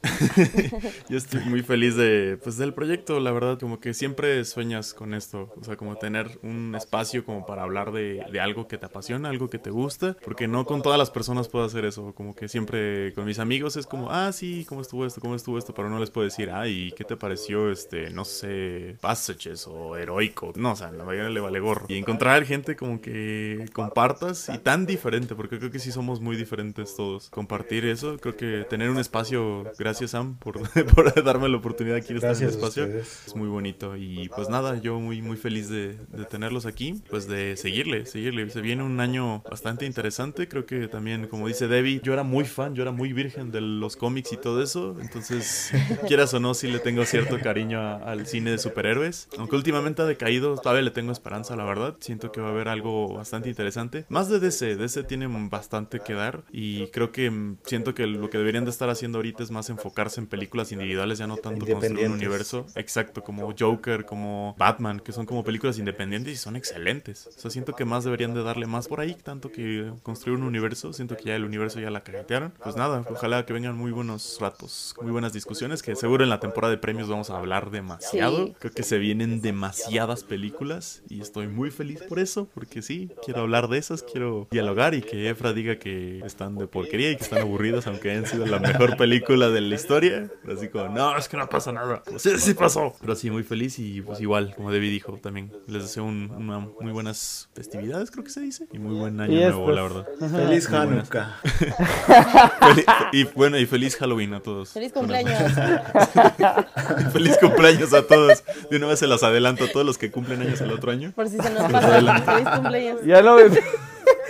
Yo 1.09 1.17
estoy 1.17 1.41
muy 1.45 1.63
feliz 1.63 1.95
de, 1.95 2.37
pues, 2.43 2.57
del 2.57 2.73
proyecto, 2.73 3.19
la 3.19 3.31
verdad, 3.31 3.59
como 3.59 3.79
que 3.79 3.93
siempre 3.93 4.45
sueñas 4.45 4.93
con 4.93 5.13
esto, 5.13 5.51
o 5.59 5.63
sea, 5.63 5.75
como 5.75 5.95
tener 5.95 6.39
un 6.43 6.75
espacio 6.75 7.25
como 7.25 7.45
para 7.45 7.63
hablar 7.63 7.91
de, 7.91 8.23
de 8.31 8.39
algo 8.39 8.67
que 8.67 8.77
te 8.77 8.85
apasiona, 8.85 9.29
algo 9.29 9.49
que 9.49 9.59
te 9.59 9.71
gusta, 9.71 10.15
porque 10.23 10.47
no 10.47 10.65
con 10.65 10.81
todas 10.81 10.99
las 10.99 11.09
personas 11.09 11.47
puedo 11.47 11.65
hacer 11.65 11.85
eso, 11.85 12.13
como 12.13 12.35
que 12.35 12.47
siempre 12.47 13.13
con 13.13 13.25
mis 13.25 13.39
amigos 13.39 13.75
es 13.75 13.87
como, 13.87 14.11
ah, 14.11 14.31
sí, 14.31 14.65
¿cómo 14.67 14.81
estuvo 14.81 15.05
esto? 15.05 15.21
¿Cómo 15.21 15.35
estuvo 15.35 15.57
esto? 15.57 15.73
Pero 15.73 15.89
no 15.89 15.99
les 15.99 16.11
puedo 16.11 16.25
decir, 16.25 16.51
ah, 16.51 16.67
¿y 16.67 16.91
qué 16.91 17.03
te 17.03 17.17
pareció, 17.17 17.71
este, 17.71 18.09
no 18.11 18.25
sé, 18.25 18.97
Passages 19.01 19.67
o 19.67 19.97
Heroico? 19.97 20.53
No, 20.55 20.73
o 20.73 20.75
sea, 20.75 20.91
la 20.91 21.03
mayoría 21.03 21.29
le 21.29 21.39
vale 21.39 21.59
Y 21.87 21.95
encontrar 21.97 22.45
gente 22.45 22.75
como 22.75 23.01
que 23.01 23.65
compartas 23.73 24.49
y 24.49 24.57
tan 24.57 24.85
diferente, 24.85 25.35
porque 25.35 25.57
creo 25.59 25.71
que 25.71 25.79
sí 25.79 25.91
somos 25.91 26.19
muy 26.21 26.35
diferentes 26.35 26.95
todos. 26.95 27.29
Compartir 27.29 27.85
eso, 27.85 28.17
creo 28.17 28.35
que 28.35 28.65
tener 28.69 28.89
un 28.89 28.97
espacio, 28.99 29.63
gracias 29.77 30.11
Sam 30.11 30.37
por, 30.37 30.59
por 30.95 31.23
darme 31.23 31.49
la 31.49 31.57
oportunidad 31.57 31.97
aquí 31.97 32.13
de 32.13 32.19
estar 32.19 32.35
en 32.35 32.43
el 32.43 32.49
espacio. 32.49 32.85
Es 33.27 33.35
muy 33.35 33.47
bonito 33.47 33.95
y 33.97 34.29
pues 34.29 34.49
nada, 34.49 34.77
yo 34.81 34.99
muy 34.99 35.21
muy 35.21 35.37
feliz 35.37 35.69
de, 35.69 35.93
de 36.09 36.25
tenerlos 36.25 36.65
aquí, 36.65 37.01
pues 37.09 37.27
de 37.27 37.55
seguirle, 37.57 38.05
seguirle. 38.05 38.49
Se 38.49 38.61
viene 38.61 38.83
un 38.83 38.99
año 38.99 39.43
bastante 39.49 39.85
interesante, 39.85 40.47
creo 40.47 40.65
que 40.65 40.87
también 40.87 41.27
como 41.27 41.47
dice 41.47 41.67
Debbie, 41.67 42.01
yo 42.03 42.13
era 42.13 42.23
muy 42.23 42.45
fan, 42.45 42.75
yo 42.75 42.81
era 42.83 42.91
muy 42.91 43.13
virgen 43.13 43.51
de 43.51 43.61
los 43.61 43.95
cómics 43.95 44.31
y 44.33 44.37
todo 44.37 44.61
eso, 44.61 44.97
entonces 45.01 45.71
quieras 46.07 46.33
o 46.33 46.39
no, 46.39 46.53
sí 46.53 46.67
le 46.67 46.79
tengo 46.79 47.05
cierto 47.05 47.39
cariño 47.39 47.79
a- 47.79 47.95
al 48.11 48.25
cine 48.27 48.51
de 48.51 48.57
superhéroes, 48.57 49.27
aunque 49.37 49.55
últimamente 49.55 50.01
ha 50.01 50.05
decaído, 50.05 50.55
todavía 50.57 50.81
le 50.83 50.91
tengo 50.91 51.11
esperanza, 51.11 51.50
la 51.55 51.63
verdad, 51.63 51.95
siento 51.99 52.31
que 52.31 52.41
va 52.41 52.47
a 52.47 52.51
haber 52.51 52.67
algo 52.67 53.13
bastante 53.13 53.49
interesante. 53.49 54.05
Más 54.09 54.29
de 54.29 54.39
DC, 54.39 54.75
DC 54.75 55.03
tiene 55.03 55.27
bastante 55.49 55.99
que 55.99 56.13
dar 56.13 56.43
y 56.51 56.87
creo 56.87 57.11
que 57.11 57.29
mm, 57.29 57.57
siento 57.65 57.93
que 57.93 58.07
lo 58.07 58.29
que 58.29 58.37
deberían 58.37 58.65
de 58.65 58.71
estar 58.71 58.89
haciendo 58.89 59.17
ahorita 59.17 59.43
es 59.43 59.51
más 59.51 59.69
enfocarse 59.69 60.19
en 60.19 60.27
películas 60.27 60.71
individuales, 60.71 61.19
ya 61.19 61.27
no 61.27 61.37
tanto 61.37 61.65
construir 61.65 62.07
un 62.07 62.13
universo. 62.13 62.65
Exacto, 62.75 63.23
como 63.23 63.53
Joker, 63.57 64.05
como 64.05 64.55
Batman, 64.57 64.99
que 64.99 65.11
son 65.11 65.25
como 65.25 65.43
películas 65.43 65.77
independientes 65.77 66.33
y 66.33 66.37
son 66.37 66.55
excelentes. 66.55 67.27
O 67.27 67.39
sea, 67.39 67.51
siento 67.51 67.73
que 67.73 67.85
más 67.85 68.03
deberían 68.03 68.33
de 68.33 68.43
darle 68.43 68.67
más 68.67 68.87
por 68.87 68.99
ahí, 68.99 69.15
tanto 69.15 69.51
que 69.51 69.91
construir 70.03 70.37
un 70.37 70.43
universo. 70.43 70.93
Siento 70.93 71.17
que 71.17 71.25
ya 71.25 71.35
el 71.35 71.45
universo 71.45 71.79
ya 71.79 71.91
la 71.91 72.03
cajetearon. 72.03 72.53
Pues 72.63 72.75
nada, 72.75 73.05
ojalá 73.09 73.45
que 73.45 73.53
vengan 73.53 73.77
muy 73.77 73.91
buenos 73.91 74.37
ratos, 74.39 74.95
muy 75.01 75.11
buenas 75.11 75.33
discusiones, 75.33 75.81
que 75.81 75.95
seguro 75.95 76.23
en 76.23 76.29
la 76.29 76.39
temporada 76.39 76.71
de 76.71 76.77
premios 76.77 77.09
vamos 77.09 77.29
a 77.29 77.37
hablar 77.37 77.71
demasiado. 77.71 78.47
Sí. 78.47 78.55
Creo 78.59 78.73
que 78.73 78.83
se 78.83 78.97
vienen 78.97 79.41
demasiadas 79.41 80.23
películas 80.23 81.03
y 81.09 81.21
estoy 81.21 81.40
muy 81.47 81.71
feliz 81.71 82.01
por 82.03 82.19
eso, 82.19 82.47
porque 82.53 82.81
sí, 82.81 83.09
quiero 83.25 83.41
hablar 83.41 83.67
de 83.67 83.77
esas, 83.77 84.03
quiero 84.03 84.47
dialogar 84.51 84.93
y 84.93 85.01
que 85.01 85.29
Efra 85.29 85.53
diga 85.53 85.77
que 85.77 86.19
están 86.25 86.57
de 86.57 86.67
porquería 86.67 87.11
y 87.11 87.15
que 87.17 87.23
están 87.23 87.39
aburridas, 87.39 87.87
aunque 87.87 88.11
hayan 88.11 88.25
sido 88.25 88.45
la 88.45 88.59
mejor 88.59 88.97
película 88.97 89.49
de 89.49 89.61
la 89.61 89.75
historia. 89.75 90.29
Así 90.51 90.67
como, 90.69 90.89
no, 90.89 91.17
es 91.17 91.27
que 91.27 91.37
no 91.37 91.47
pasa 91.49 91.71
nada. 91.71 92.03
Pues, 92.05 92.21
sí, 92.21 92.31
sí 92.37 92.53
pasó. 92.53 92.93
Pero 93.01 93.15
sí, 93.15 93.29
muy 93.31 93.43
feliz 93.43 93.77
y 93.79 94.01
pues 94.01 94.19
igual, 94.21 94.53
como 94.55 94.71
David 94.71 94.89
dijo 94.91 95.13
también, 95.21 95.51
les 95.67 95.83
deseo 95.83 96.03
un- 96.03 96.31
una 96.31 96.59
muy 96.59 96.91
buenas 96.91 97.49
festividades, 97.53 98.11
creo 98.11 98.23
que 98.23 98.29
se 98.31 98.41
dice, 98.41 98.67
y 98.71 98.79
muy 98.79 98.95
buen 98.95 99.19
año 99.19 99.33
nuevo, 99.39 99.71
la 99.71 99.81
verdad. 99.83 100.07
Feliz 100.19 100.69
Muy. 100.69 100.79
Hanukkah. 100.79 101.39
Fel- 101.43 102.85
y 103.13 103.23
bueno, 103.25 103.57
y 103.57 103.65
feliz 103.65 103.95
Halloween 103.97 104.33
a 104.33 104.39
todos. 104.39 104.69
Feliz 104.71 104.91
cumpleaños. 104.93 105.39
feliz 107.13 107.37
cumpleaños 107.39 107.93
a 107.93 108.03
todos. 108.05 108.43
De 108.69 108.77
una 108.77 108.87
vez 108.87 108.99
se 108.99 109.07
las 109.07 109.23
adelanto 109.23 109.65
a 109.65 109.67
todos 109.71 109.85
los 109.85 109.97
que 109.97 110.11
cumplen 110.11 110.41
años 110.41 110.61
el 110.61 110.71
otro 110.71 110.91
año. 110.91 111.11
Por 111.15 111.29
si 111.31 111.37
se 111.37 111.49
nos 111.49 111.71
pasa. 111.71 112.19
Feliz 112.21 112.49
cumpleaños. 112.49 113.03
Ya 113.03 113.21
no 113.21 113.35
me, 113.35 113.43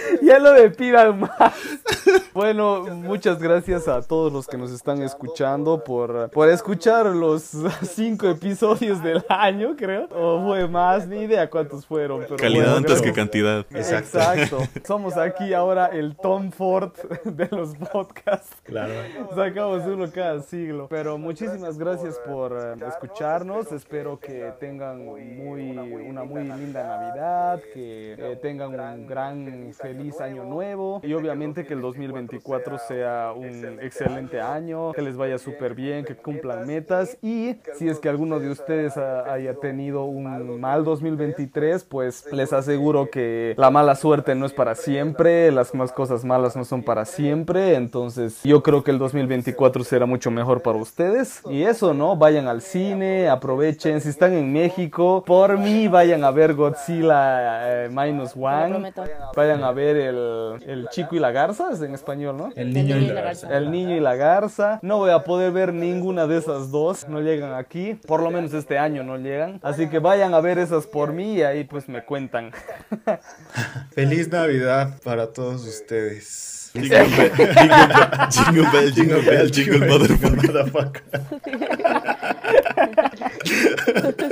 ya 0.21 0.39
no 0.39 0.53
me 0.53 0.69
pidan 0.69 1.19
más. 1.19 1.53
Bueno, 2.33 2.83
muchas 2.95 3.39
gracias 3.39 3.87
a 3.87 4.01
todos 4.01 4.31
los 4.31 4.47
que 4.47 4.57
nos 4.57 4.71
están 4.71 5.01
escuchando 5.01 5.83
por, 5.83 6.29
por 6.29 6.49
escuchar 6.49 7.07
los 7.07 7.51
cinco 7.81 8.29
episodios 8.29 9.03
del 9.03 9.23
año, 9.29 9.75
creo. 9.75 10.07
O 10.11 10.45
fue 10.45 10.67
más, 10.67 11.07
ni 11.07 11.23
idea 11.23 11.49
cuántos 11.49 11.85
fueron. 11.85 12.21
Pero 12.21 12.37
Calidad 12.37 12.63
bueno, 12.63 12.77
antes 12.77 13.01
que 13.01 13.13
cantidad. 13.13 13.65
Exacto. 13.71 14.19
Exacto. 14.19 14.59
Somos 14.85 15.17
aquí 15.17 15.53
ahora 15.53 15.87
el 15.87 16.15
Tom 16.15 16.51
Ford 16.51 16.93
de 17.25 17.47
los 17.51 17.75
podcasts. 17.75 18.55
Claro. 18.63 18.93
Sacamos 19.35 19.85
uno 19.85 20.09
cada 20.11 20.41
siglo. 20.41 20.87
Pero 20.89 21.17
muchísimas 21.17 21.77
gracias 21.77 22.19
por 22.25 22.53
eh, 22.53 22.85
escucharnos. 22.87 23.71
Espero 23.71 24.19
que 24.19 24.53
tengan 24.59 25.05
muy, 25.05 25.71
una 25.71 26.23
muy 26.23 26.43
linda 26.43 26.83
Navidad, 26.83 27.61
que 27.73 28.13
eh, 28.17 28.39
tengan 28.41 28.79
un 28.79 29.07
gran 29.07 29.73
feliz 29.73 29.90
año 30.19 30.43
nuevo. 30.43 30.99
y 31.03 31.13
obviamente 31.13 31.65
que 31.65 31.73
el 31.73 31.81
2024 31.81 32.77
sea 32.87 33.33
un 33.35 33.79
excelente 33.81 34.39
año, 34.39 34.91
que 34.93 35.01
les 35.01 35.15
vaya 35.17 35.37
súper 35.37 35.73
bien, 35.75 36.05
que 36.05 36.15
cumplan 36.15 36.65
metas. 36.67 37.17
y 37.21 37.55
si 37.75 37.89
es 37.89 37.99
que 37.99 38.09
alguno 38.09 38.39
de 38.39 38.49
ustedes 38.49 38.97
ha- 38.97 39.31
haya 39.31 39.53
tenido 39.55 40.03
un 40.05 40.59
mal 40.59 40.83
2023, 40.83 41.83
pues 41.85 42.31
les 42.31 42.53
aseguro 42.53 43.09
que 43.09 43.53
la 43.57 43.69
mala 43.69 43.95
suerte 43.95 44.35
no 44.35 44.45
es 44.45 44.53
para 44.53 44.75
siempre, 44.75 45.51
las 45.51 45.73
más 45.73 45.91
cosas 45.91 46.23
malas 46.23 46.55
no 46.55 46.65
son 46.65 46.83
para 46.83 47.05
siempre, 47.05 47.75
entonces 47.75 48.41
yo 48.43 48.61
creo 48.63 48.83
que 48.83 48.91
el 48.91 48.99
2024 48.99 49.83
será 49.83 50.05
mucho 50.05 50.31
mejor 50.31 50.61
para 50.61 50.77
ustedes. 50.77 51.41
Y 51.49 51.63
eso, 51.63 51.93
¿no? 51.93 52.15
Vayan 52.15 52.47
al 52.47 52.61
cine, 52.61 53.29
aprovechen, 53.29 54.01
si 54.01 54.09
están 54.09 54.33
en 54.33 54.51
México, 54.53 55.23
por 55.25 55.57
mí 55.57 55.87
vayan 55.87 56.23
a 56.23 56.31
ver 56.31 56.53
Godzilla 56.53 57.85
eh, 57.85 57.89
Minus 57.89 58.35
One, 58.35 58.91
vayan 59.35 59.63
a 59.63 59.71
ver 59.71 59.80
el, 59.89 60.63
el 60.67 60.87
chico 60.89 61.15
y 61.15 61.19
la 61.19 61.31
garza, 61.31 61.69
es 61.71 61.81
en 61.81 61.93
español, 61.93 62.37
¿no? 62.37 62.49
El 62.55 62.73
niño 62.73 62.97
y 62.97 63.07
la 63.07 63.21
garza. 63.21 63.57
El 63.57 63.71
niño 63.71 63.95
y 63.95 63.99
la 63.99 64.15
garza. 64.15 64.79
No 64.81 64.97
voy 64.97 65.11
a 65.11 65.23
poder 65.23 65.51
ver 65.51 65.73
ninguna 65.73 66.27
de 66.27 66.37
esas 66.37 66.71
dos. 66.71 67.07
No 67.07 67.21
llegan 67.21 67.53
aquí. 67.53 67.95
Por 68.07 68.21
lo 68.21 68.31
menos 68.31 68.53
este 68.53 68.77
año 68.77 69.03
no 69.03 69.17
llegan. 69.17 69.59
Así 69.63 69.87
que 69.89 69.99
vayan 69.99 70.33
a 70.33 70.41
ver 70.41 70.57
esas 70.59 70.87
por 70.87 71.13
mí 71.13 71.35
y 71.35 71.43
ahí 71.43 71.63
pues 71.63 71.87
me 71.89 72.03
cuentan. 72.03 72.51
Feliz 73.91 74.29
Navidad 74.29 74.99
para 75.03 75.27
todos 75.31 75.65
ustedes. 75.65 76.51
Jingle 76.73 76.99
bell, 76.99 77.31
jingle 78.31 78.65
bell, 78.71 78.91
jingle 78.91 79.21
bell, 79.21 79.51
jingle 79.51 79.79
bell, 79.79 79.89
motherfucker. 80.41 81.03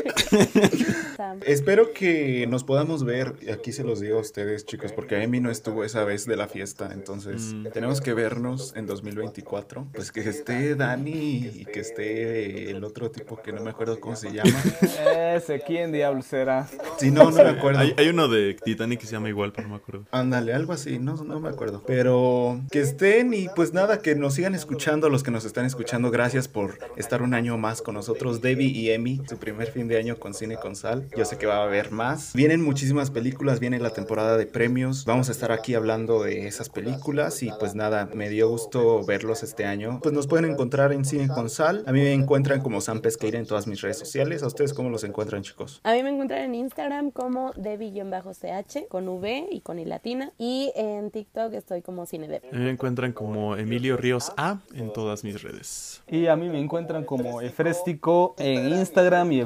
Espero 1.46 1.94
que 1.94 2.46
nos 2.48 2.64
podamos 2.64 3.04
ver, 3.04 3.34
aquí 3.54 3.72
se 3.72 3.84
los 3.84 4.00
digo 4.00 4.18
a 4.18 4.22
ustedes, 4.22 4.66
chicos, 4.66 4.92
porque 4.94 5.22
Emi 5.22 5.40
no 5.40 5.52
estuvo 5.52 5.84
esa 5.84 6.04
vez 6.04 6.26
de 6.26 6.36
la 6.36 6.48
fiesta, 6.48 6.90
entonces 6.94 7.54
Mm. 7.54 7.68
tenemos 7.74 8.02
que 8.02 8.14
vernos 8.14 8.74
en 8.76 8.86
2024. 8.86 9.88
Pues 9.94 10.12
que 10.12 10.22
esté 10.22 10.76
Dani 10.76 11.52
y 11.56 11.66
que 11.66 11.80
esté 11.82 12.70
el 12.72 12.84
otro 12.84 13.12
tipo 13.12 13.42
que 13.42 13.52
no 13.52 13.62
me 13.62 13.72
acuerdo 13.72 14.00
cómo 14.00 14.16
se 14.16 14.32
llama. 14.32 14.50
Ese, 15.36 15.62
¿quién 15.66 15.92
diablo 15.92 16.22
será? 16.22 16.68
Si 16.98 17.12
no, 17.12 17.30
no 17.32 17.44
me 17.44 17.50
acuerdo. 17.50 17.80
Hay, 17.80 17.94
hay 17.98 18.10
uno 18.10 18.28
de 18.28 18.56
Titanic 18.56 19.00
que 19.02 19.06
se 19.06 19.14
llama 19.14 19.30
igual, 19.30 19.52
pero 19.54 19.68
no 19.68 19.76
me 19.76 19.80
acuerdo. 19.82 20.06
Ándale, 20.12 20.54
algo 20.54 20.74
así, 20.74 21.00
no, 21.00 21.16
no 21.16 21.40
me 21.40 21.50
acuerdo. 21.50 21.84
Pero 21.86 22.62
que 22.72 22.82
estén 22.82 23.34
y 23.34 23.48
pues 23.56 23.74
nada, 23.74 24.02
que 24.02 24.16
nos 24.16 24.36
sigan 24.36 24.56
escuchando, 24.56 25.10
los 25.10 25.24
que 25.24 25.32
nos 25.32 25.46
están 25.46 25.66
escuchando, 25.66 26.12
gracias 26.12 26.48
por 26.48 26.78
estar 26.98 27.22
un 27.22 27.34
año 27.34 27.58
más 27.58 27.82
con 27.82 27.96
nosotros, 27.96 28.42
Debbie 28.42 28.68
y 28.68 28.90
Emi, 28.92 29.22
su 29.30 29.38
primer 29.38 29.72
fin 29.72 29.88
de 29.88 29.98
año 29.98 30.18
con 30.20 30.34
Cine 30.34 30.58
con 30.58 30.76
Sal. 30.76 31.08
Yo 31.18 31.26
sé 31.26 31.38
que 31.38 31.46
va 31.46 31.58
a 31.58 31.64
haber 31.64 31.92
más. 31.92 32.34
Vienen 32.34 32.62
muchísimas 32.62 33.12
películas, 33.12 33.60
viene 33.60 33.80
la 33.80 33.92
temporada 33.92 34.38
de 34.38 34.46
premios. 34.46 35.06
Vamos 35.06 35.30
a 35.30 35.32
estar 35.32 35.52
aquí 35.52 35.74
hablando 35.74 36.24
de 36.24 36.48
esas 36.48 36.70
películas 36.70 37.42
y 37.44 37.52
pues 37.60 37.76
nada, 37.76 38.10
me 38.14 38.30
dio 38.30 38.50
gusto 38.50 39.04
verlos 39.06 39.44
este 39.44 39.66
año. 39.66 40.00
Pues 40.02 40.14
nos 40.14 40.28
pueden 40.28 40.52
encontrar 40.52 40.94
en 40.94 41.06
Cine 41.06 41.28
con 41.28 41.50
Sal. 41.50 41.84
A 41.88 41.92
mí 41.92 42.02
me 42.02 42.14
encuentran 42.14 42.62
como 42.62 42.82
Sam 42.82 43.02
Pesqueira 43.02 43.40
en 43.40 43.46
todas 43.46 43.68
mis 43.68 43.82
redes 43.82 43.98
sociales. 43.98 44.44
¿A 44.44 44.48
ustedes 44.48 44.74
cómo 44.74 44.90
los 44.90 45.04
encuentran, 45.04 45.42
chicos? 45.42 45.82
A 45.84 45.94
mí 45.94 46.04
me 46.04 46.10
encuentran 46.10 46.42
en 46.42 46.56
Instagram 46.56 47.12
como 47.12 47.54
Debbie-CH 47.54 48.88
con 48.88 49.08
V 49.08 49.48
y 49.52 49.62
con 49.62 49.80
I 49.80 49.86
latina. 49.86 50.32
Y 50.38 50.72
en 50.76 51.12
TikTok 51.12 51.54
estoy 51.54 51.82
como 51.82 52.06
CineDev. 52.06 52.44
Me 52.52 52.70
encuentran 52.70 53.14
como 53.14 53.56
Emilio 53.56 53.98
Ríos 53.98 54.32
A 54.38 54.60
en 54.74 54.92
todas 54.94 55.24
mis 55.24 55.42
redes. 55.42 56.02
Y 56.08 56.28
a 56.28 56.36
mí 56.36 56.50
me 56.50 56.60
encuentran 56.60 57.06
como 57.06 57.42
Efrestico 57.42 58.36
en 58.38 58.70
Instagram 58.70 59.32
y 59.32 59.42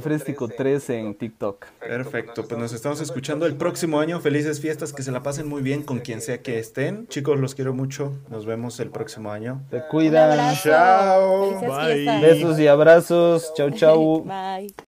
Efrestico3 0.64 0.94
en 0.94 1.16
TikTok. 1.16 1.66
Perfecto, 1.80 2.48
pues 2.48 2.60
nos 2.60 2.74
estamos 2.74 3.02
escuchando 3.02 3.46
el 3.46 3.56
próximo 3.56 4.00
año. 4.00 4.20
Felices 4.20 4.60
fiestas, 4.60 4.94
que 4.94 5.04
se 5.04 5.12
la 5.12 5.24
pasen 5.24 5.48
muy 5.48 5.62
bien 5.62 5.84
con 5.84 6.00
quien 6.00 6.22
sea 6.22 6.42
que 6.42 6.60
estén. 6.60 7.08
Chicos, 7.08 7.40
los 7.40 7.56
quiero 7.56 7.74
mucho. 7.74 8.14
Nos 8.30 8.46
vemos 8.46 8.80
el 8.80 8.90
próximo 8.90 9.32
año. 9.32 9.62
Se 9.70 9.78
Un 9.78 9.84
cuidan. 9.90 10.56
Chao. 10.56 11.60
Bye. 11.62 12.22
Besos 12.22 12.60
y 12.60 12.68
abrazos. 12.68 13.54
Chau, 13.56 13.72
chau. 13.72 14.24
Bye. 14.26 14.74